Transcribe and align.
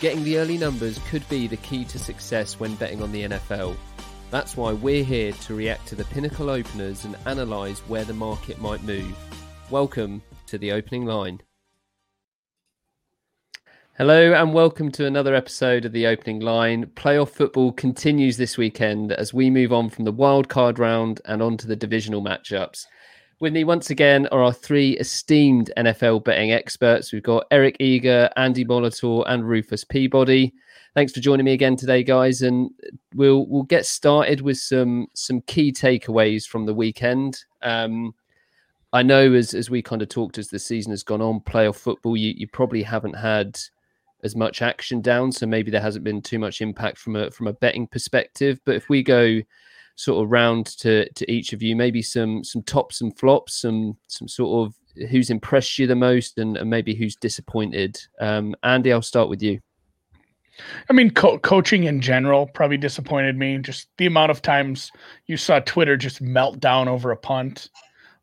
Getting 0.00 0.24
the 0.24 0.38
early 0.38 0.56
numbers 0.56 0.98
could 1.10 1.28
be 1.28 1.46
the 1.46 1.58
key 1.58 1.84
to 1.84 1.98
success 1.98 2.58
when 2.58 2.74
betting 2.76 3.02
on 3.02 3.12
the 3.12 3.24
NFL. 3.24 3.76
That's 4.30 4.56
why 4.56 4.72
we're 4.72 5.04
here 5.04 5.32
to 5.32 5.54
react 5.54 5.88
to 5.88 5.94
the 5.94 6.06
pinnacle 6.06 6.48
openers 6.48 7.04
and 7.04 7.18
analyse 7.26 7.80
where 7.80 8.06
the 8.06 8.14
market 8.14 8.58
might 8.62 8.82
move. 8.82 9.14
Welcome 9.68 10.22
to 10.46 10.56
the 10.56 10.72
opening 10.72 11.04
line. 11.04 11.42
Hello 13.98 14.32
and 14.32 14.54
welcome 14.54 14.90
to 14.92 15.04
another 15.04 15.34
episode 15.34 15.84
of 15.84 15.92
the 15.92 16.06
opening 16.06 16.40
line. 16.40 16.86
Playoff 16.86 17.28
football 17.28 17.70
continues 17.70 18.38
this 18.38 18.56
weekend 18.56 19.12
as 19.12 19.34
we 19.34 19.50
move 19.50 19.70
on 19.70 19.90
from 19.90 20.06
the 20.06 20.12
wild 20.12 20.48
card 20.48 20.78
round 20.78 21.20
and 21.26 21.42
on 21.42 21.58
to 21.58 21.66
the 21.66 21.76
divisional 21.76 22.22
matchups. 22.22 22.86
With 23.40 23.54
me 23.54 23.64
once 23.64 23.88
again 23.88 24.26
are 24.32 24.42
our 24.42 24.52
three 24.52 24.98
esteemed 24.98 25.72
NFL 25.78 26.24
betting 26.24 26.52
experts. 26.52 27.10
We've 27.10 27.22
got 27.22 27.46
Eric 27.50 27.78
Eager, 27.80 28.28
Andy 28.36 28.66
Molitor, 28.66 29.24
and 29.26 29.48
Rufus 29.48 29.82
Peabody. 29.82 30.52
Thanks 30.94 31.14
for 31.14 31.20
joining 31.20 31.46
me 31.46 31.54
again 31.54 31.74
today, 31.74 32.04
guys. 32.04 32.42
And 32.42 32.70
we'll 33.14 33.46
we'll 33.46 33.62
get 33.62 33.86
started 33.86 34.42
with 34.42 34.58
some 34.58 35.06
some 35.14 35.40
key 35.42 35.72
takeaways 35.72 36.46
from 36.46 36.66
the 36.66 36.74
weekend. 36.74 37.42
Um, 37.62 38.14
I 38.92 39.02
know 39.02 39.32
as 39.32 39.54
as 39.54 39.70
we 39.70 39.80
kind 39.80 40.02
of 40.02 40.10
talked 40.10 40.36
as 40.36 40.48
the 40.48 40.58
season 40.58 40.92
has 40.92 41.02
gone 41.02 41.22
on, 41.22 41.40
playoff 41.40 41.76
football, 41.76 42.18
you, 42.18 42.34
you 42.36 42.46
probably 42.46 42.82
haven't 42.82 43.14
had 43.14 43.58
as 44.22 44.36
much 44.36 44.60
action 44.60 45.00
down, 45.00 45.32
so 45.32 45.46
maybe 45.46 45.70
there 45.70 45.80
hasn't 45.80 46.04
been 46.04 46.20
too 46.20 46.38
much 46.38 46.60
impact 46.60 46.98
from 46.98 47.16
a 47.16 47.30
from 47.30 47.46
a 47.46 47.54
betting 47.54 47.86
perspective. 47.86 48.60
But 48.66 48.74
if 48.74 48.90
we 48.90 49.02
go 49.02 49.40
sort 49.96 50.24
of 50.24 50.30
round 50.30 50.66
to 50.78 51.08
to 51.12 51.30
each 51.30 51.52
of 51.52 51.62
you. 51.62 51.76
Maybe 51.76 52.02
some 52.02 52.44
some 52.44 52.62
tops 52.62 53.00
and 53.00 53.16
flops, 53.18 53.60
some 53.60 53.96
some 54.08 54.28
sort 54.28 54.66
of 54.66 55.08
who's 55.08 55.30
impressed 55.30 55.78
you 55.78 55.86
the 55.86 55.96
most, 55.96 56.38
and, 56.38 56.56
and 56.56 56.68
maybe 56.68 56.94
who's 56.94 57.16
disappointed. 57.16 57.98
Um, 58.20 58.54
Andy, 58.62 58.92
I'll 58.92 59.02
start 59.02 59.28
with 59.28 59.42
you. 59.42 59.60
I 60.88 60.92
mean, 60.92 61.10
co- 61.10 61.38
coaching 61.38 61.84
in 61.84 62.00
general 62.00 62.46
probably 62.46 62.76
disappointed 62.76 63.36
me. 63.36 63.58
Just 63.58 63.88
the 63.98 64.06
amount 64.06 64.30
of 64.30 64.42
times 64.42 64.90
you 65.26 65.36
saw 65.36 65.60
Twitter 65.60 65.96
just 65.96 66.20
melt 66.20 66.60
down 66.60 66.88
over 66.88 67.10
a 67.10 67.16
punt. 67.16 67.70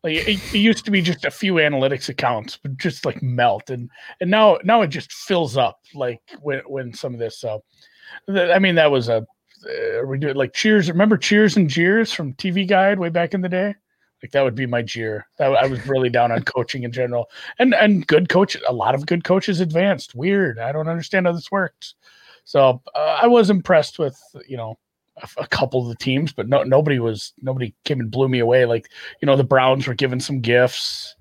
Like 0.03 0.15
it, 0.27 0.39
it, 0.53 0.57
used 0.57 0.85
to 0.85 0.91
be 0.91 1.01
just 1.01 1.25
a 1.25 1.31
few 1.31 1.55
analytics 1.55 2.09
accounts, 2.09 2.57
but 2.57 2.77
just 2.77 3.05
like 3.05 3.21
melt, 3.23 3.69
and 3.69 3.89
and 4.21 4.29
now 4.29 4.59
now 4.63 4.81
it 4.83 4.87
just 4.87 5.11
fills 5.11 5.57
up. 5.57 5.79
Like 5.95 6.21
when 6.41 6.59
when 6.67 6.93
some 6.93 7.13
of 7.13 7.19
this. 7.19 7.39
So, 7.39 7.63
I 8.29 8.59
mean, 8.59 8.75
that 8.75 8.91
was 8.91 9.09
a 9.09 9.25
uh, 9.65 10.05
we 10.05 10.17
do 10.17 10.29
it 10.29 10.37
like 10.37 10.53
Cheers. 10.53 10.89
Remember 10.89 11.17
Cheers 11.17 11.57
and 11.57 11.69
Jeers 11.69 12.11
from 12.11 12.33
TV 12.33 12.67
Guide 12.67 12.99
way 12.99 13.09
back 13.09 13.33
in 13.33 13.41
the 13.41 13.49
day? 13.49 13.75
Like 14.21 14.31
that 14.31 14.43
would 14.43 14.55
be 14.55 14.65
my 14.65 14.81
jeer. 14.81 15.27
That 15.37 15.53
I 15.53 15.67
was 15.67 15.85
really 15.87 16.09
down 16.09 16.31
on 16.31 16.43
coaching 16.43 16.83
in 16.83 16.91
general, 16.91 17.29
and 17.59 17.75
and 17.75 18.05
good 18.07 18.29
coaches. 18.29 18.63
A 18.67 18.73
lot 18.73 18.95
of 18.95 19.05
good 19.05 19.23
coaches 19.23 19.59
advanced. 19.59 20.15
Weird. 20.15 20.57
I 20.59 20.71
don't 20.71 20.87
understand 20.87 21.27
how 21.27 21.33
this 21.33 21.51
works. 21.51 21.93
So 22.43 22.81
uh, 22.95 23.19
I 23.21 23.27
was 23.27 23.49
impressed 23.49 23.99
with 23.99 24.19
you 24.47 24.57
know 24.57 24.77
a, 25.17 25.43
a, 25.43 25.47
couple 25.47 25.81
of 25.83 25.89
the 25.89 26.03
teams, 26.03 26.33
but 26.33 26.49
no 26.49 26.63
nobody 26.63 26.97
was 26.97 27.33
nobody 27.41 27.75
came 27.83 27.99
and 27.99 28.09
blew 28.09 28.27
me 28.27 28.39
away. 28.39 28.65
Like 28.65 28.89
you 29.21 29.27
know 29.27 29.35
the 29.35 29.43
Browns 29.43 29.85
were 29.85 29.93
given 29.93 30.19
some 30.19 30.41
gifts. 30.41 31.15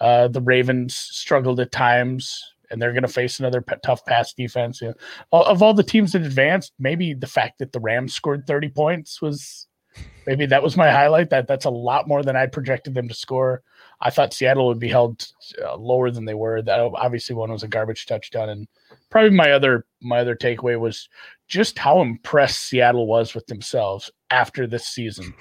Uh, 0.00 0.28
the 0.28 0.42
Ravens 0.42 0.94
struggled 0.94 1.60
at 1.60 1.72
times 1.72 2.52
and 2.72 2.80
they're 2.80 2.92
going 2.92 3.02
to 3.02 3.08
face 3.08 3.38
another 3.38 3.60
p- 3.60 3.76
tough 3.84 4.04
pass 4.06 4.32
defense. 4.32 4.80
You 4.80 4.88
know, 4.88 5.42
of 5.42 5.62
all 5.62 5.74
the 5.74 5.82
teams 5.82 6.12
that 6.12 6.22
advanced, 6.22 6.72
maybe 6.78 7.14
the 7.14 7.26
fact 7.26 7.58
that 7.58 7.72
the 7.72 7.80
Rams 7.80 8.14
scored 8.14 8.46
30 8.46 8.70
points 8.70 9.22
was 9.22 9.68
maybe 10.26 10.46
that 10.46 10.62
was 10.62 10.76
my 10.76 10.90
highlight. 10.90 11.30
That 11.30 11.46
that's 11.46 11.64
a 11.64 11.70
lot 11.70 12.08
more 12.08 12.22
than 12.22 12.36
I 12.36 12.46
projected 12.46 12.94
them 12.94 13.08
to 13.08 13.14
score. 13.14 13.62
I 14.00 14.10
thought 14.10 14.34
Seattle 14.34 14.66
would 14.66 14.80
be 14.80 14.88
held 14.88 15.26
uh, 15.64 15.76
lower 15.76 16.10
than 16.10 16.24
they 16.24 16.34
were. 16.34 16.62
That 16.62 16.80
obviously 16.80 17.36
one 17.36 17.52
was 17.52 17.62
a 17.62 17.68
garbage 17.68 18.06
touchdown, 18.06 18.48
and 18.48 18.68
probably 19.10 19.30
my 19.30 19.52
other 19.52 19.86
my 20.00 20.20
other 20.20 20.34
takeaway 20.34 20.78
was 20.78 21.08
just 21.48 21.78
how 21.78 22.00
impressed 22.00 22.64
Seattle 22.64 23.06
was 23.06 23.34
with 23.34 23.46
themselves 23.46 24.10
after 24.30 24.66
this 24.66 24.86
season. 24.86 25.34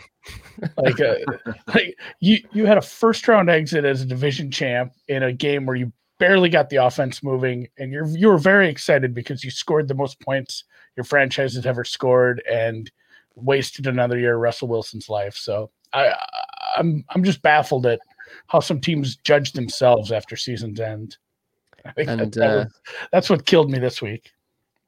like, 0.77 0.99
uh, 0.99 1.15
like 1.67 1.97
you 2.19 2.39
you 2.51 2.65
had 2.65 2.77
a 2.77 2.81
first 2.81 3.27
round 3.27 3.49
exit 3.49 3.85
as 3.85 4.01
a 4.01 4.05
division 4.05 4.51
champ 4.51 4.93
in 5.07 5.23
a 5.23 5.33
game 5.33 5.65
where 5.65 5.75
you 5.75 5.91
barely 6.21 6.49
got 6.49 6.69
the 6.69 6.75
offense 6.75 7.23
moving, 7.23 7.67
and 7.79 7.91
you're 7.91 8.05
you 8.05 8.27
were 8.27 8.37
very 8.37 8.69
excited 8.69 9.13
because 9.13 9.43
you 9.43 9.49
scored 9.49 9.87
the 9.87 9.95
most 9.95 10.21
points 10.21 10.63
your 10.95 11.03
franchise 11.03 11.55
has 11.55 11.65
ever 11.65 11.83
scored, 11.83 12.43
and 12.49 12.91
wasted 13.33 13.87
another 13.87 14.19
year 14.19 14.35
of 14.35 14.41
Russell 14.41 14.67
Wilson's 14.67 15.09
life. 15.09 15.35
So 15.35 15.71
I 15.91 16.13
I'm 16.77 17.03
I'm 17.09 17.23
just 17.23 17.41
baffled 17.41 17.87
at 17.87 17.99
how 18.47 18.59
some 18.59 18.79
teams 18.79 19.15
judge 19.17 19.53
themselves 19.53 20.11
after 20.11 20.35
season's 20.37 20.79
end. 20.79 21.17
and 21.97 22.19
that, 22.19 22.31
that 22.33 22.51
uh, 22.51 22.55
was, 22.57 22.81
that's 23.11 23.29
what 23.29 23.47
killed 23.47 23.71
me 23.71 23.79
this 23.79 23.99
week. 23.99 24.31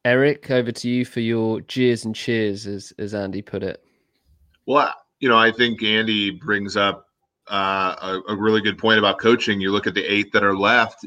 Eric, 0.05 0.51
over 0.51 0.71
to 0.71 0.87
you 0.87 1.03
for 1.03 1.21
your 1.21 1.61
jeers 1.61 2.05
and 2.05 2.15
cheers, 2.15 2.67
as 2.67 2.93
as 2.99 3.15
Andy 3.15 3.41
put 3.41 3.63
it. 3.63 3.83
Well, 4.67 4.93
you 5.19 5.29
know, 5.29 5.37
I 5.37 5.51
think 5.51 5.81
Andy 5.81 6.29
brings 6.29 6.77
up 6.77 7.07
uh, 7.49 7.95
a, 8.27 8.33
a, 8.33 8.35
really 8.35 8.61
good 8.61 8.77
point 8.77 8.99
about 8.99 9.19
coaching. 9.19 9.59
You 9.59 9.71
look 9.71 9.87
at 9.87 9.93
the 9.93 10.03
eight 10.03 10.31
that 10.31 10.43
are 10.43 10.55
left. 10.55 11.05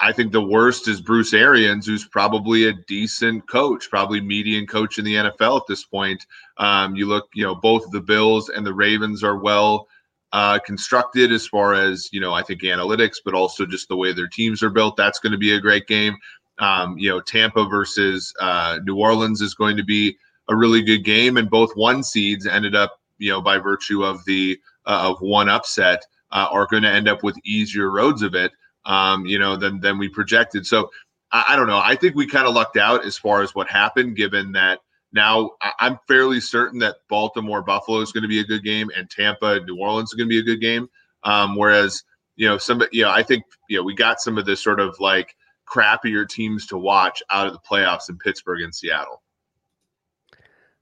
I 0.00 0.12
think 0.12 0.32
the 0.32 0.42
worst 0.42 0.88
is 0.88 1.00
Bruce 1.00 1.34
Arians, 1.34 1.86
who's 1.86 2.06
probably 2.06 2.66
a 2.66 2.72
decent 2.72 3.46
coach, 3.48 3.90
probably 3.90 4.20
median 4.20 4.66
coach 4.66 4.98
in 4.98 5.04
the 5.04 5.14
NFL 5.14 5.60
at 5.60 5.66
this 5.68 5.84
point. 5.84 6.24
Um, 6.56 6.96
you 6.96 7.06
look, 7.06 7.28
you 7.34 7.44
know, 7.44 7.54
both 7.54 7.90
the 7.90 8.00
Bills 8.00 8.48
and 8.48 8.64
the 8.64 8.72
Ravens 8.72 9.22
are 9.22 9.36
well 9.36 9.88
uh, 10.32 10.58
constructed 10.60 11.32
as 11.32 11.46
far 11.46 11.74
as, 11.74 12.08
you 12.12 12.20
know, 12.20 12.32
I 12.32 12.42
think 12.42 12.62
analytics, 12.62 13.16
but 13.22 13.34
also 13.34 13.66
just 13.66 13.88
the 13.88 13.96
way 13.96 14.12
their 14.12 14.28
teams 14.28 14.62
are 14.62 14.70
built. 14.70 14.96
That's 14.96 15.18
going 15.18 15.32
to 15.32 15.38
be 15.38 15.54
a 15.54 15.60
great 15.60 15.86
game. 15.86 16.16
Um, 16.60 16.96
you 16.96 17.10
know, 17.10 17.20
Tampa 17.20 17.66
versus 17.66 18.32
uh, 18.40 18.78
New 18.84 18.96
Orleans 18.96 19.42
is 19.42 19.54
going 19.54 19.76
to 19.76 19.84
be 19.84 20.16
a 20.48 20.56
really 20.56 20.82
good 20.82 21.04
game, 21.04 21.36
and 21.36 21.48
both 21.48 21.74
one 21.74 22.02
seeds 22.02 22.46
ended 22.46 22.74
up, 22.74 23.00
you 23.18 23.30
know, 23.30 23.40
by 23.40 23.58
virtue 23.58 24.02
of 24.02 24.24
the 24.24 24.58
uh, 24.86 25.10
of 25.10 25.20
one 25.20 25.48
upset, 25.48 26.04
uh, 26.32 26.48
are 26.50 26.66
going 26.66 26.82
to 26.82 26.90
end 26.90 27.08
up 27.08 27.22
with 27.22 27.36
easier 27.44 27.90
roads 27.90 28.22
of 28.22 28.34
it 28.34 28.52
um, 28.84 29.26
you 29.26 29.38
know, 29.38 29.56
than 29.56 29.80
than 29.80 29.98
we 29.98 30.08
projected. 30.08 30.66
So 30.66 30.90
I, 31.30 31.44
I 31.50 31.56
don't 31.56 31.66
know. 31.66 31.80
I 31.82 31.96
think 31.96 32.14
we 32.14 32.26
kind 32.26 32.46
of 32.46 32.54
lucked 32.54 32.76
out 32.76 33.04
as 33.04 33.16
far 33.16 33.42
as 33.42 33.54
what 33.54 33.68
happened, 33.68 34.16
given 34.16 34.52
that 34.52 34.80
now 35.12 35.52
I'm 35.78 35.98
fairly 36.06 36.40
certain 36.40 36.78
that 36.80 36.96
Baltimore 37.08 37.62
Buffalo 37.62 38.00
is 38.00 38.12
going 38.12 38.22
to 38.22 38.28
be 38.28 38.40
a 38.40 38.44
good 38.44 38.64
game 38.64 38.90
and 38.96 39.10
Tampa 39.10 39.60
New 39.60 39.76
Orleans 39.76 40.10
is 40.10 40.14
going 40.14 40.28
to 40.28 40.30
be 40.30 40.38
a 40.38 40.44
good 40.44 40.60
game. 40.60 40.88
Um, 41.24 41.56
whereas 41.56 42.02
you 42.36 42.48
know 42.48 42.58
some 42.58 42.82
you 42.92 43.02
know 43.02 43.10
I 43.10 43.22
think 43.22 43.44
you 43.68 43.76
know 43.76 43.82
we 43.82 43.94
got 43.94 44.20
some 44.20 44.38
of 44.38 44.46
this 44.46 44.62
sort 44.62 44.80
of 44.80 44.98
like 45.00 45.34
crappier 45.68 46.28
teams 46.28 46.66
to 46.66 46.78
watch 46.78 47.22
out 47.30 47.46
of 47.46 47.52
the 47.52 47.58
playoffs 47.58 48.08
in 48.08 48.18
Pittsburgh 48.18 48.62
and 48.62 48.74
Seattle. 48.74 49.22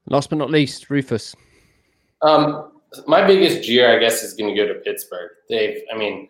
Last 0.07 0.31
but 0.31 0.37
not 0.37 0.51
least, 0.51 0.89
Rufus. 0.89 1.35
Um, 2.23 2.73
my 3.07 3.27
biggest 3.27 3.67
jeer, 3.67 3.95
I 3.95 3.99
guess, 3.99 4.23
is 4.23 4.35
going 4.35 4.55
to 4.55 4.61
go 4.61 4.67
to 4.67 4.81
Pittsburgh. 4.81 5.31
They've, 5.49 5.83
I 5.93 5.99
mean, 5.99 6.29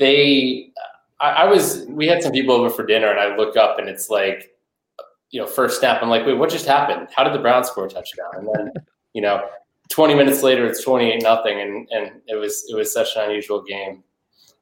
they 0.00 0.72
I, 1.20 1.28
I, 1.30 1.44
was 1.44 1.84
we 1.88 2.08
had 2.08 2.22
some 2.22 2.32
people 2.32 2.54
over 2.54 2.70
for 2.70 2.84
dinner 2.84 3.08
and 3.10 3.20
I 3.20 3.36
look 3.36 3.56
up 3.56 3.78
and 3.78 3.88
it's 3.88 4.10
like 4.10 4.56
you 5.30 5.40
know 5.40 5.46
first 5.46 5.78
snap 5.78 6.02
I'm 6.02 6.08
like 6.08 6.26
wait 6.26 6.34
what 6.34 6.50
just 6.50 6.66
happened? 6.66 7.08
How 7.14 7.22
did 7.22 7.34
the 7.34 7.38
Browns 7.38 7.68
score 7.68 7.86
a 7.86 7.88
touchdown? 7.88 8.30
And 8.34 8.48
then 8.52 8.72
you 9.12 9.22
know 9.22 9.46
20 9.90 10.14
minutes 10.14 10.42
later 10.42 10.66
it's 10.66 10.82
28 10.82 11.22
nothing 11.22 11.60
and 11.60 11.88
and 11.92 12.20
it 12.26 12.34
was 12.34 12.66
it 12.68 12.74
was 12.74 12.92
such 12.92 13.14
an 13.14 13.24
unusual 13.26 13.62
game. 13.62 14.02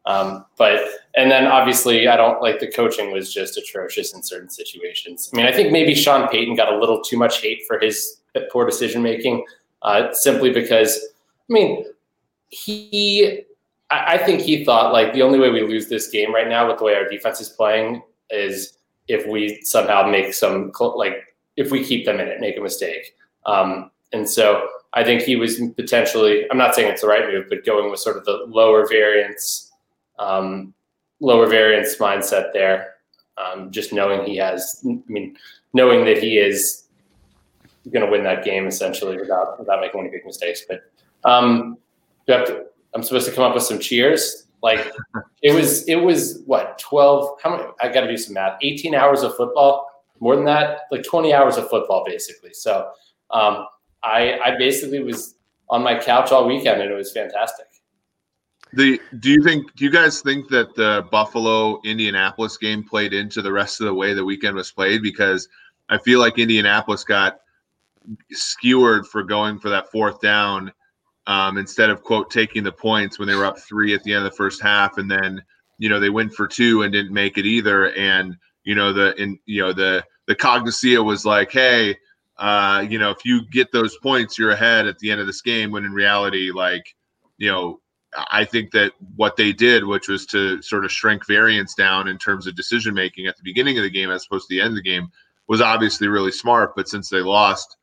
Um, 0.04 0.46
but 0.56 0.80
and 1.16 1.30
then 1.30 1.46
obviously 1.46 2.08
I 2.08 2.16
don't 2.16 2.42
like 2.42 2.60
the 2.60 2.70
coaching 2.70 3.12
was 3.12 3.32
just 3.32 3.56
atrocious 3.56 4.14
in 4.14 4.22
certain 4.22 4.50
situations. 4.50 5.30
I 5.32 5.36
mean 5.36 5.46
I 5.46 5.52
think 5.52 5.70
maybe 5.70 5.94
Sean 5.94 6.28
Payton 6.28 6.56
got 6.56 6.72
a 6.72 6.78
little 6.78 7.00
too 7.00 7.16
much 7.16 7.40
hate 7.40 7.62
for 7.66 7.78
his 7.78 8.20
poor 8.50 8.66
decision 8.66 9.02
making 9.02 9.44
uh, 9.82 10.12
simply 10.12 10.50
because 10.50 10.98
I 11.48 11.52
mean 11.52 11.84
he 12.48 13.44
I, 13.90 14.18
think 14.18 14.40
he 14.40 14.64
thought 14.64 14.92
like 14.92 15.12
the 15.14 15.22
only 15.22 15.38
way 15.38 15.50
we 15.50 15.62
lose 15.62 15.88
this 15.88 16.08
game 16.08 16.34
right 16.34 16.48
now 16.48 16.68
with 16.68 16.78
the 16.78 16.84
way 16.84 16.94
our 16.94 17.08
defense 17.08 17.40
is 17.40 17.48
playing 17.48 18.02
is 18.30 18.76
if 19.08 19.26
we 19.26 19.60
somehow 19.62 20.06
make 20.06 20.34
some 20.34 20.72
like 20.78 21.34
if 21.56 21.70
we 21.70 21.84
keep 21.84 22.04
them 22.04 22.20
in 22.20 22.28
it, 22.28 22.40
make 22.40 22.56
a 22.56 22.60
mistake. 22.60 23.16
Um, 23.46 23.90
and 24.12 24.28
so 24.28 24.68
I 24.94 25.04
think 25.04 25.22
he 25.22 25.36
was 25.36 25.60
potentially. 25.76 26.44
I'm 26.50 26.58
not 26.58 26.74
saying 26.74 26.90
it's 26.90 27.02
the 27.02 27.08
right 27.08 27.26
move, 27.26 27.46
but 27.48 27.64
going 27.64 27.90
with 27.90 28.00
sort 28.00 28.16
of 28.16 28.24
the 28.24 28.44
lower 28.46 28.86
variance, 28.86 29.72
um, 30.18 30.74
lower 31.20 31.46
variance 31.46 31.96
mindset 31.96 32.52
there. 32.52 32.94
Um, 33.36 33.70
just 33.70 33.92
knowing 33.92 34.26
he 34.26 34.36
has, 34.36 34.84
I 34.84 34.98
mean, 35.06 35.36
knowing 35.72 36.04
that 36.06 36.18
he 36.22 36.38
is 36.38 36.88
going 37.92 38.04
to 38.04 38.10
win 38.10 38.24
that 38.24 38.44
game 38.44 38.66
essentially 38.66 39.16
without 39.16 39.58
without 39.58 39.80
making 39.80 40.00
any 40.00 40.10
big 40.10 40.26
mistakes. 40.26 40.64
But 40.68 40.90
um, 41.24 41.78
you 42.26 42.34
have 42.34 42.46
to 42.46 42.66
I'm 42.94 43.02
supposed 43.02 43.28
to 43.28 43.34
come 43.34 43.44
up 43.44 43.54
with 43.54 43.64
some 43.64 43.78
cheers. 43.78 44.46
Like 44.62 44.90
it 45.42 45.52
was, 45.52 45.86
it 45.88 45.96
was 45.96 46.42
what 46.46 46.78
12? 46.78 47.38
How 47.42 47.56
many? 47.56 47.68
I 47.80 47.88
got 47.88 48.00
to 48.02 48.08
do 48.08 48.16
some 48.16 48.34
math. 48.34 48.58
18 48.62 48.94
hours 48.94 49.22
of 49.22 49.36
football, 49.36 49.86
more 50.20 50.34
than 50.34 50.44
that, 50.46 50.80
like 50.90 51.04
20 51.04 51.32
hours 51.32 51.56
of 51.56 51.68
football, 51.68 52.04
basically. 52.04 52.52
So 52.52 52.90
um, 53.30 53.66
I, 54.02 54.38
I 54.40 54.56
basically 54.58 55.02
was 55.02 55.36
on 55.70 55.82
my 55.82 55.98
couch 55.98 56.32
all 56.32 56.46
weekend, 56.46 56.80
and 56.82 56.90
it 56.90 56.94
was 56.94 57.12
fantastic. 57.12 57.66
The 58.72 59.00
do 59.20 59.30
you 59.30 59.42
think 59.42 59.74
do 59.76 59.84
you 59.84 59.90
guys 59.90 60.20
think 60.20 60.48
that 60.48 60.74
the 60.74 61.06
Buffalo 61.10 61.80
Indianapolis 61.84 62.58
game 62.58 62.84
played 62.84 63.14
into 63.14 63.40
the 63.40 63.52
rest 63.52 63.80
of 63.80 63.86
the 63.86 63.94
way 63.94 64.12
the 64.12 64.24
weekend 64.24 64.56
was 64.56 64.70
played? 64.70 65.02
Because 65.02 65.48
I 65.88 65.96
feel 65.98 66.20
like 66.20 66.38
Indianapolis 66.38 67.02
got 67.02 67.40
skewered 68.30 69.06
for 69.06 69.22
going 69.22 69.58
for 69.58 69.70
that 69.70 69.90
fourth 69.90 70.20
down 70.20 70.72
um, 71.28 71.58
instead 71.58 71.90
of 71.90 72.02
quote 72.02 72.30
taking 72.30 72.64
the 72.64 72.72
points 72.72 73.18
when 73.18 73.28
they 73.28 73.36
were 73.36 73.44
up 73.44 73.58
three 73.58 73.94
at 73.94 74.02
the 74.02 74.14
end 74.14 74.24
of 74.24 74.30
the 74.30 74.36
first 74.36 74.62
half, 74.62 74.96
and 74.96 75.10
then 75.10 75.42
you 75.76 75.88
know 75.88 76.00
they 76.00 76.10
went 76.10 76.32
for 76.32 76.48
two 76.48 76.82
and 76.82 76.92
didn't 76.92 77.12
make 77.12 77.36
it 77.36 77.46
either. 77.46 77.92
And 77.92 78.36
you 78.64 78.74
know 78.74 78.92
the 78.92 79.14
in 79.20 79.38
you 79.44 79.62
know 79.62 79.72
the 79.74 80.02
the 80.26 80.34
cognitia 80.34 81.02
was 81.02 81.26
like, 81.26 81.52
hey, 81.52 81.94
uh, 82.38 82.84
you 82.88 82.98
know 82.98 83.10
if 83.10 83.24
you 83.26 83.46
get 83.50 83.70
those 83.72 83.96
points, 83.98 84.38
you're 84.38 84.52
ahead 84.52 84.86
at 84.86 84.98
the 84.98 85.10
end 85.10 85.20
of 85.20 85.26
this 85.26 85.42
game. 85.42 85.70
When 85.70 85.84
in 85.84 85.92
reality, 85.92 86.50
like 86.50 86.96
you 87.36 87.50
know 87.50 87.80
I 88.30 88.46
think 88.46 88.70
that 88.70 88.92
what 89.16 89.36
they 89.36 89.52
did, 89.52 89.84
which 89.84 90.08
was 90.08 90.24
to 90.26 90.62
sort 90.62 90.86
of 90.86 90.90
shrink 90.90 91.26
variance 91.26 91.74
down 91.74 92.08
in 92.08 92.16
terms 92.16 92.46
of 92.46 92.56
decision 92.56 92.94
making 92.94 93.26
at 93.26 93.36
the 93.36 93.44
beginning 93.44 93.76
of 93.76 93.84
the 93.84 93.90
game 93.90 94.10
as 94.10 94.24
opposed 94.24 94.48
to 94.48 94.54
the 94.54 94.62
end 94.62 94.70
of 94.70 94.76
the 94.76 94.82
game, 94.82 95.08
was 95.46 95.60
obviously 95.60 96.08
really 96.08 96.32
smart. 96.32 96.74
But 96.74 96.88
since 96.88 97.10
they 97.10 97.20
lost, 97.20 97.76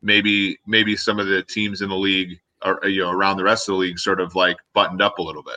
maybe 0.00 0.60
maybe 0.64 0.94
some 0.94 1.18
of 1.18 1.26
the 1.26 1.42
teams 1.42 1.82
in 1.82 1.88
the 1.88 1.96
league 1.96 2.38
you 2.84 3.02
know 3.02 3.10
around 3.10 3.36
the 3.36 3.44
rest 3.44 3.68
of 3.68 3.74
the 3.74 3.78
league 3.78 3.98
sort 3.98 4.20
of 4.20 4.34
like 4.34 4.56
buttoned 4.72 5.02
up 5.02 5.18
a 5.18 5.22
little 5.22 5.42
bit. 5.42 5.56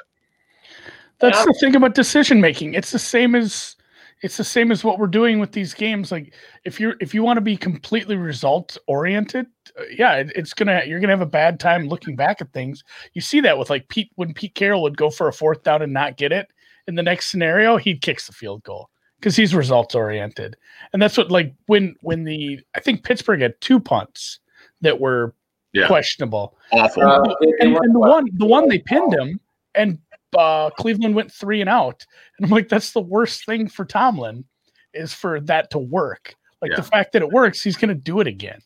That's 1.20 1.40
yeah. 1.40 1.46
the 1.46 1.54
thing 1.54 1.76
about 1.76 1.96
decision 1.96 2.42
making. 2.42 2.74
It's 2.74 2.92
the 2.92 3.00
same 3.00 3.36
as 3.36 3.76
it's 4.22 4.38
the 4.38 4.44
same 4.44 4.72
as 4.72 4.84
what 4.84 4.98
we're 4.98 5.08
doing 5.08 5.40
with 5.40 5.52
these 5.52 5.74
games. 5.74 6.12
Like 6.12 6.34
if 6.66 6.80
you're 6.80 6.96
if 7.00 7.14
you 7.14 7.24
want 7.24 7.38
to 7.38 7.42
be 7.42 7.56
completely 7.56 8.16
result 8.16 8.78
oriented, 8.88 9.46
uh, 9.80 9.84
yeah, 9.96 10.16
it, 10.16 10.32
it's 10.36 10.54
gonna 10.54 10.84
you're 10.86 11.00
gonna 11.00 11.14
have 11.14 11.22
a 11.22 11.26
bad 11.26 11.60
time 11.60 11.88
looking 11.88 12.16
back 12.16 12.42
at 12.42 12.52
things. 12.52 12.84
You 13.14 13.22
see 13.22 13.42
that 13.42 13.58
with 13.58 13.70
like 13.70 13.88
Pete 13.90 14.12
when 14.16 14.34
Pete 14.34 14.56
Carroll 14.56 14.82
would 14.84 14.98
go 14.98 15.10
for 15.10 15.28
a 15.28 15.34
fourth 15.34 15.64
down 15.64 15.82
and 15.82 15.94
not 15.94 16.18
get 16.18 16.32
it. 16.32 16.48
In 16.88 16.96
the 16.96 17.04
next 17.04 17.28
scenario, 17.28 17.78
he 17.78 17.98
kicks 17.98 18.28
the 18.28 18.34
field 18.34 18.64
goal 18.64 18.90
because 19.20 19.36
he's 19.36 19.54
results 19.54 19.94
oriented, 19.94 20.56
and 20.94 21.02
that's 21.02 21.18
what 21.18 21.32
like 21.32 21.54
when 21.68 21.96
when 22.02 22.24
the 22.24 22.60
I 22.76 22.80
think 22.80 23.04
Pittsburgh 23.04 23.42
had 23.42 23.60
two 23.62 23.80
punts 23.80 24.40
that 24.82 25.00
were 25.00 25.36
yeah. 25.74 25.88
questionable, 25.88 26.58
awful, 26.72 27.04
uh, 27.04 27.36
and, 27.42 27.76
and, 27.76 27.96
the 27.96 28.00
one 28.00 28.26
the 28.34 28.46
one 28.46 28.68
they 28.68 28.80
pinned 28.80 29.14
him, 29.14 29.40
and 29.76 30.00
uh, 30.38 30.70
Cleveland 30.72 31.16
went 31.16 31.32
three 31.32 31.62
and 31.62 31.70
out, 31.70 32.06
and 32.38 32.46
I'm 32.46 32.52
like, 32.52 32.70
that's 32.70 32.92
the 32.92 33.02
worst 33.02 33.46
thing 33.46 33.68
for 33.68 33.86
Tomlin 33.86 34.46
is 34.94 35.14
for 35.14 35.40
that 35.42 35.70
to 35.72 35.80
work. 35.80 36.36
Like 36.62 36.72
yeah. 36.72 36.78
the 36.78 36.84
fact 36.84 37.14
that 37.14 37.22
it 37.22 37.30
works, 37.30 37.62
he's 37.62 37.78
going 37.78 37.90
to 37.90 37.96
do 37.96 38.20
it 38.20 38.28
again. 38.28 38.60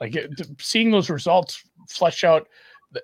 Like 0.00 0.14
it, 0.14 0.30
seeing 0.60 0.90
those 0.90 1.08
results 1.08 1.62
flesh 1.88 2.24
out 2.24 2.48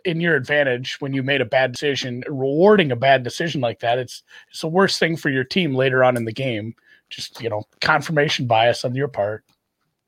in 0.04 0.20
your 0.20 0.36
advantage 0.36 1.00
when 1.00 1.12
you 1.12 1.22
made 1.22 1.40
a 1.40 1.46
bad 1.46 1.72
decision, 1.72 2.22
rewarding 2.28 2.92
a 2.92 2.96
bad 2.96 3.22
decision 3.22 3.60
like 3.60 3.80
that, 3.80 3.98
it's 3.98 4.22
it's 4.50 4.60
the 4.60 4.68
worst 4.68 4.98
thing 4.98 5.16
for 5.16 5.30
your 5.30 5.44
team 5.44 5.74
later 5.74 6.04
on 6.04 6.16
in 6.16 6.24
the 6.24 6.32
game 6.32 6.74
just 7.14 7.40
you 7.40 7.48
know 7.48 7.64
confirmation 7.80 8.46
bias 8.46 8.84
on 8.84 8.94
your 8.94 9.08
part. 9.08 9.44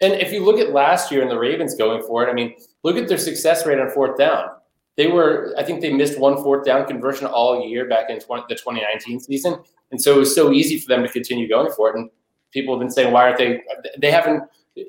And 0.01 0.13
if 0.15 0.31
you 0.33 0.45
look 0.45 0.59
at 0.61 0.73
last 0.73 1.11
year 1.11 1.23
and 1.23 1.31
the 1.31 1.39
Ravens 1.39 1.75
going 1.75 2.03
for 2.03 2.27
it, 2.27 2.31
I 2.31 2.35
mean, 2.35 2.55
look 2.87 2.97
at 2.97 3.09
their 3.09 3.19
success 3.19 3.67
rate 3.67 3.81
on 3.81 3.91
fourth 3.91 4.17
down. 4.17 4.49
They 4.97 5.09
were, 5.09 5.53
I 5.59 5.65
think, 5.65 5.81
they 5.81 5.93
missed 5.93 6.19
one 6.21 6.37
fourth 6.37 6.65
down 6.65 6.87
conversion 6.87 7.27
all 7.27 7.67
year 7.67 7.89
back 7.89 8.09
in 8.09 8.21
20, 8.21 8.45
the 8.49 8.55
2019 8.55 9.21
season, 9.21 9.59
and 9.91 10.01
so 10.01 10.15
it 10.15 10.19
was 10.19 10.35
so 10.35 10.53
easy 10.53 10.79
for 10.79 10.89
them 10.89 11.03
to 11.03 11.09
continue 11.09 11.49
going 11.49 11.71
for 11.73 11.91
it. 11.91 11.97
And 11.97 12.09
people 12.53 12.75
have 12.75 12.81
been 12.81 12.91
saying, 12.91 13.13
why 13.13 13.25
aren't 13.25 13.39
they? 13.39 13.61
They 13.99 14.11
haven't. 14.11 14.45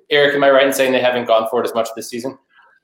Eric, 0.10 0.36
am 0.36 0.44
I 0.44 0.52
right 0.52 0.68
in 0.68 0.74
saying 0.74 0.92
they 0.92 1.02
haven't 1.02 1.26
gone 1.26 1.48
for 1.50 1.62
it 1.62 1.66
as 1.66 1.74
much 1.74 1.90
this 1.96 2.10
season? 2.10 2.38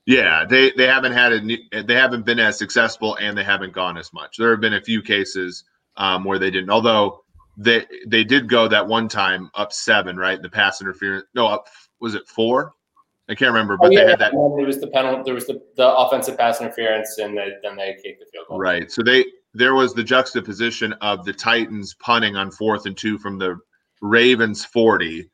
Yeah, 0.05 0.45
they 0.45 0.71
they 0.71 0.87
haven't 0.87 1.13
had 1.13 1.31
a, 1.31 1.83
they 1.83 1.93
haven't 1.93 2.25
been 2.25 2.39
as 2.39 2.57
successful, 2.57 3.15
and 3.21 3.37
they 3.37 3.43
haven't 3.43 3.73
gone 3.73 3.97
as 3.97 4.11
much. 4.13 4.37
There 4.37 4.51
have 4.51 4.61
been 4.61 4.73
a 4.73 4.81
few 4.81 5.01
cases 5.01 5.63
um, 5.95 6.23
where 6.25 6.39
they 6.39 6.49
didn't. 6.49 6.71
Although 6.71 7.23
they 7.55 7.85
they 8.07 8.23
did 8.23 8.49
go 8.49 8.67
that 8.67 8.87
one 8.87 9.07
time 9.07 9.51
up 9.53 9.71
seven, 9.71 10.17
right? 10.17 10.41
The 10.41 10.49
pass 10.49 10.81
interference. 10.81 11.25
No, 11.35 11.47
up 11.47 11.67
was 12.01 12.15
it 12.15 12.27
four? 12.27 12.73
I 13.33 13.35
can't 13.35 13.51
remember, 13.51 13.77
but 13.77 13.87
oh, 13.87 13.89
yeah, 13.89 14.03
they 14.03 14.09
had 14.11 14.19
that. 14.19 14.31
There 14.31 14.67
was 14.67 14.79
the 14.79 14.85
penalty. 14.85 15.23
There 15.25 15.33
was 15.33 15.47
the, 15.47 15.59
the 15.75 15.91
offensive 15.91 16.37
pass 16.37 16.61
interference, 16.61 17.17
and 17.17 17.35
they, 17.35 17.49
then 17.63 17.75
they 17.75 17.97
kicked 18.03 18.19
the 18.19 18.27
field 18.31 18.45
goal. 18.47 18.59
Right. 18.59 18.91
So 18.91 19.01
they 19.01 19.25
there 19.55 19.73
was 19.73 19.95
the 19.95 20.03
juxtaposition 20.03 20.93
of 21.01 21.25
the 21.25 21.33
Titans 21.33 21.95
punting 21.95 22.35
on 22.35 22.51
fourth 22.51 22.85
and 22.85 22.95
two 22.95 23.17
from 23.17 23.39
the 23.39 23.57
Ravens 24.01 24.63
forty, 24.63 25.31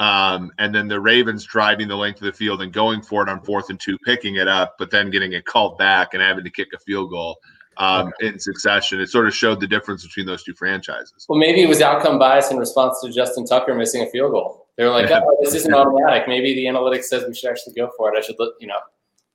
um, 0.00 0.50
and 0.58 0.74
then 0.74 0.88
the 0.88 0.98
Ravens 0.98 1.44
driving 1.44 1.86
the 1.86 1.94
length 1.94 2.20
of 2.20 2.26
the 2.26 2.32
field 2.32 2.62
and 2.62 2.72
going 2.72 3.00
for 3.00 3.22
it 3.22 3.28
on 3.28 3.44
fourth 3.44 3.70
and 3.70 3.78
two, 3.78 3.96
picking 4.04 4.34
it 4.34 4.48
up, 4.48 4.74
but 4.76 4.90
then 4.90 5.08
getting 5.08 5.32
it 5.32 5.44
called 5.44 5.78
back 5.78 6.14
and 6.14 6.20
having 6.20 6.42
to 6.42 6.50
kick 6.50 6.70
a 6.74 6.78
field 6.80 7.10
goal 7.10 7.36
um, 7.76 8.12
in 8.18 8.40
succession. 8.40 9.00
It 9.00 9.08
sort 9.08 9.28
of 9.28 9.36
showed 9.36 9.60
the 9.60 9.68
difference 9.68 10.04
between 10.04 10.26
those 10.26 10.42
two 10.42 10.54
franchises. 10.54 11.26
Well, 11.28 11.38
maybe 11.38 11.62
it 11.62 11.68
was 11.68 11.80
outcome 11.80 12.18
bias 12.18 12.50
in 12.50 12.56
response 12.56 13.00
to 13.02 13.12
Justin 13.12 13.46
Tucker 13.46 13.76
missing 13.76 14.02
a 14.02 14.06
field 14.06 14.32
goal. 14.32 14.59
They 14.80 14.86
were 14.86 14.92
like, 14.92 15.10
oh, 15.10 15.36
this 15.42 15.52
isn't 15.52 15.74
automatic. 15.74 16.26
Maybe 16.26 16.54
the 16.54 16.64
analytics 16.64 17.04
says 17.04 17.26
we 17.28 17.34
should 17.34 17.50
actually 17.50 17.74
go 17.74 17.90
for 17.98 18.10
it. 18.14 18.16
I 18.16 18.22
should 18.22 18.36
look, 18.38 18.54
you 18.60 18.66
know. 18.66 18.78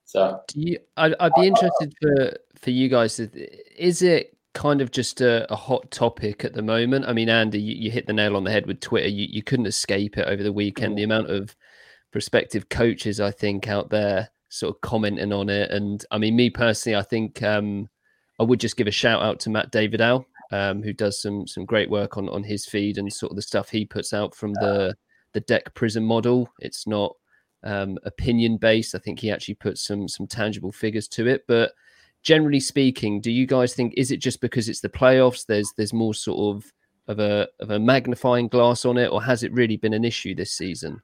So, 0.03 0.41
you, 0.55 0.79
I'd, 0.97 1.13
I'd 1.19 1.35
be 1.35 1.45
interested 1.45 1.93
for 2.01 2.33
for 2.59 2.71
you 2.71 2.89
guys. 2.89 3.19
Is 3.19 4.01
it 4.01 4.35
kind 4.55 4.81
of 4.81 4.89
just 4.89 5.21
a, 5.21 5.51
a, 5.53 5.55
hot 5.55 5.91
topic 5.91 6.45
at 6.45 6.53
the 6.53 6.63
moment? 6.63 7.05
I 7.05 7.13
mean, 7.13 7.29
Andy, 7.29 7.61
you, 7.61 7.75
you, 7.75 7.91
hit 7.91 8.07
the 8.07 8.13
nail 8.13 8.35
on 8.35 8.43
the 8.43 8.49
head 8.49 8.65
with 8.65 8.79
Twitter. 8.79 9.07
You, 9.07 9.27
you 9.29 9.43
couldn't 9.43 9.67
escape 9.67 10.17
it 10.17 10.27
over 10.27 10.41
the 10.41 10.51
weekend. 10.51 10.97
The 10.97 11.03
amount 11.03 11.29
of 11.29 11.55
prospective 12.11 12.69
coaches, 12.69 13.19
I 13.19 13.29
think, 13.29 13.67
out 13.67 13.91
there 13.91 14.31
sort 14.49 14.73
of 14.73 14.81
commenting 14.81 15.31
on 15.31 15.49
it. 15.49 15.69
And 15.69 16.03
I 16.09 16.17
mean, 16.17 16.35
me 16.35 16.49
personally, 16.49 16.95
I 16.95 17.03
think 17.03 17.43
um, 17.43 17.87
I 18.39 18.43
would 18.43 18.59
just 18.59 18.77
give 18.77 18.87
a 18.87 18.91
shout 18.91 19.21
out 19.21 19.39
to 19.41 19.51
Matt 19.51 19.69
David-Al, 19.69 20.25
um, 20.51 20.81
who 20.81 20.91
does 20.91 21.21
some 21.21 21.45
some 21.45 21.65
great 21.65 21.91
work 21.91 22.17
on 22.17 22.29
on 22.29 22.43
his 22.43 22.65
feed 22.65 22.97
and 22.97 23.13
sort 23.13 23.31
of 23.31 23.35
the 23.35 23.43
stuff 23.43 23.69
he 23.69 23.85
puts 23.85 24.11
out 24.11 24.33
from 24.33 24.53
the 24.53 24.95
the 25.35 25.41
deck 25.41 25.75
prism 25.75 26.03
model. 26.03 26.49
It's 26.59 26.87
not 26.87 27.15
um, 27.63 27.99
opinion 28.03 28.57
based. 28.57 28.95
I 28.95 28.99
think 28.99 29.19
he 29.19 29.29
actually 29.29 29.55
puts 29.55 29.85
some 29.85 30.07
some 30.07 30.25
tangible 30.25 30.71
figures 30.71 31.07
to 31.09 31.27
it. 31.27 31.43
But 31.47 31.73
generally 32.23 32.59
speaking, 32.59 33.21
do 33.21 33.29
you 33.29 33.45
guys 33.45 33.75
think 33.75 33.93
is 33.97 34.09
it 34.09 34.17
just 34.17 34.41
because 34.41 34.67
it's 34.67 34.81
the 34.81 34.89
playoffs? 34.89 35.45
There's 35.45 35.71
there's 35.77 35.93
more 35.93 36.15
sort 36.15 36.55
of 36.55 36.71
of 37.07 37.19
a 37.19 37.47
of 37.59 37.69
a 37.69 37.79
magnifying 37.79 38.47
glass 38.47 38.85
on 38.85 38.97
it, 38.97 39.11
or 39.11 39.21
has 39.21 39.43
it 39.43 39.53
really 39.53 39.77
been 39.77 39.93
an 39.93 40.05
issue 40.05 40.33
this 40.33 40.51
season? 40.51 41.01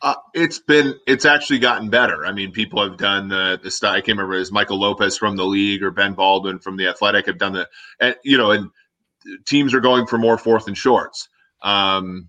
Uh, 0.00 0.14
it's 0.34 0.58
been 0.58 0.94
it's 1.06 1.24
actually 1.24 1.58
gotten 1.58 1.90
better. 1.90 2.24
I 2.24 2.32
mean, 2.32 2.52
people 2.52 2.82
have 2.88 2.98
done 2.98 3.28
the 3.28 3.58
the 3.62 3.70
stuff. 3.70 3.92
I 3.92 4.00
can't 4.00 4.18
remember 4.18 4.34
is 4.36 4.52
Michael 4.52 4.80
Lopez 4.80 5.18
from 5.18 5.36
the 5.36 5.44
league 5.44 5.82
or 5.82 5.90
Ben 5.90 6.14
Baldwin 6.14 6.60
from 6.60 6.76
the 6.76 6.88
Athletic 6.88 7.26
have 7.26 7.38
done 7.38 7.52
the 7.52 7.68
and 8.00 8.16
you 8.24 8.38
know 8.38 8.52
and 8.52 8.70
teams 9.46 9.74
are 9.74 9.80
going 9.80 10.06
for 10.06 10.18
more 10.18 10.38
fourth 10.38 10.66
and 10.66 10.78
shorts. 10.78 11.28
Um, 11.62 12.28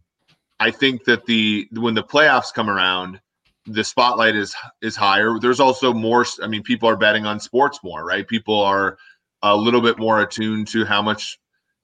I 0.63 0.71
think 0.71 1.03
that 1.03 1.25
the 1.25 1.67
when 1.73 1.93
the 1.93 2.05
playoffs 2.05 2.53
come 2.53 2.69
around, 2.69 3.19
the 3.65 3.83
spotlight 3.83 4.33
is 4.33 4.55
is 4.81 4.95
higher. 4.95 5.37
There's 5.37 5.59
also 5.59 5.93
more. 5.93 6.25
I 6.41 6.47
mean, 6.47 6.63
people 6.63 6.87
are 6.87 6.95
betting 6.95 7.25
on 7.25 7.41
sports 7.41 7.79
more, 7.83 8.05
right? 8.05 8.25
People 8.25 8.61
are 8.61 8.97
a 9.41 9.53
little 9.57 9.81
bit 9.81 9.99
more 9.99 10.21
attuned 10.21 10.69
to 10.69 10.85
how 10.85 11.01
much 11.01 11.37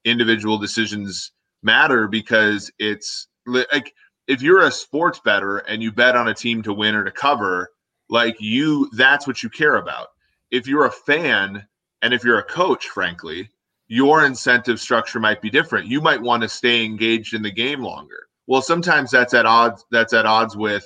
individual 0.05 0.57
decisions 0.57 1.33
matter 1.61 2.07
because 2.07 2.71
it's 2.79 3.27
like 3.45 3.93
if 4.29 4.41
you're 4.41 4.65
a 4.65 4.71
sports 4.71 5.19
better 5.25 5.57
and 5.57 5.83
you 5.83 5.91
bet 5.91 6.15
on 6.15 6.29
a 6.29 6.33
team 6.33 6.63
to 6.63 6.73
win 6.73 6.95
or 6.95 7.03
to 7.03 7.11
cover, 7.11 7.71
like 8.07 8.37
you, 8.39 8.89
that's 8.93 9.27
what 9.27 9.43
you 9.43 9.49
care 9.49 9.75
about. 9.75 10.07
If 10.51 10.67
you're 10.67 10.85
a 10.85 10.91
fan 10.91 11.67
and 12.01 12.13
if 12.13 12.23
you're 12.23 12.39
a 12.39 12.43
coach, 12.43 12.87
frankly, 12.87 13.49
your 13.89 14.23
incentive 14.23 14.79
structure 14.79 15.19
might 15.19 15.41
be 15.41 15.49
different. 15.49 15.87
You 15.87 15.99
might 15.99 16.21
want 16.21 16.43
to 16.43 16.47
stay 16.47 16.85
engaged 16.85 17.33
in 17.33 17.41
the 17.41 17.51
game 17.51 17.81
longer. 17.81 18.28
Well, 18.49 18.63
sometimes 18.63 19.11
that's 19.11 19.35
at 19.35 19.45
odds. 19.45 19.85
That's 19.91 20.11
at 20.11 20.25
odds 20.25 20.57
with 20.57 20.83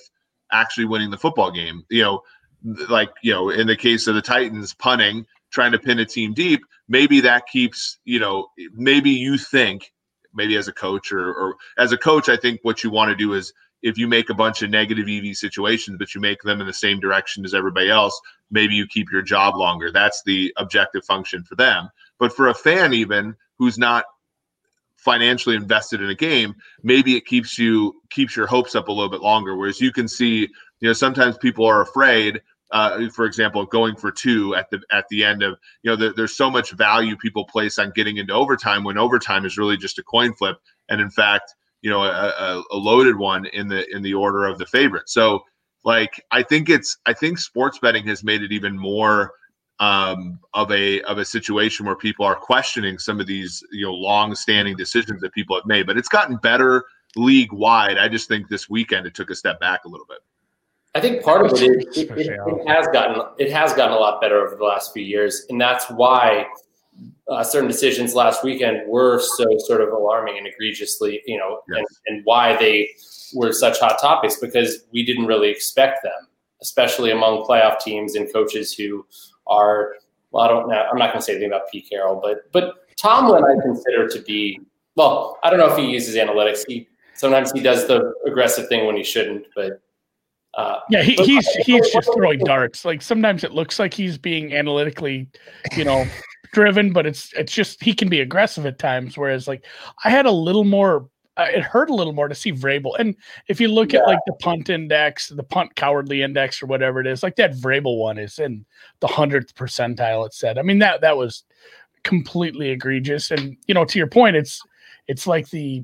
actually 0.51 0.83
winning 0.83 1.11
the 1.11 1.17
football 1.17 1.49
game. 1.49 1.85
You 1.89 2.03
know, 2.03 2.21
like 2.89 3.09
you 3.23 3.31
know, 3.31 3.49
in 3.49 3.67
the 3.67 3.77
case 3.77 4.05
of 4.05 4.15
the 4.15 4.21
Titans 4.21 4.73
punting, 4.73 5.25
trying 5.49 5.71
to 5.71 5.79
pin 5.79 5.97
a 5.99 6.05
team 6.05 6.33
deep, 6.33 6.59
maybe 6.89 7.21
that 7.21 7.47
keeps 7.47 7.99
you 8.03 8.19
know, 8.19 8.47
maybe 8.73 9.11
you 9.11 9.37
think 9.37 9.93
maybe 10.33 10.57
as 10.57 10.67
a 10.67 10.73
coach 10.73 11.13
or, 11.13 11.33
or 11.33 11.55
as 11.77 11.93
a 11.93 11.97
coach, 11.97 12.27
I 12.27 12.35
think 12.35 12.59
what 12.63 12.83
you 12.83 12.89
want 12.89 13.11
to 13.11 13.15
do 13.15 13.31
is 13.33 13.53
if 13.81 13.97
you 13.97 14.09
make 14.09 14.29
a 14.29 14.33
bunch 14.33 14.61
of 14.61 14.69
negative 14.69 15.07
EV 15.07 15.33
situations, 15.37 15.95
but 15.97 16.13
you 16.13 16.19
make 16.19 16.41
them 16.41 16.59
in 16.59 16.67
the 16.67 16.73
same 16.73 16.99
direction 16.99 17.45
as 17.45 17.53
everybody 17.53 17.89
else, 17.89 18.19
maybe 18.51 18.75
you 18.75 18.85
keep 18.87 19.09
your 19.09 19.21
job 19.21 19.55
longer. 19.55 19.89
That's 19.89 20.21
the 20.25 20.53
objective 20.57 21.05
function 21.05 21.45
for 21.45 21.55
them. 21.55 21.87
But 22.19 22.35
for 22.35 22.49
a 22.49 22.53
fan, 22.53 22.93
even 22.93 23.35
who's 23.57 23.77
not 23.77 24.03
financially 25.03 25.55
invested 25.55 26.01
in 26.01 26.09
a 26.09 26.15
game, 26.15 26.55
maybe 26.81 27.15
it 27.15 27.25
keeps 27.25 27.57
you 27.57 28.01
keeps 28.09 28.35
your 28.35 28.47
hopes 28.47 28.75
up 28.75 28.87
a 28.87 28.91
little 28.91 29.09
bit 29.09 29.21
longer. 29.21 29.55
Whereas 29.55 29.81
you 29.81 29.91
can 29.91 30.07
see, 30.07 30.41
you 30.79 30.89
know, 30.89 30.93
sometimes 30.93 31.37
people 31.37 31.65
are 31.65 31.81
afraid 31.81 32.41
uh, 32.73 33.07
for 33.11 33.25
example, 33.25 33.65
going 33.67 33.95
for 33.95 34.11
two 34.11 34.55
at 34.55 34.67
the 34.71 34.81
at 34.91 35.05
the 35.09 35.23
end 35.23 35.43
of 35.43 35.57
you 35.83 35.91
know, 35.91 35.95
the, 35.95 36.11
there's 36.13 36.35
so 36.35 36.49
much 36.49 36.71
value 36.71 37.15
people 37.15 37.45
place 37.45 37.77
on 37.77 37.91
getting 37.95 38.17
into 38.17 38.33
overtime 38.33 38.83
when 38.83 38.97
overtime 38.97 39.45
is 39.45 39.59
really 39.59 39.77
just 39.77 39.99
a 39.99 40.03
coin 40.03 40.33
flip, 40.33 40.57
and 40.89 40.99
in 40.99 41.11
fact, 41.11 41.53
you 41.83 41.91
know, 41.91 42.01
a, 42.03 42.63
a 42.71 42.75
loaded 42.75 43.15
one 43.15 43.45
in 43.45 43.67
the 43.67 43.87
in 43.95 44.01
the 44.01 44.15
order 44.15 44.45
of 44.45 44.57
the 44.57 44.65
favorite. 44.65 45.07
So, 45.07 45.43
like, 45.85 46.19
I 46.31 46.41
think 46.41 46.67
it's 46.67 46.97
I 47.05 47.13
think 47.13 47.37
sports 47.37 47.77
betting 47.77 48.07
has 48.07 48.23
made 48.23 48.41
it 48.41 48.51
even 48.51 48.75
more 48.75 49.33
um, 49.83 50.39
of 50.53 50.71
a 50.71 51.01
of 51.01 51.17
a 51.17 51.25
situation 51.25 51.85
where 51.85 51.95
people 51.95 52.25
are 52.25 52.35
questioning 52.35 52.97
some 52.97 53.19
of 53.19 53.27
these 53.27 53.63
you 53.71 53.85
know 53.85 53.93
long 53.93 54.33
standing 54.35 54.75
decisions 54.75 55.21
that 55.21 55.33
people 55.33 55.55
have 55.55 55.65
made. 55.65 55.85
But 55.85 55.97
it's 55.97 56.09
gotten 56.09 56.37
better 56.37 56.85
league 57.15 57.51
wide. 57.51 57.97
I 57.97 58.07
just 58.07 58.27
think 58.27 58.47
this 58.47 58.69
weekend 58.69 59.05
it 59.05 59.13
took 59.13 59.29
a 59.29 59.35
step 59.35 59.59
back 59.59 59.85
a 59.85 59.89
little 59.89 60.05
bit. 60.07 60.19
I 60.95 61.01
think 61.01 61.23
part 61.23 61.45
of 61.45 61.51
it 61.53 61.55
is 61.55 61.97
it, 61.97 62.11
it, 62.11 62.27
it, 62.27 62.67
has 62.67 62.87
gotten 62.93 63.23
it 63.37 63.51
has 63.51 63.73
gotten 63.73 63.93
a 63.93 63.99
lot 63.99 64.21
better 64.21 64.45
over 64.45 64.55
the 64.55 64.63
last 64.63 64.93
few 64.93 65.03
years, 65.03 65.45
and 65.49 65.59
that's 65.59 65.89
why 65.89 66.45
uh, 67.27 67.43
certain 67.43 67.67
decisions 67.67 68.13
last 68.13 68.43
weekend 68.43 68.87
were 68.87 69.19
so 69.19 69.45
sort 69.59 69.81
of 69.81 69.89
alarming 69.89 70.37
and 70.37 70.47
egregiously, 70.47 71.21
you 71.25 71.37
know, 71.37 71.61
yes. 71.67 71.79
and, 72.05 72.17
and 72.17 72.25
why 72.25 72.55
they 72.57 72.89
were 73.33 73.51
such 73.51 73.79
hot 73.79 73.99
topics 73.99 74.37
because 74.39 74.85
we 74.91 75.03
didn't 75.03 75.25
really 75.25 75.49
expect 75.49 76.03
them, 76.03 76.27
especially 76.61 77.09
among 77.09 77.43
playoff 77.43 77.79
teams 77.79 78.13
and 78.15 78.31
coaches 78.31 78.71
who 78.71 79.03
are. 79.53 79.95
Well, 80.31 80.43
I 80.43 80.47
don't 80.47 80.67
know. 80.67 80.85
I'm 80.91 80.97
not 80.97 81.11
going 81.11 81.19
to 81.19 81.25
say 81.25 81.33
anything 81.33 81.49
about 81.49 81.69
Pete 81.71 81.87
Carroll, 81.89 82.19
but 82.21 82.51
but 82.51 82.87
Tomlin 82.97 83.43
I 83.43 83.61
consider 83.61 84.07
to 84.07 84.21
be 84.21 84.59
well. 84.95 85.37
I 85.43 85.49
don't 85.49 85.59
know 85.59 85.71
if 85.71 85.77
he 85.77 85.89
uses 85.89 86.15
analytics. 86.15 86.63
He 86.67 86.87
sometimes 87.13 87.51
he 87.51 87.61
does 87.61 87.87
the 87.87 88.13
aggressive 88.25 88.67
thing 88.67 88.85
when 88.85 88.95
he 88.95 89.03
shouldn't, 89.03 89.45
but 89.55 89.81
uh, 90.55 90.79
yeah, 90.89 91.01
he, 91.01 91.15
he's 91.15 91.47
he's 91.65 91.89
just 91.91 92.13
throwing 92.13 92.39
darts. 92.39 92.85
Like 92.85 93.01
sometimes 93.01 93.43
it 93.43 93.53
looks 93.53 93.79
like 93.79 93.93
he's 93.93 94.17
being 94.17 94.53
analytically, 94.53 95.27
you 95.75 95.83
know, 95.83 96.05
driven, 96.53 96.93
but 96.93 97.05
it's 97.05 97.33
it's 97.33 97.51
just 97.51 97.83
he 97.83 97.93
can 97.93 98.09
be 98.09 98.21
aggressive 98.21 98.65
at 98.65 98.79
times. 98.79 99.17
Whereas 99.17 99.47
like 99.47 99.65
I 100.03 100.09
had 100.09 100.25
a 100.25 100.31
little 100.31 100.63
more, 100.63 101.09
uh, 101.37 101.47
it 101.51 101.63
hurt 101.63 101.89
a 101.89 101.95
little 101.95 102.13
more 102.13 102.27
to 102.27 102.35
see 102.35 102.51
Vrabel. 102.51 102.97
And 102.99 103.15
if 103.47 103.59
you 103.59 103.67
look 103.67 103.93
yeah. 103.93 104.01
at 104.01 104.07
like 104.07 104.19
the 104.25 104.33
punt 104.33 104.69
index, 104.69 105.29
the 105.29 105.43
punt 105.43 105.75
cowardly 105.75 106.21
index, 106.21 106.61
or 106.61 106.67
whatever 106.67 106.99
it 106.99 107.07
is, 107.07 107.23
like 107.23 107.35
that 107.37 107.53
Vrabel 107.53 107.97
one 107.97 108.17
is 108.17 108.39
in 108.39 108.65
the 108.99 109.07
hundredth 109.07 109.55
percentile. 109.55 110.25
It 110.25 110.33
said. 110.33 110.57
I 110.57 110.61
mean 110.61 110.79
that 110.79 111.01
that 111.01 111.17
was 111.17 111.43
completely 112.03 112.69
egregious. 112.69 113.31
And 113.31 113.57
you 113.67 113.73
know, 113.73 113.85
to 113.85 113.97
your 113.97 114.07
point, 114.07 114.35
it's 114.35 114.61
it's 115.07 115.25
like 115.25 115.49
the 115.49 115.83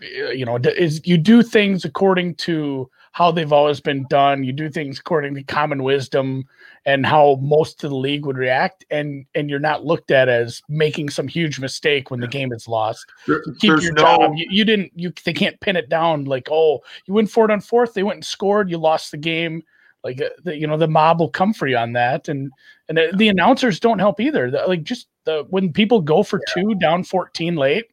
you 0.00 0.44
know 0.44 0.56
is 0.56 1.00
you 1.06 1.16
do 1.16 1.42
things 1.42 1.84
according 1.84 2.34
to 2.34 2.90
how 3.12 3.30
they've 3.30 3.52
always 3.52 3.80
been 3.80 4.06
done. 4.08 4.42
You 4.42 4.52
do 4.52 4.70
things 4.70 4.98
according 4.98 5.34
to 5.34 5.42
common 5.42 5.82
wisdom 5.82 6.44
and 6.86 7.06
how 7.06 7.38
most 7.40 7.84
of 7.84 7.90
the 7.90 7.96
league 7.96 8.26
would 8.26 8.38
react 8.38 8.84
and 8.90 9.26
and 9.34 9.48
you're 9.48 9.58
not 9.58 9.84
looked 9.84 10.10
at 10.10 10.28
as 10.28 10.62
making 10.68 11.10
some 11.10 11.28
huge 11.28 11.60
mistake 11.60 12.10
when 12.10 12.20
the 12.20 12.26
game 12.26 12.52
is 12.52 12.66
lost. 12.66 13.06
There, 13.26 13.42
you 13.46 13.54
keep 13.60 13.82
your 13.82 13.92
no, 13.92 14.02
job. 14.02 14.32
You, 14.34 14.46
you, 14.50 14.64
didn't 14.64 14.92
you 14.96 15.12
they 15.24 15.34
can't 15.34 15.60
pin 15.60 15.76
it 15.76 15.88
down 15.88 16.24
like 16.24 16.48
oh 16.50 16.80
you 17.06 17.14
went 17.14 17.30
for 17.30 17.44
it 17.44 17.50
on 17.50 17.60
fourth 17.60 17.94
they 17.94 18.02
went 18.02 18.16
and 18.16 18.24
scored 18.24 18.70
you 18.70 18.78
lost 18.78 19.10
the 19.10 19.18
game. 19.18 19.62
Like 20.02 20.20
uh, 20.20 20.30
the, 20.42 20.56
you 20.56 20.66
know 20.66 20.78
the 20.78 20.88
mob 20.88 21.20
will 21.20 21.30
come 21.30 21.52
for 21.52 21.68
you 21.68 21.76
on 21.76 21.92
that 21.92 22.28
and 22.28 22.50
and 22.88 22.96
the, 22.98 23.12
the 23.14 23.28
announcers 23.28 23.78
don't 23.78 23.98
help 24.00 24.20
either. 24.20 24.50
The, 24.50 24.64
like 24.66 24.82
just 24.82 25.06
the 25.24 25.46
when 25.50 25.72
people 25.72 26.00
go 26.00 26.22
for 26.22 26.40
yeah. 26.48 26.62
two 26.62 26.74
down 26.76 27.04
14 27.04 27.56
late 27.56 27.84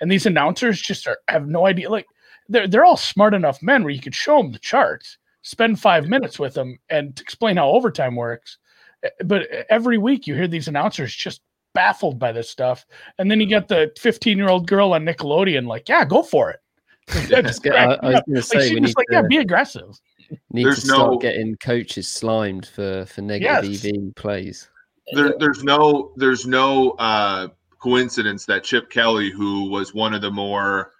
and 0.00 0.10
these 0.10 0.26
announcers 0.26 0.80
just 0.80 1.06
are, 1.06 1.18
have 1.28 1.48
no 1.48 1.66
idea. 1.66 1.90
Like 1.90 2.06
they're 2.50 2.68
they're 2.68 2.84
all 2.84 2.96
smart 2.96 3.32
enough 3.32 3.62
men 3.62 3.82
where 3.82 3.92
you 3.92 4.00
could 4.00 4.14
show 4.14 4.36
them 4.38 4.52
the 4.52 4.58
charts, 4.58 5.16
spend 5.42 5.80
five 5.80 6.08
minutes 6.08 6.38
with 6.38 6.54
them, 6.54 6.78
and 6.90 7.18
explain 7.20 7.56
how 7.56 7.70
overtime 7.70 8.16
works. 8.16 8.58
Eh, 9.02 9.08
but 9.24 9.48
every 9.70 9.96
week 9.96 10.26
you 10.26 10.34
hear 10.34 10.48
these 10.48 10.68
announcers 10.68 11.14
just 11.14 11.40
baffled 11.72 12.18
by 12.18 12.32
this 12.32 12.50
stuff, 12.50 12.84
and 13.18 13.30
then 13.30 13.40
you 13.40 13.46
get 13.46 13.68
the 13.68 13.92
15 13.98 14.36
year 14.36 14.48
old 14.48 14.66
girl 14.66 14.92
on 14.92 15.04
Nickelodeon 15.04 15.66
like, 15.66 15.88
yeah, 15.88 16.04
go 16.04 16.22
for 16.22 16.50
it. 16.50 16.60
That's 17.28 17.58
I, 17.66 17.68
I, 17.68 18.10
was 18.10 18.22
going 18.26 18.36
to 18.36 18.42
say, 18.42 18.74
like, 18.74 18.96
like, 18.96 19.06
yeah, 19.10 19.22
be 19.22 19.38
aggressive. 19.38 19.98
Need 20.52 20.66
there's 20.66 20.82
to 20.82 20.86
start 20.88 21.12
no, 21.12 21.18
getting 21.18 21.56
coaches 21.56 22.06
slimed 22.06 22.66
for 22.66 23.04
for 23.06 23.22
negative 23.22 23.70
yes. 23.70 23.84
EV 23.84 24.14
plays. 24.14 24.68
There, 25.12 25.34
there's 25.38 25.64
no 25.64 26.12
there's 26.16 26.46
no 26.46 26.90
uh, 26.92 27.48
coincidence 27.80 28.46
that 28.46 28.62
Chip 28.62 28.90
Kelly, 28.90 29.30
who 29.30 29.68
was 29.68 29.92
one 29.92 30.14
of 30.14 30.20
the 30.20 30.30
more, 30.30 30.92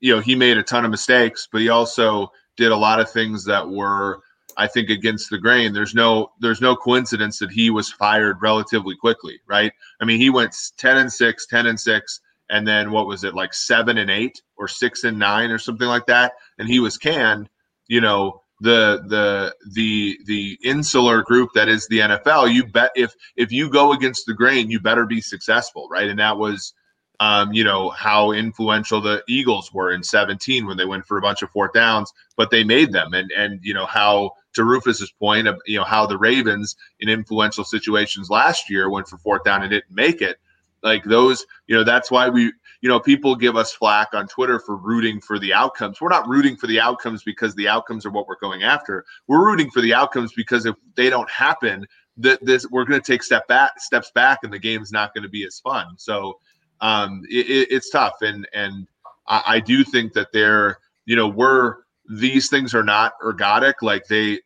you 0.00 0.14
know, 0.14 0.20
he 0.20 0.34
made 0.34 0.58
a 0.58 0.62
ton 0.62 0.84
of 0.84 0.90
mistakes, 0.90 1.48
but 1.50 1.60
he 1.60 1.68
also 1.68 2.28
did 2.56 2.72
a 2.72 2.76
lot 2.76 3.00
of 3.00 3.10
things 3.10 3.44
that 3.44 3.68
were, 3.68 4.20
I 4.56 4.66
think, 4.66 4.90
against 4.90 5.30
the 5.30 5.38
grain. 5.38 5.72
There's 5.72 5.94
no 5.94 6.32
there's 6.40 6.60
no 6.60 6.76
coincidence 6.76 7.38
that 7.38 7.50
he 7.50 7.70
was 7.70 7.92
fired 7.92 8.38
relatively 8.40 8.96
quickly, 8.96 9.40
right? 9.46 9.72
I 10.00 10.04
mean, 10.04 10.20
he 10.20 10.30
went 10.30 10.54
10 10.78 10.96
and 10.96 11.12
6, 11.12 11.46
10 11.46 11.66
and 11.66 11.80
6, 11.80 12.20
and 12.50 12.66
then 12.66 12.90
what 12.90 13.06
was 13.06 13.24
it, 13.24 13.34
like 13.34 13.52
seven 13.52 13.98
and 13.98 14.10
eight 14.10 14.40
or 14.56 14.68
six 14.68 15.04
and 15.04 15.18
nine 15.18 15.50
or 15.50 15.58
something 15.58 15.88
like 15.88 16.06
that? 16.06 16.34
And 16.58 16.68
he 16.68 16.80
was 16.80 16.96
canned, 16.96 17.48
you 17.88 18.00
know, 18.00 18.42
the 18.60 19.02
the 19.08 19.54
the 19.74 20.18
the 20.24 20.58
insular 20.64 21.22
group 21.22 21.50
that 21.54 21.68
is 21.68 21.86
the 21.88 21.98
NFL, 21.98 22.52
you 22.52 22.66
bet 22.66 22.90
if 22.96 23.12
if 23.36 23.52
you 23.52 23.68
go 23.70 23.92
against 23.92 24.26
the 24.26 24.34
grain, 24.34 24.70
you 24.70 24.80
better 24.80 25.04
be 25.04 25.20
successful, 25.20 25.88
right? 25.90 26.08
And 26.08 26.18
that 26.18 26.38
was 26.38 26.72
um, 27.20 27.52
you 27.52 27.64
know, 27.64 27.90
how 27.90 28.32
influential 28.32 29.00
the 29.00 29.22
Eagles 29.28 29.72
were 29.72 29.90
in 29.92 30.02
17 30.02 30.66
when 30.66 30.76
they 30.76 30.84
went 30.84 31.06
for 31.06 31.18
a 31.18 31.22
bunch 31.22 31.42
of 31.42 31.50
fourth 31.50 31.72
downs, 31.72 32.12
but 32.36 32.50
they 32.50 32.64
made 32.64 32.92
them. 32.92 33.14
And 33.14 33.30
and 33.32 33.60
you 33.62 33.74
know 33.74 33.86
how 33.86 34.32
to 34.54 34.64
Rufus's 34.64 35.10
point 35.10 35.46
of 35.46 35.60
you 35.66 35.78
know 35.78 35.84
how 35.84 36.06
the 36.06 36.18
Ravens 36.18 36.76
in 37.00 37.08
influential 37.08 37.64
situations 37.64 38.30
last 38.30 38.70
year 38.70 38.90
went 38.90 39.08
for 39.08 39.18
fourth 39.18 39.44
down 39.44 39.62
and 39.62 39.70
didn't 39.70 39.90
make 39.90 40.20
it. 40.20 40.38
Like 40.82 41.04
those, 41.04 41.44
you 41.66 41.74
know, 41.74 41.84
that's 41.84 42.10
why 42.10 42.28
we 42.28 42.52
you 42.80 42.88
know, 42.88 43.00
people 43.00 43.34
give 43.34 43.56
us 43.56 43.72
flack 43.72 44.08
on 44.12 44.28
Twitter 44.28 44.60
for 44.60 44.76
rooting 44.76 45.20
for 45.20 45.38
the 45.38 45.52
outcomes. 45.52 46.00
We're 46.00 46.08
not 46.08 46.28
rooting 46.28 46.56
for 46.56 46.66
the 46.66 46.80
outcomes 46.80 47.22
because 47.22 47.54
the 47.54 47.68
outcomes 47.68 48.04
are 48.06 48.10
what 48.10 48.28
we're 48.28 48.38
going 48.38 48.62
after. 48.62 49.04
We're 49.26 49.44
rooting 49.44 49.70
for 49.70 49.80
the 49.80 49.94
outcomes 49.94 50.32
because 50.32 50.66
if 50.66 50.76
they 50.94 51.10
don't 51.10 51.30
happen, 51.30 51.86
that 52.18 52.44
this 52.44 52.66
we're 52.70 52.84
going 52.84 53.00
to 53.00 53.12
take 53.12 53.22
step 53.22 53.46
back, 53.48 53.80
steps 53.80 54.10
back, 54.14 54.40
and 54.42 54.52
the 54.52 54.58
game's 54.58 54.92
not 54.92 55.14
going 55.14 55.24
to 55.24 55.28
be 55.28 55.44
as 55.44 55.60
fun. 55.60 55.94
So 55.96 56.38
um, 56.80 57.22
it, 57.28 57.68
it's 57.70 57.90
tough, 57.90 58.14
and 58.20 58.48
and 58.52 58.86
I, 59.26 59.42
I 59.46 59.60
do 59.60 59.84
think 59.84 60.12
that 60.14 60.28
they're, 60.32 60.78
you 61.04 61.16
know, 61.16 61.28
we're 61.28 61.76
these 62.08 62.48
things 62.48 62.74
are 62.74 62.84
not 62.84 63.14
ergodic. 63.22 63.74
Like 63.82 64.06
they 64.06 64.40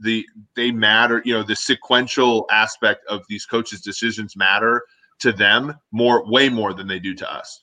the 0.00 0.26
they 0.54 0.70
matter. 0.70 1.22
You 1.24 1.34
know, 1.34 1.42
the 1.42 1.56
sequential 1.56 2.46
aspect 2.50 3.06
of 3.06 3.22
these 3.28 3.46
coaches' 3.46 3.80
decisions 3.80 4.36
matter 4.36 4.82
to 5.18 5.32
them 5.32 5.74
more, 5.92 6.30
way 6.30 6.48
more 6.48 6.74
than 6.74 6.86
they 6.86 6.98
do 6.98 7.14
to 7.14 7.32
us. 7.32 7.62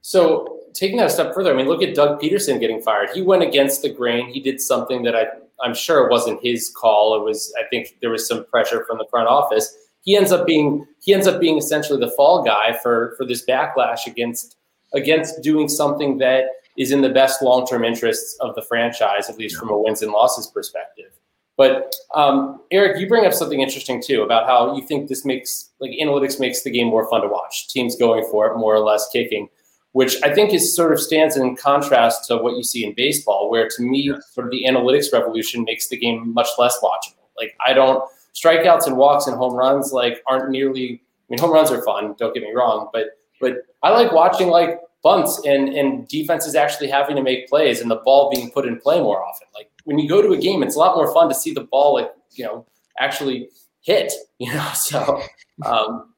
So 0.00 0.60
taking 0.72 0.96
that 0.98 1.06
a 1.06 1.10
step 1.10 1.34
further, 1.34 1.52
I 1.52 1.56
mean, 1.56 1.66
look 1.66 1.82
at 1.82 1.94
Doug 1.94 2.20
Pederson 2.20 2.58
getting 2.60 2.80
fired. 2.80 3.10
He 3.10 3.20
went 3.20 3.42
against 3.42 3.82
the 3.82 3.90
grain. 3.90 4.32
He 4.32 4.40
did 4.40 4.60
something 4.60 5.02
that 5.02 5.14
I, 5.14 5.26
I'm 5.62 5.74
sure 5.74 6.06
it 6.06 6.10
wasn't 6.10 6.42
his 6.42 6.70
call. 6.74 7.14
It 7.20 7.24
was, 7.24 7.52
I 7.58 7.68
think, 7.68 7.96
there 8.00 8.10
was 8.10 8.26
some 8.26 8.46
pressure 8.46 8.84
from 8.86 8.96
the 8.98 9.06
front 9.10 9.28
office. 9.28 9.87
He 10.08 10.16
ends 10.16 10.32
up 10.32 10.46
being, 10.46 10.86
he 11.02 11.12
ends 11.12 11.26
up 11.26 11.38
being 11.38 11.58
essentially 11.58 12.00
the 12.00 12.10
fall 12.12 12.42
guy 12.42 12.78
for 12.82 13.14
for 13.18 13.26
this 13.26 13.44
backlash 13.44 14.06
against 14.06 14.56
against 14.94 15.42
doing 15.42 15.68
something 15.68 16.16
that 16.16 16.44
is 16.78 16.92
in 16.92 17.02
the 17.02 17.10
best 17.10 17.42
long 17.42 17.66
term 17.66 17.84
interests 17.84 18.34
of 18.40 18.54
the 18.54 18.62
franchise, 18.62 19.28
at 19.28 19.36
least 19.36 19.58
from 19.58 19.68
a 19.68 19.78
wins 19.78 20.00
and 20.00 20.10
losses 20.10 20.46
perspective. 20.46 21.10
But 21.58 21.94
um, 22.14 22.62
Eric, 22.70 22.98
you 22.98 23.06
bring 23.06 23.26
up 23.26 23.34
something 23.34 23.60
interesting 23.60 24.02
too 24.02 24.22
about 24.22 24.46
how 24.46 24.74
you 24.74 24.86
think 24.86 25.10
this 25.10 25.26
makes 25.26 25.72
like 25.78 25.90
analytics 26.00 26.40
makes 26.40 26.62
the 26.62 26.70
game 26.70 26.86
more 26.86 27.06
fun 27.10 27.20
to 27.20 27.28
watch. 27.28 27.68
Teams 27.68 27.94
going 27.94 28.24
for 28.30 28.46
it 28.46 28.56
more 28.56 28.74
or 28.74 28.80
less 28.80 29.10
kicking 29.12 29.50
which 29.92 30.22
I 30.22 30.32
think 30.32 30.52
is 30.52 30.76
sort 30.76 30.92
of 30.92 31.00
stands 31.00 31.36
in 31.36 31.56
contrast 31.56 32.26
to 32.28 32.36
what 32.36 32.56
you 32.56 32.62
see 32.62 32.84
in 32.84 32.94
baseball, 32.94 33.50
where 33.50 33.68
to 33.68 33.82
me, 33.82 34.12
sort 34.30 34.46
of 34.46 34.50
the 34.50 34.64
analytics 34.68 35.12
revolution 35.12 35.64
makes 35.64 35.88
the 35.88 35.96
game 35.96 36.32
much 36.34 36.48
less 36.58 36.78
watchable. 36.80 37.26
Like 37.36 37.56
I 37.66 37.72
don't 37.72 38.04
strikeouts 38.38 38.86
and 38.86 38.96
walks 38.96 39.26
and 39.26 39.36
home 39.36 39.54
runs 39.54 39.92
like 39.92 40.22
aren't 40.26 40.50
nearly. 40.50 41.02
I 41.02 41.26
mean, 41.30 41.38
home 41.38 41.52
runs 41.52 41.70
are 41.70 41.82
fun. 41.84 42.14
Don't 42.18 42.34
get 42.34 42.42
me 42.42 42.52
wrong, 42.52 42.88
but 42.92 43.18
but 43.40 43.56
I 43.82 43.90
like 43.90 44.12
watching 44.12 44.48
like 44.48 44.80
bunts 45.02 45.40
and 45.46 45.68
and 45.70 46.06
defenses 46.08 46.54
actually 46.54 46.88
having 46.88 47.16
to 47.16 47.22
make 47.22 47.48
plays 47.48 47.80
and 47.80 47.90
the 47.90 47.96
ball 47.96 48.30
being 48.30 48.50
put 48.50 48.66
in 48.66 48.80
play 48.80 49.00
more 49.00 49.22
often. 49.24 49.46
Like 49.54 49.70
when 49.84 49.98
you 49.98 50.08
go 50.08 50.22
to 50.22 50.32
a 50.32 50.38
game, 50.38 50.62
it's 50.62 50.76
a 50.76 50.78
lot 50.78 50.96
more 50.96 51.12
fun 51.12 51.28
to 51.28 51.34
see 51.34 51.52
the 51.52 51.64
ball 51.64 51.94
like 51.94 52.10
you 52.32 52.44
know 52.44 52.66
actually 52.98 53.48
hit. 53.82 54.12
You 54.40 54.54
know, 54.54 54.70
so 54.72 55.20
um, 55.66 56.14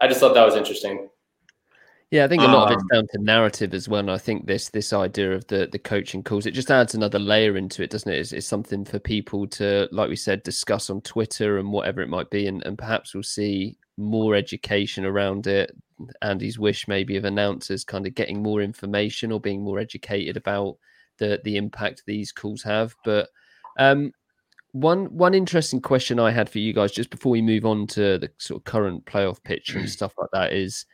I 0.00 0.08
just 0.08 0.20
thought 0.20 0.32
that 0.32 0.46
was 0.46 0.54
interesting. 0.54 1.10
Yeah, 2.12 2.24
I 2.24 2.28
think 2.28 2.42
a 2.42 2.46
lot 2.46 2.68
um, 2.68 2.72
of 2.72 2.72
it's 2.74 2.82
um, 2.82 2.88
down 2.92 3.06
to 3.12 3.22
narrative 3.22 3.74
as 3.74 3.88
well. 3.88 4.00
And 4.00 4.10
I 4.10 4.18
think 4.18 4.46
this 4.46 4.68
this 4.68 4.92
idea 4.92 5.32
of 5.32 5.46
the 5.48 5.68
the 5.70 5.78
coaching 5.78 6.22
calls 6.22 6.46
it 6.46 6.52
just 6.52 6.70
adds 6.70 6.94
another 6.94 7.18
layer 7.18 7.56
into 7.56 7.82
it, 7.82 7.90
doesn't 7.90 8.10
it? 8.10 8.18
It's, 8.18 8.32
it's, 8.32 8.46
something 8.46 8.84
for 8.84 9.00
people 9.00 9.46
to, 9.48 9.88
like 9.90 10.08
we 10.08 10.14
said, 10.14 10.44
discuss 10.44 10.88
on 10.88 11.00
Twitter 11.00 11.58
and 11.58 11.72
whatever 11.72 12.02
it 12.02 12.08
might 12.08 12.30
be, 12.30 12.46
and, 12.46 12.62
and 12.64 12.78
perhaps 12.78 13.12
we'll 13.12 13.24
see 13.24 13.76
more 13.96 14.36
education 14.36 15.04
around 15.04 15.48
it. 15.48 15.72
Andy's 16.22 16.58
wish 16.60 16.86
maybe 16.86 17.16
of 17.16 17.24
announcers 17.24 17.84
kind 17.84 18.06
of 18.06 18.14
getting 18.14 18.42
more 18.42 18.60
information 18.60 19.32
or 19.32 19.40
being 19.40 19.62
more 19.62 19.80
educated 19.80 20.36
about 20.36 20.76
the 21.18 21.40
the 21.42 21.56
impact 21.56 22.04
these 22.06 22.30
calls 22.30 22.62
have. 22.62 22.94
But 23.04 23.30
um, 23.80 24.12
one 24.70 25.06
one 25.06 25.34
interesting 25.34 25.80
question 25.80 26.20
I 26.20 26.30
had 26.30 26.48
for 26.48 26.60
you 26.60 26.72
guys 26.72 26.92
just 26.92 27.10
before 27.10 27.32
we 27.32 27.42
move 27.42 27.64
on 27.64 27.88
to 27.88 28.18
the 28.18 28.30
sort 28.38 28.60
of 28.60 28.64
current 28.64 29.04
playoff 29.06 29.42
picture 29.42 29.80
and 29.80 29.90
stuff 29.90 30.12
like 30.18 30.30
that 30.32 30.52
is 30.52 30.86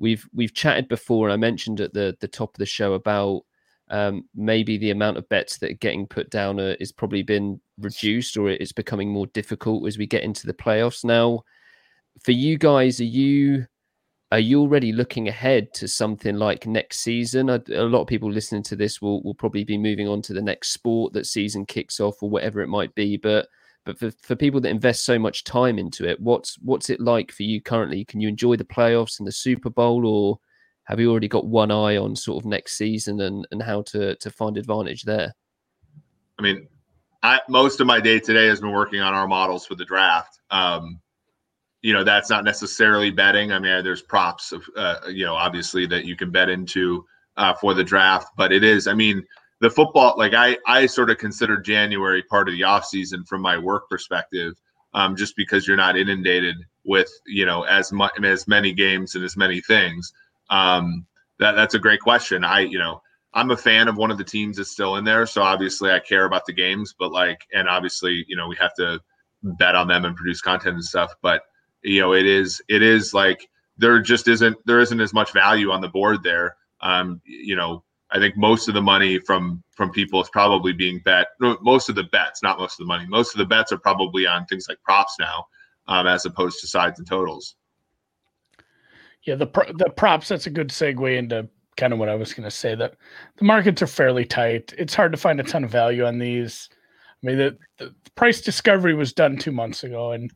we've 0.00 0.26
we've 0.32 0.54
chatted 0.54 0.88
before, 0.88 1.28
and 1.28 1.32
I 1.32 1.36
mentioned 1.36 1.80
at 1.80 1.94
the 1.94 2.16
the 2.20 2.28
top 2.28 2.54
of 2.54 2.58
the 2.58 2.66
show 2.66 2.94
about 2.94 3.42
um, 3.90 4.24
maybe 4.34 4.78
the 4.78 4.90
amount 4.90 5.18
of 5.18 5.28
bets 5.28 5.58
that 5.58 5.70
are 5.70 5.74
getting 5.74 6.06
put 6.06 6.30
down 6.30 6.58
uh, 6.58 6.74
is 6.80 6.90
probably 6.90 7.22
been 7.22 7.60
reduced, 7.78 8.36
or 8.36 8.48
it's 8.48 8.72
becoming 8.72 9.10
more 9.10 9.26
difficult 9.28 9.86
as 9.86 9.98
we 9.98 10.06
get 10.06 10.24
into 10.24 10.46
the 10.46 10.54
playoffs 10.54 11.04
now. 11.04 11.42
for 12.24 12.32
you 12.32 12.58
guys, 12.58 13.00
are 13.00 13.04
you 13.04 13.66
are 14.32 14.38
you 14.38 14.60
already 14.60 14.92
looking 14.92 15.28
ahead 15.28 15.74
to 15.74 15.88
something 15.88 16.36
like 16.36 16.66
next 16.66 17.00
season? 17.00 17.50
A, 17.50 17.60
a, 17.72 17.82
lot 17.82 18.02
of 18.02 18.06
people 18.06 18.30
listening 18.30 18.62
to 18.64 18.76
this 18.76 19.02
will, 19.02 19.22
will 19.24 19.34
probably 19.34 19.64
be 19.64 19.76
moving 19.76 20.06
on 20.06 20.22
to 20.22 20.32
the 20.32 20.42
next 20.42 20.68
sport 20.72 21.12
that 21.14 21.26
season 21.26 21.66
kicks 21.66 21.98
off 21.98 22.22
or 22.22 22.30
whatever 22.30 22.60
it 22.60 22.68
might 22.68 22.94
be. 22.94 23.16
But 23.16 23.48
but 23.84 23.98
for, 23.98 24.10
for 24.22 24.36
people 24.36 24.60
that 24.60 24.68
invest 24.68 25.04
so 25.04 25.18
much 25.18 25.44
time 25.44 25.78
into 25.78 26.08
it, 26.08 26.20
what's 26.20 26.58
what's 26.62 26.90
it 26.90 27.00
like 27.00 27.32
for 27.32 27.42
you 27.42 27.60
currently? 27.60 28.04
Can 28.04 28.20
you 28.20 28.28
enjoy 28.28 28.56
the 28.56 28.64
playoffs 28.64 29.18
and 29.18 29.26
the 29.26 29.32
Super 29.32 29.70
Bowl, 29.70 30.06
or 30.06 30.38
have 30.84 31.00
you 31.00 31.10
already 31.10 31.28
got 31.28 31.46
one 31.46 31.70
eye 31.70 31.96
on 31.96 32.14
sort 32.16 32.42
of 32.42 32.48
next 32.48 32.76
season 32.76 33.20
and, 33.20 33.46
and 33.50 33.62
how 33.62 33.82
to 33.82 34.16
to 34.16 34.30
find 34.30 34.56
advantage 34.56 35.04
there? 35.04 35.34
I 36.38 36.42
mean, 36.42 36.68
I, 37.22 37.40
most 37.48 37.80
of 37.80 37.86
my 37.86 38.00
day 38.00 38.18
today 38.18 38.46
has 38.46 38.60
been 38.60 38.72
working 38.72 39.00
on 39.00 39.14
our 39.14 39.28
models 39.28 39.66
for 39.66 39.74
the 39.74 39.84
draft. 39.84 40.40
Um, 40.50 41.00
you 41.82 41.92
know, 41.92 42.04
that's 42.04 42.30
not 42.30 42.44
necessarily 42.44 43.10
betting. 43.10 43.52
I 43.52 43.58
mean, 43.58 43.82
there's 43.84 44.02
props 44.02 44.52
of, 44.52 44.64
uh, 44.76 45.00
you 45.08 45.24
know, 45.24 45.34
obviously 45.34 45.86
that 45.86 46.04
you 46.04 46.16
can 46.16 46.30
bet 46.30 46.48
into 46.48 47.04
uh, 47.36 47.54
for 47.54 47.74
the 47.74 47.84
draft, 47.84 48.28
but 48.36 48.52
it 48.52 48.64
is, 48.64 48.86
I 48.86 48.94
mean, 48.94 49.24
the 49.60 49.70
football, 49.70 50.14
like 50.16 50.34
I, 50.34 50.56
I 50.66 50.86
sort 50.86 51.10
of 51.10 51.18
consider 51.18 51.58
January 51.60 52.22
part 52.22 52.48
of 52.48 52.54
the 52.54 52.64
off 52.64 52.86
season 52.86 53.24
from 53.24 53.42
my 53.42 53.58
work 53.58 53.88
perspective, 53.88 54.54
um, 54.94 55.16
just 55.16 55.36
because 55.36 55.68
you're 55.68 55.76
not 55.76 55.96
inundated 55.96 56.56
with, 56.84 57.10
you 57.26 57.44
know, 57.44 57.62
as 57.62 57.92
much, 57.92 58.12
as 58.22 58.48
many 58.48 58.72
games 58.72 59.14
and 59.14 59.24
as 59.24 59.36
many 59.36 59.60
things. 59.60 60.12
Um, 60.48 61.06
that 61.38 61.52
that's 61.52 61.74
a 61.74 61.78
great 61.78 62.00
question. 62.00 62.42
I, 62.42 62.60
you 62.60 62.78
know, 62.78 63.02
I'm 63.32 63.50
a 63.50 63.56
fan 63.56 63.88
of 63.88 63.96
one 63.96 64.10
of 64.10 64.18
the 64.18 64.24
teams 64.24 64.56
that's 64.56 64.70
still 64.70 64.96
in 64.96 65.04
there, 65.04 65.26
so 65.26 65.42
obviously 65.42 65.90
I 65.90 66.00
care 66.00 66.24
about 66.24 66.46
the 66.46 66.52
games, 66.52 66.94
but 66.98 67.12
like, 67.12 67.46
and 67.52 67.68
obviously, 67.68 68.24
you 68.28 68.36
know, 68.36 68.48
we 68.48 68.56
have 68.56 68.74
to 68.74 69.00
bet 69.42 69.74
on 69.74 69.88
them 69.88 70.04
and 70.04 70.16
produce 70.16 70.40
content 70.40 70.74
and 70.74 70.84
stuff. 70.84 71.14
But 71.22 71.42
you 71.82 72.00
know, 72.00 72.14
it 72.14 72.26
is 72.26 72.60
it 72.68 72.82
is 72.82 73.14
like 73.14 73.48
there 73.78 74.00
just 74.00 74.26
isn't 74.28 74.56
there 74.66 74.80
isn't 74.80 75.00
as 75.00 75.14
much 75.14 75.32
value 75.32 75.70
on 75.70 75.80
the 75.80 75.88
board 75.88 76.22
there. 76.22 76.56
Um, 76.80 77.20
you 77.24 77.56
know, 77.56 77.84
I 78.12 78.18
think 78.18 78.36
most 78.36 78.68
of 78.68 78.74
the 78.74 78.82
money 78.82 79.18
from 79.20 79.62
from 79.70 79.90
people 79.90 80.20
is 80.20 80.28
probably 80.30 80.72
being 80.72 81.00
bet. 81.04 81.28
Most 81.38 81.88
of 81.88 81.94
the 81.94 82.04
bets, 82.04 82.42
not 82.42 82.58
most 82.58 82.74
of 82.74 82.86
the 82.86 82.88
money. 82.88 83.06
Most 83.06 83.34
of 83.34 83.38
the 83.38 83.44
bets 83.44 83.72
are 83.72 83.78
probably 83.78 84.26
on 84.26 84.46
things 84.46 84.66
like 84.68 84.82
props 84.82 85.16
now, 85.20 85.46
um, 85.86 86.06
as 86.06 86.24
opposed 86.24 86.60
to 86.60 86.66
sides 86.66 86.98
and 86.98 87.08
totals. 87.08 87.54
Yeah, 89.22 89.36
the 89.36 89.46
the 89.76 89.90
props. 89.90 90.28
That's 90.28 90.46
a 90.46 90.50
good 90.50 90.68
segue 90.68 91.16
into 91.16 91.48
kind 91.76 91.92
of 91.92 91.98
what 91.98 92.08
I 92.08 92.14
was 92.14 92.34
going 92.34 92.44
to 92.44 92.50
say. 92.50 92.74
That 92.74 92.94
the 93.36 93.44
markets 93.44 93.82
are 93.82 93.86
fairly 93.86 94.24
tight. 94.24 94.74
It's 94.76 94.94
hard 94.94 95.12
to 95.12 95.18
find 95.18 95.40
a 95.40 95.44
ton 95.44 95.64
of 95.64 95.70
value 95.70 96.04
on 96.04 96.18
these. 96.18 96.68
I 97.22 97.26
mean, 97.26 97.38
the, 97.38 97.58
the 97.78 97.94
price 98.14 98.40
discovery 98.40 98.94
was 98.94 99.12
done 99.12 99.36
two 99.36 99.52
months 99.52 99.84
ago, 99.84 100.12
and 100.12 100.32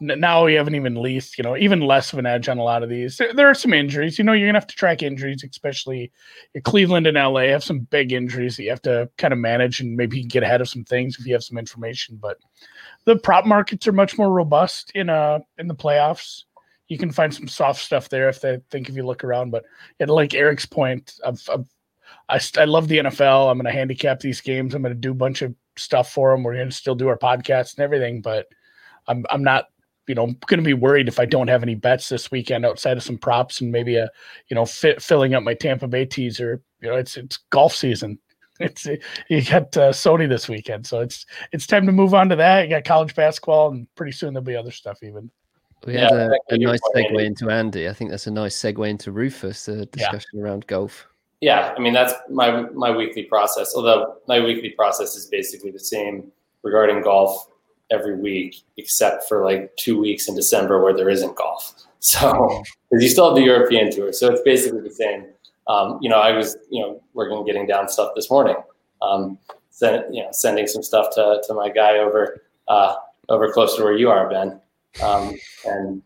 now 0.00 0.44
we 0.44 0.54
haven't 0.54 0.74
even 0.74 1.00
least, 1.00 1.38
you 1.38 1.44
know, 1.44 1.56
even 1.56 1.80
less 1.80 2.12
of 2.12 2.18
an 2.18 2.26
edge 2.26 2.48
on 2.48 2.58
a 2.58 2.62
lot 2.62 2.82
of 2.82 2.88
these. 2.88 3.16
There, 3.16 3.32
there, 3.32 3.48
are 3.48 3.54
some 3.54 3.72
injuries. 3.72 4.18
You 4.18 4.24
know, 4.24 4.32
you're 4.32 4.48
gonna 4.48 4.58
have 4.58 4.66
to 4.66 4.74
track 4.74 5.02
injuries, 5.02 5.42
especially 5.42 6.12
Cleveland 6.64 7.06
and 7.06 7.16
LA 7.16 7.48
have 7.48 7.64
some 7.64 7.80
big 7.80 8.12
injuries 8.12 8.56
that 8.56 8.64
you 8.64 8.70
have 8.70 8.82
to 8.82 9.08
kind 9.18 9.32
of 9.32 9.38
manage 9.38 9.80
and 9.80 9.96
maybe 9.96 10.22
get 10.22 10.42
ahead 10.42 10.60
of 10.60 10.68
some 10.68 10.84
things 10.84 11.18
if 11.18 11.26
you 11.26 11.32
have 11.32 11.44
some 11.44 11.58
information. 11.58 12.18
But 12.20 12.38
the 13.04 13.16
prop 13.16 13.46
markets 13.46 13.86
are 13.86 13.92
much 13.92 14.18
more 14.18 14.32
robust 14.32 14.90
in 14.94 15.08
uh 15.08 15.40
in 15.58 15.68
the 15.68 15.74
playoffs 15.74 16.44
you 16.88 16.98
can 16.98 17.10
find 17.10 17.34
some 17.34 17.48
soft 17.48 17.80
stuff 17.80 18.08
there 18.08 18.28
if 18.28 18.40
they 18.40 18.60
think 18.70 18.88
if 18.88 18.94
you 18.94 19.04
look 19.04 19.24
around. 19.24 19.50
But 19.50 19.64
yeah, 19.98 20.06
like 20.06 20.34
Eric's 20.34 20.66
point, 20.66 21.18
I've, 21.24 21.48
I, 22.28 22.40
I 22.58 22.64
love 22.64 22.88
the 22.88 22.98
NFL. 22.98 23.50
I'm 23.50 23.60
to 23.60 23.70
handicap 23.70 24.20
these 24.20 24.40
games. 24.40 24.74
I'm 24.74 24.82
to 24.82 24.94
do 24.94 25.10
a 25.10 25.14
bunch 25.14 25.42
of 25.42 25.54
stuff 25.76 26.12
for 26.12 26.30
them. 26.30 26.42
We're 26.42 26.54
to 26.64 26.70
still 26.70 26.94
do 26.94 27.08
our 27.08 27.18
podcast 27.18 27.76
and 27.76 27.84
everything, 27.84 28.20
but 28.20 28.46
I'm 29.06 29.24
I'm 29.30 29.42
not 29.42 29.66
you 30.06 30.14
know 30.14 30.26
going 30.46 30.58
to 30.58 30.62
be 30.62 30.74
worried 30.74 31.08
if 31.08 31.18
I 31.18 31.24
don't 31.24 31.48
have 31.48 31.62
any 31.62 31.74
bets 31.74 32.08
this 32.08 32.30
weekend 32.30 32.64
outside 32.64 32.96
of 32.96 33.02
some 33.02 33.18
props 33.18 33.60
and 33.60 33.70
maybe 33.72 33.96
a 33.96 34.08
you 34.48 34.54
know 34.54 34.66
fit, 34.66 35.02
filling 35.02 35.34
up 35.34 35.42
my 35.42 35.54
Tampa 35.54 35.88
Bay 35.88 36.04
teaser. 36.04 36.62
You 36.80 36.90
know, 36.90 36.96
it's 36.96 37.16
it's 37.16 37.38
golf 37.50 37.74
season. 37.74 38.18
It's 38.58 38.86
you 38.86 39.44
got 39.44 39.76
uh, 39.76 39.92
Sony 39.92 40.26
this 40.26 40.48
weekend, 40.48 40.86
so 40.86 41.00
it's 41.00 41.26
it's 41.52 41.66
time 41.66 41.84
to 41.84 41.92
move 41.92 42.14
on 42.14 42.30
to 42.30 42.36
that. 42.36 42.62
You 42.62 42.70
got 42.70 42.84
college 42.84 43.14
basketball, 43.14 43.70
and 43.70 43.86
pretty 43.96 44.12
soon 44.12 44.32
there'll 44.32 44.46
be 44.46 44.56
other 44.56 44.70
stuff 44.70 45.02
even. 45.02 45.30
We 45.84 45.92
had 45.92 46.10
yeah, 46.10 46.28
a, 46.50 46.54
a 46.54 46.56
nice 46.56 46.80
segue 46.94 47.10
Andy. 47.10 47.26
into 47.26 47.50
Andy. 47.50 47.86
I 47.86 47.92
think 47.92 48.10
that's 48.10 48.26
a 48.26 48.30
nice 48.30 48.56
segue 48.56 48.88
into 48.88 49.12
Rufus, 49.12 49.68
a 49.68 49.84
discussion 49.84 50.30
yeah. 50.32 50.40
around 50.40 50.66
golf. 50.68 51.06
Yeah, 51.42 51.74
I 51.76 51.80
mean 51.80 51.92
that's 51.92 52.14
my 52.30 52.62
my 52.70 52.90
weekly 52.90 53.24
process. 53.24 53.74
Although 53.76 54.16
my 54.26 54.40
weekly 54.40 54.70
process 54.70 55.16
is 55.16 55.26
basically 55.26 55.70
the 55.70 55.78
same 55.78 56.32
regarding 56.62 57.02
golf 57.02 57.48
every 57.90 58.16
week, 58.16 58.56
except 58.76 59.28
for 59.28 59.44
like 59.44 59.74
two 59.76 59.98
weeks 59.98 60.28
in 60.28 60.34
December 60.34 60.82
where 60.82 60.94
there 60.94 61.10
isn't 61.10 61.36
golf. 61.36 61.74
So 61.98 62.62
because 62.88 63.02
you 63.02 63.08
still 63.08 63.26
have 63.26 63.34
the 63.34 63.42
European 63.42 63.90
tour, 63.90 64.12
so 64.12 64.30
it's 64.30 64.42
basically 64.42 64.80
the 64.80 64.94
same. 64.94 65.26
Um, 65.66 65.98
you 66.00 66.08
know, 66.08 66.20
I 66.20 66.30
was 66.36 66.56
you 66.70 66.80
know 66.80 67.02
working 67.14 67.44
getting 67.44 67.66
down 67.66 67.88
stuff 67.88 68.12
this 68.14 68.30
morning, 68.30 68.54
um, 69.02 69.38
you 69.80 70.22
know 70.22 70.28
sending 70.30 70.68
some 70.68 70.84
stuff 70.84 71.12
to 71.16 71.42
to 71.48 71.54
my 71.54 71.68
guy 71.68 71.98
over 71.98 72.42
uh, 72.68 72.94
over 73.28 73.50
close 73.52 73.76
to 73.76 73.82
where 73.82 73.96
you 73.96 74.08
are, 74.08 74.28
Ben. 74.30 74.60
Um, 75.02 75.34
and 75.64 76.02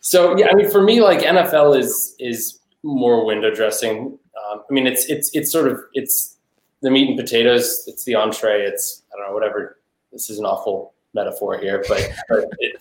so, 0.00 0.36
yeah, 0.36 0.48
I 0.50 0.54
mean, 0.54 0.70
for 0.70 0.82
me, 0.82 1.00
like 1.00 1.20
NFL 1.20 1.78
is 1.78 2.14
is 2.18 2.60
more 2.82 3.24
window 3.24 3.54
dressing. 3.54 4.18
Um, 4.50 4.62
I 4.68 4.72
mean, 4.72 4.86
it's 4.86 5.06
it's 5.06 5.30
it's 5.34 5.50
sort 5.50 5.68
of 5.68 5.80
it's 5.94 6.36
the 6.82 6.90
meat 6.90 7.08
and 7.08 7.18
potatoes. 7.18 7.84
It's 7.86 8.04
the 8.04 8.16
entree. 8.16 8.62
It's 8.62 9.02
I 9.12 9.18
don't 9.18 9.28
know 9.28 9.34
whatever. 9.34 9.78
This 10.12 10.30
is 10.30 10.38
an 10.38 10.44
awful 10.44 10.94
metaphor 11.14 11.58
here, 11.58 11.84
but 11.88 12.12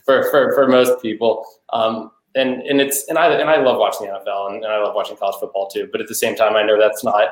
for, 0.06 0.30
for, 0.30 0.54
for 0.54 0.68
most 0.68 1.02
people, 1.02 1.46
um, 1.74 2.12
and 2.36 2.62
and 2.62 2.80
it's 2.80 3.08
and 3.10 3.18
I 3.18 3.28
and 3.34 3.50
I 3.50 3.62
love 3.62 3.78
watching 3.78 4.08
the 4.08 4.14
NFL 4.14 4.54
and, 4.54 4.64
and 4.64 4.74
I 4.74 4.82
love 4.82 4.96
watching 4.96 5.18
college 5.18 5.36
football 5.40 5.68
too. 5.68 5.90
But 5.92 6.02
at 6.02 6.08
the 6.08 6.16
same 6.16 6.36
time, 6.36 6.56
I 6.56 6.64
know 6.64 6.80
that's 6.80 7.04
not 7.04 7.30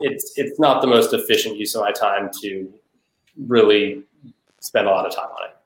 it's 0.00 0.32
it's 0.36 0.58
not 0.58 0.80
the 0.80 0.88
most 0.88 1.12
efficient 1.12 1.56
use 1.56 1.74
of 1.74 1.82
my 1.82 1.92
time 1.92 2.30
to 2.42 2.72
really 3.46 4.02
spend 4.60 4.86
a 4.86 4.90
lot 4.90 5.06
of 5.06 5.14
time 5.14 5.28
on 5.28 5.48
it. 5.48 5.56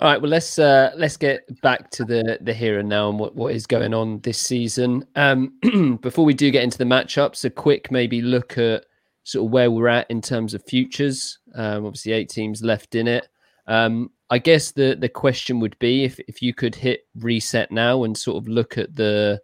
All 0.00 0.10
right, 0.10 0.20
well 0.20 0.30
let's 0.30 0.58
uh, 0.58 0.90
let's 0.96 1.16
get 1.16 1.60
back 1.60 1.90
to 1.92 2.04
the 2.04 2.38
the 2.40 2.52
here 2.52 2.78
and 2.78 2.88
now 2.88 3.10
and 3.10 3.18
what, 3.18 3.36
what 3.36 3.54
is 3.54 3.66
going 3.66 3.94
on 3.94 4.20
this 4.20 4.38
season. 4.38 5.06
Um, 5.16 5.98
before 6.00 6.24
we 6.24 6.34
do 6.34 6.50
get 6.50 6.64
into 6.64 6.78
the 6.78 6.84
matchups, 6.84 7.44
a 7.44 7.50
quick 7.50 7.92
maybe 7.92 8.20
look 8.20 8.58
at 8.58 8.86
sort 9.24 9.46
of 9.46 9.52
where 9.52 9.70
we're 9.70 9.88
at 9.88 10.10
in 10.10 10.20
terms 10.20 10.54
of 10.54 10.64
futures. 10.64 11.38
Um, 11.54 11.86
obviously, 11.86 12.12
eight 12.12 12.28
teams 12.28 12.62
left 12.62 12.94
in 12.94 13.08
it. 13.08 13.28
Um, 13.66 14.10
I 14.30 14.38
guess 14.38 14.72
the 14.72 14.96
the 14.98 15.08
question 15.08 15.60
would 15.60 15.78
be 15.78 16.04
if 16.04 16.18
if 16.20 16.40
you 16.40 16.54
could 16.54 16.74
hit 16.74 17.06
reset 17.16 17.70
now 17.70 18.04
and 18.04 18.16
sort 18.16 18.36
of 18.36 18.48
look 18.48 18.78
at 18.78 18.94
the 18.94 19.40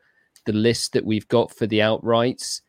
the 0.47 0.53
list 0.53 0.93
that 0.93 1.05
we've 1.05 1.29
got 1.29 1.55
for 1.55 1.67
the 1.67 1.81
outrights 1.81 2.61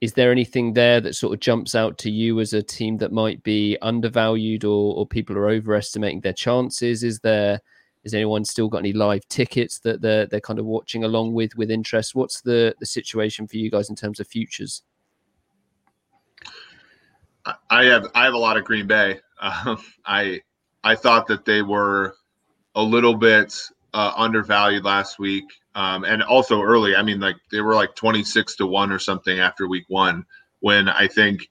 is 0.00 0.14
there 0.14 0.32
anything 0.32 0.72
there 0.72 1.00
that 1.00 1.14
sort 1.14 1.34
of 1.34 1.40
jumps 1.40 1.74
out 1.74 1.98
to 1.98 2.10
you 2.10 2.40
as 2.40 2.54
a 2.54 2.62
team 2.62 2.96
that 2.98 3.12
might 3.12 3.42
be 3.42 3.76
undervalued 3.82 4.64
or, 4.64 4.96
or 4.96 5.06
people 5.06 5.36
are 5.36 5.50
overestimating 5.50 6.22
their 6.22 6.32
chances? 6.32 7.04
Is 7.04 7.20
there 7.20 7.60
is 8.02 8.14
anyone 8.14 8.46
still 8.46 8.68
got 8.68 8.78
any 8.78 8.94
live 8.94 9.28
tickets 9.28 9.78
that 9.80 10.00
they're 10.00 10.26
they're 10.26 10.40
kind 10.40 10.58
of 10.58 10.64
watching 10.64 11.04
along 11.04 11.34
with 11.34 11.54
with 11.56 11.70
interest? 11.70 12.14
What's 12.14 12.40
the 12.40 12.74
the 12.80 12.86
situation 12.86 13.46
for 13.46 13.58
you 13.58 13.70
guys 13.70 13.90
in 13.90 13.96
terms 13.96 14.20
of 14.20 14.26
futures? 14.26 14.82
I 17.68 17.84
have 17.84 18.06
I 18.14 18.24
have 18.24 18.34
a 18.34 18.38
lot 18.38 18.56
of 18.56 18.64
Green 18.64 18.86
Bay. 18.86 19.20
Um, 19.42 19.82
I 20.04 20.42
I 20.84 20.94
thought 20.94 21.26
that 21.28 21.46
they 21.46 21.62
were 21.62 22.14
a 22.74 22.82
little 22.82 23.14
bit 23.14 23.56
uh, 23.94 24.12
undervalued 24.16 24.84
last 24.84 25.18
week. 25.18 25.44
Um, 25.74 26.04
and 26.04 26.22
also 26.22 26.60
early, 26.60 26.96
I 26.96 27.02
mean, 27.02 27.20
like 27.20 27.36
they 27.50 27.60
were 27.60 27.74
like 27.74 27.94
26 27.94 28.56
to 28.56 28.66
one 28.66 28.90
or 28.92 28.98
something 28.98 29.38
after 29.38 29.68
week 29.68 29.84
one, 29.88 30.26
when 30.60 30.88
I 30.88 31.06
think, 31.06 31.48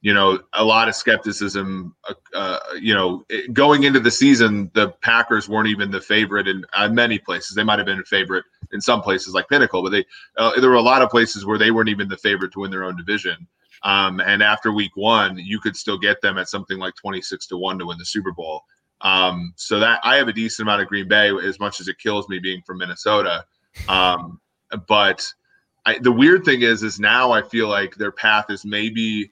you 0.00 0.12
know, 0.12 0.40
a 0.52 0.64
lot 0.64 0.88
of 0.88 0.94
skepticism, 0.94 1.94
uh, 2.08 2.14
uh, 2.34 2.58
you 2.80 2.94
know, 2.94 3.24
going 3.52 3.84
into 3.84 4.00
the 4.00 4.10
season, 4.10 4.70
the 4.74 4.90
Packers 5.00 5.48
weren't 5.48 5.68
even 5.68 5.90
the 5.90 6.00
favorite 6.00 6.46
in 6.46 6.64
uh, 6.74 6.88
many 6.88 7.18
places. 7.18 7.54
They 7.54 7.64
might 7.64 7.78
have 7.78 7.86
been 7.86 8.00
a 8.00 8.04
favorite 8.04 8.44
in 8.72 8.80
some 8.80 9.02
places 9.02 9.34
like 9.34 9.48
Pinnacle, 9.48 9.82
but 9.82 9.90
they, 9.90 10.04
uh, 10.36 10.60
there 10.60 10.70
were 10.70 10.76
a 10.76 10.82
lot 10.82 11.02
of 11.02 11.10
places 11.10 11.46
where 11.46 11.58
they 11.58 11.70
weren't 11.70 11.88
even 11.88 12.08
the 12.08 12.16
favorite 12.16 12.52
to 12.52 12.60
win 12.60 12.70
their 12.70 12.84
own 12.84 12.96
division. 12.96 13.46
Um, 13.82 14.20
and 14.20 14.42
after 14.42 14.72
week 14.72 14.96
one, 14.96 15.38
you 15.38 15.60
could 15.60 15.76
still 15.76 15.98
get 15.98 16.20
them 16.20 16.38
at 16.38 16.48
something 16.48 16.78
like 16.78 16.94
26 16.96 17.46
to 17.48 17.56
one 17.56 17.78
to 17.78 17.86
win 17.86 17.98
the 17.98 18.04
Super 18.04 18.32
Bowl. 18.32 18.62
Um, 19.00 19.52
so 19.56 19.78
that 19.78 20.00
I 20.02 20.16
have 20.16 20.28
a 20.28 20.32
decent 20.32 20.66
amount 20.66 20.82
of 20.82 20.88
Green 20.88 21.06
Bay, 21.06 21.30
as 21.30 21.60
much 21.60 21.80
as 21.80 21.88
it 21.88 21.98
kills 21.98 22.28
me 22.28 22.38
being 22.38 22.62
from 22.62 22.78
Minnesota. 22.78 23.44
Um, 23.88 24.40
but 24.88 25.24
I, 25.86 25.98
the 25.98 26.12
weird 26.12 26.44
thing 26.44 26.62
is, 26.62 26.82
is 26.82 26.98
now 26.98 27.30
I 27.30 27.42
feel 27.42 27.68
like 27.68 27.94
their 27.94 28.12
path 28.12 28.50
is 28.50 28.64
maybe, 28.64 29.30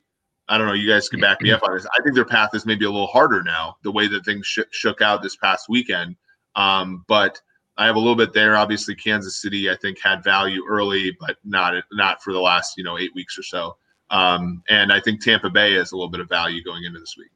I 0.48 0.56
don't 0.56 0.68
know, 0.68 0.72
you 0.72 0.88
guys 0.88 1.09
can 1.09 1.20
back 1.20 1.42
me 1.42 1.50
up 1.50 1.62
on 1.64 1.74
this. 1.74 1.87
I 1.87 2.02
think 2.02 2.14
their 2.14 2.24
path 2.24 2.50
is 2.54 2.64
maybe 2.64 2.85
a 2.85 2.90
little 2.90 3.09
harder 3.09 3.42
now, 3.42 3.76
the 3.82 3.90
way 3.90 4.06
that 4.06 4.24
things 4.24 4.46
sh- 4.46 4.61
shook 4.70 5.02
out 5.02 5.22
this 5.22 5.37
past 5.37 5.68
weekend. 5.68 6.16
Um, 6.54 7.04
but 7.09 7.40
I 7.76 7.87
have 7.87 7.96
a 7.96 7.98
little 7.98 8.16
bit 8.16 8.32
there. 8.32 8.56
Obviously, 8.56 8.94
Kansas 8.94 9.40
City, 9.40 9.70
I 9.70 9.76
think, 9.76 9.98
had 10.02 10.24
value 10.24 10.62
early, 10.66 11.16
but 11.20 11.37
not 11.44 11.74
not 11.92 12.22
for 12.22 12.32
the 12.32 12.40
last 12.40 12.74
you 12.78 12.85
know 12.85 12.98
eight 12.98 13.14
weeks 13.14 13.38
or 13.38 13.42
so. 13.42 13.76
Um, 14.10 14.62
and 14.68 14.92
I 14.92 15.00
think 15.00 15.22
Tampa 15.22 15.50
Bay 15.50 15.74
has 15.74 15.92
a 15.92 15.96
little 15.96 16.10
bit 16.10 16.20
of 16.20 16.28
value 16.28 16.62
going 16.62 16.84
into 16.84 17.00
this 17.00 17.16
week. 17.16 17.30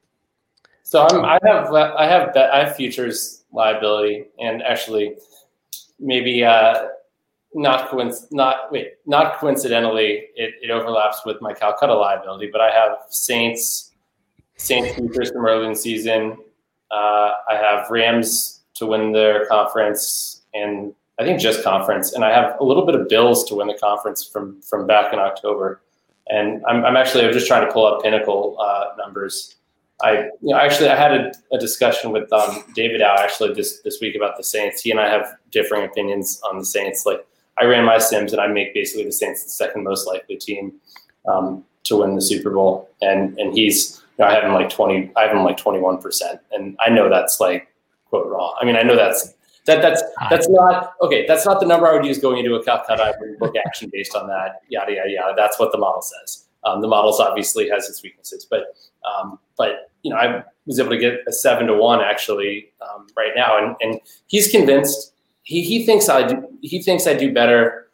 So 0.83 1.07
I'm, 1.07 1.23
I 1.23 1.39
have 1.45 1.73
I 1.73 2.05
have 2.05 2.35
I 2.35 2.65
have 2.65 2.75
futures 2.75 3.45
liability, 3.53 4.25
and 4.39 4.61
actually, 4.61 5.15
maybe 5.99 6.43
uh, 6.43 6.87
not 7.53 7.89
coinc- 7.89 8.31
not 8.31 8.71
wait, 8.71 8.93
not 9.05 9.37
coincidentally, 9.37 10.27
it, 10.35 10.55
it 10.61 10.69
overlaps 10.69 11.25
with 11.25 11.41
my 11.41 11.53
Calcutta 11.53 11.93
liability. 11.93 12.49
But 12.51 12.61
I 12.61 12.71
have 12.71 12.97
Saints, 13.09 13.91
Saints 14.57 14.93
futures 14.95 15.31
from 15.31 15.45
early 15.45 15.65
in 15.65 15.71
the 15.71 15.77
season. 15.77 16.37
Uh, 16.89 17.31
I 17.49 17.55
have 17.55 17.89
Rams 17.89 18.61
to 18.75 18.85
win 18.85 19.13
their 19.13 19.45
conference, 19.45 20.41
and 20.53 20.93
I 21.19 21.23
think 21.23 21.39
just 21.39 21.63
conference, 21.63 22.13
and 22.13 22.25
I 22.25 22.31
have 22.31 22.59
a 22.59 22.63
little 22.63 22.85
bit 22.85 22.95
of 22.95 23.07
Bills 23.07 23.45
to 23.45 23.55
win 23.55 23.67
the 23.67 23.77
conference 23.77 24.27
from 24.27 24.61
from 24.61 24.87
back 24.87 25.13
in 25.13 25.19
October. 25.19 25.81
And 26.31 26.63
I'm, 26.67 26.83
I'm 26.85 26.95
actually 26.95 27.25
I'm 27.25 27.33
just 27.33 27.47
trying 27.47 27.67
to 27.67 27.71
pull 27.71 27.85
up 27.85 28.01
Pinnacle 28.01 28.57
uh, 28.59 28.95
numbers. 28.97 29.55
I 30.01 30.23
you 30.41 30.49
know 30.49 30.57
actually 30.57 30.89
I 30.89 30.95
had 30.95 31.11
a, 31.11 31.31
a 31.51 31.59
discussion 31.59 32.11
with 32.11 32.31
um, 32.33 32.63
David 32.73 33.01
Howe 33.01 33.17
actually 33.19 33.53
this 33.53 33.81
this 33.81 33.99
week 34.01 34.15
about 34.15 34.37
the 34.37 34.43
Saints. 34.43 34.81
He 34.81 34.91
and 34.91 34.99
I 34.99 35.09
have 35.09 35.35
differing 35.51 35.83
opinions 35.85 36.41
on 36.49 36.57
the 36.57 36.65
Saints. 36.65 37.05
Like 37.05 37.25
I 37.59 37.65
ran 37.65 37.85
my 37.85 37.99
Sims 37.99 38.31
and 38.33 38.41
I 38.41 38.47
make 38.47 38.73
basically 38.73 39.03
the 39.03 39.11
Saints 39.11 39.43
the 39.43 39.49
second 39.49 39.83
most 39.83 40.07
likely 40.07 40.37
team 40.37 40.73
um, 41.27 41.63
to 41.83 41.97
win 41.97 42.15
the 42.15 42.21
Super 42.21 42.49
Bowl, 42.49 42.89
and 43.01 43.37
and 43.37 43.53
he's 43.53 44.01
you 44.17 44.25
know, 44.25 44.31
I 44.31 44.33
have 44.33 44.43
him 44.43 44.53
like 44.53 44.69
twenty 44.69 45.11
I 45.15 45.23
have 45.23 45.35
him 45.35 45.43
like 45.43 45.57
twenty 45.57 45.79
one 45.79 45.99
percent, 46.01 46.39
and 46.51 46.77
I 46.79 46.89
know 46.89 47.09
that's 47.09 47.39
like 47.39 47.67
quote 48.05 48.27
wrong. 48.27 48.55
I 48.59 48.65
mean 48.65 48.75
I 48.75 48.83
know 48.83 48.95
that's 48.95 49.33
that 49.65 49.81
that's 49.81 50.01
that's 50.29 50.49
not 50.49 50.93
okay. 51.01 51.25
That's 51.27 51.45
not 51.45 51.59
the 51.59 51.67
number 51.67 51.87
I 51.87 51.93
would 51.93 52.05
use 52.05 52.17
going 52.17 52.39
into 52.39 52.55
a 52.55 52.63
Calcutta. 52.63 53.03
I 53.03 53.13
would 53.19 53.37
book 53.37 53.55
action 53.65 53.89
based 53.93 54.15
on 54.15 54.27
that. 54.27 54.61
Yada 54.69 54.93
yada 54.93 55.09
yada. 55.09 55.33
That's 55.37 55.59
what 55.59 55.71
the 55.71 55.77
model 55.77 56.01
says. 56.01 56.47
Um, 56.63 56.81
the 56.81 56.87
models 56.87 57.19
obviously 57.19 57.69
has 57.69 57.89
its 57.89 58.01
weaknesses, 58.03 58.45
but 58.49 58.75
um, 59.05 59.39
but 59.57 59.91
you 60.03 60.11
know 60.11 60.17
I 60.17 60.43
was 60.65 60.79
able 60.79 60.91
to 60.91 60.97
get 60.97 61.19
a 61.27 61.31
seven 61.31 61.67
to 61.67 61.75
one 61.75 62.01
actually 62.01 62.73
um, 62.81 63.07
right 63.15 63.31
now, 63.35 63.57
and 63.57 63.75
and 63.81 63.99
he's 64.27 64.49
convinced. 64.49 65.13
He 65.43 65.61
he 65.61 65.85
thinks 65.85 66.09
I 66.09 66.27
do, 66.27 66.47
he 66.61 66.81
thinks 66.81 67.07
I 67.07 67.13
do 67.13 67.33
better 67.33 67.89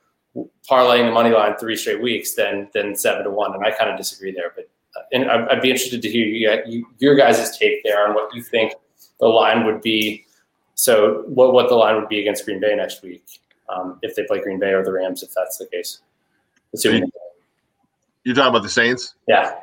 parlaying 0.70 1.08
the 1.08 1.12
money 1.12 1.32
line 1.32 1.56
three 1.58 1.76
straight 1.76 2.02
weeks 2.02 2.36
than 2.36 2.70
than 2.74 2.96
seven 2.96 3.24
to 3.24 3.30
one, 3.32 3.54
and 3.54 3.66
I 3.66 3.72
kind 3.72 3.90
of 3.90 3.98
disagree 3.98 4.32
there. 4.32 4.54
But 4.56 4.70
uh, 4.96 5.04
and 5.12 5.30
I'd, 5.30 5.48
I'd 5.50 5.62
be 5.62 5.70
interested 5.70 6.02
to 6.02 6.10
hear 6.10 6.26
you, 6.26 6.62
you, 6.66 6.88
your 7.00 7.16
guys' 7.16 7.58
take 7.58 7.84
there 7.84 8.08
on 8.08 8.14
what 8.14 8.34
you 8.34 8.42
think 8.42 8.74
the 9.20 9.28
line 9.28 9.66
would 9.66 9.82
be 9.82 10.27
so 10.80 11.24
what 11.28 11.54
what 11.54 11.70
the 11.70 11.76
line 11.76 11.96
would 11.96 12.08
be 12.08 12.20
against 12.20 12.46
Green 12.46 12.60
Bay 12.60 12.76
next 12.76 13.02
week 13.02 13.42
um, 13.68 13.98
if 14.04 14.16
they 14.16 14.24
play 14.26 14.40
Green 14.42 14.60
Bay 14.60 14.72
or 14.74 14.84
the 14.86 14.92
Rams, 14.94 15.24
if 15.24 15.32
that's 15.36 15.58
the 15.58 15.66
case. 15.66 16.00
Assuming, 16.74 17.12
You're 18.24 18.36
talking 18.36 18.50
about 18.50 18.62
the 18.64 18.70
Saints? 18.70 19.16
yeah, 19.28 19.56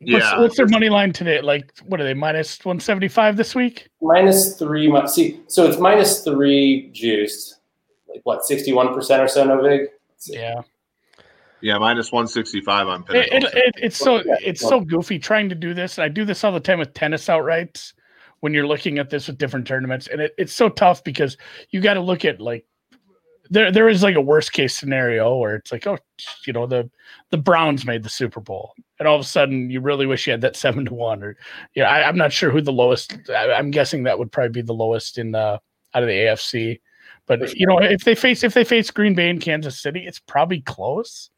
Yeah. 0.00 0.18
What's, 0.18 0.38
what's 0.40 0.56
their 0.58 0.66
money 0.68 0.88
line 0.90 1.12
today? 1.12 1.40
Like, 1.40 1.72
what 1.86 1.98
are 2.00 2.04
they 2.04 2.12
minus 2.14 2.62
one 2.64 2.78
seventy 2.78 3.08
five 3.08 3.36
this 3.38 3.54
week? 3.54 3.88
minus 4.02 4.58
three. 4.58 4.86
mu- 4.88 5.06
See, 5.08 5.40
so 5.46 5.66
it's 5.66 5.78
minus 5.78 6.22
three 6.22 6.90
juiced, 6.92 7.60
like 8.08 8.20
what 8.24 8.44
sixty 8.44 8.72
one 8.74 8.92
percent 8.92 9.22
or 9.22 9.28
so. 9.28 9.44
No 9.44 9.62
big. 9.62 9.88
Yeah, 10.26 10.60
Yeah, 11.60 11.76
minus 11.78 12.10
165 12.10 12.88
on 12.88 13.00
it, 13.02 13.06
Pinnacle. 13.06 13.36
it, 13.36 13.44
it, 13.66 13.74
it's 13.76 13.96
so 13.96 14.22
it's 14.26 14.60
so 14.60 14.80
goofy 14.80 15.18
trying 15.18 15.48
to 15.50 15.54
do 15.54 15.72
this. 15.74 15.98
And 15.98 16.04
I 16.04 16.08
do 16.08 16.24
this 16.24 16.44
all 16.44 16.52
the 16.52 16.60
time 16.60 16.78
with 16.78 16.92
tennis 16.94 17.26
outrights 17.26 17.92
when 18.44 18.52
you're 18.52 18.66
looking 18.66 18.98
at 18.98 19.08
this 19.08 19.26
with 19.26 19.38
different 19.38 19.66
tournaments, 19.66 20.06
and 20.06 20.20
it, 20.20 20.34
it's 20.36 20.52
so 20.52 20.68
tough 20.68 21.02
because 21.02 21.38
you 21.70 21.80
got 21.80 21.94
to 21.94 22.00
look 22.02 22.26
at 22.26 22.42
like 22.42 22.66
there 23.48 23.72
there 23.72 23.88
is 23.88 24.02
like 24.02 24.16
a 24.16 24.20
worst 24.20 24.52
case 24.52 24.76
scenario 24.76 25.34
where 25.38 25.54
it's 25.56 25.72
like 25.72 25.86
oh 25.86 25.96
you 26.46 26.52
know 26.52 26.66
the 26.66 26.90
the 27.30 27.38
Browns 27.38 27.86
made 27.86 28.02
the 28.02 28.10
Super 28.10 28.40
Bowl, 28.40 28.74
and 28.98 29.08
all 29.08 29.14
of 29.16 29.22
a 29.22 29.24
sudden 29.24 29.70
you 29.70 29.80
really 29.80 30.04
wish 30.04 30.26
you 30.26 30.32
had 30.32 30.42
that 30.42 30.56
seven 30.64 30.84
to 30.84 30.92
one 30.92 31.22
or 31.22 31.38
yeah 31.74 31.88
I, 31.88 32.06
I'm 32.06 32.18
not 32.18 32.34
sure 32.34 32.50
who 32.50 32.60
the 32.60 32.70
lowest. 32.70 33.16
I, 33.30 33.54
I'm 33.54 33.70
guessing 33.70 34.02
that 34.02 34.18
would 34.18 34.30
probably 34.30 34.50
be 34.50 34.60
the 34.60 34.74
lowest 34.74 35.16
in 35.16 35.30
the 35.32 35.58
out 35.94 36.02
of 36.02 36.06
the 36.06 36.12
AFC. 36.12 36.80
But 37.26 37.48
sure. 37.48 37.56
you 37.56 37.66
know, 37.66 37.78
if 37.78 38.04
they 38.04 38.14
face 38.14 38.44
if 38.44 38.52
they 38.52 38.64
face 38.64 38.90
Green 38.90 39.14
Bay 39.14 39.30
and 39.30 39.40
Kansas 39.40 39.80
City, 39.80 40.04
it's 40.06 40.18
probably 40.18 40.60
close. 40.60 41.30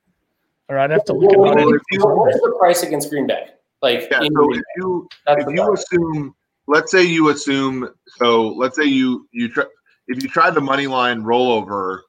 Or 0.69 0.77
I'd 0.77 0.91
have 0.91 1.05
to 1.05 1.13
look 1.13 1.37
Well, 1.37 1.53
at 1.53 1.65
what 1.65 1.73
it. 1.73 1.81
is- 1.93 2.03
what 2.05 2.35
is 2.35 2.41
the 2.41 2.57
price 2.59 2.83
against 2.83 3.11
Green 3.11 3.29
Bay? 3.29 3.47
Like, 3.81 4.09
yeah, 4.11 4.19
so 4.23 4.53
if 4.55 4.63
you 4.79 5.09
That's 5.25 5.45
if 5.45 5.55
you 5.55 5.63
price. 5.63 5.85
assume 5.85 6.35
let's 6.67 6.91
say 6.91 7.03
you 7.03 7.29
assume 7.31 7.89
so 8.17 8.49
let's 8.49 8.77
say 8.77 8.85
you 8.85 9.29
you 9.33 9.49
try 9.49 9.65
if 10.09 10.23
you 10.23 10.29
try 10.29 10.51
the 10.51 10.61
money 10.61 10.87
line 10.87 11.23
rollover 11.23 12.01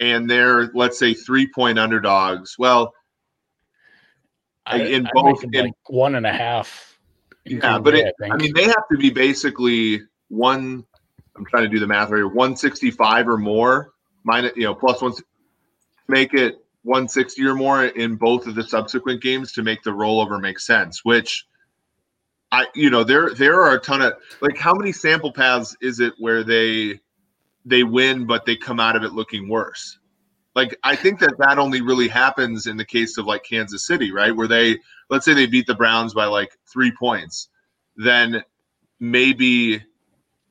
and 0.00 0.28
they're 0.28 0.70
let's 0.74 0.98
say 0.98 1.14
three 1.14 1.48
point 1.52 1.78
underdogs 1.78 2.56
well 2.58 2.92
I, 4.66 4.82
in 4.82 5.06
I'd 5.06 5.12
both- 5.12 5.44
in- 5.52 5.64
like 5.64 5.74
one 5.88 6.14
and 6.14 6.26
a 6.26 6.32
half. 6.32 6.98
yeah 7.44 7.78
but 7.78 7.94
Bay, 7.94 8.00
it, 8.04 8.14
I 8.22 8.28
i 8.34 8.36
mean 8.36 8.52
they 8.54 8.64
have 8.64 8.88
to 8.92 8.98
be 8.98 9.10
basically 9.10 10.02
one 10.28 10.84
i'm 11.36 11.44
trying 11.46 11.64
to 11.64 11.68
do 11.68 11.78
the 11.80 11.86
math 11.86 12.10
right 12.10 12.18
here 12.18 12.28
165 12.28 13.28
or 13.28 13.38
more 13.38 13.92
minus 14.24 14.52
you 14.56 14.64
know 14.64 14.74
plus 14.74 15.00
one 15.02 15.12
make 16.08 16.34
it 16.34 16.56
160 16.82 17.44
or 17.46 17.54
more 17.54 17.84
in 17.84 18.16
both 18.16 18.46
of 18.46 18.54
the 18.54 18.62
subsequent 18.62 19.22
games 19.22 19.52
to 19.52 19.62
make 19.62 19.82
the 19.82 19.90
rollover 19.90 20.40
make 20.40 20.58
sense 20.58 21.04
which 21.04 21.46
i 22.52 22.66
you 22.74 22.90
know 22.90 23.04
there 23.04 23.34
there 23.34 23.60
are 23.62 23.74
a 23.74 23.78
ton 23.80 24.02
of 24.02 24.14
like 24.40 24.56
how 24.58 24.74
many 24.74 24.92
sample 24.92 25.32
paths 25.32 25.76
is 25.80 26.00
it 26.00 26.12
where 26.18 26.42
they 26.44 26.98
they 27.64 27.82
win 27.82 28.26
but 28.26 28.44
they 28.46 28.56
come 28.56 28.80
out 28.80 28.96
of 28.96 29.02
it 29.02 29.12
looking 29.12 29.48
worse? 29.48 29.98
Like 30.54 30.76
i 30.82 30.96
think 30.96 31.20
that 31.20 31.34
that 31.38 31.58
only 31.58 31.80
really 31.80 32.08
happens 32.08 32.66
in 32.66 32.76
the 32.76 32.84
case 32.84 33.18
of 33.18 33.26
like 33.26 33.44
kansas 33.44 33.86
city 33.86 34.12
right? 34.12 34.34
Where 34.34 34.48
they 34.48 34.78
let's 35.08 35.24
say 35.24 35.34
they 35.34 35.46
beat 35.46 35.66
the 35.66 35.74
browns 35.74 36.12
by 36.14 36.26
like 36.26 36.56
three 36.70 36.92
points 36.92 37.48
then 37.96 38.42
maybe 38.98 39.82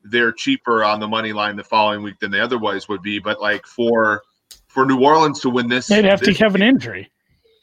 they're 0.04 0.32
cheaper 0.32 0.84
on 0.84 1.00
the 1.00 1.08
money 1.08 1.34
line 1.34 1.56
the 1.56 1.64
following 1.64 2.02
week 2.04 2.20
than 2.20 2.32
they 2.32 2.40
otherwise 2.40 2.88
would 2.88 3.02
be. 3.02 3.20
But 3.20 3.42
like 3.42 3.66
for 3.66 4.24
for 4.68 4.86
new 4.86 5.04
orleans 5.04 5.42
to 5.42 5.50
win 5.50 5.68
this 5.68 5.88
They'd 5.88 6.06
have 6.06 6.20
to 6.22 6.28
this- 6.28 6.38
have 6.40 6.56
an 6.56 6.62
injury, 6.62 7.12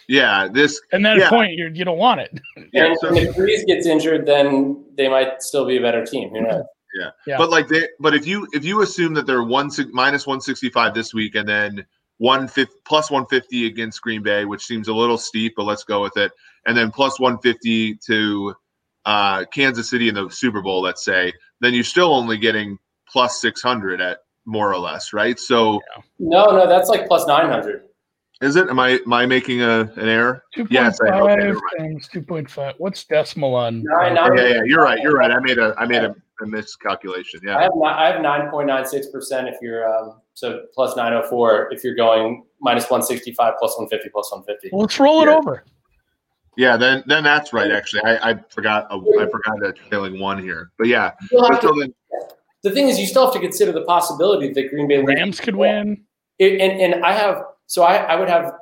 yeah 0.09 0.49
this 0.53 0.81
and 0.93 1.05
then 1.05 1.19
Yeah. 1.19 1.27
a 1.27 1.31
point 1.31 1.53
you 1.53 1.71
you 1.75 1.85
don't 1.85 1.99
want 1.99 2.21
it. 2.21 2.39
yeah, 2.73 2.87
and, 2.87 2.99
so- 2.99 3.15
if 3.15 3.35
Brees 3.37 3.67
gets 3.67 3.87
injured, 3.87 4.27
then 4.27 4.85
they 4.97 5.09
might 5.09 5.43
still 5.43 5.67
be 5.67 5.77
a 5.77 5.81
better 5.81 6.05
team. 6.05 6.31
Who 6.31 6.43
knows? 6.43 6.65
Yeah. 7.27 7.37
But 7.37 7.51
like 7.51 7.69
they, 7.69 7.89
but 8.01 8.15
if 8.15 8.27
you 8.27 8.47
if 8.53 8.65
you 8.65 8.83
assume 8.83 9.15
that 9.15 9.27
they're 9.27 9.43
one 9.43 9.71
minus 9.93 10.27
one 10.27 10.41
sixty 10.41 10.71
five 10.71 10.95
this 10.95 11.13
week, 11.13 11.35
and 11.35 11.47
then 11.49 11.85
one 12.19 12.49
fifty 12.49 12.75
plus 12.87 13.11
one 13.11 13.27
fifty 13.27 13.67
against 13.67 14.01
Green 14.01 14.23
Bay, 14.23 14.45
which 14.45 14.65
seems 14.65 14.89
a 14.89 14.95
little 14.95 15.19
steep, 15.19 15.55
but 15.57 15.65
let's 15.65 15.85
go 15.85 16.03
with 16.03 16.17
it, 16.17 16.33
and 16.67 16.77
then 16.77 16.91
plus 16.91 17.21
one 17.21 17.39
fifty 17.39 17.97
to 18.07 18.55
uh, 19.05 19.45
Kansas 19.53 19.91
City 19.91 20.09
in 20.09 20.15
the 20.15 20.29
Super 20.31 20.63
Bowl, 20.63 20.81
let's 20.81 21.05
say, 21.05 21.33
then 21.61 21.75
you're 21.75 21.85
still 21.85 22.15
only 22.15 22.39
getting 22.39 22.79
plus 23.09 23.41
six 23.41 23.63
hundred 23.63 24.01
at 24.01 24.19
more 24.47 24.73
or 24.73 24.79
less, 24.79 25.13
right? 25.13 25.39
So 25.39 25.81
No, 26.19 26.47
no, 26.47 26.67
that's 26.67 26.89
like 26.89 27.07
plus 27.09 27.27
nine 27.27 27.51
hundred. 27.51 27.83
Is 28.43 28.57
it? 28.57 28.69
Am 28.69 28.79
I 28.79 28.91
am 29.05 29.13
I 29.13 29.27
making 29.27 29.63
a 29.63 29.81
an 29.97 30.09
error? 30.09 30.43
Yes, 30.71 30.99
I- 31.01 31.19
okay, 31.21 31.37
never 31.37 31.61
times 31.79 32.09
two 32.09 32.23
point 32.23 32.51
five. 32.51 32.75
What's 32.79 33.05
decimal 33.05 33.55
on? 33.55 33.83
Nine, 33.83 34.15
Yeah, 34.17 34.27
nine- 34.29 34.37
yeah, 34.39 34.61
you're 34.65 34.83
right. 34.83 34.99
You're 35.01 35.15
right. 35.15 35.31
I 35.31 35.41
made 35.41 35.59
a 35.59 35.75
I 35.79 35.87
made 35.87 36.03
a, 36.03 36.15
a 36.43 36.47
miscalculation. 36.47 37.41
I 37.49 37.51
Yeah. 37.53 37.61
have 37.63 37.73
ni- 37.75 37.87
I 37.87 38.13
have 38.13 38.21
nine 38.23 38.51
point 38.51 38.67
nine 38.69 38.85
six 38.87 39.09
percent 39.09 39.49
if 39.49 39.57
you're 39.63 39.89
um, 39.89 40.21
so 40.35 40.63
plus 40.75 40.97
nine 40.97 41.13
hundred 41.13 41.29
four 41.29 41.73
if 41.73 41.83
you're 41.83 41.95
going 41.95 42.45
minus 42.61 42.91
one 42.91 43.03
sixty 43.03 43.33
five 43.33 43.55
plus 43.59 43.79
one 43.79 43.89
fifty 43.89 44.09
plus 44.11 44.31
one 44.33 44.45
fifty. 44.45 44.69
Well, 44.73 44.83
let's 44.83 44.99
roll 45.01 45.23
it 45.23 45.27
Yeah. 45.27 45.37
over. 45.37 45.65
Yeah, 46.59 46.77
then 46.77 47.05
then 47.07 47.23
that's 47.25 47.53
right. 47.53 47.71
Actually, 47.71 48.03
I, 48.05 48.31
I 48.31 48.35
forgot 48.51 48.87
I 48.91 49.27
forgot 49.31 49.65
a 49.65 49.73
trailing 49.73 50.19
one 50.21 50.43
here, 50.43 50.71
but 50.79 50.89
yeah. 50.89 51.13
But 51.31 51.61
so 51.63 51.73
then, 51.79 51.93
The 52.63 52.71
thing 52.71 52.89
is, 52.89 52.99
you 52.99 53.07
still 53.07 53.25
have 53.27 53.35
to 53.35 53.41
consider 53.41 53.73
the 53.73 53.85
possibility 53.85 54.53
that 54.53 54.71
Green 54.71 54.89
Bay. 54.89 55.03
Rams 55.03 55.39
could 55.39 55.55
win. 55.55 56.05
It, 56.39 56.61
and 56.61 56.81
and 56.81 57.05
I 57.05 57.13
have 57.13 57.45
so 57.67 57.83
I, 57.83 57.97
I 57.97 58.17
would 58.17 58.29
have 58.29 58.53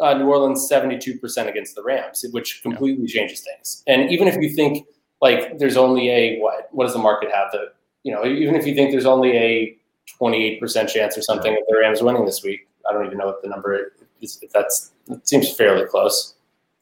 uh, 0.00 0.14
New 0.14 0.26
Orleans 0.26 0.68
seventy 0.68 0.98
two 0.98 1.18
percent 1.18 1.48
against 1.48 1.74
the 1.74 1.82
Rams, 1.82 2.24
which 2.30 2.62
completely 2.62 3.06
changes 3.06 3.40
things. 3.40 3.82
And 3.86 4.10
even 4.10 4.28
if 4.28 4.36
you 4.36 4.50
think 4.50 4.86
like 5.20 5.58
there's 5.58 5.76
only 5.76 6.10
a 6.10 6.38
what 6.38 6.68
what 6.72 6.84
does 6.84 6.92
the 6.92 7.00
market 7.00 7.30
have 7.32 7.50
that 7.52 7.74
you 8.04 8.12
know 8.12 8.24
even 8.24 8.54
if 8.54 8.66
you 8.66 8.74
think 8.74 8.90
there's 8.90 9.06
only 9.06 9.36
a 9.36 9.76
twenty 10.16 10.44
eight 10.44 10.60
percent 10.60 10.88
chance 10.88 11.18
or 11.18 11.22
something 11.22 11.52
of 11.52 11.62
the 11.68 11.78
Rams 11.78 12.02
winning 12.02 12.24
this 12.24 12.42
week, 12.42 12.68
I 12.88 12.92
don't 12.92 13.06
even 13.06 13.18
know 13.18 13.26
what 13.26 13.42
the 13.42 13.48
number 13.48 13.92
is. 14.20 14.38
If 14.42 14.52
that's 14.52 14.92
it 15.08 15.26
seems 15.28 15.54
fairly 15.54 15.86
close. 15.86 16.34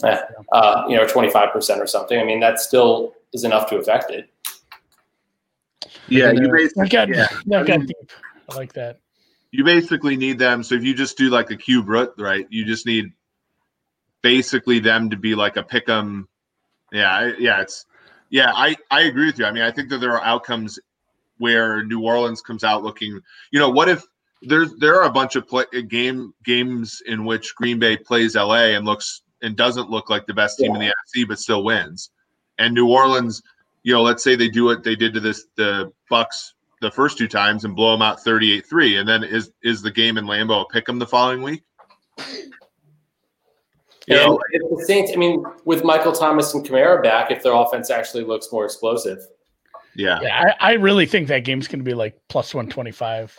Eh, 0.04 0.20
uh, 0.52 0.84
you 0.88 0.96
know, 0.96 1.06
twenty 1.06 1.30
five 1.30 1.52
percent 1.52 1.80
or 1.80 1.86
something. 1.86 2.20
I 2.20 2.24
mean, 2.24 2.40
that 2.40 2.60
still 2.60 3.14
is 3.32 3.44
enough 3.44 3.68
to 3.70 3.76
affect 3.76 4.10
it. 4.10 4.28
yeah, 6.08 6.28
And, 6.28 6.38
you 6.38 6.52
basically 6.52 6.88
got 6.88 7.08
yeah. 7.08 7.26
that 7.46 7.66
got 7.66 7.80
deep. 7.80 8.12
I 8.50 8.56
like 8.56 8.74
that. 8.74 9.00
You 9.56 9.64
basically 9.64 10.18
need 10.18 10.38
them. 10.38 10.62
So 10.62 10.74
if 10.74 10.84
you 10.84 10.92
just 10.92 11.16
do 11.16 11.30
like 11.30 11.50
a 11.50 11.56
cube 11.56 11.88
root, 11.88 12.12
right? 12.18 12.46
You 12.50 12.66
just 12.66 12.84
need 12.84 13.12
basically 14.20 14.80
them 14.80 15.08
to 15.08 15.16
be 15.16 15.34
like 15.34 15.56
a 15.56 15.62
pick 15.62 15.88
'em. 15.88 16.28
Yeah, 16.92 17.32
yeah, 17.38 17.62
it's 17.62 17.86
yeah. 18.28 18.52
I 18.54 18.76
I 18.90 19.02
agree 19.04 19.24
with 19.24 19.38
you. 19.38 19.46
I 19.46 19.52
mean, 19.52 19.62
I 19.62 19.70
think 19.70 19.88
that 19.88 19.98
there 19.98 20.12
are 20.12 20.22
outcomes 20.22 20.78
where 21.38 21.82
New 21.82 22.02
Orleans 22.02 22.42
comes 22.42 22.64
out 22.64 22.82
looking. 22.82 23.18
You 23.50 23.58
know, 23.58 23.70
what 23.70 23.88
if 23.88 24.04
there's 24.42 24.74
there 24.74 25.00
are 25.00 25.06
a 25.06 25.10
bunch 25.10 25.36
of 25.36 25.48
play, 25.48 25.64
uh, 25.74 25.80
game 25.88 26.34
games 26.44 27.02
in 27.06 27.24
which 27.24 27.54
Green 27.54 27.78
Bay 27.78 27.96
plays 27.96 28.36
LA 28.36 28.76
and 28.76 28.84
looks 28.84 29.22
and 29.40 29.56
doesn't 29.56 29.88
look 29.88 30.10
like 30.10 30.26
the 30.26 30.34
best 30.34 30.58
team 30.58 30.74
in 30.74 30.80
the 30.80 30.92
NFC, 30.92 31.26
but 31.26 31.38
still 31.38 31.64
wins, 31.64 32.10
and 32.58 32.74
New 32.74 32.90
Orleans. 32.90 33.42
you 33.84 33.94
know, 33.94 34.02
let's 34.02 34.22
say 34.22 34.34
they 34.36 34.48
do 34.48 34.64
what 34.64 34.82
they 34.82 34.96
did 34.96 35.14
to 35.14 35.20
this 35.20 35.46
the 35.54 35.90
Bucs 36.10 36.52
the 36.80 36.90
first 36.90 37.18
two 37.18 37.28
times 37.28 37.64
and 37.64 37.74
blow 37.74 37.92
them 37.92 38.02
out 38.02 38.18
38-3 38.18 39.00
and 39.00 39.08
then 39.08 39.24
is 39.24 39.50
is 39.62 39.82
the 39.82 39.90
game 39.90 40.18
in 40.18 40.26
Lambeau 40.26 40.62
a 40.62 40.68
pick 40.68 40.86
them 40.86 40.98
the 40.98 41.06
following 41.06 41.42
week? 41.42 41.62
You 44.08 44.14
know, 44.14 44.38
if 44.50 44.62
the 44.78 44.84
Saints, 44.84 45.10
I 45.12 45.16
mean, 45.16 45.44
with 45.64 45.82
Michael 45.82 46.12
Thomas 46.12 46.54
and 46.54 46.64
Kamara 46.64 47.02
back, 47.02 47.32
if 47.32 47.42
their 47.42 47.54
offense 47.54 47.90
actually 47.90 48.22
looks 48.22 48.48
more 48.52 48.64
explosive. 48.64 49.18
Yeah. 49.96 50.20
Yeah, 50.22 50.52
I, 50.60 50.70
I 50.70 50.72
really 50.74 51.06
think 51.06 51.26
that 51.28 51.40
game's 51.40 51.66
going 51.66 51.80
to 51.80 51.84
be 51.84 51.94
like 51.94 52.16
plus 52.28 52.54
125. 52.54 53.36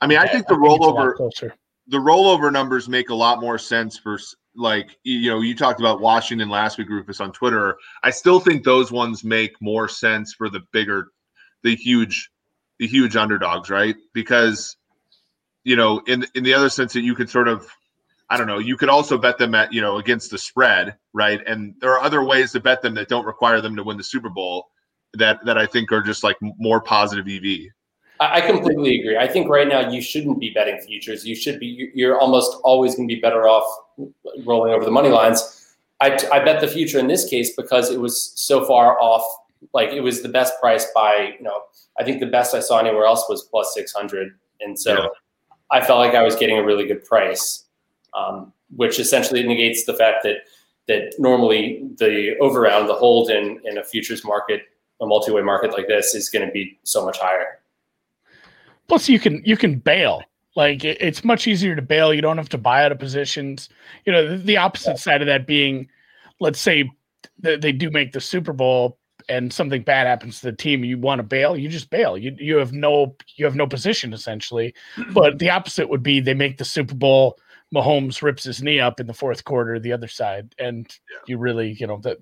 I 0.00 0.06
mean, 0.06 0.18
I 0.18 0.26
think 0.26 0.48
the 0.48 0.54
it's 0.54 0.62
a 0.62 0.64
lot 0.64 0.80
rollover 0.80 1.14
closer. 1.14 1.54
the 1.86 1.98
rollover 1.98 2.52
numbers 2.52 2.88
make 2.88 3.10
a 3.10 3.14
lot 3.14 3.40
more 3.40 3.58
sense 3.58 3.98
for 3.98 4.18
like 4.56 4.98
you 5.04 5.30
know 5.30 5.40
you 5.40 5.54
talked 5.54 5.80
about 5.80 6.00
Washington 6.00 6.48
last 6.48 6.78
week, 6.78 6.88
Rufus, 6.88 7.20
on 7.20 7.32
Twitter. 7.32 7.76
I 8.02 8.10
still 8.10 8.40
think 8.40 8.64
those 8.64 8.90
ones 8.90 9.22
make 9.22 9.52
more 9.60 9.88
sense 9.88 10.34
for 10.34 10.48
the 10.48 10.60
bigger, 10.72 11.08
the 11.62 11.76
huge, 11.76 12.30
the 12.78 12.86
huge 12.86 13.16
underdogs, 13.16 13.70
right? 13.70 13.96
Because 14.12 14.76
you 15.64 15.76
know, 15.76 16.00
in 16.06 16.24
in 16.34 16.44
the 16.44 16.54
other 16.54 16.68
sense 16.70 16.92
that 16.94 17.02
you 17.02 17.14
could 17.14 17.28
sort 17.28 17.48
of, 17.48 17.68
I 18.30 18.36
don't 18.36 18.46
know, 18.46 18.58
you 18.58 18.76
could 18.76 18.88
also 18.88 19.18
bet 19.18 19.38
them 19.38 19.54
at 19.54 19.72
you 19.72 19.80
know 19.80 19.98
against 19.98 20.30
the 20.30 20.38
spread, 20.38 20.96
right? 21.12 21.40
And 21.46 21.74
there 21.80 21.92
are 21.92 22.00
other 22.00 22.24
ways 22.24 22.52
to 22.52 22.60
bet 22.60 22.82
them 22.82 22.94
that 22.94 23.08
don't 23.08 23.26
require 23.26 23.60
them 23.60 23.76
to 23.76 23.82
win 23.82 23.96
the 23.96 24.04
Super 24.04 24.28
Bowl 24.30 24.68
that 25.14 25.44
that 25.44 25.58
I 25.58 25.66
think 25.66 25.92
are 25.92 26.02
just 26.02 26.22
like 26.24 26.36
more 26.40 26.80
positive 26.80 27.26
EV. 27.28 27.68
I 28.20 28.40
completely 28.40 28.98
agree. 29.00 29.16
I 29.16 29.28
think 29.28 29.48
right 29.48 29.68
now 29.68 29.90
you 29.90 30.00
shouldn't 30.02 30.40
be 30.40 30.50
betting 30.50 30.80
futures. 30.80 31.24
You 31.24 31.36
should 31.36 31.60
be. 31.60 31.66
you- 31.66 31.90
You're 31.94 32.18
almost 32.18 32.56
always 32.64 32.96
going 32.96 33.08
to 33.08 33.14
be 33.14 33.20
better 33.20 33.46
off 33.46 33.64
rolling 34.44 34.72
over 34.74 34.84
the 34.84 34.90
money 34.90 35.08
lines. 35.08 35.74
I, 36.00 36.18
I 36.32 36.44
bet 36.44 36.60
the 36.60 36.66
future 36.66 36.98
in 36.98 37.06
this 37.06 37.28
case 37.28 37.54
because 37.54 37.90
it 37.90 38.00
was 38.00 38.32
so 38.34 38.64
far 38.64 39.00
off. 39.00 39.22
Like 39.74 39.90
it 39.90 40.00
was 40.00 40.22
the 40.22 40.28
best 40.28 40.54
price 40.60 40.86
by 40.94 41.34
you 41.38 41.42
know. 41.44 41.62
I 41.98 42.04
think 42.04 42.20
the 42.20 42.26
best 42.26 42.54
I 42.54 42.60
saw 42.60 42.78
anywhere 42.78 43.04
else 43.06 43.24
was 43.28 43.42
plus 43.50 43.74
six 43.74 43.92
hundred, 43.92 44.32
and 44.60 44.78
so 44.78 44.94
Yeah. 44.94 45.06
I 45.70 45.84
felt 45.84 45.98
like 45.98 46.14
I 46.14 46.22
was 46.22 46.36
getting 46.36 46.56
a 46.58 46.64
really 46.64 46.86
good 46.86 47.04
price, 47.04 47.64
um, 48.14 48.52
which 48.76 48.98
essentially 48.98 49.42
negates 49.42 49.84
the 49.84 49.94
fact 49.94 50.22
that 50.24 50.36
that 50.86 51.14
normally 51.18 51.82
the 51.98 52.36
over 52.40 52.60
round, 52.62 52.88
the 52.88 52.94
hold 52.94 53.30
in 53.30 53.60
in 53.64 53.78
a 53.78 53.84
futures 53.84 54.24
market, 54.24 54.62
a 55.00 55.06
multi 55.06 55.30
way 55.32 55.42
market 55.42 55.72
like 55.72 55.88
this, 55.88 56.14
is 56.14 56.28
going 56.30 56.46
to 56.46 56.52
be 56.52 56.78
so 56.84 57.04
much 57.04 57.18
higher. 57.18 57.60
Plus, 58.86 59.08
you 59.08 59.18
can 59.20 59.42
you 59.44 59.56
can 59.56 59.78
bail. 59.78 60.22
Like 60.56 60.84
it- 60.84 61.00
it's 61.00 61.24
much 61.24 61.46
easier 61.46 61.76
to 61.76 61.82
bail. 61.82 62.14
You 62.14 62.22
don't 62.22 62.38
have 62.38 62.48
to 62.50 62.58
buy 62.58 62.84
out 62.84 62.92
of 62.92 62.98
positions. 62.98 63.68
You 64.06 64.12
know, 64.12 64.28
the, 64.30 64.36
the 64.38 64.56
opposite 64.56 64.98
side 64.98 65.20
of 65.20 65.26
that 65.26 65.46
being, 65.46 65.88
let's 66.40 66.60
say 66.60 66.90
that 67.40 67.60
they 67.60 67.72
do 67.72 67.90
make 67.90 68.12
the 68.12 68.20
Super 68.20 68.52
Bowl 68.52 68.98
and 69.28 69.52
something 69.52 69.82
bad 69.82 70.06
happens 70.06 70.40
to 70.40 70.50
the 70.50 70.56
team, 70.56 70.84
you 70.84 70.98
want 70.98 71.18
to 71.18 71.22
bail, 71.22 71.56
you 71.56 71.68
just 71.68 71.90
bail. 71.90 72.16
You 72.16 72.34
you 72.38 72.56
have 72.56 72.72
no 72.72 73.16
you 73.36 73.44
have 73.44 73.56
no 73.56 73.66
position 73.66 74.12
essentially. 74.12 74.74
But 75.12 75.38
the 75.38 75.50
opposite 75.50 75.88
would 75.88 76.02
be 76.02 76.20
they 76.20 76.34
make 76.34 76.58
the 76.58 76.64
Super 76.64 76.94
Bowl. 76.94 77.38
Mahomes 77.74 78.22
rips 78.22 78.44
his 78.44 78.62
knee 78.62 78.80
up 78.80 78.98
in 78.98 79.06
the 79.06 79.12
fourth 79.12 79.44
quarter, 79.44 79.78
the 79.78 79.92
other 79.92 80.08
side, 80.08 80.54
and 80.58 80.90
you 81.26 81.36
really, 81.36 81.76
you 81.78 81.86
know, 81.86 81.98
that 82.02 82.16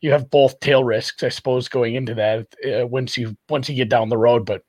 you 0.00 0.10
have 0.10 0.30
both 0.30 0.58
tail 0.60 0.84
risks, 0.84 1.22
I 1.22 1.28
suppose, 1.28 1.68
going 1.68 1.94
into 1.94 2.14
that 2.14 2.46
uh, 2.66 2.86
once 2.86 3.18
you 3.18 3.36
once 3.50 3.68
you 3.68 3.74
get 3.74 3.90
down 3.90 4.08
the 4.08 4.16
road. 4.16 4.46
But 4.46 4.62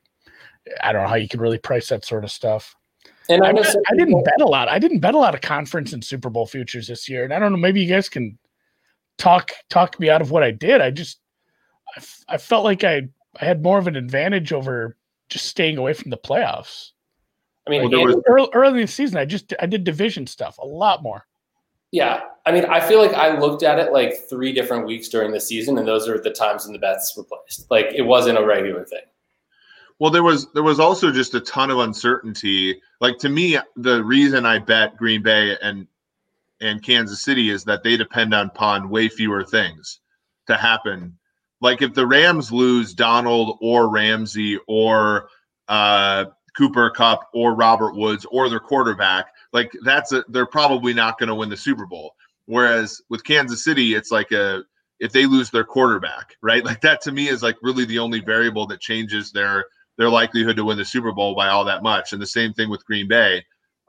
I 0.82 0.92
don't 0.92 1.02
know 1.02 1.08
how 1.08 1.14
you 1.14 1.28
can 1.28 1.40
really 1.40 1.58
price 1.58 1.88
that 1.88 2.04
sort 2.04 2.24
of 2.24 2.30
stuff. 2.30 2.74
And 3.30 3.42
I, 3.42 3.48
I 3.48 3.52
know 3.52 3.62
bet- 3.62 3.72
some 3.72 3.82
I 3.90 3.96
didn't 3.96 4.22
bet 4.22 4.42
a 4.42 4.46
lot. 4.46 4.68
I 4.68 4.78
didn't 4.78 5.00
bet 5.00 5.14
a 5.14 5.18
lot 5.18 5.34
of 5.34 5.40
conference 5.40 5.94
and 5.94 6.04
Super 6.04 6.28
Bowl 6.28 6.46
futures 6.46 6.88
this 6.88 7.08
year, 7.08 7.24
and 7.24 7.32
I 7.32 7.38
don't 7.38 7.52
know. 7.52 7.58
Maybe 7.58 7.80
you 7.80 7.88
guys 7.88 8.10
can 8.10 8.38
talk 9.16 9.52
talk 9.70 9.98
me 9.98 10.10
out 10.10 10.20
of 10.20 10.30
what 10.30 10.42
I 10.42 10.50
did. 10.50 10.82
I 10.82 10.90
just 10.90 11.21
I, 11.94 11.98
f- 11.98 12.24
I 12.28 12.38
felt 12.38 12.64
like 12.64 12.84
I 12.84 13.02
I 13.40 13.44
had 13.44 13.62
more 13.62 13.78
of 13.78 13.86
an 13.86 13.96
advantage 13.96 14.52
over 14.52 14.96
just 15.28 15.46
staying 15.46 15.78
away 15.78 15.94
from 15.94 16.10
the 16.10 16.18
playoffs. 16.18 16.90
I 17.66 17.70
mean, 17.70 17.90
Well, 17.90 18.04
was- 18.06 18.16
Early, 18.26 18.48
early 18.52 18.80
in 18.80 18.86
the 18.86 18.92
season, 18.92 19.18
I 19.18 19.24
just 19.24 19.52
I 19.60 19.66
did 19.66 19.84
division 19.84 20.26
stuff 20.26 20.58
a 20.58 20.66
lot 20.66 21.02
more. 21.02 21.26
yeah. 21.92 22.22
I 22.44 22.50
mean, 22.50 22.64
I 22.64 22.80
feel 22.80 22.98
like 23.00 23.14
I 23.14 23.38
looked 23.38 23.62
at 23.62 23.78
it 23.78 23.92
like 23.92 24.28
three 24.28 24.52
different 24.52 24.84
weeks 24.84 25.08
during 25.08 25.30
the 25.30 25.38
season, 25.38 25.78
and 25.78 25.86
those 25.86 26.08
are 26.08 26.18
the 26.20 26.30
times 26.32 26.64
when 26.64 26.72
the 26.72 26.78
bets 26.80 27.16
were 27.16 27.22
placed. 27.22 27.70
Like 27.70 27.86
it 27.94 28.02
wasn't 28.02 28.36
a 28.38 28.44
regular 28.44 28.84
thing. 28.84 29.02
Well, 30.00 30.10
there 30.10 30.24
was 30.24 30.50
there 30.52 30.64
was 30.64 30.80
also 30.80 31.12
just 31.12 31.34
a 31.36 31.40
ton 31.40 31.70
of 31.70 31.78
uncertainty. 31.78 32.80
Like 33.00 33.18
to 33.18 33.28
me, 33.28 33.58
the 33.76 34.02
reason 34.02 34.44
I 34.44 34.58
bet 34.58 34.96
Green 34.96 35.22
Bay 35.22 35.56
and 35.62 35.86
and 36.60 36.82
Kansas 36.82 37.22
City 37.22 37.50
is 37.50 37.62
that 37.64 37.84
they 37.84 37.96
depend 37.96 38.34
on 38.34 38.46
upon 38.48 38.88
way 38.90 39.08
fewer 39.08 39.44
things 39.44 40.00
to 40.48 40.56
happen. 40.56 41.16
Like 41.62 41.80
if 41.80 41.94
the 41.94 42.06
Rams 42.06 42.50
lose 42.50 42.92
Donald 42.92 43.56
or 43.60 43.88
Ramsey 43.88 44.58
or 44.66 45.28
uh, 45.68 46.26
Cooper 46.56 46.90
Kupp 46.90 47.30
or 47.32 47.54
Robert 47.54 47.94
Woods 47.94 48.26
or 48.30 48.50
their 48.50 48.60
quarterback, 48.60 49.28
like 49.52 49.70
that's 49.84 50.12
a 50.12 50.24
they're 50.28 50.44
probably 50.44 50.92
not 50.92 51.18
going 51.18 51.28
to 51.28 51.34
win 51.36 51.48
the 51.48 51.56
Super 51.56 51.86
Bowl. 51.86 52.14
Whereas 52.46 53.00
with 53.08 53.22
Kansas 53.22 53.62
City, 53.62 53.94
it's 53.94 54.10
like 54.10 54.32
a 54.32 54.64
if 54.98 55.12
they 55.12 55.24
lose 55.24 55.50
their 55.50 55.64
quarterback, 55.64 56.36
right? 56.42 56.64
Like 56.72 56.80
that 56.80 57.00
to 57.02 57.12
me 57.12 57.28
is 57.28 57.44
like 57.44 57.56
really 57.62 57.84
the 57.84 58.00
only 58.00 58.20
variable 58.20 58.66
that 58.66 58.80
changes 58.80 59.30
their 59.30 59.64
their 59.98 60.10
likelihood 60.10 60.56
to 60.56 60.64
win 60.64 60.78
the 60.78 60.84
Super 60.84 61.12
Bowl 61.12 61.36
by 61.36 61.48
all 61.48 61.64
that 61.64 61.84
much. 61.84 62.12
And 62.12 62.20
the 62.20 62.26
same 62.26 62.52
thing 62.52 62.70
with 62.70 62.84
Green 62.84 63.06
Bay. 63.06 63.44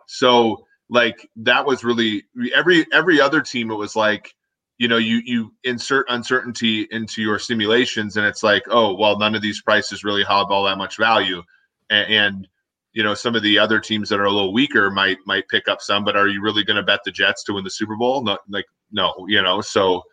So 0.06 0.68
like 0.90 1.28
that 1.38 1.66
was 1.66 1.84
really 1.84 2.24
every 2.54 2.86
every 2.94 3.20
other 3.20 3.42
team 3.42 3.72
it 3.72 3.76
was 3.76 3.96
like 3.96 4.36
you 4.84 4.90
know 4.90 4.98
you 4.98 5.22
you 5.24 5.54
insert 5.64 6.06
uncertainty 6.10 6.90
into 6.92 7.22
your 7.22 7.40
simulations 7.40 8.18
and 8.18 8.26
it's 8.26 8.44
like 8.44 8.64
oh 8.70 8.94
well 8.94 9.18
none 9.18 9.34
of 9.34 9.42
these 9.42 9.62
prices 9.62 10.04
really 10.04 10.26
have 10.26 10.48
all 10.52 10.66
that 10.66 10.78
much 10.78 10.98
value 10.98 11.42
and, 11.90 12.14
and 12.14 12.48
you 12.92 13.02
know 13.02 13.14
some 13.14 13.34
of 13.34 13.42
the 13.44 13.58
other 13.58 13.80
teams 13.80 14.10
that 14.10 14.20
are 14.20 14.26
a 14.26 14.30
little 14.32 14.52
weaker 14.52 14.92
might 14.92 15.18
might 15.26 15.48
pick 15.48 15.70
up 15.70 15.80
some 15.80 16.04
but 16.04 16.18
are 16.18 16.28
you 16.28 16.42
really 16.42 16.66
going 16.66 16.76
to 16.76 16.84
bet 16.84 17.00
the 17.06 17.12
jets 17.12 17.46
to 17.46 17.54
win 17.54 17.64
the 17.64 17.70
super 17.70 17.96
bowl 17.96 18.22
no 18.26 18.38
like 18.50 18.66
no 18.92 19.14
you 19.30 19.42
know 19.42 19.62
so 19.62 20.04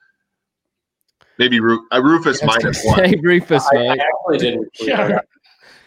maybe 1.37 1.59
Ru- 1.59 1.85
uh, 1.91 2.01
rufus 2.01 2.41
I 2.41 2.47
was 2.47 2.55
might 2.55 2.63
gonna 2.63 2.79
won 2.85 3.11
say 3.11 3.21
Rufus, 3.21 3.69
I, 3.75 3.77
I 3.77 3.97
actually 3.97 4.39
didn't. 4.39 4.69
Yeah, 4.81 5.19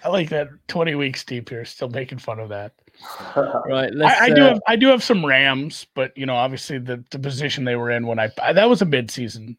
I 0.03 0.09
like 0.09 0.27
that. 0.29 0.49
Twenty 0.67 0.95
weeks 0.95 1.23
deep 1.23 1.47
here, 1.47 1.63
still 1.63 1.89
making 1.89 2.17
fun 2.17 2.39
of 2.39 2.49
that. 2.49 2.73
Right, 3.65 3.93
let's. 3.93 4.21
I, 4.21 4.25
I 4.25 4.29
do 4.29 4.43
uh, 4.43 4.49
have 4.49 4.61
I 4.67 4.75
do 4.75 4.87
have 4.87 5.03
some 5.03 5.25
Rams, 5.25 5.87
but 5.95 6.15
you 6.17 6.25
know, 6.25 6.35
obviously 6.35 6.77
the, 6.77 7.03
the 7.11 7.19
position 7.19 7.63
they 7.63 7.75
were 7.75 7.91
in 7.91 8.05
when 8.07 8.19
I, 8.19 8.29
I 8.41 8.53
that 8.53 8.69
was 8.69 8.81
a 8.81 8.85
mid 8.85 9.09
season, 9.09 9.57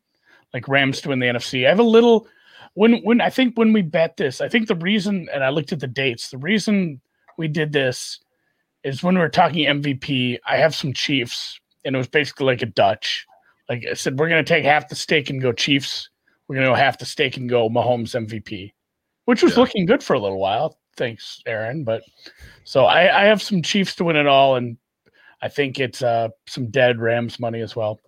like 0.53 0.69
Rams 0.69 1.01
to 1.03 1.09
win 1.09 1.19
the 1.19 1.27
NFC. 1.27 1.67
I 1.67 1.71
have 1.71 1.79
a 1.79 1.83
little 1.83 2.27
when 2.75 3.01
when 3.03 3.21
I 3.21 3.31
think 3.31 3.57
when 3.57 3.73
we 3.73 3.83
bet 3.83 4.17
this, 4.17 4.41
I 4.41 4.49
think 4.49 4.69
the 4.69 4.77
reason 4.77 5.29
and 5.33 5.43
I 5.43 5.49
looked 5.51 5.73
at 5.73 5.81
the 5.81 5.87
dates, 5.87 6.31
the 6.31 6.39
reason 6.39 7.01
we 7.39 7.49
did 7.49 7.73
this 7.73 8.21
is 8.85 9.03
when 9.03 9.15
we 9.15 9.21
were 9.21 9.29
talking 9.29 9.67
MVP. 9.67 10.39
I 10.47 10.57
have 10.57 10.75
some 10.75 10.93
Chiefs, 10.93 11.59
and 11.85 11.95
it 11.95 11.99
was 11.99 12.09
basically 12.09 12.47
like 12.47 12.63
a 12.63 12.67
Dutch. 12.67 13.27
Like 13.69 13.85
I 13.91 13.95
said, 13.95 14.19
we're 14.19 14.29
gonna 14.29 14.45
take 14.45 14.65
half 14.65 14.89
the 14.89 14.97
stake 14.97 15.31
and 15.31 15.41
go 15.41 15.53
Chiefs. 15.53 16.11
We're 16.47 16.57
gonna 16.57 16.69
go 16.69 16.75
half 16.75 16.99
the 16.99 17.07
stake 17.07 17.37
and 17.37 17.49
go 17.49 17.69
Mahomes 17.69 18.15
MVP, 18.15 18.73
which 19.25 19.43
was 19.43 19.55
Yeah. 19.55 19.61
looking 19.61 19.87
good 19.87 20.03
for 20.03 20.15
a 20.15 20.21
little 20.21 20.39
while. 20.39 20.79
Thanks, 20.97 21.43
Aaron. 21.47 21.85
But 21.85 22.03
so 22.65 22.85
I, 22.85 23.23
I 23.23 23.25
have 23.25 23.43
some 23.43 23.63
Chiefs 23.63 23.95
to 23.97 24.05
win 24.05 24.17
it 24.17 24.27
all, 24.27 24.57
and 24.57 24.77
I 25.43 25.49
think 25.49 25.79
it's 25.81 26.03
uh, 26.03 26.29
some 26.47 26.71
dead 26.71 27.01
Rams 27.01 27.39
money 27.41 27.61
as 27.61 27.75
well. 27.75 28.01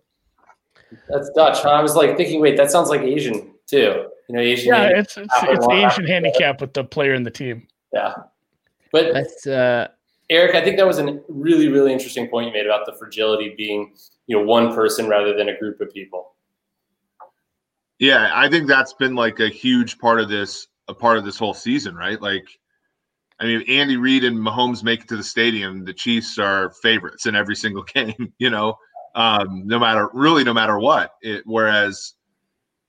That's 1.09 1.31
Dutch. 1.31 1.63
Huh? 1.63 1.71
I 1.71 1.83
was 1.83 1.97
like 1.97 2.17
thinking, 2.17 2.41
wait, 2.41 2.57
that 2.57 2.71
sounds 2.71 2.89
like 2.89 3.03
Asian 3.03 3.53
too. 3.67 4.07
You 4.29 4.35
know, 4.35 4.41
Asian. 4.41 4.69
Yeah, 4.69 4.89
it's 4.89 5.17
it's, 5.17 5.35
it's 5.43 5.67
the 5.67 5.87
Asian 5.87 6.07
handicap 6.07 6.61
with 6.61 6.75
the 6.75 6.85
player 6.85 7.15
in 7.15 7.23
the 7.23 7.31
team. 7.31 7.67
yeah. 7.93 8.15
But 8.93 9.13
let's. 9.13 9.47
Uh, 9.47 9.89
Eric, 10.29 10.57
I 10.57 10.65
think 10.65 10.77
that 10.77 10.87
was 10.87 10.99
a 10.99 11.21
really, 11.29 11.69
really 11.69 11.93
interesting 11.93 12.29
point 12.29 12.49
you 12.49 12.53
made 12.53 12.67
about 12.67 12.85
the 12.85 12.93
fragility 12.95 13.55
being, 13.57 13.95
you 14.27 14.37
know, 14.37 14.45
one 14.45 14.75
person 14.75 15.09
rather 15.09 15.37
than 15.37 15.49
a 15.49 15.57
group 15.57 15.81
of 15.81 15.93
people. 15.93 16.35
Yeah, 17.99 18.31
I 18.35 18.49
think 18.49 18.67
that's 18.67 18.93
been 18.93 19.15
like 19.15 19.39
a 19.39 19.49
huge 19.49 19.99
part 19.99 20.21
of 20.21 20.29
this, 20.29 20.67
a 20.89 20.95
part 20.95 21.17
of 21.17 21.25
this 21.25 21.39
whole 21.39 21.55
season, 21.55 21.95
right? 21.95 22.21
Like, 22.21 22.45
I 23.39 23.45
mean, 23.45 23.63
Andy 23.69 23.97
Reid 23.97 24.25
and 24.25 24.39
Mahomes 24.39 24.83
make 24.83 25.03
it 25.03 25.09
to 25.09 25.17
the 25.17 25.23
stadium. 25.23 25.85
The 25.85 25.93
Chiefs 25.93 26.39
are 26.39 26.73
favorites 26.83 27.27
in 27.27 27.37
every 27.37 27.57
single 27.57 27.83
game, 27.95 28.33
you 28.39 28.51
know, 28.51 28.77
um, 29.15 29.67
no 29.67 29.79
matter 29.79 30.09
really, 30.13 30.45
no 30.45 30.55
matter 30.55 30.79
what. 30.79 31.13
It, 31.23 31.43
whereas, 31.45 32.15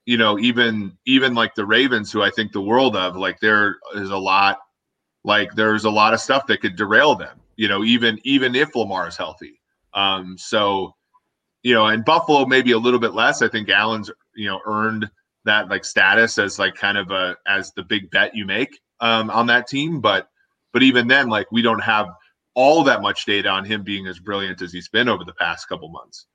you 0.05 0.17
know, 0.17 0.39
even 0.39 0.97
even 1.05 1.33
like 1.33 1.53
the 1.55 1.65
Ravens, 1.65 2.11
who 2.11 2.21
I 2.21 2.29
think 2.29 2.51
the 2.51 2.61
world 2.61 2.95
of, 2.95 3.17
like 3.17 3.39
there 3.39 3.77
is 3.95 4.09
a 4.09 4.17
lot, 4.17 4.59
like 5.25 5.53
there's 5.53 5.83
a 5.83 5.89
lot 5.89 6.13
of 6.13 6.21
stuff 6.21 6.47
that 6.47 6.61
could 6.61 6.77
derail 6.77 7.15
them, 7.15 7.39
you 7.57 7.67
know, 7.67 7.83
even 7.83 8.17
even 8.23 8.55
if 8.55 8.75
Lamar 8.75 9.07
is 9.07 9.17
healthy. 9.17 9.59
Um, 9.93 10.37
so, 10.37 10.95
you 11.63 11.73
know, 11.73 11.87
and 11.87 12.05
Buffalo 12.05 12.45
maybe 12.45 12.71
a 12.71 12.77
little 12.77 12.99
bit 12.99 13.13
less. 13.13 13.41
I 13.41 13.49
think 13.49 13.69
Allen's 13.69 14.09
you 14.33 14.47
know 14.47 14.61
earned 14.65 15.09
that 15.43 15.67
like 15.69 15.83
status 15.83 16.37
as 16.37 16.57
like 16.57 16.75
kind 16.75 16.97
of 16.97 17.11
a 17.11 17.35
as 17.47 17.73
the 17.73 17.83
big 17.83 18.09
bet 18.11 18.33
you 18.33 18.45
make 18.45 18.79
um, 19.01 19.29
on 19.29 19.47
that 19.47 19.67
team. 19.67 19.99
But 19.99 20.29
but 20.73 20.83
even 20.83 21.07
then, 21.07 21.29
like 21.29 21.51
we 21.51 21.61
don't 21.61 21.83
have 21.83 22.07
all 22.53 22.83
that 22.83 23.01
much 23.01 23.25
data 23.25 23.49
on 23.49 23.63
him 23.63 23.83
being 23.83 24.07
as 24.07 24.19
brilliant 24.19 24.61
as 24.61 24.73
he's 24.73 24.89
been 24.89 25.07
over 25.07 25.23
the 25.23 25.33
past 25.33 25.67
couple 25.69 25.89
months. 25.89 26.25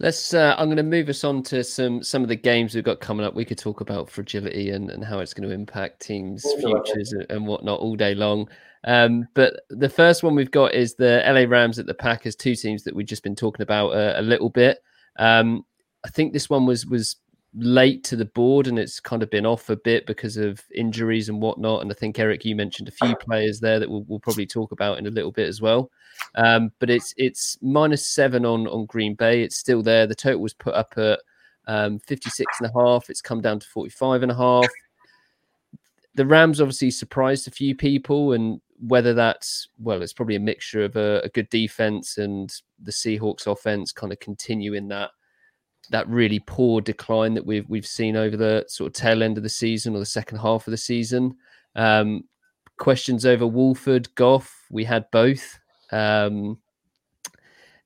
Let's. 0.00 0.32
Uh, 0.32 0.54
I'm 0.56 0.66
going 0.66 0.76
to 0.76 0.82
move 0.82 1.08
us 1.08 1.24
on 1.24 1.42
to 1.44 1.64
some 1.64 2.02
some 2.04 2.22
of 2.22 2.28
the 2.28 2.36
games 2.36 2.74
we've 2.74 2.84
got 2.84 3.00
coming 3.00 3.26
up. 3.26 3.34
We 3.34 3.44
could 3.44 3.58
talk 3.58 3.80
about 3.80 4.08
fragility 4.08 4.70
and, 4.70 4.90
and 4.90 5.04
how 5.04 5.18
it's 5.18 5.34
going 5.34 5.48
to 5.48 5.54
impact 5.54 6.02
teams' 6.02 6.46
futures 6.60 7.12
and, 7.12 7.26
and 7.30 7.46
whatnot 7.46 7.80
all 7.80 7.96
day 7.96 8.14
long. 8.14 8.48
Um, 8.84 9.26
but 9.34 9.60
the 9.70 9.88
first 9.88 10.22
one 10.22 10.36
we've 10.36 10.52
got 10.52 10.72
is 10.72 10.94
the 10.94 11.22
LA 11.26 11.50
Rams 11.50 11.80
at 11.80 11.86
the 11.86 11.94
Packers, 11.94 12.36
two 12.36 12.54
teams 12.54 12.84
that 12.84 12.94
we've 12.94 13.06
just 13.06 13.24
been 13.24 13.34
talking 13.34 13.62
about 13.62 13.90
a, 13.90 14.20
a 14.20 14.22
little 14.22 14.50
bit. 14.50 14.78
Um, 15.18 15.64
I 16.04 16.10
think 16.10 16.32
this 16.32 16.48
one 16.48 16.64
was 16.64 16.86
was 16.86 17.16
late 17.54 18.04
to 18.04 18.16
the 18.16 18.26
board 18.26 18.66
and 18.66 18.78
it's 18.78 19.00
kind 19.00 19.22
of 19.22 19.30
been 19.30 19.46
off 19.46 19.70
a 19.70 19.76
bit 19.76 20.06
because 20.06 20.36
of 20.36 20.62
injuries 20.74 21.28
and 21.28 21.40
whatnot. 21.40 21.82
And 21.82 21.90
I 21.90 21.94
think 21.94 22.18
Eric, 22.18 22.44
you 22.44 22.54
mentioned 22.54 22.88
a 22.88 22.92
few 22.92 23.16
players 23.16 23.60
there 23.60 23.78
that 23.78 23.90
we'll, 23.90 24.04
we'll 24.06 24.20
probably 24.20 24.46
talk 24.46 24.72
about 24.72 24.98
in 24.98 25.06
a 25.06 25.10
little 25.10 25.32
bit 25.32 25.48
as 25.48 25.60
well. 25.60 25.90
Um, 26.34 26.72
but 26.78 26.90
it's 26.90 27.14
it's 27.16 27.56
minus 27.62 28.06
seven 28.06 28.44
on 28.44 28.66
on 28.68 28.86
Green 28.86 29.14
Bay. 29.14 29.42
It's 29.42 29.56
still 29.56 29.82
there. 29.82 30.06
The 30.06 30.14
total 30.14 30.40
was 30.40 30.54
put 30.54 30.74
up 30.74 30.94
at 30.96 31.20
um, 31.66 31.98
56 32.00 32.60
and 32.60 32.70
a 32.70 32.72
half. 32.78 33.08
It's 33.08 33.20
come 33.20 33.40
down 33.40 33.60
to 33.60 33.66
45 33.68 34.22
and 34.22 34.32
a 34.32 34.36
half. 34.36 34.66
The 36.14 36.26
Rams 36.26 36.60
obviously 36.60 36.90
surprised 36.90 37.46
a 37.46 37.52
few 37.52 37.76
people, 37.76 38.32
and 38.32 38.60
whether 38.80 39.14
that's 39.14 39.68
well, 39.78 40.02
it's 40.02 40.12
probably 40.12 40.36
a 40.36 40.40
mixture 40.40 40.84
of 40.84 40.96
a, 40.96 41.20
a 41.24 41.28
good 41.28 41.48
defense 41.50 42.18
and 42.18 42.52
the 42.82 42.92
Seahawks 42.92 43.46
offense 43.46 43.92
kind 43.92 44.12
of 44.12 44.18
continuing 44.20 44.88
that 44.88 45.10
that 45.90 46.08
really 46.08 46.40
poor 46.40 46.80
decline 46.80 47.34
that 47.34 47.46
we've 47.46 47.68
we've 47.68 47.86
seen 47.86 48.16
over 48.16 48.36
the 48.36 48.64
sort 48.68 48.88
of 48.88 48.92
tail 48.94 49.22
end 49.22 49.36
of 49.36 49.42
the 49.42 49.48
season 49.48 49.94
or 49.94 49.98
the 49.98 50.06
second 50.06 50.38
half 50.38 50.66
of 50.66 50.70
the 50.70 50.76
season. 50.76 51.36
Um, 51.76 52.24
questions 52.78 53.26
over 53.26 53.46
Wolford, 53.46 54.14
Goff. 54.14 54.54
We 54.70 54.84
had 54.84 55.10
both. 55.10 55.58
Um, 55.90 56.58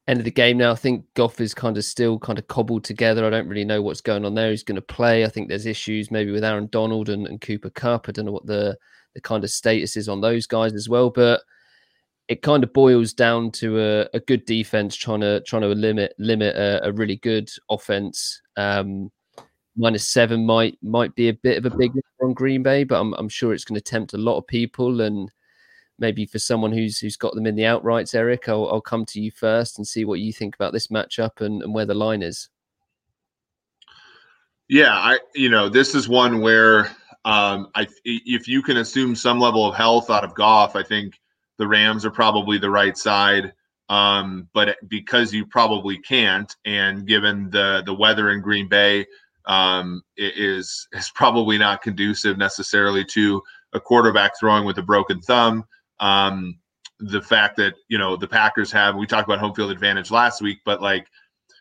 end 0.08 0.18
of 0.18 0.24
the 0.24 0.30
game 0.30 0.58
now. 0.58 0.72
I 0.72 0.76
think 0.76 1.04
Goff 1.14 1.40
is 1.40 1.54
kind 1.54 1.76
of 1.78 1.84
still 1.84 2.18
kind 2.18 2.38
of 2.38 2.48
cobbled 2.48 2.84
together. 2.84 3.24
I 3.24 3.30
don't 3.30 3.48
really 3.48 3.64
know 3.64 3.82
what's 3.82 4.00
going 4.00 4.24
on 4.24 4.34
there. 4.34 4.50
He's 4.50 4.64
going 4.64 4.76
to 4.76 4.82
play. 4.82 5.24
I 5.24 5.28
think 5.28 5.48
there's 5.48 5.66
issues 5.66 6.10
maybe 6.10 6.32
with 6.32 6.44
Aaron 6.44 6.68
Donald 6.72 7.08
and, 7.08 7.26
and 7.26 7.40
Cooper 7.40 7.70
Kupp. 7.70 8.08
I 8.08 8.12
don't 8.12 8.26
know 8.26 8.32
what 8.32 8.46
the 8.46 8.76
the 9.14 9.20
kind 9.20 9.44
of 9.44 9.50
status 9.50 9.96
is 9.96 10.08
on 10.08 10.22
those 10.22 10.46
guys 10.46 10.72
as 10.72 10.88
well, 10.88 11.10
but 11.10 11.42
it 12.28 12.42
kind 12.42 12.62
of 12.62 12.72
boils 12.72 13.12
down 13.12 13.50
to 13.50 13.80
a, 13.80 14.08
a 14.14 14.20
good 14.20 14.44
defense 14.44 14.96
trying 14.96 15.20
to 15.20 15.40
trying 15.42 15.62
to 15.62 15.68
limit 15.68 16.14
limit 16.18 16.54
a, 16.56 16.86
a 16.86 16.92
really 16.92 17.16
good 17.16 17.50
offense. 17.70 18.40
Um, 18.56 19.10
minus 19.76 20.08
seven 20.08 20.46
might 20.46 20.78
might 20.82 21.14
be 21.14 21.28
a 21.28 21.34
bit 21.34 21.58
of 21.58 21.66
a 21.66 21.76
big 21.76 21.92
on 22.22 22.34
Green 22.34 22.62
Bay, 22.62 22.84
but 22.84 23.00
I'm 23.00 23.14
I'm 23.14 23.28
sure 23.28 23.52
it's 23.52 23.64
going 23.64 23.80
to 23.80 23.80
tempt 23.80 24.14
a 24.14 24.18
lot 24.18 24.38
of 24.38 24.46
people. 24.46 25.00
And 25.00 25.30
maybe 25.98 26.26
for 26.26 26.38
someone 26.38 26.72
who's 26.72 26.98
who's 26.98 27.16
got 27.16 27.34
them 27.34 27.46
in 27.46 27.56
the 27.56 27.62
outrights, 27.62 28.14
Eric, 28.14 28.48
I'll, 28.48 28.68
I'll 28.68 28.80
come 28.80 29.04
to 29.06 29.20
you 29.20 29.30
first 29.30 29.78
and 29.78 29.86
see 29.86 30.04
what 30.04 30.20
you 30.20 30.32
think 30.32 30.54
about 30.54 30.72
this 30.72 30.88
matchup 30.88 31.40
and, 31.40 31.62
and 31.62 31.74
where 31.74 31.86
the 31.86 31.94
line 31.94 32.22
is. 32.22 32.48
Yeah, 34.68 34.94
I 34.94 35.18
you 35.34 35.48
know 35.48 35.68
this 35.68 35.94
is 35.94 36.08
one 36.08 36.40
where 36.40 36.86
um, 37.24 37.68
I 37.74 37.86
if 38.04 38.48
you 38.48 38.62
can 38.62 38.78
assume 38.78 39.14
some 39.14 39.38
level 39.38 39.68
of 39.68 39.74
health 39.74 40.08
out 40.08 40.24
of 40.24 40.34
Goff, 40.34 40.76
I 40.76 40.82
think 40.82 41.20
the 41.58 41.66
Rams 41.66 42.04
are 42.04 42.10
probably 42.10 42.58
the 42.58 42.70
right 42.70 42.96
side. 42.96 43.52
Um, 43.88 44.48
but 44.54 44.76
because 44.88 45.34
you 45.34 45.44
probably 45.44 45.98
can't, 45.98 46.54
and 46.64 47.06
given 47.06 47.50
the 47.50 47.82
the 47.84 47.94
weather 47.94 48.30
in 48.30 48.40
Green 48.40 48.68
Bay 48.68 49.06
um, 49.46 50.02
is 50.16 50.88
is 50.92 51.10
probably 51.14 51.58
not 51.58 51.82
conducive 51.82 52.38
necessarily 52.38 53.04
to 53.06 53.42
a 53.72 53.80
quarterback 53.80 54.32
throwing 54.38 54.64
with 54.64 54.78
a 54.78 54.82
broken 54.82 55.20
thumb. 55.20 55.64
Um, 56.00 56.58
the 57.00 57.20
fact 57.20 57.56
that 57.56 57.74
you 57.88 57.98
know 57.98 58.16
the 58.16 58.28
Packers 58.28 58.70
have 58.72 58.94
we 58.96 59.06
talked 59.06 59.28
about 59.28 59.40
home 59.40 59.54
field 59.54 59.72
advantage 59.72 60.10
last 60.10 60.40
week, 60.40 60.58
but 60.64 60.80
like 60.80 61.06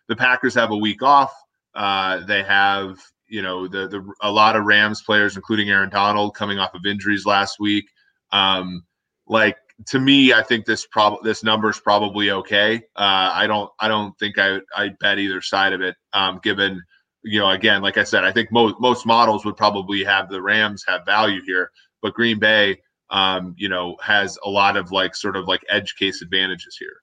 the 0.08 0.16
Packers 0.16 0.54
have 0.54 0.72
a 0.72 0.78
week 0.78 1.02
off. 1.02 1.34
Uh, 1.74 2.24
they 2.26 2.44
have 2.44 3.00
you 3.28 3.42
know 3.42 3.68
the 3.68 3.88
the 3.88 4.14
a 4.22 4.32
lot 4.32 4.56
of 4.56 4.66
Rams 4.66 5.02
players, 5.02 5.36
including 5.36 5.70
Aaron 5.70 5.90
Donald, 5.90 6.36
coming 6.36 6.60
off 6.60 6.76
of 6.76 6.86
injuries 6.86 7.26
last 7.26 7.60
week. 7.60 7.86
Um, 8.32 8.84
like 9.28 9.58
to 9.88 10.00
me, 10.00 10.34
I 10.34 10.44
think 10.44 10.66
this 10.66 10.86
prob 10.86 11.24
this 11.24 11.44
number 11.44 11.70
is 11.70 11.80
probably 11.80 12.32
okay. 12.32 12.78
Uh, 12.96 13.32
I 13.34 13.48
don't 13.48 13.70
I 13.80 13.88
don't 13.88 14.18
think 14.18 14.38
I 14.38 14.60
I 14.76 14.90
bet 15.00 15.20
either 15.20 15.42
side 15.42 15.74
of 15.74 15.82
it. 15.82 15.96
Um, 16.14 16.40
given 16.44 16.82
you 17.24 17.40
know 17.40 17.50
again, 17.50 17.82
like 17.82 17.98
I 17.98 18.04
said, 18.04 18.24
I 18.24 18.32
think 18.32 18.52
most 18.52 18.76
most 18.80 19.06
models 19.06 19.46
would 19.46 19.58
probably 19.58 20.04
have 20.04 20.30
the 20.30 20.42
Rams 20.42 20.84
have 20.88 21.06
value 21.06 21.42
here, 21.46 21.72
but 22.02 22.14
Green 22.14 22.40
Bay, 22.40 22.82
um, 23.10 23.56
you 23.58 23.70
know, 23.70 23.98
has 24.02 24.38
a 24.44 24.50
lot 24.50 24.78
of 24.78 24.92
like 24.92 25.16
sort 25.16 25.36
of 25.36 25.48
like 25.48 25.62
edge 25.70 25.96
case 25.96 26.22
advantages 26.22 26.78
here. 26.78 26.98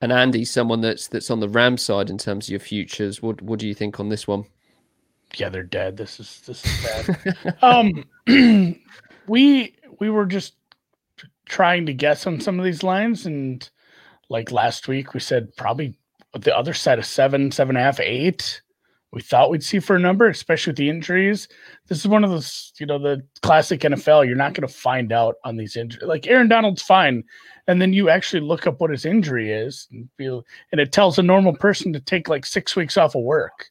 And 0.00 0.12
Andy, 0.12 0.44
someone 0.44 0.80
that's 0.80 1.08
that's 1.08 1.30
on 1.30 1.40
the 1.40 1.48
Ram 1.48 1.76
side 1.76 2.10
in 2.10 2.18
terms 2.18 2.46
of 2.46 2.50
your 2.50 2.60
futures, 2.60 3.22
what 3.22 3.42
what 3.42 3.58
do 3.58 3.66
you 3.66 3.74
think 3.74 3.98
on 3.98 4.08
this 4.08 4.28
one? 4.28 4.44
Yeah, 5.36 5.48
they're 5.48 5.62
dead. 5.62 5.96
This 5.96 6.20
is 6.20 6.40
this 6.46 6.64
is 6.64 7.06
bad. 7.06 7.56
um, 7.62 8.04
we 9.26 9.76
we 9.98 10.10
were 10.10 10.26
just 10.26 10.54
trying 11.48 11.86
to 11.86 11.94
guess 11.94 12.26
on 12.26 12.40
some 12.40 12.58
of 12.58 12.64
these 12.64 12.82
lines, 12.82 13.26
and 13.26 13.68
like 14.28 14.52
last 14.52 14.88
week, 14.88 15.14
we 15.14 15.20
said 15.20 15.54
probably 15.56 15.98
the 16.34 16.56
other 16.56 16.74
side 16.74 16.98
of 16.98 17.06
seven, 17.06 17.50
seven 17.50 17.76
and 17.76 17.82
a 17.82 17.84
half, 17.84 18.00
eight. 18.00 18.62
We 19.10 19.22
thought 19.22 19.50
we'd 19.50 19.64
see 19.64 19.80
for 19.80 19.96
a 19.96 20.00
number, 20.00 20.28
especially 20.28 20.72
with 20.72 20.76
the 20.76 20.90
injuries. 20.90 21.48
This 21.86 21.98
is 21.98 22.08
one 22.08 22.24
of 22.24 22.30
those, 22.30 22.74
you 22.78 22.84
know, 22.84 22.98
the 22.98 23.24
classic 23.40 23.80
NFL. 23.80 24.26
You're 24.26 24.36
not 24.36 24.52
going 24.52 24.68
to 24.68 24.72
find 24.72 25.12
out 25.12 25.36
on 25.44 25.56
these 25.56 25.76
injuries. 25.76 26.06
Like 26.06 26.26
Aaron 26.26 26.48
Donald's 26.48 26.82
fine, 26.82 27.24
and 27.66 27.80
then 27.80 27.94
you 27.94 28.10
actually 28.10 28.40
look 28.40 28.66
up 28.66 28.80
what 28.80 28.90
his 28.90 29.06
injury 29.06 29.50
is, 29.50 29.88
and, 29.90 30.08
feel, 30.18 30.44
and 30.72 30.80
it 30.80 30.92
tells 30.92 31.18
a 31.18 31.22
normal 31.22 31.54
person 31.54 31.92
to 31.94 32.00
take 32.00 32.28
like 32.28 32.44
six 32.44 32.76
weeks 32.76 32.98
off 32.98 33.14
of 33.14 33.22
work 33.22 33.70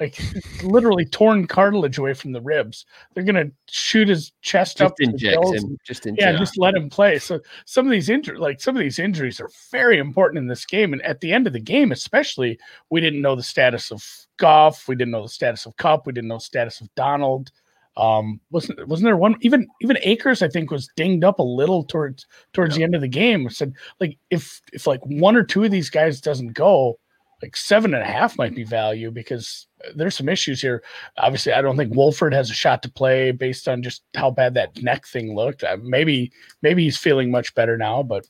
like 0.00 0.20
literally 0.62 1.04
torn 1.04 1.46
cartilage 1.46 1.98
away 1.98 2.14
from 2.14 2.32
the 2.32 2.40
ribs. 2.40 2.86
They're 3.12 3.24
gonna 3.24 3.50
shoot 3.68 4.08
his 4.08 4.32
chest 4.42 4.78
just 4.78 4.92
up, 4.92 5.00
inject 5.00 5.44
him, 5.54 5.76
just 5.84 6.06
inject. 6.06 6.22
yeah, 6.22 6.38
just 6.38 6.56
let 6.56 6.74
him 6.74 6.88
play. 6.88 7.18
So 7.18 7.40
some 7.64 7.86
of 7.86 7.90
these 7.90 8.08
injuries, 8.08 8.40
like 8.40 8.60
some 8.60 8.76
of 8.76 8.80
these 8.80 8.98
injuries, 8.98 9.40
are 9.40 9.50
very 9.70 9.98
important 9.98 10.38
in 10.38 10.46
this 10.46 10.64
game. 10.64 10.92
And 10.92 11.02
at 11.02 11.20
the 11.20 11.32
end 11.32 11.46
of 11.46 11.52
the 11.52 11.60
game, 11.60 11.90
especially, 11.90 12.58
we 12.90 13.00
didn't 13.00 13.22
know 13.22 13.34
the 13.34 13.42
status 13.42 13.90
of 13.90 14.04
Goff, 14.36 14.86
we 14.86 14.94
didn't 14.94 15.12
know 15.12 15.22
the 15.22 15.28
status 15.28 15.66
of 15.66 15.76
Kupp, 15.76 16.06
we 16.06 16.12
didn't 16.12 16.28
know 16.28 16.36
the 16.36 16.42
status 16.42 16.80
of 16.80 16.94
Donald. 16.94 17.50
Um, 17.96 18.40
wasn't 18.52 18.86
wasn't 18.86 19.06
there 19.06 19.16
one 19.16 19.34
even 19.40 19.66
even 19.80 19.98
Akers 20.02 20.42
I 20.42 20.48
think 20.48 20.70
was 20.70 20.88
dinged 20.94 21.24
up 21.24 21.40
a 21.40 21.42
little 21.42 21.82
towards 21.82 22.26
towards 22.52 22.76
yeah. 22.76 22.78
the 22.78 22.84
end 22.84 22.94
of 22.94 23.00
the 23.00 23.08
game. 23.08 23.50
Said 23.50 23.72
like 23.98 24.16
if 24.30 24.62
if 24.72 24.86
like 24.86 25.00
one 25.04 25.34
or 25.34 25.42
two 25.42 25.64
of 25.64 25.72
these 25.72 25.90
guys 25.90 26.20
doesn't 26.20 26.52
go, 26.52 27.00
like 27.42 27.56
seven 27.56 27.94
and 27.94 28.02
a 28.04 28.06
half 28.06 28.38
might 28.38 28.54
be 28.54 28.62
value 28.62 29.10
because 29.10 29.67
there's 29.94 30.16
some 30.16 30.28
issues 30.28 30.60
here. 30.60 30.82
Obviously, 31.18 31.52
I 31.52 31.62
don't 31.62 31.76
think 31.76 31.94
Wolford 31.94 32.34
has 32.34 32.50
a 32.50 32.54
shot 32.54 32.82
to 32.82 32.90
play 32.90 33.30
based 33.30 33.68
on 33.68 33.82
just 33.82 34.02
how 34.14 34.30
bad 34.30 34.54
that 34.54 34.82
neck 34.82 35.06
thing 35.06 35.34
looked. 35.34 35.64
Uh, 35.64 35.76
maybe 35.82 36.32
maybe 36.62 36.84
he's 36.84 36.98
feeling 36.98 37.30
much 37.30 37.54
better 37.54 37.76
now, 37.76 38.02
but 38.02 38.26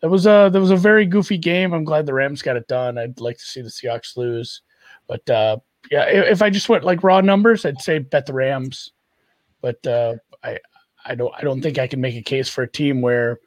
that 0.00 0.08
was 0.08 0.26
a 0.26 0.50
that 0.52 0.60
was 0.60 0.70
a 0.70 0.76
very 0.76 1.06
goofy 1.06 1.38
game. 1.38 1.72
I'm 1.72 1.84
glad 1.84 2.06
the 2.06 2.14
Rams 2.14 2.42
got 2.42 2.56
it 2.56 2.68
done. 2.68 2.98
I'd 2.98 3.20
like 3.20 3.38
to 3.38 3.44
see 3.44 3.62
the 3.62 3.68
Seahawks 3.68 4.16
lose, 4.16 4.62
but 5.06 5.28
uh, 5.30 5.58
yeah, 5.90 6.04
if 6.06 6.42
I 6.42 6.50
just 6.50 6.68
went 6.68 6.84
like 6.84 7.02
raw 7.02 7.20
numbers, 7.20 7.64
I'd 7.64 7.80
say 7.80 7.98
bet 7.98 8.26
the 8.26 8.34
Rams. 8.34 8.92
But 9.60 9.84
uh, 9.86 10.16
I 10.42 10.58
I 11.04 11.14
don't 11.14 11.34
I 11.36 11.42
don't 11.42 11.60
think 11.60 11.78
I 11.78 11.86
can 11.86 12.00
make 12.00 12.16
a 12.16 12.22
case 12.22 12.48
for 12.48 12.62
a 12.62 12.70
team 12.70 13.00
where 13.00 13.40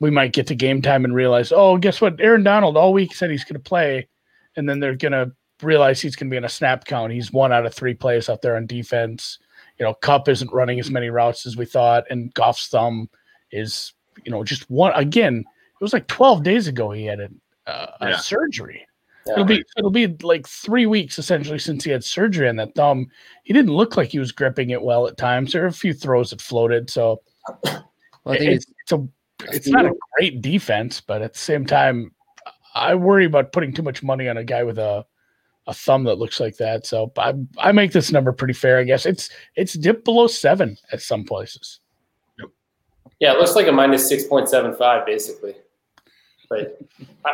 we 0.00 0.10
might 0.10 0.32
get 0.32 0.46
to 0.48 0.54
game 0.54 0.82
time 0.82 1.04
and 1.04 1.14
realize, 1.14 1.52
oh, 1.52 1.78
guess 1.78 2.00
what? 2.00 2.20
Aaron 2.20 2.42
Donald 2.42 2.76
all 2.76 2.92
week 2.92 3.14
said 3.14 3.30
he's 3.30 3.44
going 3.44 3.54
to 3.54 3.60
play 3.60 4.08
and 4.56 4.68
then 4.68 4.80
they're 4.80 4.96
gonna 4.96 5.32
realize 5.62 6.00
he's 6.00 6.16
gonna 6.16 6.30
be 6.30 6.36
in 6.36 6.44
a 6.44 6.48
snap 6.48 6.84
count. 6.84 7.12
He's 7.12 7.32
one 7.32 7.52
out 7.52 7.66
of 7.66 7.74
three 7.74 7.94
plays 7.94 8.28
out 8.28 8.42
there 8.42 8.56
on 8.56 8.66
defense. 8.66 9.38
You 9.78 9.84
know, 9.84 9.94
Kupp 9.94 10.28
isn't 10.28 10.52
running 10.52 10.78
as 10.78 10.90
many 10.90 11.10
routes 11.10 11.46
as 11.46 11.56
we 11.56 11.66
thought, 11.66 12.04
and 12.10 12.32
Goff's 12.34 12.68
thumb 12.68 13.08
is, 13.50 13.92
you 14.24 14.30
know, 14.30 14.44
just 14.44 14.68
one 14.70 14.92
again. 14.94 15.38
It 15.38 15.84
was 15.84 15.92
like 15.92 16.06
12 16.06 16.42
days 16.42 16.68
ago 16.68 16.92
he 16.92 17.04
had 17.04 17.20
a, 17.20 17.28
uh, 17.66 17.90
a 18.00 18.08
yeah. 18.10 18.16
surgery. 18.16 18.86
Yeah. 19.26 19.32
It'll 19.34 19.44
be 19.44 19.64
it'll 19.76 19.90
be 19.90 20.08
like 20.22 20.46
three 20.46 20.86
weeks 20.86 21.18
essentially 21.18 21.58
since 21.58 21.82
he 21.82 21.90
had 21.90 22.04
surgery 22.04 22.48
on 22.48 22.56
that 22.56 22.74
thumb. 22.74 23.06
He 23.44 23.52
didn't 23.52 23.72
look 23.72 23.96
like 23.96 24.10
he 24.10 24.18
was 24.18 24.32
gripping 24.32 24.70
it 24.70 24.82
well 24.82 25.06
at 25.06 25.16
times. 25.16 25.52
There 25.52 25.62
were 25.62 25.68
a 25.68 25.72
few 25.72 25.94
throws 25.94 26.30
that 26.30 26.42
floated. 26.42 26.90
So 26.90 27.22
well, 27.64 27.84
I 28.26 28.38
think 28.38 28.52
it's, 28.52 28.66
it's 28.82 28.92
a 28.92 29.08
it's 29.50 29.68
not 29.68 29.86
a 29.86 29.92
great 30.16 30.42
defense, 30.42 31.00
but 31.00 31.22
at 31.22 31.32
the 31.32 31.38
same 31.38 31.66
time, 31.66 32.12
I 32.74 32.94
worry 32.94 33.24
about 33.24 33.52
putting 33.52 33.72
too 33.72 33.82
much 33.82 34.02
money 34.02 34.28
on 34.28 34.36
a 34.36 34.44
guy 34.44 34.62
with 34.62 34.78
a 34.78 35.06
a 35.66 35.74
thumb 35.74 36.04
that 36.04 36.18
looks 36.18 36.40
like 36.40 36.56
that. 36.58 36.86
So 36.86 37.12
I 37.18 37.34
I 37.58 37.72
make 37.72 37.92
this 37.92 38.12
number 38.12 38.32
pretty 38.32 38.54
fair, 38.54 38.78
I 38.78 38.84
guess. 38.84 39.06
It's 39.06 39.30
it's 39.56 39.74
dipped 39.74 40.04
below 40.04 40.26
seven 40.26 40.76
at 40.92 41.02
some 41.02 41.24
places. 41.24 41.80
Yep. 42.38 42.48
Yeah, 43.20 43.32
it 43.32 43.38
looks 43.38 43.54
like 43.54 43.68
a 43.68 43.72
minus 43.72 44.08
six 44.08 44.24
point 44.24 44.48
seven 44.48 44.74
five 44.74 45.06
basically. 45.06 45.54
But 46.48 46.78
I, 47.24 47.30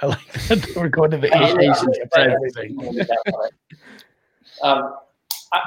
I 0.00 0.06
like 0.06 0.32
that 0.48 0.72
we're 0.76 0.88
going 0.88 1.10
to 1.10 1.18
the 1.18 1.28
Asian 1.36 1.58
um, 4.62 4.94
I, 5.52 5.60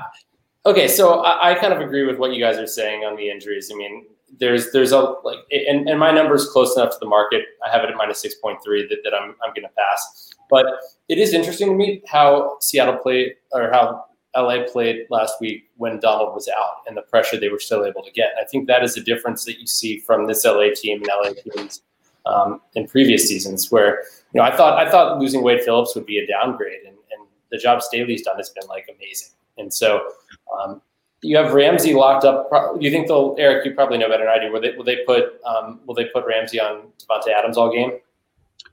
okay, 0.66 0.88
so 0.88 1.22
I, 1.22 1.52
I, 1.52 1.56
kind 1.56 1.74
of 1.74 1.82
agree 1.82 2.06
with 2.06 2.18
what 2.18 2.32
you 2.34 2.40
guys 2.40 2.58
are 2.58 2.68
saying 2.68 3.04
on 3.04 3.16
the 3.18 3.30
injuries. 3.30 3.70
I 3.74 3.76
mean, 3.76 4.06
there's 4.40 4.72
there's 4.72 4.92
a 4.92 5.00
like 5.24 5.40
and, 5.52 5.90
and 5.90 6.00
my 6.00 6.12
number 6.12 6.36
is 6.36 6.48
close 6.48 6.76
enough 6.78 6.92
to 6.92 6.98
the 7.00 7.06
market. 7.08 7.44
I 7.66 7.70
have 7.72 7.84
it 7.84 7.90
at 7.90 7.96
minus 7.96 8.22
six 8.22 8.36
point 8.36 8.60
three 8.64 8.88
that, 8.88 9.00
that 9.04 9.14
I'm 9.14 9.36
I'm 9.44 9.54
gonna 9.54 9.72
pass. 9.78 10.25
But 10.50 10.66
it 11.10 11.18
is 11.18 11.34
interesting 11.34 11.70
to 11.70 11.76
me 11.76 12.02
how 12.08 12.58
Seattle 12.62 12.98
played 12.98 13.36
or 13.52 13.72
how 13.72 14.06
LA 14.36 14.64
played 14.72 15.06
last 15.10 15.36
week 15.40 15.70
when 15.78 16.00
Donald 16.00 16.34
was 16.34 16.50
out 16.50 16.82
and 16.88 16.98
the 16.98 17.02
pressure 17.02 17.40
they 17.40 17.50
were 17.50 17.60
still 17.60 17.86
able 17.86 18.04
to 18.04 18.12
get. 18.12 18.34
I 18.40 18.44
think 18.46 18.68
that 18.68 18.84
is 18.84 18.98
a 18.98 19.02
difference 19.02 19.46
that 19.46 19.60
you 19.60 19.68
see 19.68 20.00
from 20.00 20.28
this 20.28 20.46
LA 20.46 20.68
team 20.76 21.02
and 21.02 21.08
LA 21.08 21.32
teams 21.56 21.82
um, 22.26 22.62
in 22.76 22.88
previous 22.88 23.28
seasons, 23.28 23.72
where 23.72 24.04
you 24.34 24.40
know 24.40 24.44
I 24.44 24.56
thought 24.56 24.78
I 24.78 24.90
thought 24.90 25.20
losing 25.20 25.42
Wade 25.42 25.64
Phillips 25.64 25.96
would 25.96 26.06
be 26.06 26.18
a 26.18 26.28
downgrade, 26.28 26.82
and, 26.86 26.96
and 26.96 27.28
the 27.52 27.58
job 27.58 27.82
Staley's 27.82 28.24
done 28.24 28.38
has 28.38 28.50
been 28.50 28.68
like 28.68 28.90
amazing. 28.94 29.30
And 29.58 29.74
so 29.74 30.12
um, 30.60 30.82
you 31.22 31.38
have 31.38 31.54
Ramsey 31.54 31.94
locked 31.94 32.26
up. 32.26 32.50
You 32.80 32.92
think 32.92 33.08
they'll 33.08 33.36
Eric? 33.38 33.66
You 33.66 33.74
probably 33.74 33.98
know 33.98 34.10
better 34.10 34.26
than 34.26 34.34
I 34.34 34.40
do. 34.40 34.52
Will 34.52 34.62
they 34.62 34.76
will 34.76 34.84
they 34.84 35.04
put 35.06 35.42
um, 35.46 35.80
will 35.86 35.96
they 35.96 36.06
put 36.06 36.26
Ramsey 36.26 36.60
on 36.60 36.88
Davante 37.00 37.30
Adams 37.30 37.58
all 37.58 37.72
game? 37.72 38.00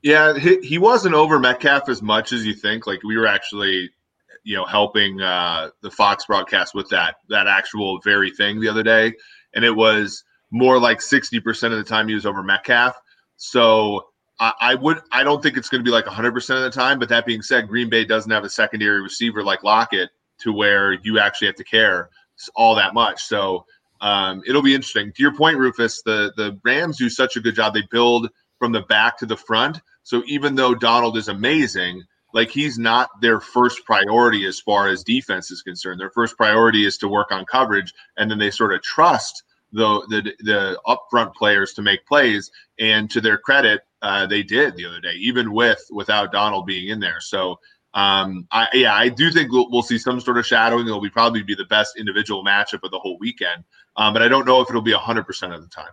Yeah, 0.03 0.37
he, 0.37 0.59
he 0.59 0.77
wasn't 0.77 1.15
over 1.15 1.39
Metcalf 1.39 1.87
as 1.87 2.01
much 2.01 2.33
as 2.33 2.45
you 2.45 2.53
think. 2.53 2.85
Like 2.85 3.01
we 3.03 3.17
were 3.17 3.25
actually 3.25 3.89
you 4.43 4.55
know 4.55 4.65
helping 4.65 5.21
uh, 5.21 5.69
the 5.81 5.89
Fox 5.89 6.25
broadcast 6.25 6.75
with 6.75 6.89
that 6.89 7.15
that 7.29 7.47
actual 7.47 7.99
very 8.03 8.29
thing 8.29 8.59
the 8.59 8.67
other 8.67 8.83
day, 8.83 9.13
and 9.55 9.63
it 9.65 9.71
was 9.71 10.23
more 10.51 10.77
like 10.77 11.01
sixty 11.01 11.39
percent 11.39 11.73
of 11.73 11.79
the 11.79 11.85
time 11.85 12.07
he 12.07 12.13
was 12.13 12.25
over 12.25 12.43
Metcalf. 12.43 12.99
So 13.37 14.07
I, 14.39 14.53
I 14.59 14.75
would 14.75 14.99
I 15.11 15.23
don't 15.23 15.41
think 15.41 15.55
it's 15.55 15.69
going 15.69 15.83
to 15.83 15.89
be 15.89 15.91
like 15.91 16.05
hundred 16.05 16.33
percent 16.33 16.59
of 16.59 16.65
the 16.65 16.77
time. 16.77 16.99
But 16.99 17.07
that 17.09 17.25
being 17.25 17.41
said, 17.41 17.69
Green 17.69 17.89
Bay 17.89 18.03
doesn't 18.03 18.31
have 18.31 18.43
a 18.43 18.49
secondary 18.49 19.01
receiver 19.01 19.41
like 19.41 19.63
Lockett 19.63 20.09
to 20.39 20.51
where 20.51 20.93
you 21.03 21.17
actually 21.17 21.47
have 21.47 21.55
to 21.55 21.63
care 21.63 22.09
all 22.55 22.75
that 22.75 22.93
much. 22.93 23.23
So 23.23 23.65
um, 24.01 24.41
it'll 24.45 24.61
be 24.61 24.75
interesting. 24.75 25.13
To 25.13 25.21
your 25.21 25.33
point, 25.33 25.57
Rufus, 25.57 26.01
the 26.01 26.33
the 26.35 26.59
Rams 26.65 26.97
do 26.97 27.09
such 27.09 27.37
a 27.37 27.39
good 27.39 27.55
job. 27.55 27.73
They 27.73 27.83
build 27.89 28.29
from 28.59 28.73
the 28.73 28.81
back 28.81 29.17
to 29.19 29.25
the 29.25 29.37
front. 29.37 29.79
So 30.03 30.23
even 30.27 30.55
though 30.55 30.75
Donald 30.75 31.17
is 31.17 31.27
amazing, 31.27 32.03
like 32.33 32.49
he's 32.49 32.77
not 32.77 33.09
their 33.21 33.39
first 33.39 33.85
priority 33.85 34.45
as 34.45 34.59
far 34.59 34.87
as 34.87 35.03
defense 35.03 35.51
is 35.51 35.61
concerned. 35.61 35.99
Their 35.99 36.09
first 36.09 36.35
priority 36.35 36.85
is 36.85 36.97
to 36.97 37.07
work 37.07 37.31
on 37.31 37.45
coverage, 37.45 37.93
and 38.17 38.29
then 38.29 38.39
they 38.39 38.51
sort 38.51 38.73
of 38.73 38.81
trust 38.81 39.43
the 39.71 40.01
the, 40.09 40.33
the 40.39 40.79
upfront 40.87 41.33
players 41.35 41.73
to 41.73 41.81
make 41.81 42.05
plays. 42.05 42.51
And 42.79 43.09
to 43.11 43.21
their 43.21 43.37
credit, 43.37 43.81
uh, 44.01 44.25
they 44.25 44.43
did 44.43 44.75
the 44.75 44.85
other 44.85 44.99
day, 44.99 45.13
even 45.19 45.53
with 45.53 45.81
without 45.91 46.31
Donald 46.31 46.65
being 46.65 46.89
in 46.89 46.99
there. 46.99 47.21
So. 47.21 47.59
Um, 47.95 48.47
I, 48.49 48.69
yeah, 48.73 48.95
I 48.95 49.09
do 49.09 49.29
think 49.29 49.51
we'll, 49.51 49.69
we'll 49.69 49.83
see 49.83 49.99
some 49.99 50.19
sort 50.19 50.39
of 50.39 50.47
shadowing. 50.47 50.87
It'll 50.87 50.99
be 50.99 51.11
probably 51.11 51.43
be 51.43 51.53
the 51.53 51.65
best 51.65 51.95
individual 51.95 52.43
matchup 52.43 52.79
of 52.81 52.89
the 52.89 52.97
whole 52.97 53.19
weekend, 53.19 53.63
um, 53.97 54.13
but 54.13 54.23
I 54.23 54.27
don't 54.27 54.47
know 54.47 54.61
if 54.61 54.69
it'll 54.71 54.81
be 54.81 54.93
hundred 54.93 55.27
percent 55.27 55.53
of 55.53 55.61
the 55.61 55.67
time. 55.67 55.91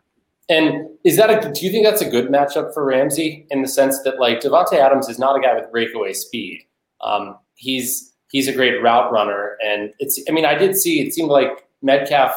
And 0.50 0.88
is 1.04 1.16
that 1.16 1.30
a? 1.30 1.52
Do 1.52 1.64
you 1.64 1.70
think 1.70 1.86
that's 1.86 2.02
a 2.02 2.10
good 2.10 2.28
matchup 2.28 2.74
for 2.74 2.84
Ramsey 2.84 3.46
in 3.50 3.62
the 3.62 3.68
sense 3.68 4.02
that 4.02 4.18
like 4.18 4.40
Davante 4.40 4.74
Adams 4.74 5.08
is 5.08 5.18
not 5.18 5.38
a 5.38 5.40
guy 5.40 5.54
with 5.54 5.70
breakaway 5.70 6.12
speed. 6.12 6.66
Um, 7.00 7.38
he's 7.54 8.12
he's 8.32 8.48
a 8.48 8.52
great 8.52 8.82
route 8.82 9.12
runner, 9.12 9.56
and 9.64 9.94
it's. 10.00 10.20
I 10.28 10.32
mean, 10.32 10.44
I 10.44 10.56
did 10.56 10.76
see 10.76 11.00
it 11.00 11.14
seemed 11.14 11.30
like 11.30 11.68
Metcalf. 11.82 12.34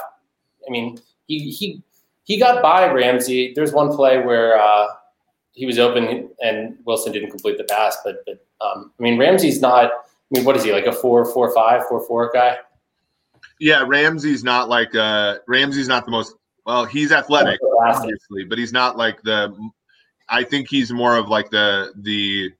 I 0.65 0.71
mean, 0.71 0.99
he 1.25 1.49
he 1.49 1.81
he 2.23 2.39
got 2.39 2.61
by 2.61 2.87
Ramsey. 2.91 3.51
There's 3.55 3.73
one 3.73 3.93
play 3.95 4.19
where 4.19 4.61
uh, 4.61 4.87
he 5.53 5.65
was 5.65 5.79
open 5.79 6.29
and 6.39 6.77
Wilson 6.85 7.13
didn't 7.13 7.31
complete 7.31 7.57
the 7.57 7.63
pass, 7.63 7.97
but 8.05 8.17
but 8.27 8.45
um, 8.61 8.91
I 8.99 9.03
mean 9.03 9.17
Ramsey's 9.17 9.59
not. 9.59 9.85
I 9.85 9.89
mean, 10.37 10.45
what 10.45 10.55
is 10.55 10.63
he 10.63 10.71
like 10.71 10.85
a 10.85 10.93
four 10.93 11.25
four 11.25 11.53
five 11.53 11.81
four 11.87 12.05
four 12.05 12.29
guy? 12.31 12.57
Yeah, 13.59 13.83
Ramsey's 13.87 14.43
not 14.43 14.69
like 14.69 14.93
uh 14.93 15.37
Ramsey's 15.47 15.87
not 15.87 16.05
the 16.05 16.11
most 16.11 16.35
well, 16.65 16.85
he's 16.85 17.11
athletic, 17.11 17.59
obviously, 17.85 18.45
but 18.45 18.57
he's 18.57 18.73
not 18.73 18.97
like 18.97 19.21
the. 19.23 19.55
I 20.29 20.43
think 20.43 20.69
he's 20.69 20.91
more 20.91 21.17
of 21.17 21.27
like 21.27 21.49
the 21.49 21.93
the 21.97 22.51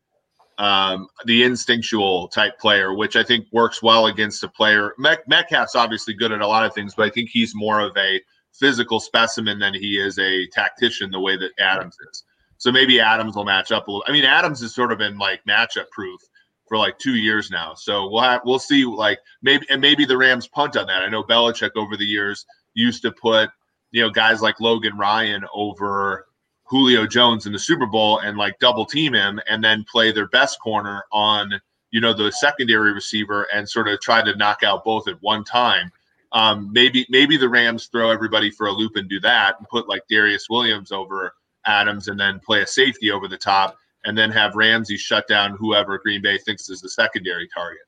um, 0.57 1.07
the 1.25 1.43
instinctual 1.43 2.27
type 2.27 2.59
player, 2.59 2.93
which 2.93 3.15
I 3.15 3.23
think 3.23 3.47
works 3.51 3.81
well 3.81 4.07
against 4.07 4.43
a 4.43 4.49
player. 4.49 4.93
Met, 4.97 5.27
Metcalf's 5.27 5.75
obviously 5.75 6.13
good 6.13 6.31
at 6.31 6.41
a 6.41 6.47
lot 6.47 6.65
of 6.65 6.73
things, 6.73 6.93
but 6.95 7.05
I 7.05 7.09
think 7.09 7.29
he's 7.29 7.55
more 7.55 7.79
of 7.79 7.95
a 7.97 8.21
physical 8.53 8.99
specimen 8.99 9.59
than 9.59 9.73
he 9.73 9.97
is 9.97 10.19
a 10.19 10.47
tactician, 10.47 11.11
the 11.11 11.19
way 11.19 11.37
that 11.37 11.51
Adams 11.59 11.95
is. 12.11 12.23
So 12.57 12.71
maybe 12.71 12.99
Adams 12.99 13.35
will 13.35 13.45
match 13.45 13.71
up 13.71 13.87
a 13.87 13.91
little. 13.91 14.05
I 14.07 14.11
mean, 14.11 14.25
Adams 14.25 14.61
has 14.61 14.75
sort 14.75 14.91
of 14.91 14.99
been 14.99 15.17
like 15.17 15.41
matchup 15.47 15.89
proof 15.91 16.21
for 16.67 16.77
like 16.77 16.97
two 16.97 17.15
years 17.15 17.49
now. 17.51 17.73
So 17.73 18.09
we'll 18.09 18.21
have 18.21 18.41
we'll 18.45 18.59
see. 18.59 18.85
Like 18.85 19.19
maybe 19.41 19.65
and 19.69 19.81
maybe 19.81 20.05
the 20.05 20.17
Rams 20.17 20.47
punt 20.47 20.77
on 20.77 20.87
that. 20.87 21.01
I 21.01 21.09
know 21.09 21.23
Belichick 21.23 21.71
over 21.75 21.97
the 21.97 22.05
years 22.05 22.45
used 22.73 23.01
to 23.01 23.11
put 23.11 23.49
you 23.93 24.01
know 24.01 24.09
guys 24.09 24.41
like 24.41 24.59
Logan 24.59 24.97
Ryan 24.97 25.45
over 25.53 26.27
Julio 26.65 27.07
Jones 27.07 27.45
in 27.45 27.53
the 27.53 27.59
Super 27.59 27.85
Bowl 27.85 28.19
and 28.19 28.37
like 28.37 28.59
double 28.59 28.85
team 28.85 29.13
him 29.13 29.39
and 29.47 29.63
then 29.63 29.85
play 29.89 30.11
their 30.11 30.27
best 30.27 30.59
corner 30.59 31.03
on 31.13 31.61
you 31.91 32.01
know 32.01 32.11
the 32.11 32.31
secondary 32.31 32.91
receiver 32.91 33.47
and 33.53 33.69
sort 33.69 33.87
of 33.87 34.01
try 34.01 34.21
to 34.21 34.35
knock 34.35 34.63
out 34.63 34.83
both 34.83 35.07
at 35.07 35.21
one 35.21 35.45
time. 35.45 35.91
Um, 36.33 36.73
maybe 36.73 37.05
maybe 37.09 37.37
the 37.37 37.47
Rams 37.47 37.85
throw 37.85 38.09
everybody 38.09 38.49
for 38.49 38.67
a 38.67 38.71
loop 38.71 38.95
and 38.95 39.07
do 39.07 39.19
that 39.21 39.55
and 39.59 39.69
put 39.69 39.87
like 39.87 40.01
Darious 40.11 40.49
Williams 40.49 40.91
over 40.91 41.35
Adams 41.65 42.07
and 42.07 42.19
then 42.19 42.39
play 42.39 42.63
a 42.63 42.67
safety 42.67 43.11
over 43.11 43.27
the 43.27 43.37
top 43.37 43.77
and 44.05 44.17
then 44.17 44.31
have 44.31 44.55
Ramsey 44.55 44.97
shut 44.97 45.27
down 45.27 45.55
whoever 45.55 45.99
Green 45.99 46.21
Bay 46.21 46.39
thinks 46.39 46.69
is 46.69 46.81
the 46.81 46.89
secondary 46.89 47.47
target. 47.53 47.83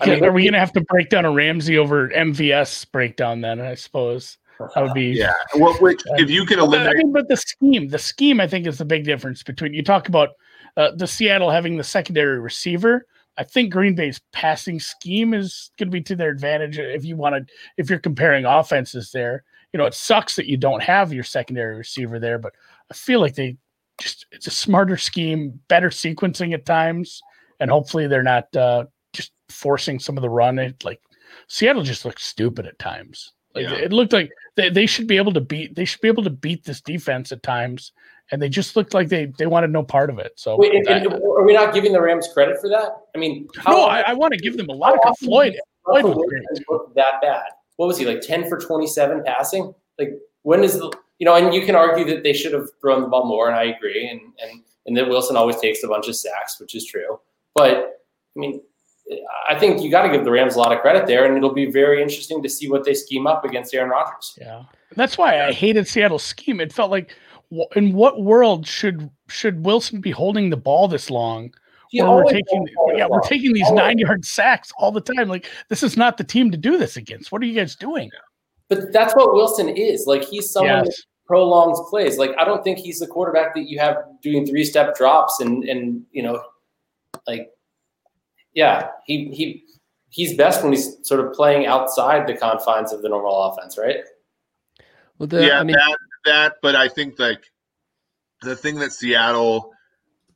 I 0.00 0.06
mean, 0.06 0.24
are 0.24 0.32
we 0.32 0.42
going 0.42 0.52
to 0.52 0.58
have 0.58 0.72
to 0.72 0.82
break 0.82 1.08
down 1.08 1.24
a 1.24 1.30
Ramsey 1.30 1.78
over 1.78 2.08
MVS 2.08 2.90
breakdown 2.90 3.40
then? 3.40 3.60
I 3.60 3.74
suppose. 3.74 4.36
That 4.58 4.82
would 4.82 4.94
be 4.94 5.06
yeah. 5.06 5.34
Well, 5.54 5.74
which 5.74 6.02
if 6.16 6.30
you 6.30 6.44
can 6.44 6.58
eliminate, 6.58 6.94
I 6.94 6.98
mean, 6.98 7.12
but 7.12 7.28
the 7.28 7.36
scheme, 7.36 7.88
the 7.88 7.98
scheme, 7.98 8.40
I 8.40 8.46
think 8.48 8.66
is 8.66 8.78
the 8.78 8.84
big 8.84 9.04
difference 9.04 9.42
between 9.42 9.74
you 9.74 9.82
talk 9.82 10.08
about 10.08 10.30
uh, 10.76 10.90
the 10.96 11.06
Seattle 11.06 11.50
having 11.50 11.76
the 11.76 11.84
secondary 11.84 12.40
receiver. 12.40 13.06
I 13.36 13.44
think 13.44 13.72
Green 13.72 13.94
Bay's 13.94 14.20
passing 14.32 14.80
scheme 14.80 15.32
is 15.32 15.70
going 15.78 15.88
to 15.88 15.92
be 15.92 16.02
to 16.02 16.16
their 16.16 16.30
advantage 16.30 16.78
if 16.78 17.04
you 17.04 17.16
want 17.16 17.36
to. 17.36 17.54
If 17.76 17.88
you're 17.88 18.00
comparing 18.00 18.44
offenses 18.44 19.10
there, 19.12 19.44
you 19.72 19.78
know 19.78 19.86
it 19.86 19.94
sucks 19.94 20.36
that 20.36 20.46
you 20.46 20.56
don't 20.56 20.82
have 20.82 21.12
your 21.12 21.24
secondary 21.24 21.76
receiver 21.76 22.18
there, 22.18 22.38
but 22.38 22.52
I 22.90 22.94
feel 22.94 23.20
like 23.20 23.34
they 23.34 23.56
just 24.00 24.26
it's 24.32 24.46
a 24.46 24.52
smarter 24.52 24.96
scheme, 24.96 25.60
better 25.68 25.90
sequencing 25.90 26.52
at 26.52 26.66
times, 26.66 27.20
and 27.60 27.70
hopefully 27.70 28.06
they're 28.06 28.22
not 28.22 28.54
uh, 28.56 28.86
just 29.12 29.32
forcing 29.48 29.98
some 29.98 30.16
of 30.16 30.22
the 30.22 30.30
run. 30.30 30.58
It 30.58 30.84
like 30.84 31.00
Seattle 31.46 31.82
just 31.82 32.04
looks 32.04 32.24
stupid 32.24 32.66
at 32.66 32.78
times. 32.78 33.32
Like, 33.58 33.78
yeah. 33.78 33.84
It 33.84 33.92
looked 33.92 34.12
like 34.12 34.30
they, 34.56 34.70
they 34.70 34.86
should 34.86 35.06
be 35.06 35.16
able 35.16 35.32
to 35.32 35.40
beat 35.40 35.74
they 35.74 35.84
should 35.84 36.00
be 36.00 36.08
able 36.08 36.24
to 36.24 36.30
beat 36.30 36.64
this 36.64 36.80
defense 36.80 37.32
at 37.32 37.42
times, 37.42 37.92
and 38.30 38.40
they 38.40 38.48
just 38.48 38.76
looked 38.76 38.94
like 38.94 39.08
they 39.08 39.26
they 39.38 39.46
wanted 39.46 39.70
no 39.70 39.82
part 39.82 40.10
of 40.10 40.18
it. 40.18 40.32
So 40.36 40.56
Wait, 40.56 40.74
and, 40.74 40.86
and 40.88 41.14
are 41.14 41.44
we 41.44 41.54
not 41.54 41.74
giving 41.74 41.92
the 41.92 42.00
Rams 42.00 42.28
credit 42.32 42.60
for 42.60 42.68
that? 42.68 42.96
I 43.14 43.18
mean, 43.18 43.48
no, 43.66 43.84
I, 43.84 44.00
I, 44.00 44.14
want 44.14 44.32
to 44.34 44.38
give 44.38 44.56
them 44.56 44.68
a 44.68 44.74
lot 44.74 44.94
of 45.06 45.18
Floyd. 45.18 45.58
Floyd 45.84 46.04
was 46.04 46.90
that 46.94 47.20
bad. 47.22 47.46
What 47.76 47.86
was 47.86 47.98
he 47.98 48.04
like? 48.04 48.20
Ten 48.20 48.48
for 48.48 48.58
twenty 48.58 48.86
seven 48.86 49.22
passing. 49.24 49.74
Like 49.98 50.12
when 50.42 50.62
is 50.62 50.78
the 50.78 50.92
you 51.18 51.24
know? 51.24 51.34
And 51.34 51.52
you 51.54 51.64
can 51.64 51.74
argue 51.74 52.04
that 52.06 52.22
they 52.22 52.32
should 52.32 52.52
have 52.52 52.68
thrown 52.80 53.02
the 53.02 53.08
ball 53.08 53.26
more, 53.26 53.48
and 53.48 53.56
I 53.56 53.64
agree. 53.64 54.08
And 54.08 54.20
and 54.42 54.62
and 54.86 54.96
that 54.96 55.08
Wilson 55.08 55.36
always 55.36 55.60
takes 55.60 55.82
a 55.84 55.88
bunch 55.88 56.08
of 56.08 56.16
sacks, 56.16 56.60
which 56.60 56.74
is 56.74 56.86
true. 56.86 57.20
But 57.54 58.02
I 58.36 58.40
mean, 58.40 58.60
I 59.48 59.58
think 59.58 59.82
you 59.82 59.90
got 59.90 60.02
to 60.02 60.10
give 60.10 60.24
the 60.24 60.30
Rams 60.30 60.56
a 60.56 60.58
lot 60.58 60.72
of 60.72 60.80
credit 60.80 61.06
there, 61.06 61.24
and 61.24 61.36
it'll 61.36 61.54
be 61.54 61.70
very 61.70 62.02
interesting 62.02 62.42
to 62.42 62.48
see 62.48 62.68
what 62.68 62.84
they 62.84 62.94
scheme 62.94 63.26
up 63.26 63.44
against 63.44 63.72
Aaron 63.74 63.90
Rodgers. 63.90 64.36
Yeah, 64.40 64.64
that's 64.96 65.16
why 65.16 65.46
I 65.46 65.52
hated 65.52 65.88
Seattle's 65.88 66.22
scheme. 66.22 66.60
It 66.60 66.72
felt 66.72 66.90
like, 66.90 67.14
in 67.74 67.94
what 67.94 68.22
world 68.22 68.66
should 68.66 69.10
should 69.28 69.64
Wilson 69.64 70.00
be 70.00 70.10
holding 70.10 70.50
the 70.50 70.56
ball 70.56 70.88
this 70.88 71.10
long? 71.10 71.52
we're 71.92 72.24
taking, 72.24 72.68
yeah, 72.94 73.06
we're 73.06 73.20
taking 73.20 73.52
these 73.52 73.70
nine 73.70 73.98
yard 73.98 74.24
sacks 74.24 74.70
all 74.78 74.92
the 74.92 75.00
time. 75.00 75.28
Like 75.28 75.46
this 75.68 75.82
is 75.82 75.96
not 75.96 76.18
the 76.18 76.24
team 76.24 76.50
to 76.50 76.56
do 76.56 76.76
this 76.76 76.96
against. 76.96 77.32
What 77.32 77.42
are 77.42 77.46
you 77.46 77.54
guys 77.54 77.76
doing? 77.76 78.10
But 78.68 78.92
that's 78.92 79.14
what 79.14 79.32
Wilson 79.32 79.68
is. 79.70 80.06
Like 80.06 80.24
he's 80.24 80.50
someone 80.50 80.84
yes. 80.84 80.86
that 80.88 81.04
prolongs 81.26 81.80
plays. 81.88 82.18
Like 82.18 82.32
I 82.38 82.44
don't 82.44 82.62
think 82.62 82.78
he's 82.78 82.98
the 82.98 83.06
quarterback 83.06 83.54
that 83.54 83.68
you 83.68 83.78
have 83.78 83.96
doing 84.22 84.46
three 84.46 84.64
step 84.64 84.96
drops 84.96 85.40
and 85.40 85.64
and 85.64 86.02
you 86.12 86.22
know, 86.22 86.42
like 87.26 87.50
yeah, 88.58 88.88
he 89.06 89.28
he 89.28 89.64
he's 90.10 90.36
best 90.36 90.64
when 90.64 90.72
he's 90.72 90.96
sort 91.06 91.24
of 91.24 91.32
playing 91.32 91.66
outside 91.66 92.26
the 92.26 92.36
confines 92.36 92.92
of 92.92 93.02
the 93.02 93.08
normal 93.08 93.40
offense, 93.44 93.78
right? 93.78 93.98
Well, 95.16 95.28
the, 95.28 95.46
yeah, 95.46 95.60
I 95.60 95.62
mean, 95.62 95.76
that 95.76 95.98
that, 96.24 96.54
but 96.60 96.74
I 96.74 96.88
think 96.88 97.20
like 97.20 97.44
the 98.42 98.56
thing 98.56 98.80
that 98.80 98.90
Seattle 98.90 99.70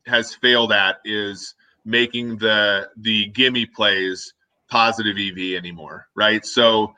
has 0.07 0.37
failed 0.37 0.70
at 0.70 0.99
is 1.05 1.57
making 1.85 2.37
the 2.37 2.91
the 2.97 3.27
gimme 3.27 3.66
plays 3.66 4.33
positive 4.70 5.16
EV 5.18 5.57
anymore, 5.57 6.07
right? 6.14 6.47
So 6.47 6.95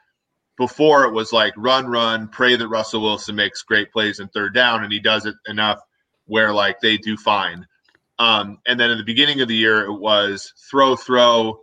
before 0.58 1.04
it 1.04 1.14
was 1.14 1.32
like 1.32 1.54
run, 1.56 1.86
run, 1.86 2.28
pray 2.28 2.54
that 2.54 2.68
Russell 2.68 3.00
Wilson 3.00 3.34
makes 3.34 3.62
great 3.62 3.90
plays 3.92 4.20
in 4.20 4.28
third 4.28 4.52
down, 4.52 4.84
and 4.84 4.92
he 4.92 5.00
does 5.00 5.24
it 5.24 5.36
enough 5.46 5.80
where 6.26 6.52
like 6.52 6.80
they 6.80 6.98
do 6.98 7.16
fine. 7.16 7.66
Um, 8.18 8.58
and 8.66 8.78
then 8.78 8.90
in 8.90 8.98
the 8.98 9.04
beginning 9.04 9.40
of 9.40 9.48
the 9.48 9.56
year, 9.56 9.84
it 9.84 9.92
was 9.92 10.52
throw, 10.70 10.94
throw, 10.96 11.58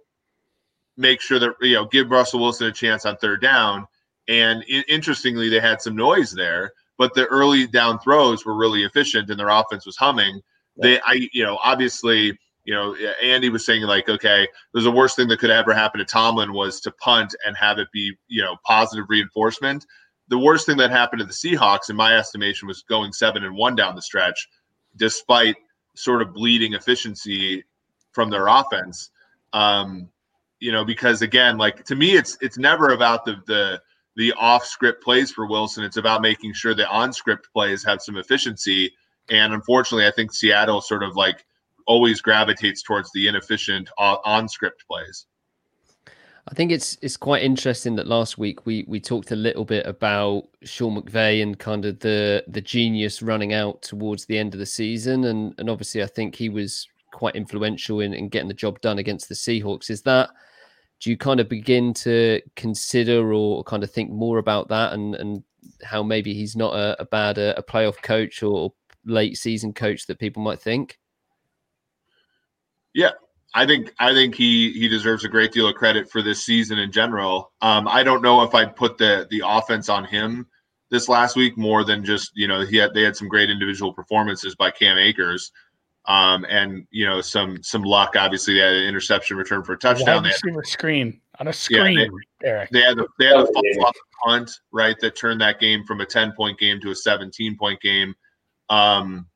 make 0.97 1.21
sure 1.21 1.39
that, 1.39 1.53
you 1.61 1.75
know, 1.75 1.85
give 1.85 2.11
Russell 2.11 2.41
Wilson 2.41 2.67
a 2.67 2.71
chance 2.71 3.05
on 3.05 3.15
third 3.17 3.41
down. 3.41 3.87
And 4.27 4.63
interestingly, 4.87 5.49
they 5.49 5.59
had 5.59 5.81
some 5.81 5.95
noise 5.95 6.31
there. 6.31 6.73
but 7.01 7.15
the 7.15 7.25
early 7.25 7.65
down 7.65 7.97
throws 7.97 8.45
were 8.45 8.53
really 8.53 8.83
efficient 8.83 9.31
and 9.31 9.39
their 9.39 9.49
offense 9.49 9.87
was 9.87 9.97
humming. 9.97 10.39
They, 10.79 10.99
I, 11.01 11.27
you 11.33 11.43
know, 11.43 11.57
obviously, 11.63 12.37
you 12.63 12.75
know, 12.75 12.95
Andy 13.23 13.49
was 13.49 13.65
saying 13.65 13.81
like, 13.81 14.07
okay, 14.07 14.47
there's 14.71 14.83
the 14.83 14.91
worst 14.91 15.15
thing 15.15 15.27
that 15.29 15.39
could 15.39 15.49
ever 15.49 15.73
happen 15.73 15.97
to 15.97 16.05
Tomlin 16.05 16.53
was 16.53 16.79
to 16.81 16.91
punt 16.91 17.33
and 17.43 17.57
have 17.57 17.79
it 17.79 17.87
be, 17.91 18.15
you 18.27 18.43
know, 18.43 18.55
positive 18.67 19.05
reinforcement. 19.09 19.83
The 20.27 20.37
worst 20.37 20.67
thing 20.67 20.77
that 20.77 20.91
happened 20.91 21.21
to 21.21 21.25
the 21.25 21.33
Seahawks, 21.33 21.89
in 21.89 21.95
my 21.95 22.15
estimation, 22.15 22.67
was 22.67 22.83
going 22.83 23.13
seven 23.13 23.43
and 23.43 23.55
one 23.55 23.75
down 23.75 23.95
the 23.95 24.01
stretch, 24.03 24.47
despite 24.95 25.55
sort 26.01 26.21
of 26.21 26.33
bleeding 26.33 26.73
efficiency 26.73 27.63
from 28.11 28.29
their 28.29 28.47
offense. 28.47 29.11
Um, 29.53 30.09
you 30.59 30.71
know, 30.71 30.85
because 30.85 31.21
again, 31.21 31.57
like 31.57 31.83
to 31.85 31.95
me, 31.95 32.15
it's 32.15 32.37
it's 32.41 32.57
never 32.57 32.89
about 32.89 33.25
the 33.25 33.35
the 33.47 33.81
the 34.15 34.33
off 34.33 34.65
script 34.65 35.03
plays 35.03 35.31
for 35.31 35.47
Wilson. 35.47 35.83
It's 35.83 35.97
about 35.97 36.21
making 36.21 36.53
sure 36.53 36.73
the 36.73 36.89
on 36.89 37.13
script 37.13 37.47
plays 37.53 37.83
have 37.83 38.01
some 38.01 38.17
efficiency. 38.17 38.93
And 39.29 39.53
unfortunately, 39.53 40.07
I 40.07 40.11
think 40.11 40.33
Seattle 40.33 40.81
sort 40.81 41.03
of 41.03 41.15
like 41.15 41.45
always 41.87 42.21
gravitates 42.21 42.83
towards 42.83 43.11
the 43.13 43.27
inefficient 43.27 43.89
on 43.97 44.47
script 44.47 44.85
plays. 44.87 45.25
I 46.47 46.55
think 46.55 46.71
it's 46.71 46.97
it's 47.01 47.17
quite 47.17 47.43
interesting 47.43 47.95
that 47.95 48.07
last 48.07 48.37
week 48.37 48.65
we 48.65 48.83
we 48.87 48.99
talked 48.99 49.31
a 49.31 49.35
little 49.35 49.63
bit 49.63 49.85
about 49.85 50.47
Sean 50.63 50.99
McVay 50.99 51.43
and 51.43 51.57
kind 51.57 51.85
of 51.85 51.99
the 51.99 52.43
the 52.47 52.61
genius 52.61 53.21
running 53.21 53.53
out 53.53 53.81
towards 53.83 54.25
the 54.25 54.37
end 54.37 54.53
of 54.53 54.59
the 54.59 54.65
season, 54.65 55.25
and 55.25 55.53
and 55.59 55.69
obviously 55.69 56.01
I 56.01 56.07
think 56.07 56.35
he 56.35 56.49
was 56.49 56.87
quite 57.11 57.35
influential 57.35 57.99
in, 57.99 58.13
in 58.13 58.29
getting 58.29 58.47
the 58.47 58.53
job 58.53 58.79
done 58.81 58.97
against 58.97 59.29
the 59.29 59.35
Seahawks. 59.35 59.89
Is 59.89 60.01
that 60.03 60.29
do 60.99 61.09
you 61.09 61.17
kind 61.17 61.39
of 61.39 61.49
begin 61.49 61.93
to 61.95 62.41
consider 62.55 63.33
or 63.33 63.63
kind 63.63 63.83
of 63.83 63.91
think 63.91 64.09
more 64.09 64.39
about 64.39 64.67
that 64.69 64.93
and 64.93 65.15
and 65.15 65.43
how 65.83 66.01
maybe 66.01 66.33
he's 66.33 66.55
not 66.55 66.73
a, 66.73 66.99
a 66.99 67.05
bad 67.05 67.37
a, 67.37 67.57
a 67.57 67.63
playoff 67.63 68.01
coach 68.01 68.41
or 68.41 68.73
late 69.05 69.37
season 69.37 69.73
coach 69.73 70.07
that 70.07 70.19
people 70.19 70.41
might 70.41 70.61
think? 70.61 70.97
Yeah, 72.93 73.11
I 73.53 73.65
think 73.65 73.93
I 73.99 74.13
think 74.13 74.35
he 74.35 74.71
he 74.71 74.87
deserves 74.87 75.25
a 75.25 75.29
great 75.29 75.51
deal 75.51 75.67
of 75.67 75.75
credit 75.75 76.09
for 76.09 76.21
this 76.21 76.43
season 76.43 76.79
in 76.79 76.91
general. 76.91 77.51
Um, 77.61 77.87
I 77.87 78.03
don't 78.03 78.21
know 78.21 78.43
if 78.43 78.55
I'd 78.55 78.75
put 78.75 78.97
the 78.97 79.27
the 79.29 79.43
offense 79.45 79.89
on 79.89 80.05
him 80.05 80.47
this 80.89 81.09
last 81.09 81.35
week 81.35 81.57
more 81.57 81.83
than 81.83 82.05
just 82.05 82.31
you 82.35 82.47
know 82.47 82.61
he 82.61 82.77
had 82.77 82.93
they 82.93 83.01
had 83.01 83.15
some 83.15 83.27
great 83.27 83.49
individual 83.49 83.93
performances 83.93 84.55
by 84.55 84.71
Cam 84.71 84.97
Akers, 84.97 85.51
um, 86.05 86.45
and 86.49 86.87
you 86.91 87.05
know 87.05 87.19
some 87.19 87.61
some 87.61 87.83
luck. 87.83 88.13
Obviously, 88.15 88.53
they 88.53 88.61
had 88.61 88.73
an 88.73 88.83
interception 88.83 89.35
return 89.35 89.63
for 89.63 89.73
a 89.73 89.77
touchdown. 89.77 90.23
Wide 90.23 90.31
receiver 90.31 90.63
screen 90.63 91.21
on 91.39 91.47
a 91.47 91.53
screen, 91.53 91.97
yeah, 91.97 92.05
they, 92.41 92.47
Eric. 92.47 92.69
They 92.69 92.81
had 92.81 92.99
a, 92.99 93.05
they 93.19 93.25
had 93.25 93.37
a 93.37 93.47
oh, 93.55 93.91
punt 94.23 94.51
right 94.71 94.95
that 95.01 95.15
turned 95.15 95.41
that 95.41 95.59
game 95.59 95.83
from 95.85 95.99
a 95.99 96.05
ten 96.05 96.31
point 96.33 96.57
game 96.57 96.79
to 96.81 96.91
a 96.91 96.95
seventeen 96.95 97.57
point 97.57 97.81
game. 97.81 98.15
Um, 98.69 99.27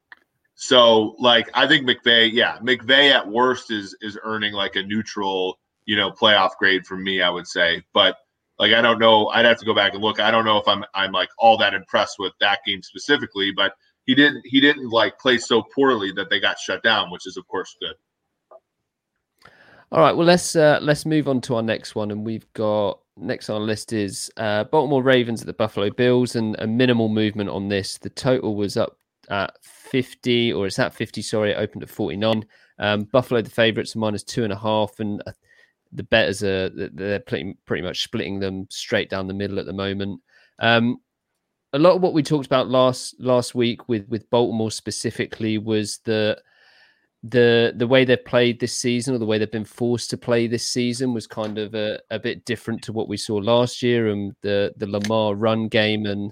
so 0.55 1.15
like 1.19 1.49
I 1.53 1.67
think 1.67 1.87
McVay, 1.87 2.31
yeah, 2.31 2.57
McVay 2.59 3.11
at 3.11 3.27
worst 3.27 3.71
is 3.71 3.95
is 4.01 4.17
earning 4.23 4.53
like 4.53 4.75
a 4.75 4.83
neutral, 4.83 5.59
you 5.85 5.97
know, 5.97 6.11
playoff 6.11 6.51
grade 6.57 6.85
from 6.85 7.03
me, 7.03 7.21
I 7.21 7.29
would 7.29 7.47
say. 7.47 7.83
But 7.93 8.15
like 8.57 8.73
I 8.73 8.81
don't 8.81 8.99
know, 8.99 9.27
I'd 9.27 9.45
have 9.45 9.59
to 9.59 9.65
go 9.65 9.75
back 9.75 9.93
and 9.93 10.01
look. 10.01 10.19
I 10.19 10.31
don't 10.31 10.45
know 10.45 10.57
if 10.57 10.67
I'm 10.67 10.85
I'm 10.93 11.11
like 11.11 11.29
all 11.37 11.57
that 11.57 11.73
impressed 11.73 12.15
with 12.19 12.33
that 12.39 12.59
game 12.65 12.81
specifically, 12.81 13.51
but 13.51 13.73
he 14.05 14.15
didn't 14.15 14.43
he 14.45 14.61
didn't 14.61 14.89
like 14.89 15.19
play 15.19 15.37
so 15.37 15.61
poorly 15.61 16.11
that 16.13 16.29
they 16.29 16.39
got 16.39 16.57
shut 16.57 16.81
down, 16.83 17.11
which 17.11 17.27
is 17.27 17.35
of 17.35 17.45
course 17.47 17.75
good. 17.81 17.95
All 19.91 19.99
right, 20.01 20.15
well 20.15 20.25
let's 20.25 20.55
uh, 20.55 20.79
let's 20.81 21.05
move 21.05 21.27
on 21.27 21.41
to 21.41 21.55
our 21.55 21.63
next 21.63 21.95
one, 21.95 22.11
and 22.11 22.25
we've 22.25 22.51
got 22.53 22.99
next 23.17 23.49
on 23.49 23.61
our 23.61 23.67
list 23.67 23.93
is 23.93 24.31
uh, 24.37 24.63
Baltimore 24.65 25.03
Ravens 25.03 25.41
at 25.41 25.47
the 25.47 25.53
Buffalo 25.53 25.89
Bills, 25.89 26.35
and 26.35 26.55
a 26.59 26.67
minimal 26.67 27.09
movement 27.09 27.49
on 27.49 27.67
this. 27.67 27.97
The 27.97 28.09
total 28.09 28.55
was 28.55 28.77
up 28.77 28.97
at 29.29 29.53
50, 29.85 30.53
or 30.53 30.67
it's 30.67 30.79
at 30.79 30.93
50, 30.93 31.21
sorry, 31.21 31.51
it 31.51 31.57
opened 31.57 31.83
at 31.83 31.89
49. 31.89 32.45
Um, 32.79 33.03
Buffalo, 33.03 33.41
the 33.41 33.49
favourites, 33.49 33.95
minus 33.95 34.23
two 34.23 34.43
and 34.43 34.53
a 34.53 34.57
half, 34.57 34.99
and 34.99 35.21
uh, 35.25 35.31
the 35.91 36.03
betters 36.03 36.43
are 36.43 36.69
they're 36.69 37.19
pretty, 37.19 37.57
pretty 37.65 37.83
much 37.83 38.03
splitting 38.03 38.39
them 38.39 38.67
straight 38.69 39.09
down 39.09 39.27
the 39.27 39.33
middle 39.33 39.59
at 39.59 39.65
the 39.65 39.73
moment. 39.73 40.21
Um, 40.59 40.97
a 41.73 41.79
lot 41.79 41.95
of 41.95 42.01
what 42.01 42.13
we 42.13 42.23
talked 42.23 42.45
about 42.45 42.69
last 42.69 43.15
last 43.19 43.53
week 43.53 43.89
with 43.89 44.07
with 44.07 44.29
Baltimore 44.29 44.71
specifically 44.71 45.57
was 45.57 45.99
the 46.05 46.41
the 47.21 47.73
the 47.75 47.87
way 47.87 48.05
they've 48.05 48.23
played 48.23 48.59
this 48.59 48.77
season 48.77 49.15
or 49.15 49.17
the 49.17 49.25
way 49.25 49.37
they've 49.37 49.51
been 49.51 49.65
forced 49.65 50.09
to 50.11 50.17
play 50.17 50.47
this 50.47 50.67
season 50.67 51.13
was 51.13 51.25
kind 51.25 51.57
of 51.57 51.73
a, 51.73 51.99
a 52.11 52.19
bit 52.19 52.45
different 52.45 52.81
to 52.83 52.93
what 52.93 53.09
we 53.09 53.17
saw 53.17 53.35
last 53.35 53.81
year 53.81 54.09
and 54.09 54.33
the 54.41 54.73
the 54.77 54.87
Lamar 54.87 55.35
run 55.35 55.67
game 55.67 56.05
and 56.05 56.31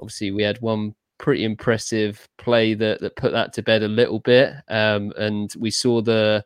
obviously 0.00 0.30
we 0.30 0.42
had 0.42 0.60
one 0.60 0.94
pretty 1.22 1.44
impressive 1.44 2.28
play 2.36 2.74
that 2.74 3.00
that 3.00 3.16
put 3.16 3.32
that 3.32 3.54
to 3.54 3.62
bed 3.62 3.82
a 3.82 3.88
little 3.88 4.18
bit. 4.18 4.52
Um, 4.68 5.14
and 5.16 5.50
we 5.58 5.70
saw 5.70 6.02
the 6.02 6.44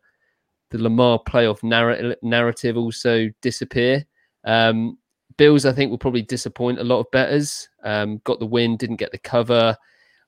the 0.70 0.78
Lamar 0.78 1.18
playoff 1.18 1.64
narr- 1.64 2.16
narrative 2.22 2.76
also 2.76 3.28
disappear. 3.42 4.04
Um, 4.44 4.98
Bills, 5.36 5.66
I 5.66 5.72
think, 5.72 5.90
will 5.90 5.98
probably 5.98 6.22
disappoint 6.22 6.78
a 6.78 6.84
lot 6.84 7.00
of 7.00 7.10
betters. 7.10 7.68
Um, 7.82 8.20
got 8.24 8.38
the 8.38 8.46
win, 8.46 8.76
didn't 8.76 8.96
get 8.96 9.12
the 9.12 9.18
cover. 9.18 9.76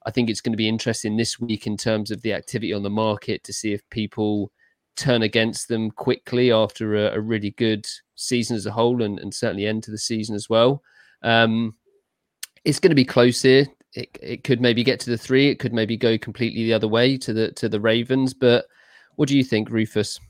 I 0.07 0.11
think 0.11 0.31
it's 0.31 0.41
going 0.41 0.53
to 0.53 0.59
be 0.59 0.69
interesting 0.69 1.17
this 1.17 1.41
week 1.41 1.67
in 1.67 1.77
terms 1.77 2.11
of 2.11 2.23
the 2.23 2.33
activity 2.33 2.73
on 2.73 2.83
the 2.83 2.91
market 2.91 3.43
to 3.45 3.53
see 3.53 3.73
if 3.73 3.89
people 3.91 4.53
turn 4.97 5.23
against 5.23 5.69
them 5.69 5.91
quickly 5.91 6.53
after 6.53 6.95
a, 6.95 7.17
a 7.17 7.21
really 7.21 7.51
good 7.53 7.87
season 8.17 8.57
as 8.57 8.67
a 8.67 8.71
whole 8.71 9.03
and, 9.03 9.19
and 9.19 9.33
certainly 9.33 9.67
end 9.67 9.83
to 9.85 9.91
the 9.91 9.99
season 9.99 10.35
as 10.35 10.49
well. 10.49 10.83
Um, 11.23 11.75
it's 12.65 12.81
going 12.81 12.91
to 12.91 12.97
be 12.97 13.05
close 13.05 13.43
here 13.43 13.67
it, 13.95 14.19
it 14.23 14.45
could 14.45 14.61
maybe 14.61 14.85
get 14.85 15.01
to 15.01 15.11
the 15.11 15.19
three. 15.19 15.49
It 15.49 15.59
could 15.59 15.73
maybe 15.73 15.97
go 15.97 16.19
completely 16.19 16.65
the 16.65 16.75
other 16.75 16.89
way 16.89 17.17
to 17.19 17.33
the 17.33 17.53
to 17.53 17.69
the 17.69 17.81
Ravens. 17.81 18.35
But 18.35 18.67
what 19.17 19.29
do 19.29 19.37
you 19.37 19.45
think, 19.45 19.71
Rufus? 19.71 20.21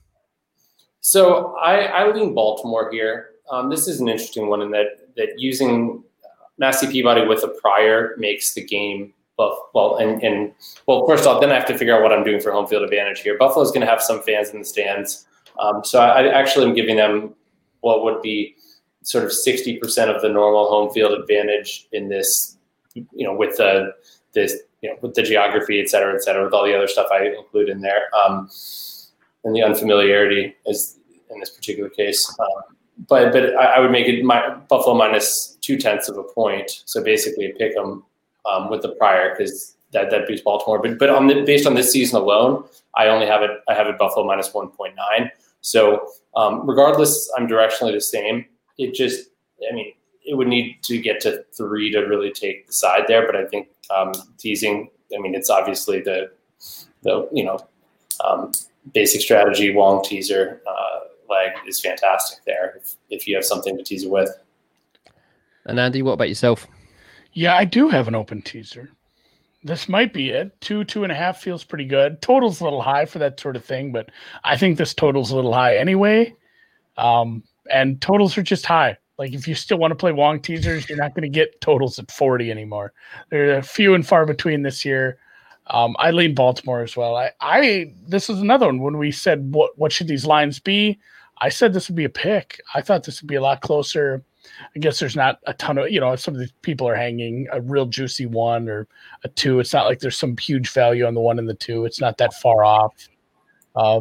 So 1.01 1.57
I, 1.57 1.87
I 1.87 2.13
lean 2.13 2.35
Baltimore 2.35 2.91
here. 2.91 3.31
Um, 3.51 3.71
this 3.71 3.89
is 3.89 4.01
an 4.01 4.09
interesting 4.09 4.49
one 4.49 4.63
in 4.63 4.71
that 4.73 5.15
that 5.17 5.39
using 5.39 6.03
Massey 6.59 6.87
Peabody 6.87 7.27
with 7.27 7.43
a 7.45 7.49
prior 7.49 8.15
makes 8.19 8.55
the 8.55 8.65
game 8.65 9.13
well, 9.39 9.71
well, 9.73 9.97
and, 9.99 10.21
and 10.23 10.53
well, 10.87 11.07
first 11.07 11.25
off, 11.25 11.41
then 11.41 11.51
I 11.51 11.55
have 11.55 11.67
to 11.67 11.79
figure 11.79 11.95
out 11.95 12.03
what 12.03 12.13
I'm 12.13 12.25
doing 12.25 12.41
for 12.41 12.51
home 12.51 12.67
field 12.67 12.83
advantage 12.83 13.21
here. 13.21 13.39
Buffalo's 13.39 13.71
going 13.71 13.83
to 13.83 13.87
have 13.87 14.03
some 14.03 14.21
fans 14.23 14.51
in 14.51 14.59
the 14.59 14.65
stands, 14.65 15.27
um, 15.61 15.85
so 15.85 16.01
I, 16.01 16.25
I 16.25 16.27
actually 16.33 16.67
am 16.67 16.75
giving 16.75 16.97
them 16.97 17.35
what 17.81 18.03
would 18.03 18.21
be 18.21 18.57
sort 19.03 19.25
of 19.25 19.31
60% 19.31 19.81
of 20.15 20.21
the 20.23 20.29
normal 20.29 20.69
home 20.69 20.93
field 20.93 21.13
advantage 21.13 21.87
in 21.93 22.09
this 22.09 22.58
you 23.13 23.27
know, 23.27 23.35
with 23.35 23.57
the 23.57 23.93
this, 24.33 24.57
you 24.83 24.91
know, 24.91 24.97
with 25.01 25.15
the 25.15 25.23
geography, 25.23 25.81
et 25.81 25.89
cetera, 25.89 26.15
et 26.15 26.23
cetera, 26.23 26.45
with 26.45 26.53
all 26.53 26.65
the 26.65 26.75
other 26.75 26.87
stuff 26.87 27.09
I 27.13 27.27
include 27.27 27.69
in 27.69 27.81
there, 27.81 28.03
um, 28.15 28.49
and 29.45 29.55
the 29.55 29.63
unfamiliarity 29.63 30.55
is 30.67 30.99
in 31.31 31.41
this 31.41 31.51
particular 31.51 31.89
case. 31.89 32.29
Um, 32.39 32.77
but 33.09 33.33
but 33.33 33.57
I, 33.57 33.77
I, 33.77 33.79
would 33.81 33.91
make 33.91 34.09
it 34.09 34.25
my 34.25 34.55
Buffalo 34.69 34.97
minus 34.97 35.57
two 35.61 35.77
tenths 35.77 36.09
of 36.09 36.19
a 36.19 36.23
point. 36.23 36.83
So 36.85 37.03
basically, 37.03 37.53
pick 37.57 37.75
them 37.75 38.05
um, 38.51 38.71
with 38.71 38.83
the 38.83 38.91
prior 38.91 39.35
because 39.37 39.77
that 39.93 40.11
that 40.11 40.27
beats 40.27 40.43
Baltimore. 40.43 40.81
But 40.81 40.99
but 40.99 41.11
on 41.11 41.27
the, 41.27 41.43
based 41.43 41.67
on 41.67 41.75
this 41.75 41.93
season 41.93 42.21
alone, 42.21 42.65
I 42.97 43.09
only 43.09 43.27
have 43.27 43.43
it. 43.43 43.51
I 43.69 43.75
have 43.75 43.87
it 43.87 43.99
Buffalo 43.99 44.27
minus 44.27 44.53
one 44.53 44.69
point 44.69 44.95
nine. 44.97 45.31
So 45.61 46.09
um, 46.37 46.69
regardless, 46.69 47.31
I'm 47.37 47.49
directionally 47.49 47.93
the 47.93 48.01
same. 48.01 48.45
It 48.79 48.95
just, 48.95 49.31
I 49.69 49.75
mean, 49.75 49.93
it 50.29 50.37
would 50.37 50.47
need 50.47 50.79
to 50.83 50.99
get 50.99 51.21
to 51.23 51.43
three 51.57 51.91
to 51.91 52.01
really 52.01 52.31
take 52.31 52.67
the 52.67 52.73
side 52.73 53.05
there. 53.09 53.25
But 53.27 53.35
I 53.35 53.47
think 53.47 53.69
um, 53.95 54.13
teasing, 54.37 54.91
I 55.17 55.21
mean, 55.21 55.35
it's 55.35 55.51
obviously 55.51 56.01
the 56.01 56.31
the 57.03 57.29
you 57.33 57.45
know 57.45 57.59
um, 58.25 58.53
basic 58.93 59.23
strategy 59.23 59.75
Wong 59.75 60.05
teaser 60.05 60.61
uh, 60.67 61.01
leg 61.31 61.53
is 61.67 61.81
fantastic 61.81 62.45
there 62.45 62.75
if, 62.77 62.97
if 63.11 63.27
you 63.27 63.35
have 63.35 63.45
something 63.45 63.77
to 63.77 63.83
tease 63.83 64.05
it 64.05 64.11
with. 64.11 64.31
And 65.65 65.81
Andy, 65.81 66.03
what 66.03 66.13
about 66.13 66.29
yourself? 66.29 66.67
Yeah, 67.33 67.57
I 67.57 67.65
do 67.65 67.89
have 67.89 68.09
an 68.09 68.15
open 68.15 68.43
teaser. 68.43 68.91
This 69.65 69.89
might 69.89 70.13
be 70.13 70.31
it. 70.31 70.59
Two, 70.61 70.85
two 70.85 71.03
and 71.03 71.13
a 71.13 71.15
half 71.15 71.41
feels 71.41 71.65
pretty 71.65 71.85
good. 71.85 72.23
Total's 72.23 72.61
a 72.61 72.65
little 72.65 72.83
high 72.83 73.05
for 73.05 73.19
that 73.19 73.41
sort 73.41 73.57
of 73.57 73.65
thing, 73.65 73.93
but 73.93 74.11
I 74.45 74.57
think 74.57 74.79
this 74.79 74.95
total's 74.95 75.31
a 75.31 75.37
little 75.37 75.53
high 75.53 75.77
anyway. 75.77 76.35
Um, 76.97 77.43
and 77.71 78.01
totals 78.01 78.39
are 78.39 78.43
just 78.43 78.67
high. 78.67 78.97
Like 79.19 79.33
if 79.33 79.49
you 79.49 79.55
still 79.55 79.79
want 79.79 79.91
to 79.91 79.97
play 79.97 80.13
Wong 80.13 80.41
teasers, 80.41 80.89
you're 80.89 80.99
not 80.99 81.15
going 81.15 81.23
to 81.23 81.29
get 81.29 81.61
totals 81.61 81.99
at 81.99 82.11
40 82.11 82.51
anymore. 82.51 82.93
They're 83.31 83.59
a 83.59 83.63
few 83.63 83.95
and 83.95 84.07
far 84.07 84.25
between 84.25 84.63
this 84.63 84.85
year. 84.85 85.19
Um, 85.67 85.97
I 85.99 86.13
lean 86.13 86.35
Baltimore 86.35 86.83
as 86.83 86.97
well. 86.97 87.17
I, 87.17 87.33
I 87.41 87.93
this 88.07 88.31
is 88.31 88.41
another 88.41 88.67
one 88.67 88.81
when 88.81 88.97
we 88.97 89.11
said 89.11 89.53
what 89.53 89.77
what 89.77 89.93
should 89.93 90.09
these 90.09 90.25
lines 90.25 90.61
be. 90.61 90.99
I 91.41 91.51
said 91.51 91.73
this 91.73 91.89
would 91.89 91.97
be 91.97 92.05
a 92.05 92.11
pick. 92.11 92.61
I 92.75 92.81
thought 92.81 93.05
this 93.05 93.21
would 93.21 93.29
be 93.29 93.35
a 93.35 93.43
lot 93.43 93.61
closer. 93.61 94.25
I 94.75 94.79
guess 94.79 94.99
there's 94.99 95.17
not 95.17 95.41
a 95.47 95.53
ton 95.53 95.77
of 95.77 95.91
you 95.91 96.01
know 96.01 96.17
some 96.17 96.33
of 96.33 96.41
these 96.41 96.55
people 96.63 96.89
are 96.89 96.95
hanging 96.95 97.49
a 97.53 97.61
real 97.61 97.85
juicy 97.87 98.25
one 98.25 98.69
or 98.69 98.87
a 99.25 99.29
two. 99.29 99.61
It's 99.61 99.75
not 99.75 99.87
like 99.87 99.99
there's 99.99 100.17
some 100.17 100.37
huge 100.39 100.71
value 100.71 101.05
on 101.05 101.13
the 101.15 101.21
one 101.21 101.39
and 101.39 101.49
the 101.49 101.55
two. 101.55 101.85
It's 101.85 102.01
not 102.01 102.17
that 102.19 102.33
far 102.35 102.65
off. 102.65 102.95
Uh, 103.77 104.01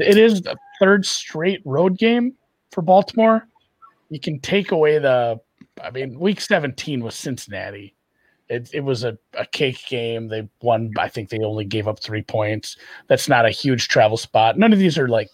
it 0.00 0.18
is 0.18 0.42
the 0.42 0.56
third 0.80 1.06
straight 1.06 1.60
road 1.64 1.96
game 1.96 2.34
for 2.72 2.82
Baltimore 2.82 3.46
you 4.08 4.20
can 4.20 4.40
take 4.40 4.72
away 4.72 4.98
the 4.98 5.40
I 5.82 5.90
mean, 5.90 6.18
week 6.18 6.40
17 6.40 7.02
was 7.02 7.14
Cincinnati. 7.14 7.94
It, 8.48 8.70
it 8.72 8.80
was 8.80 9.04
a, 9.04 9.18
a 9.34 9.44
cake 9.46 9.84
game. 9.88 10.28
They 10.28 10.48
won. 10.62 10.92
I 10.98 11.08
think 11.08 11.28
they 11.28 11.40
only 11.40 11.64
gave 11.64 11.88
up 11.88 12.00
three 12.00 12.22
points. 12.22 12.76
That's 13.08 13.28
not 13.28 13.44
a 13.44 13.50
huge 13.50 13.88
travel 13.88 14.16
spot. 14.16 14.56
None 14.56 14.72
of 14.72 14.78
these 14.78 14.98
are 14.98 15.08
like 15.08 15.28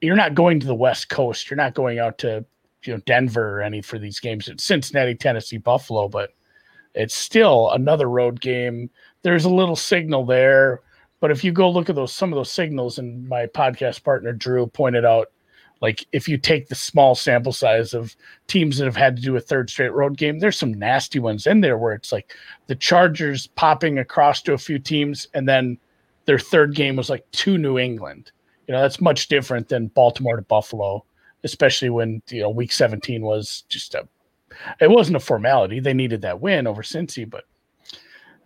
you're 0.00 0.16
not 0.16 0.34
going 0.34 0.60
to 0.60 0.66
the 0.66 0.74
West 0.74 1.08
Coast. 1.08 1.50
You're 1.50 1.56
not 1.56 1.74
going 1.74 1.98
out 1.98 2.18
to 2.18 2.44
you 2.84 2.94
know 2.94 3.00
Denver 3.04 3.58
or 3.58 3.62
any 3.62 3.82
for 3.82 3.98
these 3.98 4.20
games. 4.20 4.48
It's 4.48 4.64
Cincinnati, 4.64 5.14
Tennessee, 5.14 5.58
Buffalo, 5.58 6.08
but 6.08 6.30
it's 6.94 7.14
still 7.14 7.70
another 7.70 8.08
road 8.08 8.40
game. 8.40 8.90
There's 9.22 9.44
a 9.44 9.50
little 9.50 9.76
signal 9.76 10.24
there, 10.24 10.82
but 11.18 11.32
if 11.32 11.42
you 11.42 11.50
go 11.50 11.68
look 11.68 11.90
at 11.90 11.96
those 11.96 12.14
some 12.14 12.32
of 12.32 12.36
those 12.36 12.52
signals, 12.52 12.98
and 12.98 13.28
my 13.28 13.46
podcast 13.46 14.04
partner 14.04 14.32
Drew 14.32 14.68
pointed 14.68 15.04
out, 15.04 15.32
like 15.80 16.06
if 16.12 16.28
you 16.28 16.38
take 16.38 16.68
the 16.68 16.74
small 16.74 17.14
sample 17.14 17.52
size 17.52 17.92
of 17.92 18.16
teams 18.46 18.78
that 18.78 18.86
have 18.86 18.96
had 18.96 19.16
to 19.16 19.22
do 19.22 19.36
a 19.36 19.40
third 19.40 19.68
straight 19.68 19.92
road 19.92 20.16
game, 20.16 20.38
there's 20.38 20.58
some 20.58 20.72
nasty 20.74 21.18
ones 21.18 21.46
in 21.46 21.60
there 21.60 21.78
where 21.78 21.92
it's 21.92 22.12
like 22.12 22.34
the 22.66 22.74
Chargers 22.74 23.46
popping 23.48 23.98
across 23.98 24.42
to 24.42 24.54
a 24.54 24.58
few 24.58 24.78
teams, 24.78 25.28
and 25.34 25.48
then 25.48 25.78
their 26.24 26.38
third 26.38 26.74
game 26.74 26.96
was 26.96 27.10
like 27.10 27.30
to 27.32 27.58
New 27.58 27.78
England. 27.78 28.32
You 28.66 28.74
know, 28.74 28.80
that's 28.80 29.00
much 29.00 29.28
different 29.28 29.68
than 29.68 29.88
Baltimore 29.88 30.36
to 30.36 30.42
Buffalo, 30.42 31.04
especially 31.44 31.90
when 31.90 32.22
you 32.28 32.42
know 32.42 32.50
week 32.50 32.72
17 32.72 33.22
was 33.22 33.64
just 33.68 33.94
a 33.94 34.08
it 34.80 34.90
wasn't 34.90 35.16
a 35.16 35.20
formality. 35.20 35.80
They 35.80 35.94
needed 35.94 36.22
that 36.22 36.40
win 36.40 36.66
over 36.66 36.82
Cincy, 36.82 37.28
but 37.28 37.44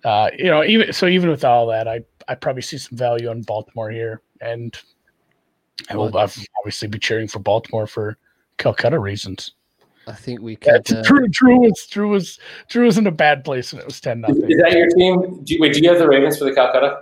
uh, 0.05 0.31
you 0.37 0.47
know, 0.47 0.65
even 0.65 0.93
so, 0.93 1.07
even 1.07 1.31
with 1.31 1.45
all 1.45 1.67
that, 1.67 1.87
I 1.87 2.01
I 2.27 2.35
probably 2.35 2.63
see 2.63 2.79
some 2.79 2.97
value 2.97 3.31
in 3.31 3.43
Baltimore 3.43 3.91
here, 3.91 4.23
and 4.41 4.77
I 5.89 5.97
will 5.97 6.17
obviously 6.17 6.89
be 6.89 6.99
cheering 6.99 7.29
for 7.29 7.39
Baltimore 7.39 7.87
for 7.87 8.19
Calcutta 8.59 8.99
reasons. 8.99 9.53
I 10.07 10.15
think 10.15 10.41
we 10.41 10.57
could. 10.57 10.89
Yeah, 10.91 10.99
uh, 10.99 11.03
Drew, 11.03 11.29
Drew 11.29 11.61
was 11.61 11.87
Drew 11.91 12.09
was 12.09 12.39
Drew 12.69 12.87
was 12.87 12.99
in 12.99 13.07
a 13.07 13.13
bad 13.13 13.45
place, 13.45 13.73
and 13.73 13.81
it 13.81 13.87
was 13.87 14.01
ten 14.01 14.21
nothing. 14.21 14.51
Is 14.51 14.59
that 14.59 14.73
your 14.73 14.89
team? 14.89 15.45
Do 15.45 15.55
you, 15.55 15.61
wait, 15.61 15.75
do 15.75 15.81
you 15.81 15.89
have 15.89 15.99
the 15.99 16.09
Ravens 16.09 16.39
for 16.39 16.45
the 16.45 16.55
Calcutta? 16.55 16.99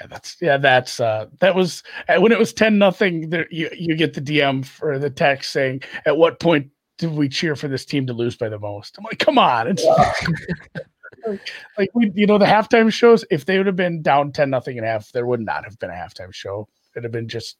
Yeah, 0.00 0.06
that's 0.06 0.36
yeah, 0.40 0.56
that's 0.56 1.00
uh, 1.00 1.26
that 1.40 1.54
was 1.54 1.82
uh, 2.08 2.20
when 2.20 2.32
it 2.32 2.38
was 2.38 2.52
ten 2.52 2.78
nothing. 2.78 3.30
There, 3.30 3.46
you 3.50 3.68
you 3.76 3.96
get 3.96 4.14
the 4.14 4.20
DM 4.20 4.64
for 4.64 4.98
the 4.98 5.10
text 5.10 5.52
saying, 5.52 5.82
"At 6.06 6.16
what 6.16 6.40
point 6.40 6.68
did 6.98 7.12
we 7.12 7.28
cheer 7.28 7.56
for 7.56 7.68
this 7.68 7.84
team 7.84 8.06
to 8.06 8.12
lose 8.12 8.36
by 8.36 8.48
the 8.48 8.58
most?" 8.58 8.96
I'm 8.96 9.04
like, 9.04 9.18
"Come 9.18 9.38
on!" 9.38 9.66
It's 9.66 9.84
like, 11.26 11.40
like 11.76 11.90
we, 11.94 12.12
you 12.14 12.26
know, 12.26 12.38
the 12.38 12.46
halftime 12.46 12.92
shows. 12.92 13.24
If 13.30 13.44
they 13.44 13.58
would 13.58 13.66
have 13.66 13.76
been 13.76 14.02
down 14.02 14.32
ten 14.32 14.50
nothing 14.50 14.78
and 14.78 14.86
a 14.86 14.90
half, 14.90 15.10
there 15.10 15.26
would 15.26 15.40
not 15.40 15.64
have 15.64 15.78
been 15.78 15.90
a 15.90 15.94
halftime 15.94 16.32
show. 16.32 16.68
It'd 16.98 17.04
have 17.04 17.12
been 17.12 17.28
just 17.28 17.56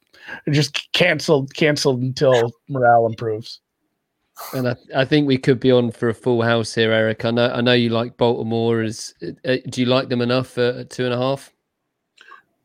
just 0.50 0.92
canceled, 0.92 1.54
canceled 1.54 2.02
until 2.02 2.52
morale 2.68 3.06
improves. 3.06 3.60
And 4.52 4.68
I, 4.68 4.76
I 4.96 5.04
think 5.04 5.26
we 5.26 5.38
could 5.38 5.60
be 5.60 5.70
on 5.70 5.92
for 5.92 6.08
a 6.08 6.14
full 6.14 6.42
house 6.42 6.74
here, 6.74 6.92
Eric. 6.92 7.24
I 7.24 7.30
know 7.30 7.50
I 7.52 7.60
know 7.60 7.72
you 7.72 7.90
like 7.90 8.16
Baltimore. 8.16 8.82
Is 8.82 9.14
uh, 9.22 9.56
do 9.68 9.80
you 9.80 9.86
like 9.86 10.08
them 10.08 10.20
enough 10.20 10.58
at 10.58 10.90
two 10.90 11.04
and 11.04 11.14
a 11.14 11.18
half? 11.18 11.52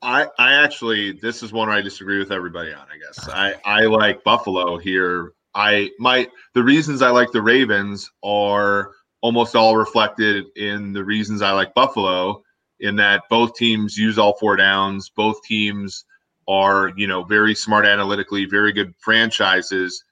I, 0.02 0.28
I 0.38 0.54
actually 0.54 1.14
this 1.14 1.44
is 1.44 1.54
one 1.54 1.70
I 1.70 1.82
disagree 1.82 2.20
with 2.20 2.32
everybody 2.32 2.74
on. 2.74 2.86
I 2.92 2.98
guess 2.98 3.30
I, 3.30 3.56
I 3.64 3.82
like 3.82 4.24
Buffalo 4.24 4.78
here. 4.78 5.34
I 5.56 5.92
my 6.00 6.28
the 6.54 6.64
reasons 6.64 7.02
I 7.02 7.10
like 7.10 7.32
the 7.32 7.42
Ravens 7.42 8.12
are 8.24 8.92
almost 9.22 9.56
all 9.56 9.78
reflected 9.78 10.46
in 10.56 10.92
the 10.92 11.04
reasons 11.04 11.42
I 11.42 11.52
like 11.52 11.74
Buffalo. 11.76 12.44
In 12.80 12.96
that 12.98 13.24
both 13.30 13.56
teams 13.56 13.96
use 13.96 14.18
all 14.18 14.36
four 14.40 14.58
downs. 14.58 15.10
Both 15.16 15.42
teams 15.44 16.04
are 16.48 16.92
you 16.96 17.08
know 17.08 17.24
very 17.24 17.56
smart 17.56 17.86
analytically, 17.86 18.46
very 18.46 18.72
good 18.72 18.94
franchises. 18.98 20.04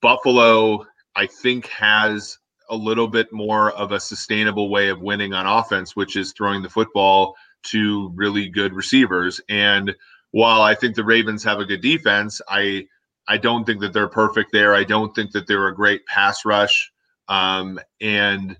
Buffalo, 0.00 0.84
I 1.16 1.26
think, 1.26 1.66
has 1.68 2.38
a 2.70 2.76
little 2.76 3.08
bit 3.08 3.32
more 3.32 3.72
of 3.72 3.92
a 3.92 4.00
sustainable 4.00 4.70
way 4.70 4.88
of 4.88 5.00
winning 5.00 5.32
on 5.32 5.46
offense, 5.46 5.96
which 5.96 6.16
is 6.16 6.32
throwing 6.32 6.62
the 6.62 6.68
football 6.68 7.34
to 7.64 8.12
really 8.14 8.48
good 8.48 8.72
receivers. 8.74 9.40
And 9.48 9.94
while 10.30 10.60
I 10.60 10.74
think 10.74 10.94
the 10.94 11.04
Ravens 11.04 11.42
have 11.44 11.58
a 11.58 11.64
good 11.64 11.80
defense, 11.80 12.40
I 12.48 12.86
I 13.26 13.36
don't 13.36 13.64
think 13.64 13.80
that 13.80 13.92
they're 13.92 14.08
perfect 14.08 14.52
there. 14.52 14.74
I 14.74 14.84
don't 14.84 15.14
think 15.14 15.32
that 15.32 15.46
they're 15.46 15.68
a 15.68 15.74
great 15.74 16.04
pass 16.06 16.44
rush. 16.44 16.90
Um, 17.28 17.78
and 18.00 18.56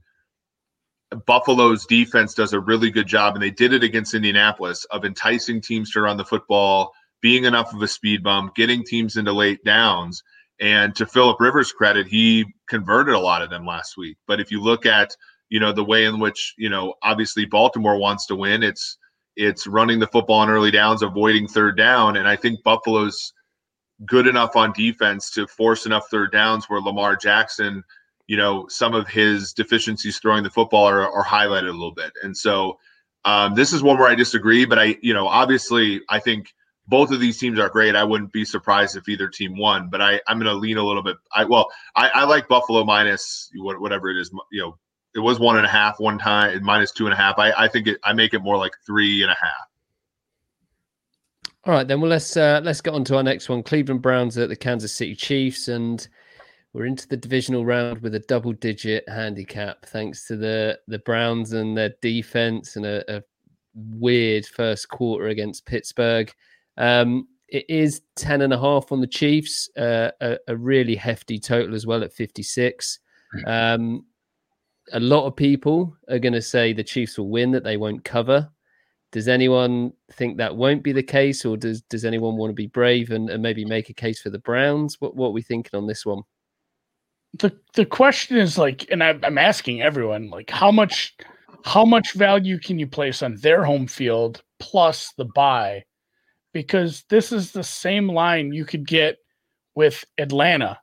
Buffalo's 1.27 1.87
defense 1.87 2.35
does 2.35 2.53
a 2.53 2.61
really 2.61 2.91
good 2.91 3.07
job, 3.07 3.35
and 3.35 3.43
they 3.43 3.51
did 3.51 3.73
it 3.73 3.83
against 3.83 4.15
Indianapolis 4.15 4.85
of 4.87 5.05
enticing 5.05 5.61
teams 5.61 5.91
to 5.93 6.03
run 6.03 6.17
the 6.17 6.25
football, 6.25 6.93
being 7.21 7.45
enough 7.45 7.73
of 7.73 7.83
a 7.83 7.89
speed 7.89 8.23
bump, 8.23 8.55
getting 8.55 8.85
teams 8.85 9.17
into 9.17 9.33
late 9.33 9.65
downs. 9.65 10.23
And 10.61 10.95
to 10.97 11.07
Philip 11.07 11.41
Rivers' 11.41 11.73
credit, 11.73 12.07
he 12.07 12.45
converted 12.69 13.15
a 13.15 13.19
lot 13.19 13.43
of 13.43 13.51
them 13.51 13.65
last 13.65 13.97
week. 13.97 14.19
But 14.27 14.41
if 14.41 14.51
you 14.51 14.61
look 14.61 14.87
at 14.87 15.15
you 15.49 15.61
know 15.61 15.73
the 15.73 15.85
way 15.85 16.05
in 16.05 16.19
which 16.19 16.55
you 16.59 16.69
know 16.69 16.95
obviously 17.03 17.45
Baltimore 17.45 17.99
wants 17.99 18.27
to 18.27 18.37
win. 18.37 18.63
It's 18.63 18.99
it's 19.37 19.67
running 19.67 19.99
the 19.99 20.07
football 20.07 20.41
on 20.41 20.51
early 20.51 20.71
downs, 20.71 21.03
avoiding 21.03 21.47
third 21.47 21.77
down, 21.77 22.17
and 22.17 22.27
I 22.27 22.37
think 22.37 22.63
Buffalo's 22.63 23.33
good 24.05 24.27
enough 24.27 24.57
on 24.57 24.73
defense 24.73 25.31
to 25.33 25.47
force 25.47 25.87
enough 25.87 26.09
third 26.11 26.33
downs 26.33 26.67
where 26.69 26.81
Lamar 26.81 27.17
Jackson, 27.17 27.83
you 28.29 28.37
know, 28.37 28.69
some 28.69 28.95
of 28.95 29.09
his 29.09 29.53
deficiencies 29.53 30.19
throwing 30.19 30.45
the 30.45 30.51
football 30.51 30.85
are, 30.85 31.11
are 31.11 31.25
highlighted 31.25 31.69
a 31.69 31.73
little 31.73 31.95
bit, 31.95 32.13
and 32.23 32.37
so. 32.37 32.79
Um, 33.25 33.57
this 33.57 33.73
is 33.73 33.83
one 33.83 33.99
where 33.99 34.09
I 34.09 34.15
disagree, 34.15 34.65
but 34.65 34.79
I, 34.79 34.97
you 35.03 35.13
know, 35.13 35.27
obviously, 35.27 36.01
I 36.09 36.21
think 36.21 36.55
both 36.87 37.11
of 37.11 37.21
these 37.21 37.37
teams 37.37 37.59
are 37.59 37.69
great. 37.69 37.95
I 37.95 38.05
wouldn't 38.05 38.33
be 38.33 38.45
surprised 38.45 38.97
if 38.97 39.09
either 39.09 39.29
team 39.29 39.59
won, 39.59 39.91
but 39.91 40.01
I, 40.01 40.21
I'm 40.27 40.39
going 40.39 40.51
to 40.51 40.55
lean 40.55 40.79
a 40.79 40.85
little 40.85 41.03
bit. 41.03 41.17
I 41.35 41.45
well, 41.45 41.69
I, 41.95 42.09
I 42.09 42.25
like 42.25 42.49
Buffalo 42.49 42.85
minus 42.85 43.51
whatever 43.57 44.09
it 44.09 44.19
is, 44.19 44.31
you 44.51 44.63
know, 44.63 44.79
it 45.15 45.21
was 45.21 45.39
one 45.39 45.57
and 45.57 45.67
a 45.67 45.69
half 45.69 46.01
one 46.01 46.19
time, 46.19 46.63
minus 46.63 46.93
two 46.93 47.07
and 47.07 47.13
a 47.13 47.17
half. 47.17 47.39
I, 47.39 47.53
I 47.53 47.69
think 47.69 47.87
it, 47.89 47.99
I 48.05 48.13
make 48.13 48.35
it 48.35 48.41
more 48.41 48.57
like 48.57 48.73
three 48.87 49.23
and 49.23 49.31
a 49.31 49.37
half. 49.41 49.69
All 51.65 51.75
right, 51.75 51.87
then. 51.87 52.01
Well, 52.01 52.11
let's 52.11 52.37
uh, 52.37 52.61
let's 52.63 52.81
get 52.81 52.95
on 52.95 53.05
to 53.05 53.17
our 53.17 53.23
next 53.23 53.49
one. 53.49 53.63
Cleveland 53.63 54.01
Browns 54.01 54.39
at 54.39 54.49
the 54.49 54.57
Kansas 54.57 54.93
City 54.93 55.15
Chiefs, 55.15 55.69
and 55.69 56.07
we're 56.73 56.87
into 56.87 57.09
the 57.09 57.17
divisional 57.17 57.65
round 57.65 58.03
with 58.03 58.15
a 58.15 58.21
double-digit 58.21 59.09
handicap, 59.09 59.87
thanks 59.87 60.27
to 60.27 60.37
the 60.37 60.79
the 60.87 60.99
Browns 61.01 61.53
and 61.53 61.77
their 61.77 61.95
defense 62.03 62.77
and 62.77 62.87
a, 62.87 63.17
a 63.17 63.23
weird 63.75 64.47
first 64.47 64.89
quarter 64.89 65.29
against 65.29 65.67
Pittsburgh. 65.67 66.33
Um, 66.77 67.27
it 67.49 67.65
is 67.69 68.03
10 68.17 68.43
and 68.43 68.53
a 68.53 68.59
half 68.59 68.93
on 68.93 69.01
the 69.01 69.07
Chiefs, 69.07 69.71
uh, 69.77 70.11
a, 70.21 70.37
a, 70.49 70.57
really 70.57 70.95
hefty 70.95 71.39
total 71.39 71.75
as 71.75 71.87
well 71.87 72.05
at 72.05 72.13
56. 72.13 72.99
Um, 73.47 74.05
a 74.93 75.01
lot 75.01 75.27
of 75.27 75.35
people 75.35 75.97
are 76.11 76.19
going 76.19 76.35
to 76.35 76.43
say 76.43 76.73
the 76.73 76.85
Chiefs 76.85 77.19
will 77.19 77.31
win, 77.31 77.51
that 77.53 77.65
they 77.65 77.77
won't 77.77 78.05
cover. 78.05 78.51
Does 79.13 79.29
anyone 79.29 79.93
think 80.13 80.37
that 80.37 80.55
won't 80.55 80.83
be 80.83 80.93
the 80.93 81.03
case, 81.03 81.47
or 81.47 81.57
does 81.57 81.81
does 81.83 82.05
anyone 82.05 82.37
want 82.37 82.51
to 82.51 82.55
be 82.55 82.67
brave 82.67 83.11
and, 83.11 83.31
and 83.31 83.43
maybe 83.43 83.65
make 83.65 83.89
a 83.89 83.95
case 83.95 84.21
for 84.21 84.29
the 84.29 84.39
Browns? 84.39 85.01
What 85.01 85.17
what 85.17 85.29
are 85.29 85.33
we 85.33 85.41
thinking 85.41 85.79
on 85.79 85.87
this 85.87 86.05
one? 86.05 86.23
The 87.35 87.57
the 87.75 87.85
question 87.85 88.37
is 88.37 88.59
like, 88.59 88.91
and 88.91 89.03
I, 89.03 89.19
I'm 89.23 89.39
asking 89.39 89.83
everyone, 89.83 90.31
like, 90.31 90.51
how 90.51 90.71
much 90.71 91.15
how 91.65 91.85
much 91.85 92.15
value 92.15 92.59
can 92.59 92.79
you 92.79 92.87
place 92.87 93.23
on 93.23 93.37
their 93.37 93.65
home 93.65 93.87
field 93.87 94.43
plus 94.59 95.13
the 95.17 95.27
buy? 95.27 95.85
Because 96.53 97.05
this 97.11 97.31
is 97.31 97.53
the 97.53 97.63
same 97.63 98.09
line 98.09 98.53
you 98.53 98.65
could 98.65 98.87
get 98.87 99.19
with 99.75 100.05
Atlanta, 100.17 100.81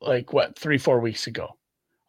like 0.00 0.32
what 0.32 0.58
three 0.58 0.78
four 0.78 1.00
weeks 1.00 1.26
ago 1.26 1.56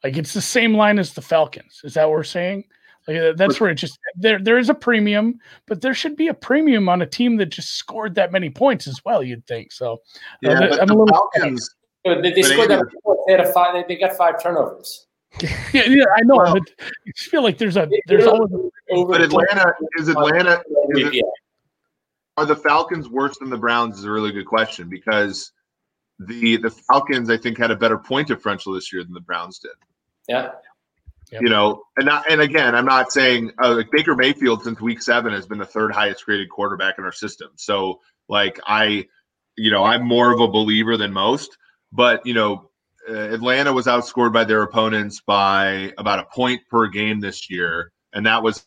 like 0.03 0.17
it's 0.17 0.33
the 0.33 0.41
same 0.41 0.75
line 0.75 0.99
as 0.99 1.13
the 1.13 1.21
Falcons. 1.21 1.81
Is 1.83 1.95
that 1.95 2.05
what 2.05 2.13
we're 2.13 2.23
saying? 2.23 2.63
Like 3.07 3.37
that's 3.37 3.59
where 3.59 3.69
it 3.69 3.75
just 3.75 3.97
there 4.15 4.39
there 4.39 4.57
is 4.57 4.69
a 4.69 4.73
premium, 4.73 5.39
but 5.65 5.81
there 5.81 5.93
should 5.93 6.15
be 6.15 6.27
a 6.27 6.33
premium 6.33 6.89
on 6.89 7.01
a 7.01 7.05
team 7.05 7.37
that 7.37 7.47
just 7.47 7.75
scored 7.75 8.15
that 8.15 8.31
many 8.33 8.49
points 8.49 8.85
as 8.87 8.99
well. 9.05 9.23
You'd 9.23 9.47
think 9.47 9.71
so. 9.71 9.99
Yeah, 10.41 10.51
uh, 10.51 10.59
but 10.59 10.81
I'm 10.81 10.87
the 10.87 10.95
a 11.43 11.57
little 12.07 12.23
Falcons. 12.23 12.35
They, 12.35 12.41
they 12.41 12.53
scored 12.53 12.69
that. 12.69 12.85
They 13.27 13.33
had 13.33 13.41
a 13.41 13.51
five. 13.51 13.73
They, 13.73 13.95
they 13.95 13.99
got 13.99 14.15
five 14.15 14.41
turnovers. 14.41 15.07
yeah, 15.41 15.83
yeah, 15.87 16.05
I 16.15 16.21
know. 16.23 16.37
Well, 16.37 16.53
but 16.53 16.63
I 16.79 17.11
feel 17.15 17.43
like 17.43 17.57
there's 17.57 17.77
a 17.77 17.87
there's 18.07 18.25
always. 18.25 18.51
A, 18.51 19.05
but 19.05 19.21
Atlanta 19.21 19.73
is 19.97 20.07
Atlanta. 20.07 20.63
Is 20.89 21.15
it, 21.15 21.25
are 22.37 22.45
the 22.45 22.55
Falcons 22.55 23.09
worse 23.09 23.37
than 23.37 23.49
the 23.49 23.57
Browns? 23.57 23.99
Is 23.99 24.05
a 24.05 24.11
really 24.11 24.31
good 24.31 24.45
question 24.45 24.89
because 24.89 25.51
the 26.19 26.57
the 26.57 26.69
Falcons 26.69 27.29
I 27.29 27.37
think 27.37 27.57
had 27.57 27.71
a 27.71 27.75
better 27.75 27.97
point 27.97 28.29
differential 28.29 28.73
this 28.73 28.91
year 28.91 29.03
than 29.03 29.13
the 29.13 29.21
Browns 29.21 29.59
did. 29.59 29.71
Yeah. 30.27 30.51
Yep. 31.31 31.41
You 31.41 31.49
know, 31.49 31.83
and 31.97 32.05
not, 32.05 32.31
and 32.31 32.39
again, 32.39 32.73
I'm 32.73 32.85
not 32.85 33.11
saying 33.11 33.51
uh, 33.61 33.75
like 33.75 33.91
Baker 33.91 34.15
Mayfield 34.15 34.63
since 34.63 34.79
week 34.79 35.01
seven 35.01 35.33
has 35.33 35.45
been 35.45 35.57
the 35.57 35.65
third 35.65 35.91
highest 35.91 36.25
graded 36.25 36.49
quarterback 36.49 36.95
in 36.97 37.03
our 37.03 37.11
system. 37.11 37.49
So, 37.55 37.99
like, 38.29 38.61
I, 38.65 39.07
you 39.57 39.69
know, 39.69 39.83
I'm 39.83 40.07
more 40.07 40.31
of 40.31 40.39
a 40.39 40.47
believer 40.47 40.95
than 40.95 41.11
most. 41.11 41.57
But 41.91 42.25
you 42.25 42.33
know, 42.33 42.69
uh, 43.09 43.13
Atlanta 43.13 43.71
was 43.71 43.85
outscored 43.85 44.33
by 44.33 44.43
their 44.43 44.63
opponents 44.63 45.21
by 45.25 45.93
about 45.97 46.19
a 46.19 46.25
point 46.33 46.61
per 46.69 46.87
game 46.87 47.19
this 47.19 47.49
year, 47.49 47.91
and 48.13 48.25
that 48.25 48.41
was 48.41 48.65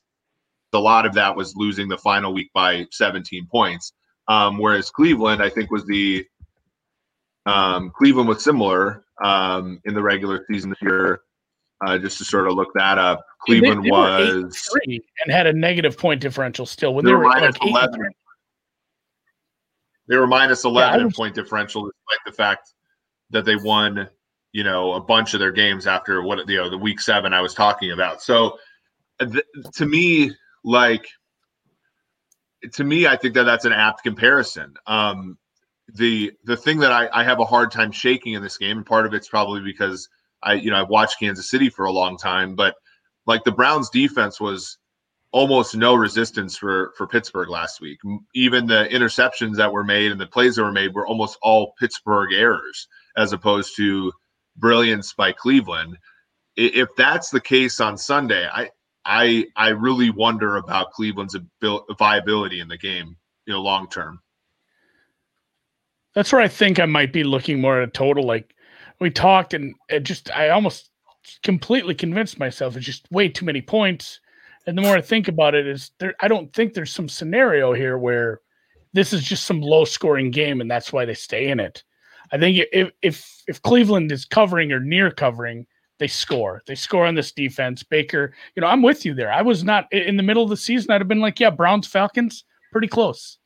a 0.72 0.78
lot 0.78 1.06
of 1.06 1.14
that 1.14 1.34
was 1.34 1.54
losing 1.56 1.88
the 1.88 1.98
final 1.98 2.32
week 2.32 2.50
by 2.54 2.86
17 2.92 3.46
points. 3.50 3.92
Um, 4.28 4.58
whereas 4.58 4.90
Cleveland, 4.90 5.42
I 5.42 5.50
think, 5.50 5.70
was 5.70 5.84
the 5.86 6.24
um, 7.46 7.90
Cleveland 7.96 8.28
was 8.28 8.44
similar 8.44 9.04
um, 9.22 9.80
in 9.84 9.94
the 9.94 10.02
regular 10.02 10.44
season 10.48 10.70
this 10.70 10.82
year 10.82 11.22
uh, 11.84 11.98
just 11.98 12.18
to 12.18 12.24
sort 12.24 12.46
of 12.46 12.54
look 12.54 12.68
that 12.74 12.98
up. 12.98 13.24
Cleveland 13.40 13.84
they, 13.84 13.88
they 13.88 13.90
was 13.90 14.56
three 14.70 15.02
and 15.24 15.32
had 15.32 15.46
a 15.46 15.52
negative 15.52 15.96
point 15.96 16.20
differential 16.20 16.66
still 16.66 16.94
when 16.94 17.04
they, 17.04 17.10
they 17.10 17.16
were, 17.16 17.24
minus 17.24 17.58
like 17.58 17.70
11. 17.70 18.00
They 20.08 20.16
were 20.16 20.26
minus 20.26 20.64
11 20.64 21.00
yeah, 21.00 21.04
was, 21.04 21.14
point 21.14 21.34
differential 21.34 21.84
despite 21.84 22.24
the 22.26 22.32
fact 22.32 22.74
that 23.30 23.44
they 23.44 23.56
won, 23.56 24.08
you 24.52 24.64
know, 24.64 24.94
a 24.94 25.00
bunch 25.00 25.34
of 25.34 25.40
their 25.40 25.52
games 25.52 25.86
after 25.86 26.22
what 26.22 26.48
you 26.48 26.56
know 26.56 26.70
the 26.70 26.78
week 26.78 27.00
seven 27.00 27.32
I 27.32 27.40
was 27.40 27.54
talking 27.54 27.92
about. 27.92 28.22
So 28.22 28.58
th- 29.20 29.44
to 29.74 29.86
me, 29.86 30.32
like 30.64 31.06
to 32.72 32.84
me, 32.84 33.06
I 33.06 33.16
think 33.16 33.34
that 33.34 33.44
that's 33.44 33.64
an 33.64 33.72
apt 33.72 34.02
comparison. 34.02 34.74
Um, 34.86 35.38
the 35.94 36.32
the 36.44 36.56
thing 36.56 36.78
that 36.80 36.92
I, 36.92 37.08
I 37.12 37.24
have 37.24 37.40
a 37.40 37.44
hard 37.44 37.70
time 37.70 37.92
shaking 37.92 38.34
in 38.34 38.42
this 38.42 38.58
game, 38.58 38.78
and 38.78 38.86
part 38.86 39.06
of 39.06 39.14
it's 39.14 39.28
probably 39.28 39.60
because 39.60 40.08
I 40.42 40.54
you 40.54 40.70
know 40.70 40.80
I've 40.80 40.88
watched 40.88 41.18
Kansas 41.18 41.50
City 41.50 41.68
for 41.70 41.86
a 41.86 41.92
long 41.92 42.16
time, 42.16 42.54
but 42.54 42.74
like 43.26 43.44
the 43.44 43.52
Browns 43.52 43.90
defense 43.90 44.40
was 44.40 44.78
almost 45.32 45.76
no 45.76 45.94
resistance 45.94 46.56
for 46.56 46.92
for 46.96 47.06
Pittsburgh 47.06 47.48
last 47.48 47.80
week. 47.80 48.00
Even 48.34 48.66
the 48.66 48.88
interceptions 48.90 49.56
that 49.56 49.72
were 49.72 49.84
made 49.84 50.12
and 50.12 50.20
the 50.20 50.26
plays 50.26 50.56
that 50.56 50.62
were 50.62 50.72
made 50.72 50.94
were 50.94 51.06
almost 51.06 51.38
all 51.42 51.74
Pittsburgh 51.78 52.32
errors 52.32 52.88
as 53.16 53.32
opposed 53.32 53.76
to 53.76 54.12
brilliance 54.56 55.12
by 55.14 55.32
Cleveland. 55.32 55.96
If 56.56 56.88
that's 56.96 57.30
the 57.30 57.40
case 57.40 57.80
on 57.80 57.96
Sunday, 57.96 58.46
I 58.52 58.70
I 59.04 59.46
I 59.56 59.68
really 59.68 60.10
wonder 60.10 60.56
about 60.56 60.92
Cleveland's 60.92 61.36
abil- 61.36 61.86
viability 61.98 62.60
in 62.60 62.68
the 62.68 62.78
game, 62.78 63.16
you 63.46 63.52
know, 63.52 63.62
long 63.62 63.88
term. 63.88 64.20
That's 66.14 66.32
where 66.32 66.42
I 66.42 66.48
think 66.48 66.80
I 66.80 66.86
might 66.86 67.12
be 67.12 67.24
looking 67.24 67.60
more 67.60 67.80
at 67.80 67.88
a 67.88 67.90
total. 67.90 68.24
Like 68.24 68.54
we 69.00 69.10
talked, 69.10 69.54
and 69.54 69.74
it 69.88 70.00
just 70.00 70.30
I 70.30 70.50
almost 70.50 70.90
completely 71.42 71.94
convinced 71.94 72.38
myself 72.38 72.76
it's 72.76 72.86
just 72.86 73.10
way 73.10 73.28
too 73.28 73.44
many 73.44 73.60
points. 73.60 74.20
And 74.66 74.76
the 74.76 74.82
more 74.82 74.96
I 74.96 75.00
think 75.00 75.28
about 75.28 75.54
it, 75.54 75.66
is 75.66 75.92
there 75.98 76.14
I 76.20 76.28
don't 76.28 76.52
think 76.52 76.74
there's 76.74 76.92
some 76.92 77.08
scenario 77.08 77.72
here 77.72 77.96
where 77.96 78.40
this 78.92 79.12
is 79.12 79.22
just 79.22 79.44
some 79.44 79.60
low 79.60 79.84
scoring 79.84 80.30
game 80.30 80.60
and 80.60 80.70
that's 80.70 80.92
why 80.92 81.04
they 81.04 81.14
stay 81.14 81.48
in 81.48 81.60
it. 81.60 81.84
I 82.32 82.38
think 82.38 82.64
if 82.72 82.90
if 83.02 83.42
if 83.48 83.62
Cleveland 83.62 84.12
is 84.12 84.24
covering 84.24 84.72
or 84.72 84.80
near 84.80 85.10
covering, 85.10 85.66
they 86.00 86.08
score. 86.08 86.62
They 86.66 86.74
score 86.74 87.06
on 87.06 87.14
this 87.14 87.30
defense. 87.30 87.82
Baker, 87.82 88.32
you 88.56 88.62
know, 88.62 88.66
I'm 88.66 88.82
with 88.82 89.04
you 89.04 89.14
there. 89.14 89.32
I 89.32 89.42
was 89.42 89.62
not 89.62 89.92
in 89.92 90.16
the 90.16 90.22
middle 90.22 90.42
of 90.42 90.48
the 90.48 90.56
season. 90.56 90.90
I'd 90.90 91.00
have 91.00 91.08
been 91.08 91.20
like, 91.20 91.38
yeah, 91.38 91.50
Browns 91.50 91.86
Falcons, 91.86 92.44
pretty 92.72 92.88
close. 92.88 93.38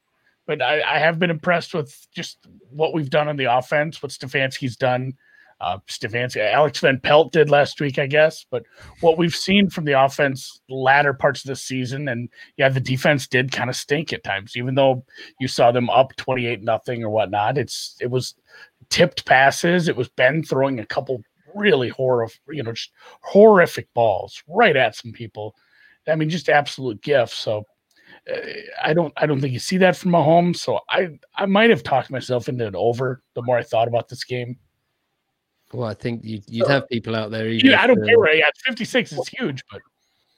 But 0.46 0.62
I, 0.62 0.82
I 0.82 0.98
have 0.98 1.18
been 1.18 1.30
impressed 1.30 1.74
with 1.74 2.06
just 2.14 2.46
what 2.70 2.94
we've 2.94 3.10
done 3.10 3.28
on 3.28 3.36
the 3.36 3.52
offense, 3.56 4.02
what 4.02 4.12
Stefanski's 4.12 4.76
done. 4.76 5.14
Uh, 5.60 5.78
Stefanski, 5.88 6.52
Alex 6.52 6.80
Van 6.80 7.00
Pelt 7.00 7.32
did 7.32 7.48
last 7.48 7.80
week, 7.80 7.98
I 7.98 8.06
guess. 8.06 8.44
But 8.50 8.64
what 9.00 9.16
we've 9.16 9.34
seen 9.34 9.70
from 9.70 9.84
the 9.84 9.98
offense 9.98 10.60
latter 10.68 11.14
parts 11.14 11.44
of 11.44 11.48
the 11.48 11.56
season, 11.56 12.08
and 12.08 12.28
yeah, 12.56 12.68
the 12.68 12.80
defense 12.80 13.26
did 13.26 13.52
kind 13.52 13.70
of 13.70 13.76
stink 13.76 14.12
at 14.12 14.24
times, 14.24 14.56
even 14.56 14.74
though 14.74 15.04
you 15.40 15.48
saw 15.48 15.72
them 15.72 15.88
up 15.90 16.14
28 16.16 16.62
nothing 16.62 17.02
or 17.02 17.08
whatnot. 17.08 17.56
It's 17.56 17.96
it 18.00 18.10
was 18.10 18.34
tipped 18.90 19.24
passes. 19.26 19.88
It 19.88 19.96
was 19.96 20.08
Ben 20.08 20.42
throwing 20.42 20.80
a 20.80 20.86
couple 20.86 21.22
really 21.54 21.88
horrific, 21.88 22.40
you 22.50 22.62
know, 22.62 22.72
just 22.72 22.90
horrific 23.20 23.92
balls 23.94 24.42
right 24.48 24.76
at 24.76 24.96
some 24.96 25.12
people. 25.12 25.54
I 26.08 26.14
mean, 26.16 26.28
just 26.28 26.48
absolute 26.48 27.00
gifts. 27.02 27.34
So 27.34 27.64
uh, 28.30 28.36
I 28.82 28.92
don't, 28.92 29.12
I 29.16 29.26
don't 29.26 29.40
think 29.40 29.52
you 29.52 29.58
see 29.58 29.78
that 29.78 29.96
from 29.96 30.12
Mahomes. 30.12 30.56
So 30.56 30.80
I, 30.88 31.18
I 31.36 31.46
might 31.46 31.70
have 31.70 31.82
talked 31.82 32.10
myself 32.10 32.48
into 32.48 32.66
an 32.66 32.76
over 32.76 33.22
the 33.34 33.42
more 33.42 33.58
I 33.58 33.62
thought 33.62 33.88
about 33.88 34.08
this 34.08 34.24
game. 34.24 34.58
Well, 35.72 35.88
I 35.88 35.94
think 35.94 36.22
you'd, 36.24 36.44
you'd 36.46 36.68
have 36.68 36.88
people 36.88 37.16
out 37.16 37.30
there. 37.30 37.48
Yeah, 37.48 37.82
I 37.82 37.86
don't 37.86 38.04
care 38.04 38.18
where 38.18 38.44
at 38.44 38.56
56 38.64 39.12
is 39.12 39.28
huge, 39.28 39.64
but 39.72 39.80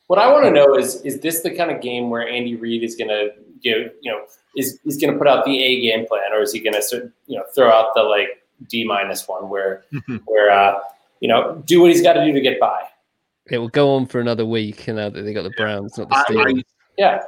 what 0.07 0.19
I 0.19 0.31
want 0.31 0.45
to 0.45 0.51
know 0.51 0.77
is 0.77 1.03
is 1.03 1.21
this 1.21 1.41
the 1.41 1.55
kind 1.55 1.71
of 1.71 1.83
game 1.83 2.11
where 2.11 2.27
Andy 2.27 2.57
Reid 2.57 2.83
is 2.83 2.95
going 2.95 3.09
to 3.09 3.31
give 3.63 3.93
you 4.01 4.13
know 4.13 4.25
is 4.57 4.79
is 4.85 4.97
going 4.97 5.13
to 5.13 5.19
put 5.19 5.29
out 5.29 5.45
the 5.45 5.63
A 5.63 5.81
game 5.81 6.07
plan, 6.07 6.33
or 6.33 6.43
is 6.43 6.53
he 6.53 6.61
going 6.61 6.75
to 6.75 7.13
you 7.27 7.37
know 7.39 7.45
throw 7.55 7.71
out 7.71 7.95
the 7.95 8.03
like 8.03 8.43
D 8.69 8.85
minus 8.85 9.29
one 9.29 9.49
where 9.49 9.85
where 10.25 10.51
uh, 10.51 10.79
you 11.21 11.29
know, 11.29 11.63
do 11.67 11.81
what 11.81 11.91
he's 11.91 12.03
got 12.03 12.15
to 12.15 12.25
do 12.25 12.33
to 12.33 12.41
get 12.41 12.61
by. 12.61 12.83
It 13.51 13.59
will 13.59 13.69
go 13.69 13.95
on 13.95 14.07
for 14.07 14.21
another 14.21 14.45
week, 14.45 14.89
and 14.89 14.97
now 14.97 15.09
that 15.09 15.23
they 15.23 15.33
got 15.33 15.45
the 15.45 15.53
Browns, 15.57 15.97
not 15.97 16.09
the 16.09 16.15
Steelers. 16.29 16.63
yeah, 16.99 17.23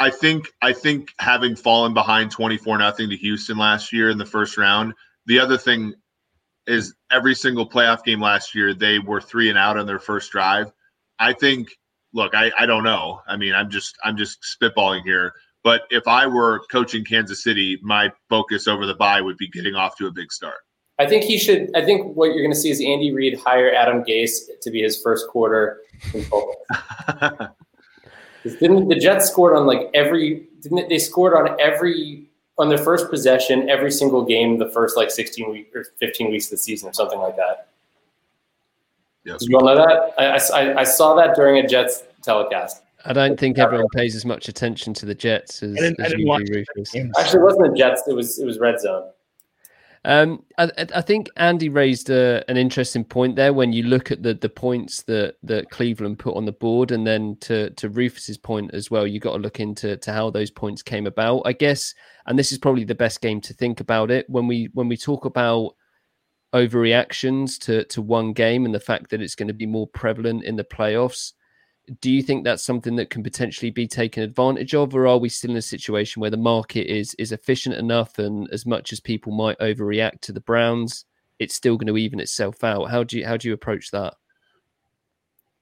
I 0.00 0.10
think 0.10 0.52
I 0.62 0.72
think 0.72 1.12
having 1.20 1.54
fallen 1.54 1.94
behind 1.94 2.30
twenty 2.30 2.56
four 2.56 2.76
nothing 2.76 3.08
to 3.10 3.16
Houston 3.16 3.56
last 3.56 3.92
year 3.92 4.10
in 4.10 4.18
the 4.18 4.26
first 4.26 4.58
round. 4.58 4.94
The 5.26 5.38
other 5.38 5.56
thing 5.56 5.94
is 6.66 6.94
every 7.12 7.34
single 7.34 7.68
playoff 7.68 8.02
game 8.04 8.20
last 8.20 8.54
year 8.54 8.74
they 8.74 8.98
were 8.98 9.20
three 9.20 9.48
and 9.48 9.58
out 9.58 9.78
on 9.78 9.86
their 9.86 10.00
first 10.00 10.32
drive. 10.32 10.72
I 11.18 11.32
think. 11.32 11.68
Look, 12.16 12.32
I, 12.32 12.52
I 12.56 12.64
don't 12.64 12.84
know. 12.84 13.22
I 13.26 13.36
mean, 13.36 13.54
I'm 13.54 13.68
just 13.68 13.96
I'm 14.04 14.16
just 14.16 14.38
spitballing 14.42 15.02
here. 15.02 15.32
But 15.64 15.82
if 15.90 16.06
I 16.06 16.26
were 16.26 16.60
coaching 16.70 17.04
Kansas 17.04 17.42
City, 17.42 17.78
my 17.82 18.12
focus 18.28 18.68
over 18.68 18.86
the 18.86 18.94
bye 18.94 19.20
would 19.20 19.38
be 19.38 19.48
getting 19.48 19.74
off 19.74 19.96
to 19.96 20.06
a 20.06 20.12
big 20.12 20.30
start. 20.30 20.58
I 20.98 21.06
think 21.06 21.24
he 21.24 21.38
should. 21.38 21.74
I 21.74 21.84
think 21.84 22.14
what 22.14 22.26
you're 22.26 22.42
going 22.42 22.52
to 22.52 22.58
see 22.58 22.70
is 22.70 22.80
Andy 22.80 23.12
Reid 23.12 23.40
hire 23.40 23.74
Adam 23.74 24.04
Gase 24.04 24.42
to 24.60 24.70
be 24.70 24.82
his 24.82 25.02
first 25.02 25.26
quarter 25.26 25.80
didn't 28.44 28.88
the 28.88 28.94
Jets 29.00 29.28
scored 29.28 29.56
on 29.56 29.66
like 29.66 29.90
every? 29.94 30.46
Didn't 30.60 30.88
they 30.88 30.98
scored 30.98 31.34
on 31.34 31.58
every 31.58 32.28
on 32.58 32.68
their 32.68 32.78
first 32.78 33.10
possession 33.10 33.68
every 33.68 33.90
single 33.90 34.24
game 34.24 34.58
the 34.58 34.70
first 34.70 34.96
like 34.96 35.10
16 35.10 35.50
week 35.50 35.74
or 35.74 35.84
15 35.98 36.30
weeks 36.30 36.46
of 36.46 36.52
the 36.52 36.56
season 36.58 36.88
or 36.88 36.92
something 36.92 37.18
like 37.18 37.36
that. 37.36 37.68
Yes. 39.24 39.40
Did 39.40 39.48
you 39.48 39.56
all 39.56 39.64
know 39.64 39.74
that? 39.74 40.14
I, 40.18 40.60
I, 40.60 40.80
I 40.80 40.84
saw 40.84 41.14
that 41.16 41.34
during 41.34 41.64
a 41.64 41.66
Jets 41.66 42.04
telecast. 42.22 42.82
I 43.04 43.12
don't 43.12 43.38
think 43.38 43.58
everyone 43.58 43.88
pays 43.94 44.16
as 44.16 44.24
much 44.24 44.48
attention 44.48 44.94
to 44.94 45.06
the 45.06 45.14
Jets 45.14 45.62
as, 45.62 45.76
as 45.98 46.12
you 46.12 46.24
do, 46.24 46.64
Rufus. 46.76 46.94
Actually, 47.18 47.40
it 47.40 47.44
wasn't 47.44 47.70
the 47.70 47.74
Jets. 47.76 48.02
It 48.06 48.14
was 48.14 48.38
it 48.38 48.46
was 48.46 48.58
Red 48.58 48.80
Zone. 48.80 49.10
Um, 50.06 50.44
I, 50.58 50.70
I, 50.94 51.00
think 51.00 51.30
Andy 51.38 51.70
raised 51.70 52.10
a, 52.10 52.44
an 52.48 52.58
interesting 52.58 53.04
point 53.04 53.36
there 53.36 53.54
when 53.54 53.72
you 53.72 53.84
look 53.84 54.10
at 54.10 54.22
the 54.22 54.34
the 54.34 54.50
points 54.50 55.02
that 55.04 55.36
that 55.42 55.70
Cleveland 55.70 56.18
put 56.18 56.36
on 56.36 56.44
the 56.44 56.52
board, 56.52 56.90
and 56.92 57.06
then 57.06 57.36
to 57.40 57.70
to 57.70 57.88
Rufus's 57.88 58.36
point 58.36 58.74
as 58.74 58.90
well, 58.90 59.06
you 59.06 59.18
got 59.18 59.32
to 59.32 59.42
look 59.42 59.60
into 59.60 59.96
to 59.96 60.12
how 60.12 60.30
those 60.30 60.50
points 60.50 60.82
came 60.82 61.06
about. 61.06 61.42
I 61.46 61.52
guess, 61.52 61.94
and 62.26 62.38
this 62.38 62.52
is 62.52 62.58
probably 62.58 62.84
the 62.84 62.94
best 62.94 63.22
game 63.22 63.40
to 63.42 63.54
think 63.54 63.80
about 63.80 64.10
it 64.10 64.28
when 64.28 64.46
we 64.46 64.68
when 64.74 64.88
we 64.88 64.96
talk 64.96 65.24
about 65.24 65.74
overreactions 66.54 67.58
to 67.60 67.84
to 67.84 68.02
one 68.02 68.34
game 68.34 68.66
and 68.66 68.74
the 68.74 68.80
fact 68.80 69.10
that 69.10 69.22
it's 69.22 69.34
going 69.34 69.48
to 69.48 69.54
be 69.54 69.66
more 69.66 69.86
prevalent 69.88 70.44
in 70.44 70.56
the 70.56 70.64
playoffs 70.64 71.32
do 72.00 72.10
you 72.10 72.22
think 72.22 72.44
that's 72.44 72.64
something 72.64 72.96
that 72.96 73.10
can 73.10 73.22
potentially 73.22 73.70
be 73.70 73.86
taken 73.86 74.22
advantage 74.22 74.74
of 74.74 74.94
or 74.94 75.06
are 75.06 75.18
we 75.18 75.28
still 75.28 75.50
in 75.50 75.56
a 75.56 75.62
situation 75.62 76.20
where 76.20 76.30
the 76.30 76.36
market 76.36 76.90
is 76.90 77.14
is 77.18 77.32
efficient 77.32 77.74
enough 77.74 78.18
and 78.18 78.48
as 78.50 78.64
much 78.64 78.92
as 78.92 79.00
people 79.00 79.32
might 79.32 79.58
overreact 79.58 80.20
to 80.20 80.32
the 80.32 80.40
browns 80.40 81.04
it's 81.38 81.54
still 81.54 81.76
going 81.76 81.88
to 81.88 81.98
even 81.98 82.20
itself 82.20 82.62
out? 82.62 82.90
How 82.90 83.04
do 83.04 83.18
you 83.18 83.26
how 83.26 83.36
do 83.36 83.48
you 83.48 83.54
approach 83.54 83.90
that? 83.90 84.14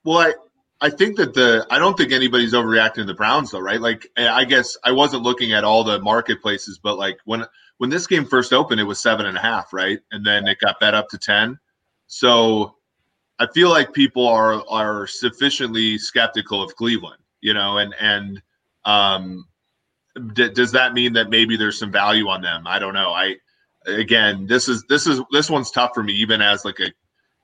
Well 0.05 0.19
i 0.19 0.33
i 0.81 0.91
think 0.91 1.17
that 1.17 1.35
the 1.35 1.67
i 1.71 1.79
don't 1.79 1.97
think 1.97 2.13
anybody's 2.13 2.53
overreacting 2.53 2.95
to 2.95 3.05
the 3.05 3.15
browns 3.15 3.51
though 3.51 3.61
right? 3.61 3.81
Like 3.81 4.07
i 4.17 4.45
guess 4.45 4.77
i 4.85 4.93
wasn't 4.93 5.25
looking 5.25 5.53
at 5.53 5.65
all 5.65 5.83
the 5.83 6.01
marketplaces 6.01 6.79
but 6.79 6.99
like 6.99 7.19
when 7.25 7.45
when 7.79 7.91
this 7.91 8.07
game 8.07 8.27
first 8.27 8.53
opened 8.53 8.81
it 8.81 8.85
was 8.85 9.01
seven 9.01 9.27
and 9.27 9.37
a 9.37 9.41
half 9.41 9.73
right? 9.73 9.99
And 10.13 10.25
then 10.25 10.47
it 10.47 10.59
got 10.61 10.79
bet 10.79 10.95
up 10.95 11.09
to 11.09 11.19
ten. 11.19 11.59
So 12.07 12.77
I 13.39 13.47
feel 13.53 13.71
like 13.71 13.93
people 13.93 14.27
are 14.29 14.63
are 14.69 15.07
sufficiently 15.07 15.99
skeptical 15.99 16.63
of 16.63 16.75
Cleveland, 16.77 17.23
you 17.41 17.55
know, 17.55 17.79
and 17.79 17.95
and 18.01 18.43
um, 18.85 19.47
d- 20.35 20.51
does 20.51 20.73
that 20.73 20.95
mean 20.95 21.15
that 21.15 21.31
maybe 21.31 21.57
there's 21.57 21.79
some 21.79 21.93
value 21.93 22.29
on 22.29 22.43
them? 22.43 22.67
I 22.67 22.79
don't 22.79 22.95
know. 22.95 23.11
I 23.11 23.37
again, 23.87 24.47
this 24.47 24.69
is 24.69 24.85
this 24.89 25.07
is 25.07 25.21
this 25.31 25.51
one's 25.51 25.71
tough 25.71 25.93
for 25.95 26.03
me, 26.03 26.13
even 26.15 26.41
as 26.41 26.65
like 26.65 26.81
a 26.81 26.93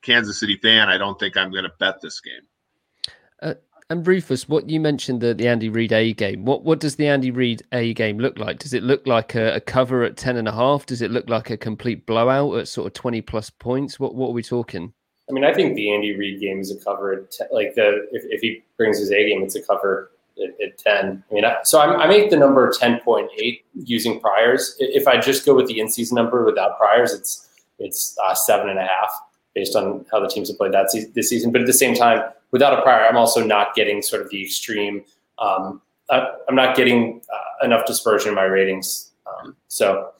Kansas 0.02 0.40
City 0.40 0.56
fan. 0.56 0.88
I 0.88 0.98
don't 0.98 1.18
think 1.18 1.36
I'm 1.36 1.50
going 1.50 1.64
to 1.64 1.72
bet 1.78 2.00
this 2.00 2.20
game. 2.20 2.42
Uh, 3.40 3.54
and 3.90 4.06
Rufus, 4.06 4.48
what 4.48 4.68
you 4.68 4.80
mentioned 4.80 5.20
the 5.20 5.34
the 5.34 5.48
Andy 5.48 5.68
Reid 5.68 5.92
A 5.92 6.12
game. 6.12 6.44
What 6.44 6.64
what 6.64 6.80
does 6.80 6.96
the 6.96 7.08
Andy 7.08 7.30
Reid 7.30 7.62
A 7.72 7.94
game 7.94 8.18
look 8.18 8.38
like? 8.38 8.58
Does 8.58 8.74
it 8.74 8.82
look 8.82 9.06
like 9.06 9.34
a, 9.34 9.54
a, 9.54 9.60
cover 9.60 10.04
at 10.04 10.16
ten 10.16 10.36
and 10.36 10.46
a 10.46 10.52
half? 10.52 10.86
Does 10.86 11.00
it 11.00 11.10
look 11.10 11.28
like 11.28 11.50
a 11.50 11.56
complete 11.56 12.04
blowout 12.06 12.58
at 12.58 12.68
sort 12.68 12.86
of 12.86 12.92
twenty 12.92 13.22
plus 13.22 13.50
points? 13.50 13.98
What 13.98 14.14
what 14.14 14.28
are 14.28 14.32
we 14.32 14.42
talking? 14.42 14.92
I 15.28 15.32
mean, 15.32 15.44
I 15.44 15.52
think 15.52 15.74
the 15.74 15.92
Andy 15.92 16.16
Reid 16.16 16.40
game 16.40 16.60
is 16.60 16.70
a 16.70 16.76
cover 16.76 17.26
t- 17.30 17.44
like 17.52 17.74
the 17.74 18.08
if, 18.12 18.24
if 18.24 18.40
he 18.40 18.62
brings 18.76 18.98
his 18.98 19.10
A 19.10 19.28
game, 19.28 19.42
it's 19.42 19.56
a 19.56 19.62
cover 19.62 20.10
at, 20.42 20.50
at 20.60 20.78
ten. 20.78 21.22
I 21.30 21.34
mean, 21.34 21.44
I, 21.44 21.56
so 21.64 21.78
I, 21.78 22.04
I 22.04 22.08
make 22.08 22.30
the 22.30 22.36
number 22.36 22.72
ten 22.72 23.00
point 23.00 23.30
eight 23.36 23.64
using 23.74 24.20
priors. 24.20 24.76
If 24.78 25.06
I 25.06 25.20
just 25.20 25.44
go 25.44 25.54
with 25.54 25.66
the 25.66 25.80
in 25.80 25.90
season 25.90 26.16
number 26.16 26.44
without 26.44 26.78
priors, 26.78 27.12
it's 27.12 27.48
it's 27.78 28.16
uh, 28.26 28.34
seven 28.34 28.70
and 28.70 28.78
a 28.78 28.82
half 28.82 29.12
based 29.54 29.76
on 29.76 30.06
how 30.10 30.20
the 30.20 30.28
teams 30.28 30.48
have 30.48 30.56
played 30.56 30.72
that 30.72 30.90
se- 30.90 31.10
this 31.14 31.28
season. 31.28 31.52
But 31.52 31.60
at 31.60 31.66
the 31.66 31.72
same 31.72 31.94
time, 31.94 32.22
without 32.50 32.78
a 32.78 32.82
prior, 32.82 33.06
I'm 33.06 33.16
also 33.16 33.44
not 33.44 33.74
getting 33.74 34.02
sort 34.02 34.22
of 34.22 34.30
the 34.30 34.42
extreme. 34.42 35.04
Um, 35.38 35.82
I, 36.10 36.26
am 36.48 36.54
not 36.54 36.76
getting 36.76 37.20
uh, 37.32 37.66
enough 37.66 37.86
dispersion 37.86 38.30
in 38.30 38.34
my 38.34 38.44
ratings. 38.44 39.10
Um, 39.26 39.56
so, 39.68 40.10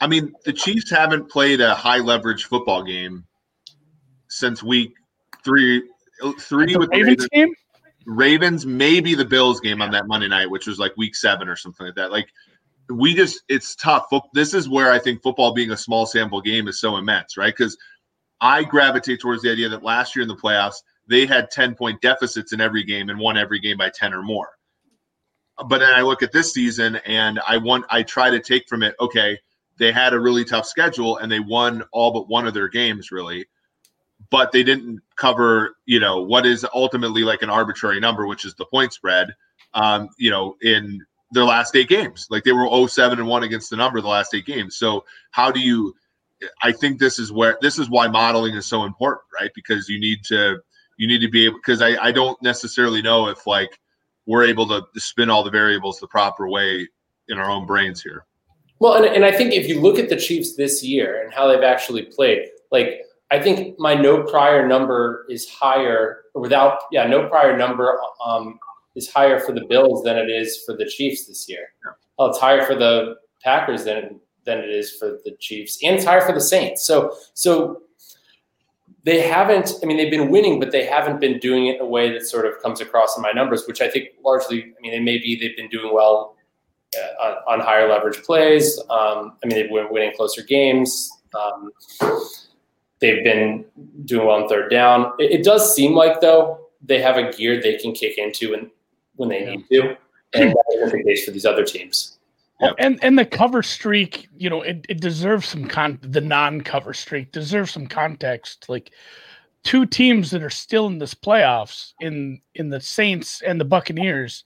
I 0.00 0.06
mean, 0.06 0.34
the 0.44 0.52
Chiefs 0.52 0.90
haven't 0.90 1.30
played 1.30 1.60
a 1.60 1.74
high 1.74 1.98
leverage 1.98 2.44
football 2.44 2.82
game 2.82 3.24
since 4.32 4.62
week 4.62 4.94
three 5.44 5.82
three 6.38 6.72
The 6.72 6.78
with 6.78 6.90
Ravens 6.90 7.08
Ravens, 7.08 7.28
game? 7.32 7.54
Ravens, 8.06 8.66
maybe 8.66 9.14
the 9.14 9.24
Bills 9.24 9.60
game 9.60 9.82
on 9.82 9.92
that 9.92 10.06
Monday 10.06 10.28
night, 10.28 10.50
which 10.50 10.66
was 10.66 10.78
like 10.78 10.96
week 10.96 11.14
seven 11.14 11.48
or 11.48 11.56
something 11.56 11.86
like 11.86 11.96
that. 11.96 12.10
Like 12.10 12.28
we 12.88 13.14
just, 13.14 13.42
it's 13.48 13.76
tough. 13.76 14.06
This 14.32 14.54
is 14.54 14.68
where 14.68 14.90
I 14.90 14.98
think 14.98 15.22
football 15.22 15.52
being 15.52 15.70
a 15.70 15.76
small 15.76 16.06
sample 16.06 16.40
game 16.40 16.68
is 16.68 16.80
so 16.80 16.96
immense, 16.96 17.36
right? 17.36 17.54
Because 17.56 17.76
I 18.40 18.64
gravitate 18.64 19.20
towards 19.20 19.42
the 19.42 19.52
idea 19.52 19.68
that 19.68 19.84
last 19.84 20.16
year 20.16 20.22
in 20.22 20.28
the 20.28 20.36
playoffs, 20.36 20.82
they 21.08 21.26
had 21.26 21.50
10 21.50 21.74
point 21.74 22.00
deficits 22.00 22.52
in 22.52 22.60
every 22.60 22.84
game 22.84 23.08
and 23.08 23.18
won 23.18 23.36
every 23.36 23.60
game 23.60 23.76
by 23.78 23.90
10 23.90 24.14
or 24.14 24.22
more. 24.22 24.48
But 25.68 25.78
then 25.78 25.92
I 25.94 26.00
look 26.00 26.22
at 26.22 26.32
this 26.32 26.52
season 26.52 26.96
and 27.06 27.38
I 27.46 27.58
want, 27.58 27.84
I 27.90 28.02
try 28.02 28.30
to 28.30 28.40
take 28.40 28.68
from 28.68 28.82
it, 28.82 28.94
okay, 28.98 29.38
they 29.78 29.92
had 29.92 30.12
a 30.12 30.20
really 30.20 30.44
tough 30.44 30.66
schedule 30.66 31.18
and 31.18 31.30
they 31.30 31.40
won 31.40 31.84
all 31.92 32.12
but 32.12 32.28
one 32.28 32.46
of 32.46 32.54
their 32.54 32.68
games, 32.68 33.12
really 33.12 33.46
but 34.32 34.50
they 34.50 34.64
didn't 34.64 35.00
cover, 35.16 35.76
you 35.84 36.00
know, 36.00 36.22
what 36.22 36.46
is 36.46 36.66
ultimately 36.74 37.22
like 37.22 37.42
an 37.42 37.50
arbitrary 37.50 38.00
number, 38.00 38.26
which 38.26 38.46
is 38.46 38.54
the 38.54 38.64
point 38.64 38.92
spread, 38.92 39.28
um, 39.74 40.08
you 40.18 40.30
know, 40.30 40.56
in 40.62 41.04
their 41.32 41.44
last 41.44 41.76
eight 41.76 41.88
games. 41.88 42.26
Like 42.30 42.42
they 42.42 42.52
were 42.52 42.88
07 42.88 43.18
and 43.18 43.28
1 43.28 43.42
against 43.42 43.68
the 43.68 43.76
number 43.76 44.00
the 44.00 44.08
last 44.08 44.34
eight 44.34 44.46
games. 44.46 44.76
So 44.76 45.04
how 45.32 45.52
do 45.52 45.60
you 45.60 45.94
I 46.62 46.72
think 46.72 46.98
this 46.98 47.18
is 47.18 47.30
where 47.30 47.58
this 47.60 47.78
is 47.78 47.88
why 47.88 48.08
modeling 48.08 48.54
is 48.54 48.66
so 48.66 48.84
important, 48.84 49.26
right? 49.38 49.50
Because 49.54 49.88
you 49.88 50.00
need 50.00 50.24
to 50.24 50.58
you 50.96 51.06
need 51.06 51.20
to 51.20 51.28
be 51.28 51.44
able 51.44 51.58
because 51.58 51.82
I, 51.82 51.96
I 52.02 52.10
don't 52.10 52.40
necessarily 52.42 53.02
know 53.02 53.28
if 53.28 53.46
like 53.46 53.78
we're 54.26 54.44
able 54.44 54.66
to 54.68 54.82
spin 55.00 55.30
all 55.30 55.44
the 55.44 55.50
variables 55.50 56.00
the 56.00 56.08
proper 56.08 56.48
way 56.48 56.88
in 57.28 57.38
our 57.38 57.50
own 57.50 57.66
brains 57.66 58.02
here. 58.02 58.24
Well, 58.78 58.94
and, 58.94 59.06
and 59.06 59.24
I 59.24 59.30
think 59.30 59.52
if 59.52 59.68
you 59.68 59.80
look 59.80 59.98
at 59.98 60.08
the 60.08 60.16
Chiefs 60.16 60.56
this 60.56 60.82
year 60.82 61.22
and 61.22 61.32
how 61.32 61.46
they've 61.46 61.62
actually 61.62 62.02
played, 62.02 62.48
like 62.72 63.02
I 63.32 63.40
think 63.40 63.78
my 63.78 63.94
no 63.94 64.22
prior 64.24 64.68
number 64.68 65.24
is 65.30 65.48
higher 65.48 66.24
without, 66.34 66.80
yeah, 66.92 67.06
no 67.06 67.28
prior 67.28 67.56
number 67.56 67.98
um, 68.24 68.58
is 68.94 69.10
higher 69.10 69.40
for 69.40 69.52
the 69.52 69.64
Bills 69.64 70.04
than 70.04 70.18
it 70.18 70.28
is 70.28 70.62
for 70.66 70.76
the 70.76 70.84
Chiefs 70.84 71.26
this 71.26 71.48
year. 71.48 71.72
Yeah. 71.82 71.92
Oh, 72.18 72.26
it's 72.26 72.38
higher 72.38 72.62
for 72.66 72.74
the 72.74 73.14
Packers 73.42 73.84
than 73.84 74.20
than 74.44 74.58
it 74.58 74.68
is 74.68 74.96
for 74.96 75.18
the 75.24 75.34
Chiefs, 75.40 75.78
and 75.82 75.96
it's 75.96 76.04
higher 76.04 76.20
for 76.20 76.32
the 76.32 76.42
Saints. 76.42 76.84
So, 76.86 77.14
so 77.32 77.82
they 79.04 79.20
haven't. 79.22 79.72
I 79.82 79.86
mean, 79.86 79.96
they've 79.96 80.10
been 80.10 80.30
winning, 80.30 80.60
but 80.60 80.70
they 80.70 80.84
haven't 80.84 81.18
been 81.18 81.38
doing 81.38 81.68
it 81.68 81.76
in 81.76 81.80
a 81.80 81.86
way 81.86 82.12
that 82.12 82.26
sort 82.26 82.44
of 82.44 82.60
comes 82.62 82.82
across 82.82 83.16
in 83.16 83.22
my 83.22 83.32
numbers, 83.32 83.66
which 83.66 83.80
I 83.80 83.88
think 83.88 84.10
largely. 84.22 84.62
I 84.62 84.80
mean, 84.82 84.92
it 84.92 85.02
may 85.02 85.16
be 85.16 85.38
they've 85.40 85.56
been 85.56 85.70
doing 85.70 85.94
well 85.94 86.36
uh, 86.98 87.24
on, 87.24 87.60
on 87.60 87.60
higher 87.64 87.88
leverage 87.88 88.22
plays. 88.22 88.78
Um, 88.90 89.38
I 89.42 89.46
mean, 89.46 89.56
they've 89.56 89.70
been 89.70 89.88
winning 89.90 90.12
closer 90.14 90.42
games. 90.42 91.10
Um, 91.34 91.70
they've 93.02 93.22
been 93.22 93.66
doing 94.06 94.26
well 94.26 94.42
on 94.42 94.48
third 94.48 94.70
down. 94.70 95.12
It, 95.18 95.40
it, 95.40 95.44
does 95.44 95.74
seem 95.74 95.92
like 95.92 96.22
though 96.22 96.68
they 96.80 97.02
have 97.02 97.18
a 97.18 97.30
gear 97.30 97.60
they 97.60 97.76
can 97.76 97.92
kick 97.92 98.16
into 98.16 98.52
when 98.52 98.70
when 99.16 99.28
they 99.28 99.44
need 99.44 99.68
to, 99.70 99.96
and 100.32 100.50
that 100.52 100.64
isn't 100.74 100.98
the 100.98 101.04
case 101.04 101.26
for 101.26 101.32
these 101.32 101.44
other 101.44 101.64
teams. 101.64 102.18
Well, 102.60 102.74
and 102.78 102.98
and 103.02 103.18
the 103.18 103.26
cover 103.26 103.62
streak, 103.62 104.28
you 104.36 104.48
know, 104.48 104.62
it, 104.62 104.86
it 104.88 105.00
deserves 105.00 105.48
some 105.48 105.66
con. 105.66 105.98
The 106.00 106.20
non-cover 106.20 106.94
streak 106.94 107.32
deserves 107.32 107.72
some 107.72 107.88
context. 107.88 108.68
Like 108.68 108.92
two 109.64 109.84
teams 109.84 110.30
that 110.30 110.42
are 110.42 110.50
still 110.50 110.86
in 110.86 110.98
this 110.98 111.14
playoffs 111.14 111.92
in 112.00 112.40
in 112.54 112.70
the 112.70 112.80
Saints 112.80 113.42
and 113.42 113.60
the 113.60 113.64
Buccaneers, 113.64 114.44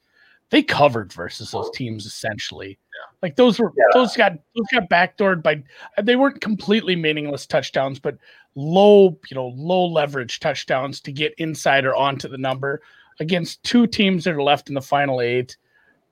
they 0.50 0.62
covered 0.62 1.12
versus 1.12 1.50
those 1.50 1.70
teams 1.74 2.06
essentially. 2.06 2.70
Yeah. 2.70 3.16
Like 3.22 3.36
those 3.36 3.58
were 3.58 3.72
Yeah. 3.76 3.84
those 3.92 4.16
got 4.16 4.32
those 4.32 4.66
got 4.72 4.88
backdoored 4.88 5.42
by. 5.42 5.62
They 6.02 6.16
weren't 6.16 6.40
completely 6.40 6.96
meaningless 6.96 7.46
touchdowns, 7.46 7.98
but 7.98 8.16
low, 8.56 9.16
you 9.30 9.34
know, 9.34 9.52
low 9.54 9.86
leverage 9.86 10.40
touchdowns 10.40 11.00
to 11.02 11.12
get 11.12 11.34
inside 11.38 11.84
or 11.84 11.94
onto 11.94 12.26
the 12.26 12.38
number 12.38 12.82
against 13.20 13.62
two 13.62 13.86
teams 13.86 14.24
that 14.24 14.34
are 14.34 14.42
left 14.42 14.68
in 14.68 14.74
the 14.74 14.82
final 14.82 15.20
eight. 15.20 15.56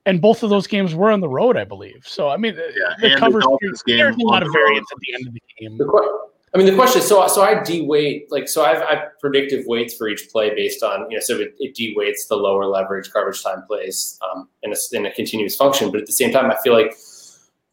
And 0.05 0.21
both 0.21 0.43
of 0.43 0.51
those 0.51 0.67
games 0.67 0.93
were 0.93 1.11
on 1.11 1.19
the 1.19 1.27
road, 1.27 1.57
I 1.57 1.63
believe. 1.63 2.03
So 2.05 2.29
I 2.29 2.37
mean, 2.37 2.55
Yeah, 2.55 2.93
the 2.99 3.07
and 3.07 3.15
the 3.15 3.19
cover 3.19 3.39
Dolphins 3.39 3.79
streak, 3.79 3.97
game 3.97 4.05
there's 4.05 4.15
a 4.15 4.25
lot 4.25 4.43
of 4.43 4.53
variance 4.53 4.87
at 4.91 4.99
the 4.99 5.13
end 5.15 5.27
of 5.27 5.33
the 5.33 5.41
game. 5.59 5.77
The 5.77 5.85
que- 5.85 6.19
I 6.53 6.57
mean, 6.57 6.67
the 6.67 6.75
question 6.75 7.01
is 7.01 7.07
so. 7.07 7.27
So 7.27 7.41
I 7.41 7.61
de-weight 7.63 8.31
like 8.31 8.47
so. 8.47 8.63
I've, 8.63 8.81
I've 8.83 9.19
predictive 9.19 9.65
weights 9.65 9.93
for 9.93 10.07
each 10.07 10.29
play 10.31 10.55
based 10.55 10.83
on 10.83 11.11
you 11.11 11.17
know. 11.17 11.21
So 11.21 11.37
it, 11.37 11.53
it 11.59 11.75
de-weights 11.75 12.27
the 12.27 12.37
lower 12.37 12.65
leverage 12.65 13.11
coverage 13.11 13.43
time 13.43 13.63
plays 13.67 14.17
um, 14.31 14.47
in 14.63 14.71
a 14.71 14.75
in 14.93 15.05
a 15.05 15.11
continuous 15.11 15.57
function. 15.57 15.91
But 15.91 15.99
at 16.01 16.05
the 16.05 16.13
same 16.13 16.31
time, 16.31 16.49
I 16.49 16.55
feel 16.63 16.71
like 16.71 16.95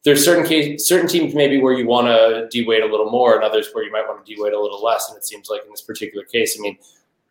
there's 0.04 0.24
certain 0.24 0.44
case 0.44 0.86
certain 0.86 1.06
teams 1.08 1.34
maybe 1.34 1.60
where 1.60 1.72
you 1.72 1.86
want 1.86 2.08
to 2.08 2.48
de-weight 2.50 2.82
a 2.82 2.86
little 2.86 3.10
more, 3.10 3.34
and 3.34 3.44
others 3.44 3.68
where 3.72 3.84
you 3.84 3.92
might 3.92 4.06
want 4.06 4.24
to 4.24 4.34
de-weight 4.34 4.52
a 4.52 4.60
little 4.60 4.82
less. 4.82 5.08
And 5.08 5.16
it 5.16 5.24
seems 5.24 5.48
like 5.48 5.62
in 5.64 5.70
this 5.70 5.82
particular 5.82 6.24
case, 6.24 6.56
I 6.58 6.62
mean, 6.62 6.78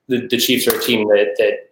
the, 0.07 0.27
the 0.27 0.37
Chiefs 0.37 0.67
are 0.67 0.77
a 0.77 0.81
team 0.81 1.07
that 1.09 1.35
that 1.37 1.71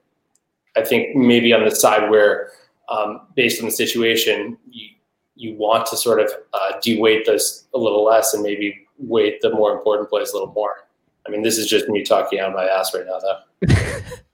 I 0.76 0.86
think 0.86 1.16
maybe 1.16 1.54
on 1.54 1.64
the 1.64 1.72
side 1.72 2.10
where, 2.10 2.52
um, 2.90 3.28
based 3.36 3.62
on 3.62 3.68
the 3.68 3.72
situation, 3.72 4.58
you 4.70 4.90
you 5.36 5.56
want 5.56 5.86
to 5.88 5.96
sort 5.96 6.20
of 6.20 6.30
uh, 6.54 6.74
de-weight 6.82 7.28
a 7.28 7.40
little 7.78 8.04
less 8.04 8.34
and 8.34 8.44
maybe 8.44 8.86
weight 8.98 9.40
the 9.42 9.50
more 9.52 9.72
important 9.72 10.10
plays 10.10 10.32
a 10.32 10.34
little 10.34 10.54
more. 10.54 10.88
I 11.26 11.32
mean, 11.32 11.44
this 11.44 11.58
is 11.58 11.68
just 11.68 11.88
me 11.88 12.04
talking 12.04 12.40
out 12.40 12.50
of 12.50 12.56
my 12.56 12.66
ass 12.66 12.94
right 12.94 13.06
now, 13.06 13.20
though. 13.20 13.74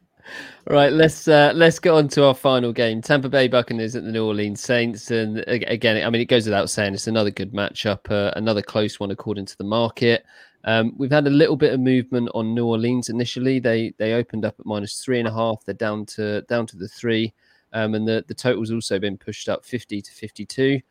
Right, 0.68 0.92
let's 0.92 1.28
uh, 1.28 1.52
let's 1.54 1.78
get 1.78 1.92
on 1.92 2.08
to 2.10 2.24
our 2.26 2.34
final 2.34 2.74
game: 2.74 3.00
Tampa 3.00 3.30
Bay 3.30 3.48
Buccaneers 3.48 3.96
at 3.96 4.04
the 4.04 4.12
New 4.12 4.26
Orleans 4.26 4.62
Saints. 4.62 5.12
And 5.12 5.44
again, 5.48 6.04
I 6.04 6.10
mean, 6.10 6.22
it 6.22 6.26
goes 6.26 6.46
without 6.46 6.72
saying, 6.72 6.96
it's 6.96 7.06
another 7.06 7.30
good 7.30 7.54
matchup, 7.54 8.10
uh, 8.10 8.32
another 8.36 8.64
close 8.64 9.00
one 9.00 9.12
according 9.12 9.46
to 9.46 9.58
the 9.60 9.64
market. 9.64 10.26
Um, 10.64 10.96
we've 10.98 11.12
had 11.12 11.28
a 11.28 11.30
little 11.30 11.56
bit 11.56 11.72
of 11.72 11.80
movement 11.80 12.30
on 12.34 12.56
New 12.56 12.66
Orleans 12.66 13.10
initially. 13.10 13.60
They 13.60 13.94
they 14.00 14.14
opened 14.14 14.44
up 14.44 14.56
at 14.60 14.66
minus 14.66 15.04
three 15.04 15.20
and 15.20 15.28
a 15.28 15.32
half. 15.32 15.64
They're 15.64 15.76
down 15.76 16.08
to 16.08 16.42
down 16.44 16.66
to 16.66 16.78
the 16.78 16.88
three, 16.88 17.32
um, 17.74 17.94
and 17.94 18.08
the 18.08 18.26
the 18.28 18.34
total's 18.34 18.72
also 18.72 18.98
been 18.98 19.20
pushed 19.20 19.48
up 19.48 19.64
fifty 19.64 20.02
to 20.02 20.12
fifty 20.12 20.48
two. 20.48 20.82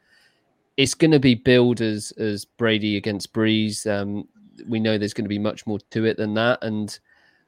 It's 0.77 0.95
going 0.95 1.11
to 1.11 1.19
be 1.19 1.35
billed 1.35 1.81
as 1.81 2.13
as 2.13 2.45
Brady 2.45 2.97
against 2.97 3.33
Brees. 3.33 3.91
Um, 3.91 4.29
we 4.69 4.79
know 4.79 4.99
there's 4.99 5.15
going 5.15 5.25
to 5.25 5.29
be 5.29 5.41
much 5.41 5.67
more 5.67 5.81
to 5.91 6.05
it 6.05 6.17
than 6.17 6.35
that, 6.35 6.63
and 6.63 6.97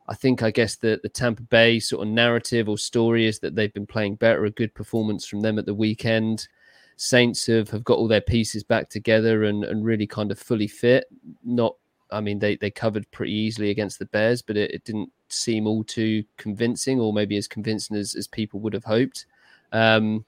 I 0.08 0.14
think 0.14 0.42
I 0.42 0.50
guess 0.50 0.76
the 0.76 1.00
the 1.02 1.08
Tampa 1.08 1.42
Bay 1.42 1.80
sort 1.80 2.06
of 2.06 2.12
narrative 2.12 2.68
or 2.68 2.78
story 2.78 3.26
is 3.26 3.38
that 3.40 3.54
they've 3.54 3.72
been 3.74 3.86
playing 3.86 4.16
better, 4.16 4.44
a 4.44 4.50
good 4.50 4.74
performance 4.74 5.26
from 5.26 5.40
them 5.40 5.58
at 5.58 5.66
the 5.66 5.74
weekend. 5.74 6.48
Saints 6.96 7.46
have, 7.46 7.68
have 7.70 7.84
got 7.84 7.98
all 7.98 8.08
their 8.08 8.22
pieces 8.22 8.62
back 8.62 8.88
together 8.88 9.44
and, 9.44 9.64
and 9.64 9.84
really 9.84 10.06
kind 10.06 10.30
of 10.30 10.38
fully 10.38 10.66
fit. 10.66 11.04
Not, 11.44 11.76
I 12.10 12.20
mean, 12.20 12.38
they, 12.38 12.56
they 12.56 12.70
covered 12.70 13.10
pretty 13.10 13.32
easily 13.32 13.68
against 13.68 13.98
the 13.98 14.06
Bears, 14.06 14.40
but 14.40 14.56
it, 14.56 14.70
it 14.70 14.84
didn't 14.84 15.12
seem 15.28 15.66
all 15.66 15.84
too 15.84 16.24
convincing, 16.38 16.98
or 16.98 17.12
maybe 17.12 17.36
as 17.36 17.48
convincing 17.48 17.98
as, 17.98 18.14
as 18.14 18.26
people 18.26 18.60
would 18.60 18.72
have 18.72 18.84
hoped. 18.84 19.26
Um, 19.72 20.24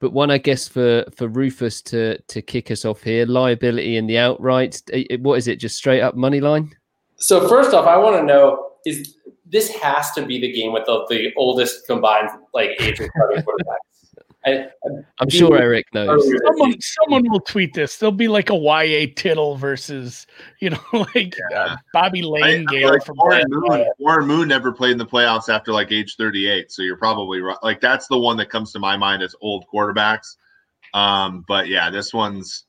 but 0.00 0.12
one, 0.12 0.30
I 0.30 0.38
guess, 0.38 0.66
for 0.66 1.04
for 1.16 1.28
Rufus 1.28 1.80
to 1.82 2.18
to 2.20 2.42
kick 2.42 2.70
us 2.70 2.84
off 2.84 3.02
here, 3.02 3.24
liability 3.24 3.96
in 3.96 4.06
the 4.06 4.18
outright. 4.18 4.82
What 5.20 5.38
is 5.38 5.46
it? 5.46 5.60
Just 5.60 5.76
straight 5.76 6.00
up 6.00 6.16
money 6.16 6.40
line? 6.40 6.74
So 7.16 7.48
first 7.48 7.72
off, 7.72 7.86
I 7.86 7.96
want 7.96 8.16
to 8.16 8.22
know 8.22 8.63
is 8.84 9.16
this 9.46 9.70
has 9.76 10.10
to 10.12 10.24
be 10.24 10.40
the 10.40 10.52
game 10.52 10.72
with 10.72 10.84
the, 10.86 11.06
the 11.08 11.32
oldest 11.36 11.86
combined 11.86 12.30
like 12.52 12.70
age 12.80 13.00
of 13.00 13.08
quarterbacks. 13.08 13.76
I, 14.46 14.68
I'm 15.18 15.30
sure 15.30 15.56
Eric 15.56 15.86
knows. 15.94 16.30
Someone, 16.44 16.80
someone 16.80 17.30
will 17.30 17.40
tweet 17.40 17.72
this. 17.72 17.96
There'll 17.96 18.12
be 18.12 18.28
like 18.28 18.50
a 18.50 18.54
YA 18.54 19.06
Tittle 19.16 19.56
versus, 19.56 20.26
you 20.60 20.70
know, 20.70 20.80
like 21.14 21.34
uh, 21.54 21.76
Bobby 21.94 22.22
I, 22.22 22.26
Layne 22.26 22.68
I 22.68 22.72
game 22.72 22.88
like 22.88 23.04
from 23.04 23.16
Warren, 23.16 23.46
Moon. 23.48 23.86
Warren 23.98 24.26
Moon 24.26 24.48
never 24.48 24.70
played 24.70 24.92
in 24.92 24.98
the 24.98 25.06
playoffs 25.06 25.48
after 25.48 25.72
like 25.72 25.92
age 25.92 26.16
38. 26.16 26.70
So 26.70 26.82
you're 26.82 26.98
probably 26.98 27.40
right. 27.40 27.56
Like 27.62 27.80
that's 27.80 28.06
the 28.08 28.18
one 28.18 28.36
that 28.36 28.50
comes 28.50 28.72
to 28.72 28.78
my 28.78 28.96
mind 28.96 29.22
as 29.22 29.34
old 29.40 29.64
quarterbacks. 29.72 30.36
Um, 30.92 31.44
but 31.48 31.68
yeah, 31.68 31.88
this 31.88 32.12
one's 32.12 32.66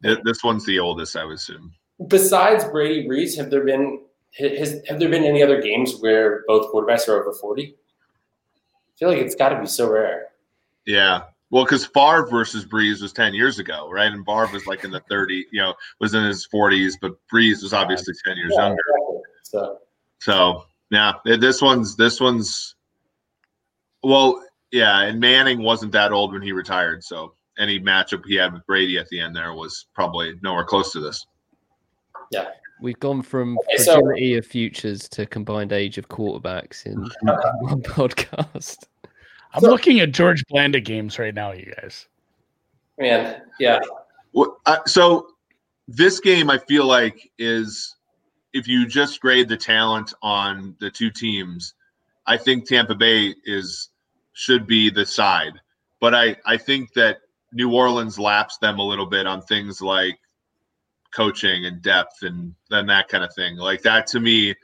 this 0.00 0.44
one's 0.44 0.64
the 0.64 0.78
oldest, 0.78 1.16
I 1.16 1.24
would 1.24 1.36
assume. 1.36 1.74
besides 2.06 2.64
Brady 2.64 3.08
Brees, 3.08 3.36
have 3.36 3.50
there 3.50 3.64
been 3.64 4.00
has, 4.38 4.80
have 4.88 4.98
there 4.98 5.08
been 5.08 5.24
any 5.24 5.42
other 5.42 5.60
games 5.60 5.98
where 6.00 6.44
both 6.46 6.72
quarterbacks 6.72 7.08
are 7.08 7.20
over 7.20 7.32
forty? 7.32 7.74
I 8.56 8.98
feel 8.98 9.08
like 9.08 9.18
it's 9.18 9.34
got 9.34 9.50
to 9.50 9.60
be 9.60 9.66
so 9.66 9.90
rare. 9.90 10.28
Yeah. 10.86 11.22
Well, 11.50 11.64
because 11.64 11.86
Favre 11.86 12.26
versus 12.28 12.66
Brees 12.66 13.00
was 13.00 13.12
10 13.12 13.32
years 13.32 13.58
ago, 13.58 13.88
right? 13.90 14.12
And 14.12 14.24
Favre 14.26 14.48
was 14.52 14.66
like 14.66 14.84
in 14.84 14.90
the 14.90 15.00
30, 15.08 15.46
you 15.50 15.60
know, 15.62 15.74
was 15.98 16.12
in 16.14 16.22
his 16.24 16.46
40s, 16.52 16.94
but 17.00 17.12
Brees 17.32 17.62
was 17.62 17.72
obviously 17.72 18.12
10 18.26 18.36
years 18.36 18.52
Yeah, 18.54 18.66
younger. 18.66 18.82
exactly. 18.90 19.22
So 19.44 19.78
So 20.20 20.64
yeah, 20.90 21.12
this 21.24 21.62
one's 21.62 21.96
this 21.96 22.20
one's 22.20 22.74
well, 24.02 24.42
yeah, 24.72 25.02
and 25.02 25.18
Manning 25.18 25.62
wasn't 25.62 25.92
that 25.92 26.12
old 26.12 26.32
when 26.32 26.42
he 26.42 26.52
retired, 26.52 27.02
so 27.02 27.34
any 27.58 27.80
matchup 27.80 28.22
he 28.26 28.36
had 28.36 28.52
with 28.52 28.66
Brady 28.66 28.98
at 28.98 29.08
the 29.08 29.18
end 29.20 29.34
there 29.34 29.52
was 29.54 29.86
probably 29.94 30.34
nowhere 30.42 30.64
close 30.64 30.92
to 30.92 31.00
this. 31.00 31.26
We've 32.80 32.98
gone 33.00 33.22
from 33.22 33.58
Okay, 33.58 33.82
so- 33.82 33.94
fragility 33.94 34.36
of 34.36 34.46
futures 34.46 35.08
to 35.10 35.26
combined 35.26 35.72
age 35.72 35.98
of 35.98 36.08
quarterbacks 36.08 36.86
in, 36.86 36.92
in 36.92 37.28
one 37.60 37.82
podcast. 37.82 38.84
I'm 39.54 39.60
So- 39.62 39.70
looking 39.70 40.00
at 40.00 40.12
George 40.12 40.44
Blanda 40.48 40.80
games 40.80 41.18
right 41.18 41.34
now, 41.34 41.52
you 41.52 41.72
guys. 41.80 42.06
man, 42.98 43.42
yeah, 43.58 43.80
Well, 44.32 44.58
uh, 44.66 44.78
so 44.86 45.28
this 45.88 46.20
game 46.20 46.50
I 46.50 46.58
feel 46.58 46.84
like 46.86 47.30
is 47.38 47.96
if 48.52 48.66
you 48.68 48.86
just 48.86 49.20
grade 49.20 49.48
the 49.48 49.56
talent 49.56 50.12
on 50.22 50.74
the 50.80 50.90
two 50.90 51.10
teams, 51.10 51.74
I 52.26 52.36
think 52.36 52.66
Tampa 52.68 52.94
Bay 52.94 53.34
is 53.44 53.88
should 54.34 54.66
be 54.66 54.90
the 54.90 55.04
side. 55.06 55.54
But 56.00 56.14
I 56.14 56.36
I 56.46 56.56
think 56.56 56.92
that 56.94 57.18
New 57.52 57.72
Orleans 57.74 58.18
laps 58.18 58.58
them 58.58 58.78
a 58.78 58.82
little 58.86 59.06
bit 59.06 59.26
on 59.26 59.40
things 59.42 59.80
like 59.80 60.18
coaching 61.14 61.66
and 61.66 61.82
depth 61.82 62.22
and 62.22 62.54
then 62.70 62.86
that 62.86 63.08
kind 63.08 63.24
of 63.24 63.34
thing. 63.34 63.56
Like 63.56 63.82
that 63.82 64.06
to 64.08 64.20
me 64.20 64.54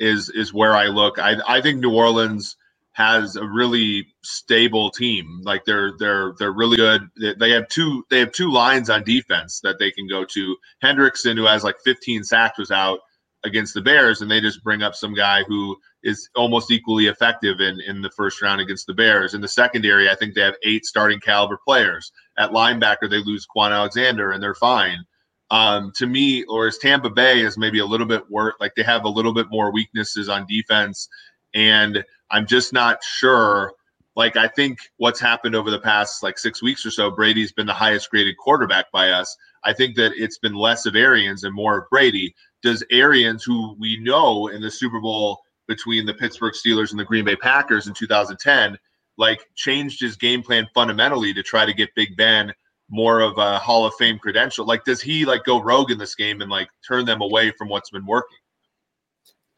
is 0.00 0.30
is 0.30 0.54
where 0.54 0.76
I 0.76 0.86
look. 0.88 1.20
I 1.20 1.36
I 1.48 1.62
think 1.62 1.80
New 1.80 1.94
Orleans 1.94 2.56
has 2.94 3.36
a 3.36 3.46
really 3.46 4.08
stable 4.24 4.90
team. 4.90 5.42
Like 5.44 5.66
they're 5.66 5.92
they're 6.00 6.34
they're 6.40 6.52
really 6.54 6.78
good. 6.78 7.02
They 7.40 7.52
have 7.52 7.68
two 7.68 8.04
they 8.10 8.20
have 8.20 8.32
two 8.32 8.52
lines 8.52 8.90
on 8.90 9.04
defense 9.04 9.60
that 9.62 9.80
they 9.80 9.92
can 9.92 10.08
go 10.08 10.26
to. 10.26 10.56
Hendrickson, 10.84 11.36
who 11.36 11.46
has 11.46 11.64
like 11.64 11.76
15 11.84 12.24
sacks, 12.24 12.58
was 12.58 12.72
out 12.72 13.00
against 13.44 13.74
the 13.74 13.82
Bears, 13.82 14.22
and 14.22 14.32
they 14.32 14.42
just 14.42 14.64
bring 14.64 14.82
up 14.82 14.96
some 14.96 15.14
guy 15.14 15.44
who 15.44 15.76
is 16.04 16.30
almost 16.36 16.72
equally 16.72 17.08
effective 17.08 17.60
in 17.60 17.80
in 17.86 18.02
the 18.02 18.10
first 18.12 18.42
round 18.42 18.62
against 18.62 18.88
the 18.88 18.94
Bears. 18.94 19.34
In 19.34 19.42
the 19.42 19.48
secondary, 19.48 20.10
I 20.10 20.16
think 20.16 20.34
they 20.34 20.42
have 20.42 20.56
eight 20.64 20.86
starting 20.86 21.20
caliber 21.20 21.60
players. 21.66 22.12
At 22.38 22.52
linebacker, 22.52 23.10
they 23.10 23.22
lose 23.24 23.46
Quan 23.46 23.72
Alexander, 23.74 24.32
and 24.32 24.42
they're 24.42 24.56
fine. 24.56 25.04
Um, 25.50 25.92
to 25.96 26.06
me, 26.06 26.44
or 26.44 26.66
as 26.66 26.76
Tampa 26.78 27.08
Bay 27.08 27.40
is 27.40 27.56
maybe 27.56 27.78
a 27.78 27.86
little 27.86 28.06
bit 28.06 28.30
worse, 28.30 28.54
like 28.60 28.74
they 28.76 28.82
have 28.82 29.04
a 29.04 29.08
little 29.08 29.32
bit 29.32 29.46
more 29.50 29.72
weaknesses 29.72 30.28
on 30.28 30.46
defense, 30.46 31.08
and 31.54 32.04
I'm 32.30 32.46
just 32.46 32.72
not 32.72 33.02
sure. 33.02 33.72
Like 34.14 34.36
I 34.36 34.48
think 34.48 34.78
what's 34.96 35.20
happened 35.20 35.54
over 35.54 35.70
the 35.70 35.78
past 35.78 36.22
like 36.22 36.38
six 36.38 36.62
weeks 36.62 36.84
or 36.84 36.90
so, 36.90 37.10
Brady's 37.10 37.52
been 37.52 37.66
the 37.66 37.72
highest 37.72 38.10
graded 38.10 38.36
quarterback 38.36 38.90
by 38.92 39.10
us. 39.10 39.34
I 39.64 39.72
think 39.72 39.96
that 39.96 40.12
it's 40.16 40.38
been 40.38 40.54
less 40.54 40.86
of 40.86 40.96
Arians 40.96 41.44
and 41.44 41.54
more 41.54 41.78
of 41.78 41.90
Brady. 41.90 42.34
Does 42.62 42.84
Arians, 42.90 43.44
who 43.44 43.76
we 43.78 43.98
know 43.98 44.48
in 44.48 44.60
the 44.60 44.70
Super 44.70 45.00
Bowl 45.00 45.40
between 45.68 46.04
the 46.04 46.14
Pittsburgh 46.14 46.54
Steelers 46.54 46.90
and 46.90 46.98
the 46.98 47.04
Green 47.04 47.24
Bay 47.24 47.36
Packers 47.36 47.86
in 47.86 47.94
2010, 47.94 48.76
like 49.16 49.40
changed 49.54 50.00
his 50.00 50.16
game 50.16 50.42
plan 50.42 50.66
fundamentally 50.74 51.32
to 51.34 51.42
try 51.42 51.64
to 51.64 51.72
get 51.72 51.94
Big 51.94 52.16
Ben 52.16 52.52
more 52.90 53.20
of 53.20 53.36
a 53.38 53.58
Hall 53.58 53.84
of 53.86 53.94
Fame 53.94 54.18
credential? 54.18 54.66
Like, 54.66 54.84
does 54.84 55.00
he 55.00 55.24
like 55.24 55.44
go 55.44 55.62
rogue 55.62 55.90
in 55.90 55.98
this 55.98 56.14
game 56.14 56.40
and 56.40 56.50
like 56.50 56.68
turn 56.86 57.04
them 57.04 57.20
away 57.20 57.52
from 57.52 57.68
what's 57.68 57.90
been 57.90 58.06
working? 58.06 58.38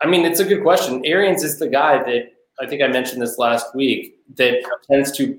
I 0.00 0.06
mean, 0.06 0.24
it's 0.24 0.40
a 0.40 0.44
good 0.44 0.62
question. 0.62 1.04
Arians 1.04 1.42
is 1.42 1.58
the 1.58 1.68
guy 1.68 2.02
that 2.02 2.32
I 2.60 2.66
think 2.66 2.82
I 2.82 2.88
mentioned 2.88 3.20
this 3.20 3.38
last 3.38 3.74
week 3.74 4.16
that 4.36 4.62
tends 4.90 5.12
to 5.12 5.38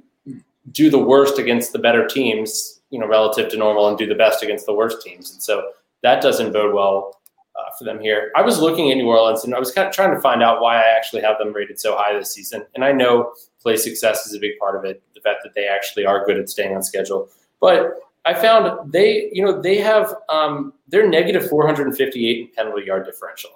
do 0.72 0.90
the 0.90 1.00
worst 1.00 1.40
against 1.40 1.74
the 1.74 1.80
better 1.80 2.08
teams, 2.08 2.82
you 2.92 3.00
know, 3.00 3.08
relative 3.08 3.50
to 3.50 3.58
normal, 3.58 3.88
and 3.88 3.98
do 3.98 4.06
the 4.06 4.16
best 4.16 4.44
against 4.44 4.66
the 4.66 4.74
worst 4.74 5.02
teams. 5.02 5.32
And 5.32 5.42
so 5.42 5.72
that 6.04 6.22
doesn't 6.22 6.52
bode 6.52 6.74
well 6.74 7.20
uh, 7.56 7.70
for 7.78 7.84
them 7.86 8.00
here. 8.00 8.32
I 8.36 8.42
was 8.42 8.60
looking 8.60 8.92
at 8.92 8.98
New 8.98 9.08
Orleans 9.08 9.44
and 9.44 9.54
I 9.54 9.60
was 9.60 9.72
kind 9.72 9.88
of 9.88 9.94
trying 9.94 10.14
to 10.14 10.22
find 10.22 10.42
out 10.42 10.62
why 10.62 10.78
I 10.78 10.96
actually 10.96 11.22
have 11.22 11.38
them 11.38 11.54
rated 11.54 11.80
so 11.80 11.96
high 11.96 12.14
this 12.18 12.34
season. 12.34 12.66
And 12.76 12.84
I 12.84 12.92
know 12.92 13.34
play 13.62 13.78
success 13.78 14.26
is 14.26 14.36
a 14.36 14.40
big 14.40 14.58
part 14.60 14.76
of 14.76 14.86
it, 14.86 15.04
the 15.14 15.22
fact 15.22 15.40
that 15.44 15.54
they 15.54 15.68
actually 15.68 16.06
are 16.06 16.26
good 16.26 16.38
at 16.38 16.50
staying 16.50 16.76
on 16.76 16.84
schedule. 16.84 17.30
But 17.62 17.94
I 18.26 18.34
found 18.34 18.92
they, 18.92 19.30
you 19.32 19.44
know, 19.44 19.62
they 19.62 19.78
have 19.78 20.14
um, 20.30 20.74
they're 20.90 21.08
negative 21.08 21.48
458 21.50 22.40
in 22.40 22.48
penalty 22.56 22.86
yard 22.86 23.06
differential. 23.06 23.52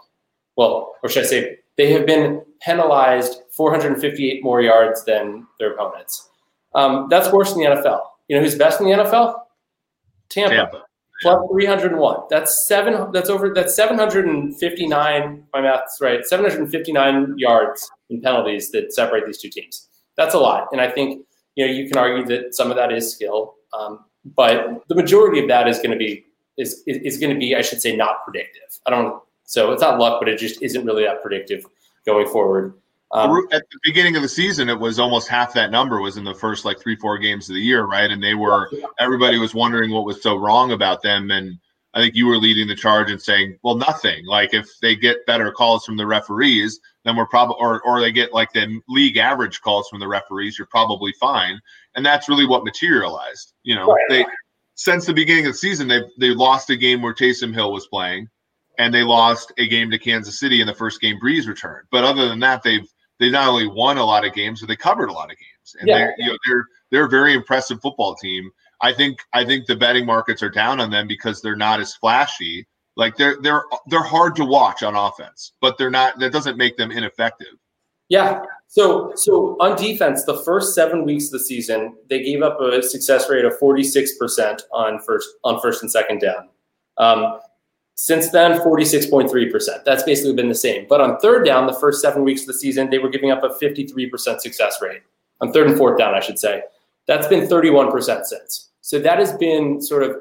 Well, 0.55 0.95
or 1.03 1.09
should 1.09 1.25
I 1.25 1.27
say, 1.27 1.57
they 1.77 1.91
have 1.91 2.05
been 2.05 2.41
penalized 2.61 3.41
458 3.51 4.43
more 4.43 4.61
yards 4.61 5.03
than 5.03 5.45
their 5.59 5.73
opponents. 5.73 6.29
Um, 6.73 7.07
that's 7.09 7.31
worse 7.31 7.53
than 7.53 7.63
the 7.63 7.69
NFL. 7.69 8.01
You 8.27 8.37
know 8.37 8.41
who's 8.41 8.55
best 8.55 8.79
in 8.79 8.87
the 8.87 8.93
NFL? 8.93 9.39
Tampa. 10.29 10.55
Tampa. 10.55 10.83
Plus 11.21 11.39
301. 11.51 12.17
That's 12.29 12.67
seven. 12.67 13.11
That's 13.11 13.29
over. 13.29 13.53
That's 13.53 13.75
759. 13.75 15.43
My 15.53 15.61
math's 15.61 15.99
right. 16.01 16.25
759 16.25 17.35
yards 17.37 17.89
in 18.09 18.21
penalties 18.21 18.71
that 18.71 18.93
separate 18.93 19.25
these 19.25 19.37
two 19.37 19.49
teams. 19.49 19.87
That's 20.17 20.35
a 20.35 20.39
lot, 20.39 20.67
and 20.71 20.81
I 20.81 20.89
think 20.89 21.25
you 21.55 21.65
know 21.65 21.71
you 21.71 21.89
can 21.89 21.97
argue 21.97 22.25
that 22.27 22.55
some 22.55 22.69
of 22.69 22.77
that 22.77 22.91
is 22.91 23.11
skill, 23.11 23.54
um, 23.77 24.05
but 24.35 24.87
the 24.87 24.95
majority 24.95 25.39
of 25.39 25.47
that 25.47 25.67
is 25.67 25.77
going 25.77 25.91
to 25.91 25.97
be 25.97 26.25
is 26.57 26.83
is 26.87 27.17
going 27.17 27.33
to 27.33 27.39
be, 27.39 27.55
I 27.55 27.61
should 27.61 27.81
say, 27.81 27.95
not 27.95 28.23
predictive. 28.23 28.79
I 28.85 28.89
don't. 28.89 29.21
So 29.43 29.71
it's 29.71 29.81
not 29.81 29.99
luck, 29.99 30.19
but 30.19 30.27
it 30.27 30.39
just 30.39 30.61
isn't 30.61 30.85
really 30.85 31.03
that 31.03 31.21
predictive 31.21 31.65
going 32.05 32.27
forward. 32.27 32.73
Um, 33.11 33.47
At 33.51 33.63
the 33.71 33.79
beginning 33.83 34.15
of 34.15 34.23
the 34.23 34.29
season, 34.29 34.67
it 34.67 34.79
was 34.79 34.99
almost 34.99 35.27
half 35.27 35.53
that 35.53 35.69
number 35.71 36.01
was 36.01 36.17
in 36.17 36.23
the 36.23 36.33
first 36.33 36.65
like 36.65 36.79
three, 36.79 36.95
four 36.95 37.17
games 37.17 37.47
of 37.49 37.55
the 37.55 37.61
year, 37.61 37.85
right? 37.85 38.09
And 38.09 38.21
they 38.21 38.33
were 38.33 38.69
everybody 38.99 39.37
was 39.37 39.53
wondering 39.53 39.91
what 39.91 40.05
was 40.05 40.21
so 40.21 40.35
wrong 40.37 40.71
about 40.71 41.01
them. 41.03 41.29
And 41.29 41.59
I 41.93 42.01
think 42.01 42.15
you 42.15 42.25
were 42.25 42.37
leading 42.37 42.67
the 42.67 42.75
charge 42.75 43.11
and 43.11 43.21
saying, 43.21 43.57
well, 43.63 43.75
nothing. 43.75 44.25
Like 44.25 44.53
if 44.53 44.67
they 44.81 44.95
get 44.95 45.25
better 45.27 45.51
calls 45.51 45.85
from 45.85 45.97
the 45.97 46.07
referees, 46.07 46.79
then 47.05 47.15
we're 47.15 47.27
probably 47.27 47.55
or 47.59 47.81
or 47.83 48.01
they 48.01 48.11
get 48.11 48.33
like 48.33 48.51
the 48.51 48.81
league 48.89 49.17
average 49.17 49.61
calls 49.61 49.87
from 49.87 49.99
the 49.99 50.07
referees, 50.07 50.57
you're 50.57 50.67
probably 50.67 51.13
fine. 51.19 51.61
And 51.95 52.05
that's 52.05 52.27
really 52.27 52.47
what 52.47 52.65
materialized. 52.65 53.53
You 53.63 53.75
know, 53.75 53.87
right. 53.87 54.03
they 54.09 54.25
since 54.73 55.05
the 55.05 55.13
beginning 55.13 55.45
of 55.45 55.53
the 55.53 55.57
season, 55.57 55.87
they 55.87 56.01
they 56.19 56.29
lost 56.29 56.69
a 56.69 56.75
game 56.75 57.01
where 57.01 57.13
Taysom 57.13 57.53
Hill 57.53 57.71
was 57.71 57.87
playing, 57.87 58.27
and 58.79 58.93
they 58.93 59.03
lost 59.03 59.53
a 59.57 59.67
game 59.67 59.89
to 59.91 59.99
Kansas 59.99 60.39
City 60.39 60.61
in 60.61 60.67
the 60.67 60.73
first 60.73 60.99
game 60.99 61.17
Brees 61.23 61.47
returned. 61.47 61.87
But 61.91 62.03
other 62.03 62.27
than 62.27 62.39
that, 62.39 62.63
they've 62.63 62.87
they 63.19 63.29
not 63.29 63.47
only 63.47 63.67
won 63.67 63.97
a 63.97 64.05
lot 64.05 64.25
of 64.25 64.33
games, 64.33 64.59
but 64.59 64.67
they 64.67 64.75
covered 64.75 65.09
a 65.09 65.13
lot 65.13 65.31
of 65.31 65.37
games. 65.37 65.75
And 65.79 65.87
yeah. 65.87 65.97
they're 65.97 66.15
you 66.17 66.25
know 66.27 66.37
they're 66.47 66.65
they're 66.91 67.05
a 67.05 67.09
very 67.09 67.33
impressive 67.33 67.79
football 67.81 68.15
team. 68.15 68.49
I 68.81 68.93
think 68.93 69.19
I 69.33 69.45
think 69.45 69.67
the 69.67 69.75
betting 69.75 70.07
markets 70.07 70.41
are 70.41 70.49
down 70.49 70.79
on 70.79 70.89
them 70.89 71.07
because 71.07 71.41
they're 71.41 71.55
not 71.55 71.79
as 71.79 71.93
flashy. 71.95 72.67
Like 72.95 73.17
they're 73.17 73.37
they're 73.41 73.63
they're 73.87 74.03
hard 74.03 74.35
to 74.37 74.45
watch 74.45 74.83
on 74.83 74.95
offense, 74.95 75.53
but 75.61 75.77
they're 75.77 75.91
not. 75.91 76.17
That 76.19 76.31
doesn't 76.31 76.57
make 76.57 76.77
them 76.77 76.91
ineffective. 76.91 77.55
Yeah. 78.09 78.41
So 78.67 79.11
so 79.15 79.57
on 79.59 79.75
defense, 79.75 80.23
the 80.23 80.41
first 80.43 80.73
seven 80.73 81.03
weeks 81.03 81.25
of 81.25 81.31
the 81.31 81.39
season, 81.39 81.95
they 82.09 82.23
gave 82.23 82.41
up 82.41 82.59
a 82.61 82.81
success 82.81 83.29
rate 83.29 83.45
of 83.45 83.57
forty 83.59 83.83
six 83.83 84.17
percent 84.17 84.63
on 84.71 84.99
first 84.99 85.29
on 85.43 85.59
first 85.61 85.81
and 85.81 85.91
second 85.91 86.19
down. 86.19 86.49
Um, 86.97 87.39
since 87.97 88.29
then, 88.29 88.59
46.3%. 88.59 89.85
That's 89.85 90.03
basically 90.03 90.33
been 90.33 90.49
the 90.49 90.55
same. 90.55 90.85
But 90.87 90.99
on 90.99 91.17
third 91.19 91.45
down, 91.45 91.65
the 91.65 91.73
first 91.73 92.01
seven 92.01 92.23
weeks 92.25 92.41
of 92.41 92.47
the 92.47 92.53
season, 92.53 92.89
they 92.89 92.97
were 92.97 93.07
giving 93.09 93.31
up 93.31 93.41
a 93.43 93.49
53% 93.49 94.41
success 94.41 94.81
rate. 94.81 95.01
On 95.39 95.53
third 95.53 95.67
and 95.67 95.77
fourth 95.77 95.97
down, 95.97 96.13
I 96.13 96.19
should 96.19 96.37
say. 96.37 96.61
That's 97.07 97.27
been 97.27 97.47
31% 97.47 98.25
since. 98.25 98.69
So 98.81 98.99
that 98.99 99.19
has 99.19 99.33
been 99.37 99.81
sort 99.81 100.03
of 100.03 100.17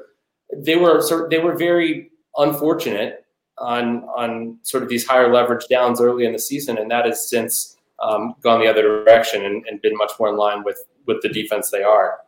they 0.55 0.75
were 0.75 1.01
sort 1.01 1.29
they 1.29 1.39
were 1.39 1.55
very 1.55 2.11
unfortunate 2.37 3.25
on 3.57 4.03
on 4.15 4.57
sort 4.63 4.83
of 4.83 4.89
these 4.89 5.07
higher 5.07 5.31
leverage 5.31 5.67
downs 5.69 6.01
early 6.01 6.25
in 6.25 6.33
the 6.33 6.39
season, 6.39 6.77
and 6.77 6.89
that 6.91 7.05
has 7.05 7.29
since 7.29 7.77
um, 7.99 8.35
gone 8.41 8.59
the 8.59 8.67
other 8.67 8.81
direction 8.81 9.45
and, 9.45 9.65
and 9.67 9.81
been 9.81 9.95
much 9.95 10.11
more 10.19 10.29
in 10.29 10.37
line 10.37 10.63
with 10.63 10.83
with 11.05 11.21
the 11.21 11.29
defense 11.29 11.71
they 11.71 11.83
are. 11.83 12.19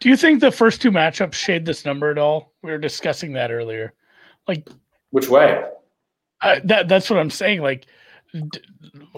Do 0.00 0.10
you 0.10 0.16
think 0.16 0.40
the 0.40 0.52
first 0.52 0.82
two 0.82 0.90
matchups 0.90 1.34
shade 1.34 1.64
this 1.64 1.84
number 1.84 2.10
at 2.10 2.18
all? 2.18 2.52
We 2.62 2.70
were 2.70 2.78
discussing 2.78 3.32
that 3.32 3.50
earlier. 3.50 3.94
Like, 4.46 4.68
which 5.10 5.28
way? 5.28 5.64
Uh, 6.42 6.60
that 6.64 6.88
that's 6.88 7.08
what 7.08 7.18
I'm 7.18 7.30
saying. 7.30 7.62
Like, 7.62 7.86
d- 8.32 8.60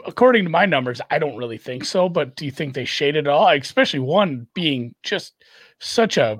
according 0.07 0.45
to 0.45 0.51
my 0.51 0.67
numbers, 0.67 1.01
I 1.11 1.19
don't 1.19 1.37
really 1.37 1.59
think 1.59 1.85
so. 1.85 2.09
But 2.09 2.37
do 2.37 2.45
you 2.45 2.53
think 2.53 2.75
they 2.75 2.85
shaded 2.85 3.27
at 3.27 3.33
all? 3.33 3.49
Especially 3.49 3.99
one 3.99 4.47
being 4.55 4.95
just 5.03 5.35
such 5.81 6.17
a. 6.17 6.39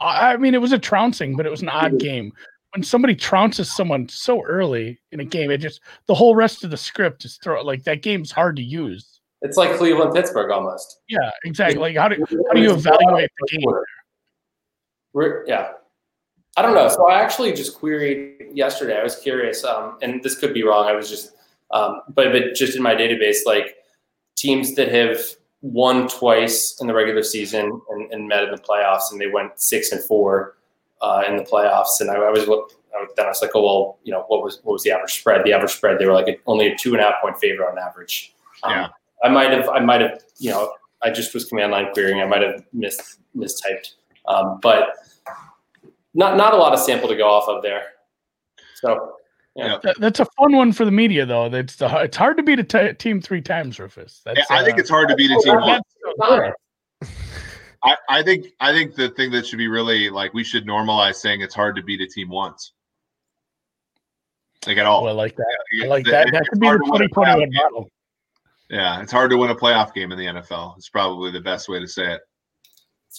I 0.00 0.36
mean, 0.36 0.54
it 0.54 0.60
was 0.60 0.72
a 0.72 0.78
trouncing, 0.78 1.36
but 1.36 1.46
it 1.46 1.50
was 1.50 1.62
an 1.62 1.68
odd 1.68 1.98
game. 1.98 2.32
When 2.74 2.82
somebody 2.82 3.16
trounces 3.16 3.66
someone 3.66 4.08
so 4.08 4.42
early 4.44 5.00
in 5.10 5.20
a 5.20 5.24
game, 5.24 5.50
it 5.50 5.58
just 5.58 5.80
the 6.06 6.14
whole 6.14 6.34
rest 6.34 6.64
of 6.64 6.70
the 6.70 6.76
script 6.76 7.24
is 7.24 7.38
throw 7.42 7.62
like 7.62 7.82
that 7.84 8.02
game's 8.02 8.30
hard 8.30 8.56
to 8.56 8.62
use. 8.62 9.20
It's 9.42 9.56
like 9.56 9.76
Cleveland 9.76 10.14
Pittsburgh 10.14 10.50
almost. 10.50 11.00
Yeah, 11.08 11.30
exactly. 11.44 11.80
Like 11.80 11.96
how 11.96 12.08
do 12.08 12.16
how 12.46 12.54
do 12.54 12.60
you 12.60 12.72
evaluate 12.72 13.30
the 13.40 13.58
game? 13.58 13.62
We're, 15.14 15.46
yeah, 15.46 15.70
I 16.56 16.62
don't 16.62 16.74
know. 16.74 16.88
So 16.88 17.08
I 17.08 17.20
actually 17.20 17.52
just 17.52 17.78
queried 17.78 18.48
yesterday. 18.52 18.98
I 18.98 19.02
was 19.02 19.16
curious, 19.16 19.64
um, 19.64 19.96
and 20.02 20.22
this 20.22 20.38
could 20.38 20.52
be 20.52 20.62
wrong. 20.62 20.86
I 20.86 20.92
was 20.92 21.08
just, 21.08 21.32
um, 21.70 22.02
but 22.10 22.32
but 22.32 22.54
just 22.54 22.76
in 22.76 22.82
my 22.82 22.94
database, 22.94 23.38
like 23.46 23.76
teams 24.36 24.74
that 24.74 24.88
have 24.92 25.20
won 25.62 26.08
twice 26.08 26.76
in 26.80 26.86
the 26.86 26.94
regular 26.94 27.22
season 27.22 27.80
and, 27.90 28.12
and 28.12 28.28
met 28.28 28.44
in 28.44 28.50
the 28.50 28.58
playoffs, 28.58 29.10
and 29.10 29.20
they 29.20 29.26
went 29.26 29.60
six 29.60 29.92
and 29.92 30.02
four 30.02 30.56
uh, 31.02 31.22
in 31.26 31.36
the 31.36 31.42
playoffs. 31.42 32.00
And 32.00 32.10
I, 32.10 32.14
I 32.14 32.30
was 32.30 32.46
then 33.16 33.26
I 33.26 33.28
was 33.28 33.42
like, 33.42 33.50
oh 33.54 33.64
well, 33.64 33.98
you 34.04 34.12
know, 34.12 34.24
what 34.28 34.42
was 34.42 34.60
what 34.62 34.72
was 34.72 34.82
the 34.82 34.90
average 34.90 35.18
spread? 35.20 35.44
The 35.44 35.52
average 35.52 35.72
spread 35.72 35.98
they 35.98 36.06
were 36.06 36.12
like 36.12 36.28
a, 36.28 36.36
only 36.46 36.68
a 36.68 36.76
two 36.76 36.92
and 36.94 37.00
a 37.00 37.04
half 37.04 37.20
point 37.22 37.38
favorite 37.38 37.68
on 37.70 37.78
average. 37.78 38.34
Um, 38.62 38.72
yeah. 38.72 38.88
I 39.22 39.28
might 39.28 39.50
have, 39.50 39.68
I 39.68 39.80
might 39.80 40.00
have, 40.00 40.22
you 40.38 40.50
know, 40.50 40.72
I 41.02 41.10
just 41.10 41.34
was 41.34 41.44
command 41.44 41.72
line 41.72 41.92
querying. 41.92 42.20
I 42.20 42.26
might 42.26 42.42
have 42.42 42.64
mis 42.72 43.18
mistyped, 43.36 43.94
um, 44.26 44.58
but 44.62 44.94
not 46.14 46.36
not 46.36 46.54
a 46.54 46.56
lot 46.56 46.72
of 46.72 46.80
sample 46.80 47.08
to 47.08 47.16
go 47.16 47.28
off 47.28 47.48
of 47.48 47.62
there. 47.62 47.82
So 48.76 49.17
yeah. 49.56 49.78
that's 49.98 50.20
a 50.20 50.26
fun 50.36 50.54
one 50.56 50.72
for 50.72 50.84
the 50.84 50.90
media, 50.90 51.26
though. 51.26 51.46
It's 51.46 51.76
the, 51.76 51.88
it's 52.02 52.16
hard 52.16 52.36
to 52.36 52.42
beat 52.42 52.58
a 52.58 52.64
t- 52.64 52.92
team 52.94 53.20
three 53.20 53.40
times, 53.42 53.78
Rufus. 53.78 54.20
That's, 54.24 54.38
yeah, 54.38 54.44
I 54.50 54.60
uh, 54.60 54.64
think 54.64 54.78
it's 54.78 54.90
hard 54.90 55.08
to 55.08 55.16
beat 55.16 55.30
a 55.30 55.40
team 55.42 55.56
once. 55.56 55.84
I, 57.84 57.96
I 58.08 58.22
think 58.22 58.48
I 58.60 58.72
think 58.72 58.94
the 58.96 59.08
thing 59.10 59.30
that 59.32 59.46
should 59.46 59.58
be 59.58 59.68
really 59.68 60.10
like 60.10 60.34
we 60.34 60.42
should 60.42 60.66
normalize 60.66 61.16
saying 61.16 61.40
it's 61.42 61.54
hard 61.54 61.76
to 61.76 61.82
beat 61.82 62.00
a 62.00 62.06
team 62.06 62.28
once. 62.28 62.72
like 64.66 64.78
at 64.78 64.86
all. 64.86 65.04
Oh, 65.04 65.08
I 65.08 65.12
like 65.12 65.36
that. 65.36 65.56
Yeah, 65.72 65.86
I 65.86 65.88
like 65.88 66.06
it- 66.06 66.10
that. 66.10 66.26
it's 66.28 66.32
That 66.38 66.48
could 66.48 66.60
be 66.60 66.66
the 66.66 66.70
hard 66.70 66.84
to 66.84 66.90
win 66.90 67.02
a 67.02 67.08
2021 67.08 67.38
playoff 67.38 67.40
game. 67.40 67.52
model. 67.54 67.90
Yeah, 68.70 69.00
it's 69.02 69.12
hard 69.12 69.30
to 69.30 69.36
win 69.38 69.50
a 69.50 69.54
playoff 69.54 69.94
game 69.94 70.12
in 70.12 70.18
the 70.18 70.26
NFL. 70.26 70.76
It's 70.76 70.88
probably 70.90 71.30
the 71.30 71.40
best 71.40 71.68
way 71.68 71.78
to 71.78 71.88
say 71.88 72.14
it. 72.14 72.20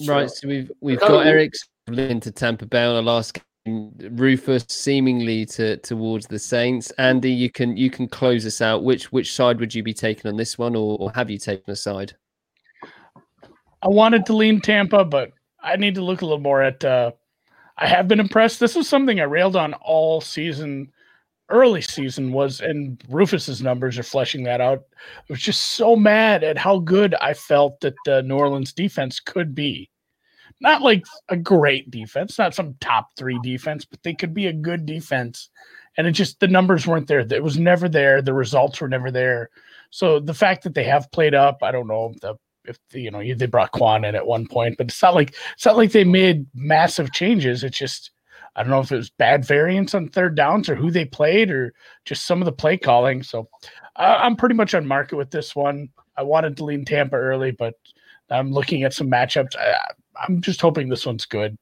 Right, 0.05 0.29
so 0.29 0.47
we've 0.47 0.71
we've 0.81 0.99
got 0.99 1.11
weird. 1.11 1.27
Eric 1.27 1.53
into 1.87 2.31
Tampa 2.31 2.65
Bay 2.65 2.83
on 2.83 2.95
the 2.95 3.01
last 3.01 3.33
game. 3.33 3.43
Rufus 3.65 4.65
seemingly 4.69 5.45
to 5.47 5.77
towards 5.77 6.27
the 6.27 6.39
Saints. 6.39 6.91
Andy, 6.91 7.31
you 7.31 7.49
can 7.51 7.75
you 7.77 7.89
can 7.89 8.07
close 8.07 8.45
us 8.45 8.61
out. 8.61 8.83
Which 8.83 9.11
which 9.11 9.33
side 9.33 9.59
would 9.59 9.75
you 9.75 9.83
be 9.83 9.93
taking 9.93 10.29
on 10.29 10.37
this 10.37 10.57
one, 10.57 10.75
or, 10.75 10.97
or 10.99 11.11
have 11.13 11.29
you 11.29 11.37
taken 11.37 11.71
a 11.71 11.75
side? 11.75 12.15
I 13.81 13.87
wanted 13.87 14.25
to 14.25 14.35
lean 14.35 14.61
Tampa, 14.61 15.05
but 15.05 15.31
I 15.61 15.75
need 15.75 15.95
to 15.95 16.03
look 16.03 16.21
a 16.21 16.25
little 16.25 16.39
more 16.39 16.61
at. 16.61 16.83
Uh, 16.83 17.11
I 17.77 17.87
have 17.87 18.07
been 18.07 18.19
impressed. 18.19 18.59
This 18.59 18.75
was 18.75 18.89
something 18.89 19.19
I 19.19 19.23
railed 19.23 19.55
on 19.55 19.73
all 19.73 20.19
season, 20.19 20.91
early 21.49 21.81
season 21.81 22.33
was, 22.33 22.59
and 22.59 23.01
Rufus's 23.07 23.61
numbers 23.61 23.97
are 23.97 24.03
fleshing 24.03 24.43
that 24.43 24.59
out. 24.59 24.83
I 25.17 25.23
was 25.29 25.41
just 25.41 25.71
so 25.71 25.95
mad 25.95 26.43
at 26.43 26.57
how 26.57 26.79
good 26.79 27.15
I 27.21 27.33
felt 27.33 27.79
that 27.79 27.95
the 28.05 28.21
New 28.23 28.35
Orleans 28.35 28.73
defense 28.73 29.21
could 29.21 29.55
be. 29.55 29.89
Not 30.61 30.81
like 30.81 31.05
a 31.29 31.37
great 31.37 31.89
defense, 31.89 32.37
not 32.37 32.53
some 32.53 32.75
top 32.81 33.15
three 33.17 33.39
defense, 33.41 33.85
but 33.85 34.03
they 34.03 34.13
could 34.13 34.33
be 34.33 34.47
a 34.47 34.53
good 34.53 34.85
defense. 34.85 35.49
And 35.97 36.05
it 36.05 36.11
just 36.11 36.39
the 36.39 36.47
numbers 36.47 36.85
weren't 36.85 37.07
there. 37.07 37.19
It 37.19 37.43
was 37.43 37.57
never 37.57 37.87
there. 37.87 38.21
The 38.21 38.33
results 38.33 38.81
were 38.81 38.89
never 38.89 39.11
there. 39.11 39.49
So 39.89 40.19
the 40.19 40.33
fact 40.33 40.63
that 40.63 40.73
they 40.73 40.83
have 40.83 41.11
played 41.11 41.33
up, 41.33 41.63
I 41.63 41.71
don't 41.71 41.87
know 41.87 42.13
the 42.21 42.35
if 42.65 42.77
you 42.91 43.09
know 43.09 43.21
they 43.21 43.45
brought 43.45 43.71
Kwon 43.71 44.07
in 44.07 44.15
at 44.15 44.27
one 44.27 44.47
point, 44.47 44.77
but 44.77 44.87
it's 44.87 45.01
not 45.01 45.15
like 45.15 45.35
it's 45.53 45.65
not 45.65 45.77
like 45.77 45.91
they 45.91 46.03
made 46.03 46.45
massive 46.53 47.11
changes. 47.11 47.63
It's 47.63 47.77
just 47.77 48.11
I 48.55 48.61
don't 48.61 48.71
know 48.71 48.79
if 48.79 48.91
it 48.91 48.97
was 48.97 49.09
bad 49.09 49.45
variance 49.45 49.95
on 49.95 50.09
third 50.09 50.35
downs 50.35 50.69
or 50.69 50.75
who 50.75 50.91
they 50.91 51.05
played 51.05 51.51
or 51.51 51.73
just 52.05 52.25
some 52.25 52.41
of 52.41 52.45
the 52.45 52.51
play 52.51 52.77
calling. 52.77 53.23
So 53.23 53.47
I'm 53.95 54.35
pretty 54.35 54.55
much 54.55 54.73
on 54.73 54.85
market 54.85 55.15
with 55.15 55.31
this 55.31 55.55
one. 55.55 55.89
I 56.17 56.23
wanted 56.23 56.57
to 56.57 56.65
lean 56.65 56.85
Tampa 56.85 57.15
early, 57.15 57.51
but 57.51 57.75
I'm 58.29 58.51
looking 58.51 58.83
at 58.83 58.93
some 58.93 59.09
matchups. 59.09 59.55
I, 59.57 59.77
I'm 60.21 60.41
just 60.41 60.61
hoping 60.61 60.89
this 60.89 61.05
one's 61.05 61.25
good 61.25 61.57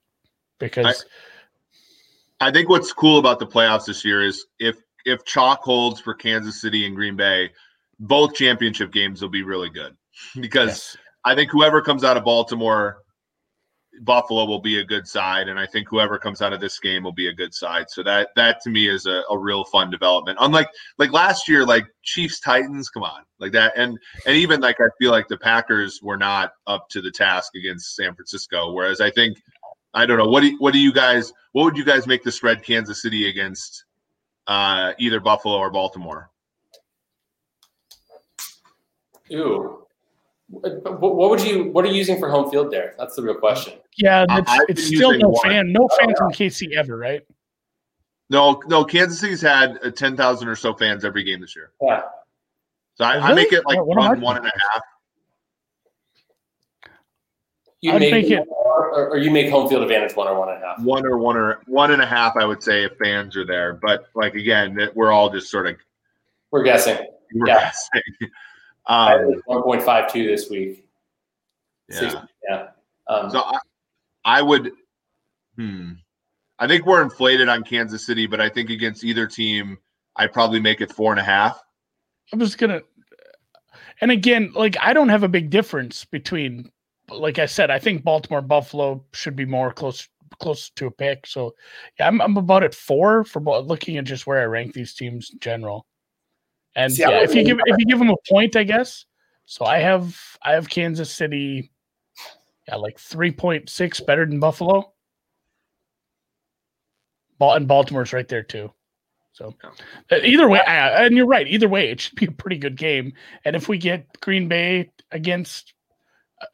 because 0.60 1.06
I 2.40 2.52
think 2.52 2.70
what's 2.70 2.94
cool 2.94 3.20
about 3.20 3.40
the 3.40 3.48
playoffs 3.48 3.86
this 3.86 4.04
year 4.06 4.24
is 4.24 4.46
if 4.60 4.78
if 5.06 5.24
chalk 5.26 5.62
holds 5.62 6.02
for 6.02 6.14
Kansas 6.14 6.62
City 6.62 6.86
and 6.86 6.96
Green 6.96 7.16
Bay, 7.16 7.50
both 8.00 8.34
championship 8.34 8.92
games 8.92 9.22
will 9.22 9.30
be 9.30 9.44
really 9.44 9.70
good 9.70 9.96
because 10.40 10.70
yes. 10.70 10.98
I 11.24 11.36
think 11.36 11.52
whoever 11.52 11.82
comes 11.82 12.04
out 12.04 12.18
of 12.18 12.24
Baltimore, 12.24 13.04
Buffalo 14.02 14.46
will 14.46 14.60
be 14.60 14.80
a 14.80 14.84
good 14.84 15.08
side, 15.08 15.48
and 15.48 15.60
I 15.60 15.66
think 15.66 15.88
whoever 15.90 16.18
comes 16.18 16.42
out 16.42 16.54
of 16.54 16.60
this 16.60 16.80
game 16.80 17.04
will 17.04 17.12
be 17.12 17.28
a 17.28 17.34
good 17.34 17.54
side. 17.54 17.90
So 17.90 18.04
that 18.04 18.30
that 18.36 18.62
to 18.62 18.70
me 18.70 18.88
is 18.88 19.06
a, 19.06 19.24
a 19.30 19.38
real 19.38 19.64
fun 19.66 19.90
development. 19.90 20.38
Unlike 20.42 20.70
like 20.98 21.12
last 21.12 21.48
year, 21.48 21.66
like 21.66 21.86
Chiefs 22.04 22.40
Titans, 22.40 22.90
come 22.90 23.04
on, 23.04 23.24
like 23.40 23.52
that, 23.54 23.74
and 23.76 23.98
and 24.26 24.36
even 24.36 24.62
like 24.62 24.80
I 24.80 24.88
feel 25.00 25.12
like 25.12 25.28
the 25.28 25.38
Packers 25.38 26.02
were 26.02 26.18
not 26.18 26.54
up 26.68 26.90
to 26.90 27.02
the 27.02 27.12
task 27.12 27.56
against 27.56 27.96
San 27.96 28.14
Francisco. 28.16 28.72
Whereas 28.72 29.02
I 29.02 29.12
think 29.12 29.38
I 29.94 30.06
don't 30.06 30.18
know 30.18 30.30
what 30.30 30.42
do 30.42 30.56
what 30.60 30.74
do 30.74 30.80
you 30.80 30.94
guys 30.94 31.34
what 31.54 31.64
would 31.64 31.78
you 31.78 31.86
guys 31.86 32.08
make 32.08 32.24
the 32.24 32.32
spread 32.32 32.64
Kansas 32.64 33.02
City 33.02 33.30
against 33.30 33.86
uh, 34.48 34.94
either 35.00 35.20
Buffalo 35.20 35.56
or 35.56 35.70
Baltimore? 35.72 36.30
What 40.50 41.02
what 41.02 41.30
would 41.30 41.42
you 41.42 41.66
what 41.72 41.84
are 41.84 41.90
you 41.90 41.96
using 41.96 42.20
for 42.20 42.30
home 42.30 42.50
field 42.50 42.72
there? 42.72 42.96
That's 42.98 43.16
the 43.16 43.22
real 43.22 43.36
question. 43.36 43.74
Yeah, 43.98 44.26
I- 44.30 44.40
it's, 44.40 44.52
I've 44.52 44.60
it's 44.70 44.90
been 44.90 44.98
still 44.98 45.18
no 45.18 45.30
one. 45.30 45.42
fan, 45.50 45.72
no 45.72 45.88
fans 46.00 46.14
from 46.18 46.32
KC 46.32 46.74
ever, 46.76 46.98
right? 46.98 47.22
No, 48.30 48.62
no, 48.68 48.84
Kansas 48.84 49.20
City's 49.20 49.42
had 49.42 49.80
uh, 49.84 49.92
ten 49.92 50.18
thousand 50.18 50.48
or 50.50 50.56
so 50.56 50.74
fans 50.74 51.06
every 51.06 51.24
game 51.24 51.40
this 51.42 51.56
year. 51.56 51.72
Yeah. 51.82 52.02
So 52.96 53.06
I, 53.06 53.18
Oh, 53.18 53.22
I 53.22 53.34
make 53.34 53.54
it 53.54 53.66
like 53.66 53.78
What- 53.78 53.88
what 53.88 53.98
one, 53.98 54.22
one 54.22 54.38
and 54.38 54.46
a 54.48 54.52
half. 54.74 54.82
You 57.82 57.92
I'd 57.94 58.00
make, 58.02 58.12
make 58.12 58.32
it- 58.32 58.48
or, 58.50 59.10
or 59.10 59.18
you 59.18 59.30
make 59.32 59.50
home 59.50 59.70
field 59.70 59.84
advantage 59.84 60.16
one 60.16 60.28
or 60.28 60.38
one 60.40 60.50
and 60.50 60.62
a 60.64 60.66
half. 60.66 60.80
One 60.82 61.06
or 61.06 61.18
one 61.18 61.38
or 61.38 61.62
one 61.68 61.92
and 61.92 62.02
a 62.02 62.06
half, 62.06 62.36
I 62.36 62.44
would 62.46 62.64
say, 62.64 62.84
if 62.84 62.98
fans 62.98 63.38
are 63.38 63.46
there. 63.46 63.74
But 63.74 64.06
like 64.16 64.34
again, 64.36 64.76
that 64.76 64.96
we're 64.96 65.12
all 65.12 65.30
just 65.30 65.50
sort 65.52 65.68
of 65.68 65.76
We're 66.52 66.64
guessing. 66.64 66.98
we're 67.34 67.48
Yeah. 67.48 67.60
guessing. 67.60 68.02
Um, 68.90 69.42
1.52 69.50 70.14
this 70.14 70.50
week. 70.50 70.86
yeah. 71.90 72.00
Six- 72.00 72.16
yeah. 72.50 72.68
Um, 73.10 73.30
So 73.30 73.40
I, 73.42 73.58
I 74.28 74.42
would. 74.42 74.74
Hmm. 75.56 75.94
I 76.60 76.68
think 76.68 76.86
we're 76.86 77.02
inflated 77.02 77.50
on 77.50 77.64
Kansas 77.64 78.06
City, 78.06 78.28
but 78.28 78.42
I 78.42 78.50
think 78.50 78.70
against 78.70 79.04
either 79.04 79.26
team, 79.26 79.78
I'd 80.18 80.34
probably 80.34 80.60
make 80.60 80.82
it 80.82 80.92
four 80.92 81.12
and 81.12 81.20
a 81.20 81.24
half. 81.24 81.64
I'm 82.34 82.40
just 82.40 82.58
gonna, 82.58 82.82
and 84.02 84.12
again, 84.12 84.52
like 84.54 84.76
I 84.82 84.92
don't 84.92 85.10
have 85.10 85.24
a 85.24 85.30
big 85.30 85.50
difference 85.50 86.04
between, 86.04 86.70
like 87.10 87.40
I 87.40 87.46
said, 87.46 87.72
I 87.72 87.80
think 87.80 88.04
Baltimore 88.04 88.42
Buffalo 88.42 89.06
should 89.14 89.36
be 89.36 89.46
more 89.46 89.72
close 89.72 90.08
close 90.40 90.70
to 90.72 90.88
a 90.88 90.92
pick. 90.92 91.26
So 91.26 91.56
yeah, 91.98 92.08
I'm 92.08 92.22
I'm 92.22 92.36
about 92.36 92.64
at 92.64 92.76
four 92.76 93.24
for 93.24 93.40
bo- 93.40 93.62
looking 93.62 93.98
at 93.98 94.04
just 94.04 94.28
where 94.28 94.42
I 94.42 94.46
rank 94.46 94.74
these 94.74 94.94
teams 94.94 95.30
in 95.32 95.40
general. 95.40 95.86
And 96.76 96.92
See, 96.92 97.04
yeah, 97.04 97.24
if 97.24 97.34
you 97.34 97.46
give 97.46 97.60
if 97.66 97.78
you 97.78 97.86
give 97.86 98.00
them 98.00 98.10
a 98.10 98.18
point, 98.30 98.58
I 98.58 98.64
guess. 98.64 99.06
So 99.46 99.64
I 99.64 99.78
have 99.80 100.20
I 100.44 100.52
have 100.52 100.70
Kansas 100.70 101.12
City, 101.12 101.72
yeah, 102.68 102.76
like 102.76 103.00
three 103.00 103.32
point 103.32 103.70
six 103.70 104.00
better 104.00 104.26
than 104.26 104.40
Buffalo. 104.40 104.94
And 107.40 107.68
Baltimore's 107.68 108.14
right 108.14 108.28
there 108.28 108.44
too. 108.44 108.72
So 109.34 109.54
uh, 110.12 110.16
either 110.24 110.50
way, 110.50 110.60
uh, 110.62 111.04
and 111.06 111.16
you're 111.16 111.28
right. 111.28 111.48
Either 111.48 111.70
way, 111.70 111.92
it 111.92 112.02
should 112.02 112.16
be 112.16 112.26
a 112.26 112.32
pretty 112.32 112.58
good 112.58 112.76
game. 112.76 113.14
And 113.46 113.56
if 113.56 113.70
we 113.70 113.78
get 113.78 114.08
Green 114.22 114.48
Bay 114.48 114.90
against, 115.12 115.74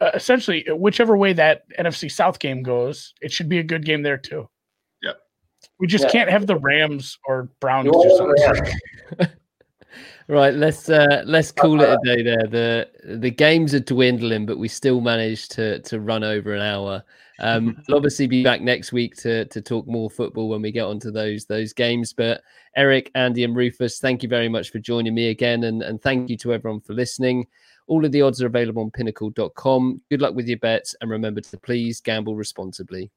uh, 0.02 0.12
essentially, 0.14 0.66
whichever 0.70 1.16
way 1.16 1.32
that 1.32 1.64
NFC 1.80 2.12
South 2.12 2.40
game 2.40 2.62
goes, 2.62 3.14
it 3.22 3.32
should 3.32 3.48
be 3.48 3.60
a 3.60 3.64
good 3.64 3.86
game 3.86 4.02
there 4.02 4.18
too. 4.18 4.50
Yep. 5.02 5.18
We 5.80 5.88
just 5.88 6.04
Yeah. 6.06 6.12
can't 6.12 6.30
have 6.30 6.46
the 6.46 6.58
Rams 6.58 7.18
or 7.26 7.50
Browns. 7.62 7.86
you 7.86 7.92
do 7.94 7.98
want 8.00 8.40
something. 8.40 9.28
Right, 10.28 10.54
let's 10.54 10.90
uh, 10.90 11.24
let's 11.26 11.52
call 11.52 11.82
it 11.82 11.90
a 11.90 12.00
day 12.04 12.24
there. 12.24 12.48
The 12.48 13.18
the 13.18 13.32
games 13.32 13.74
are 13.74 13.80
dwindling, 13.80 14.46
but 14.46 14.58
we 14.58 14.68
still 14.70 15.02
managed 15.02 15.52
to 15.54 15.80
to 15.80 16.00
run 16.00 16.24
over 16.24 16.54
an 16.54 16.62
hour. 16.62 17.04
Um, 17.40 17.76
we'll 17.88 17.98
obviously 17.98 18.28
be 18.28 18.44
back 18.44 18.62
next 18.62 18.94
week 18.94 19.18
to 19.18 19.46
to 19.46 19.62
talk 19.62 19.86
more 19.86 20.10
football 20.10 20.48
when 20.48 20.62
we 20.62 20.72
get 20.72 20.86
onto 20.86 21.12
those 21.12 21.46
those 21.46 21.74
games. 21.74 22.14
But 22.14 22.42
Eric, 22.78 23.12
Andy, 23.16 23.44
and 23.44 23.56
Rufus, 23.56 24.00
thank 24.00 24.24
you 24.24 24.30
very 24.30 24.48
much 24.48 24.72
for 24.72 24.80
joining 24.80 25.14
me 25.14 25.28
again, 25.30 25.66
and 25.66 25.84
and 25.84 26.02
thank 26.02 26.30
you 26.30 26.38
to 26.38 26.54
everyone 26.54 26.82
for 26.82 26.94
listening. 26.94 27.46
All 27.88 28.06
of 28.06 28.14
the 28.14 28.22
odds 28.22 28.42
are 28.42 28.48
available 28.48 28.82
on 28.82 28.92
pinnacle.com. 28.92 30.02
Good 30.10 30.22
luck 30.22 30.36
with 30.36 30.48
your 30.48 30.60
bets, 30.60 30.96
and 31.02 31.12
remember 31.12 31.42
to 31.42 31.58
please 31.58 32.00
gamble 32.00 32.38
responsibly. 32.38 33.12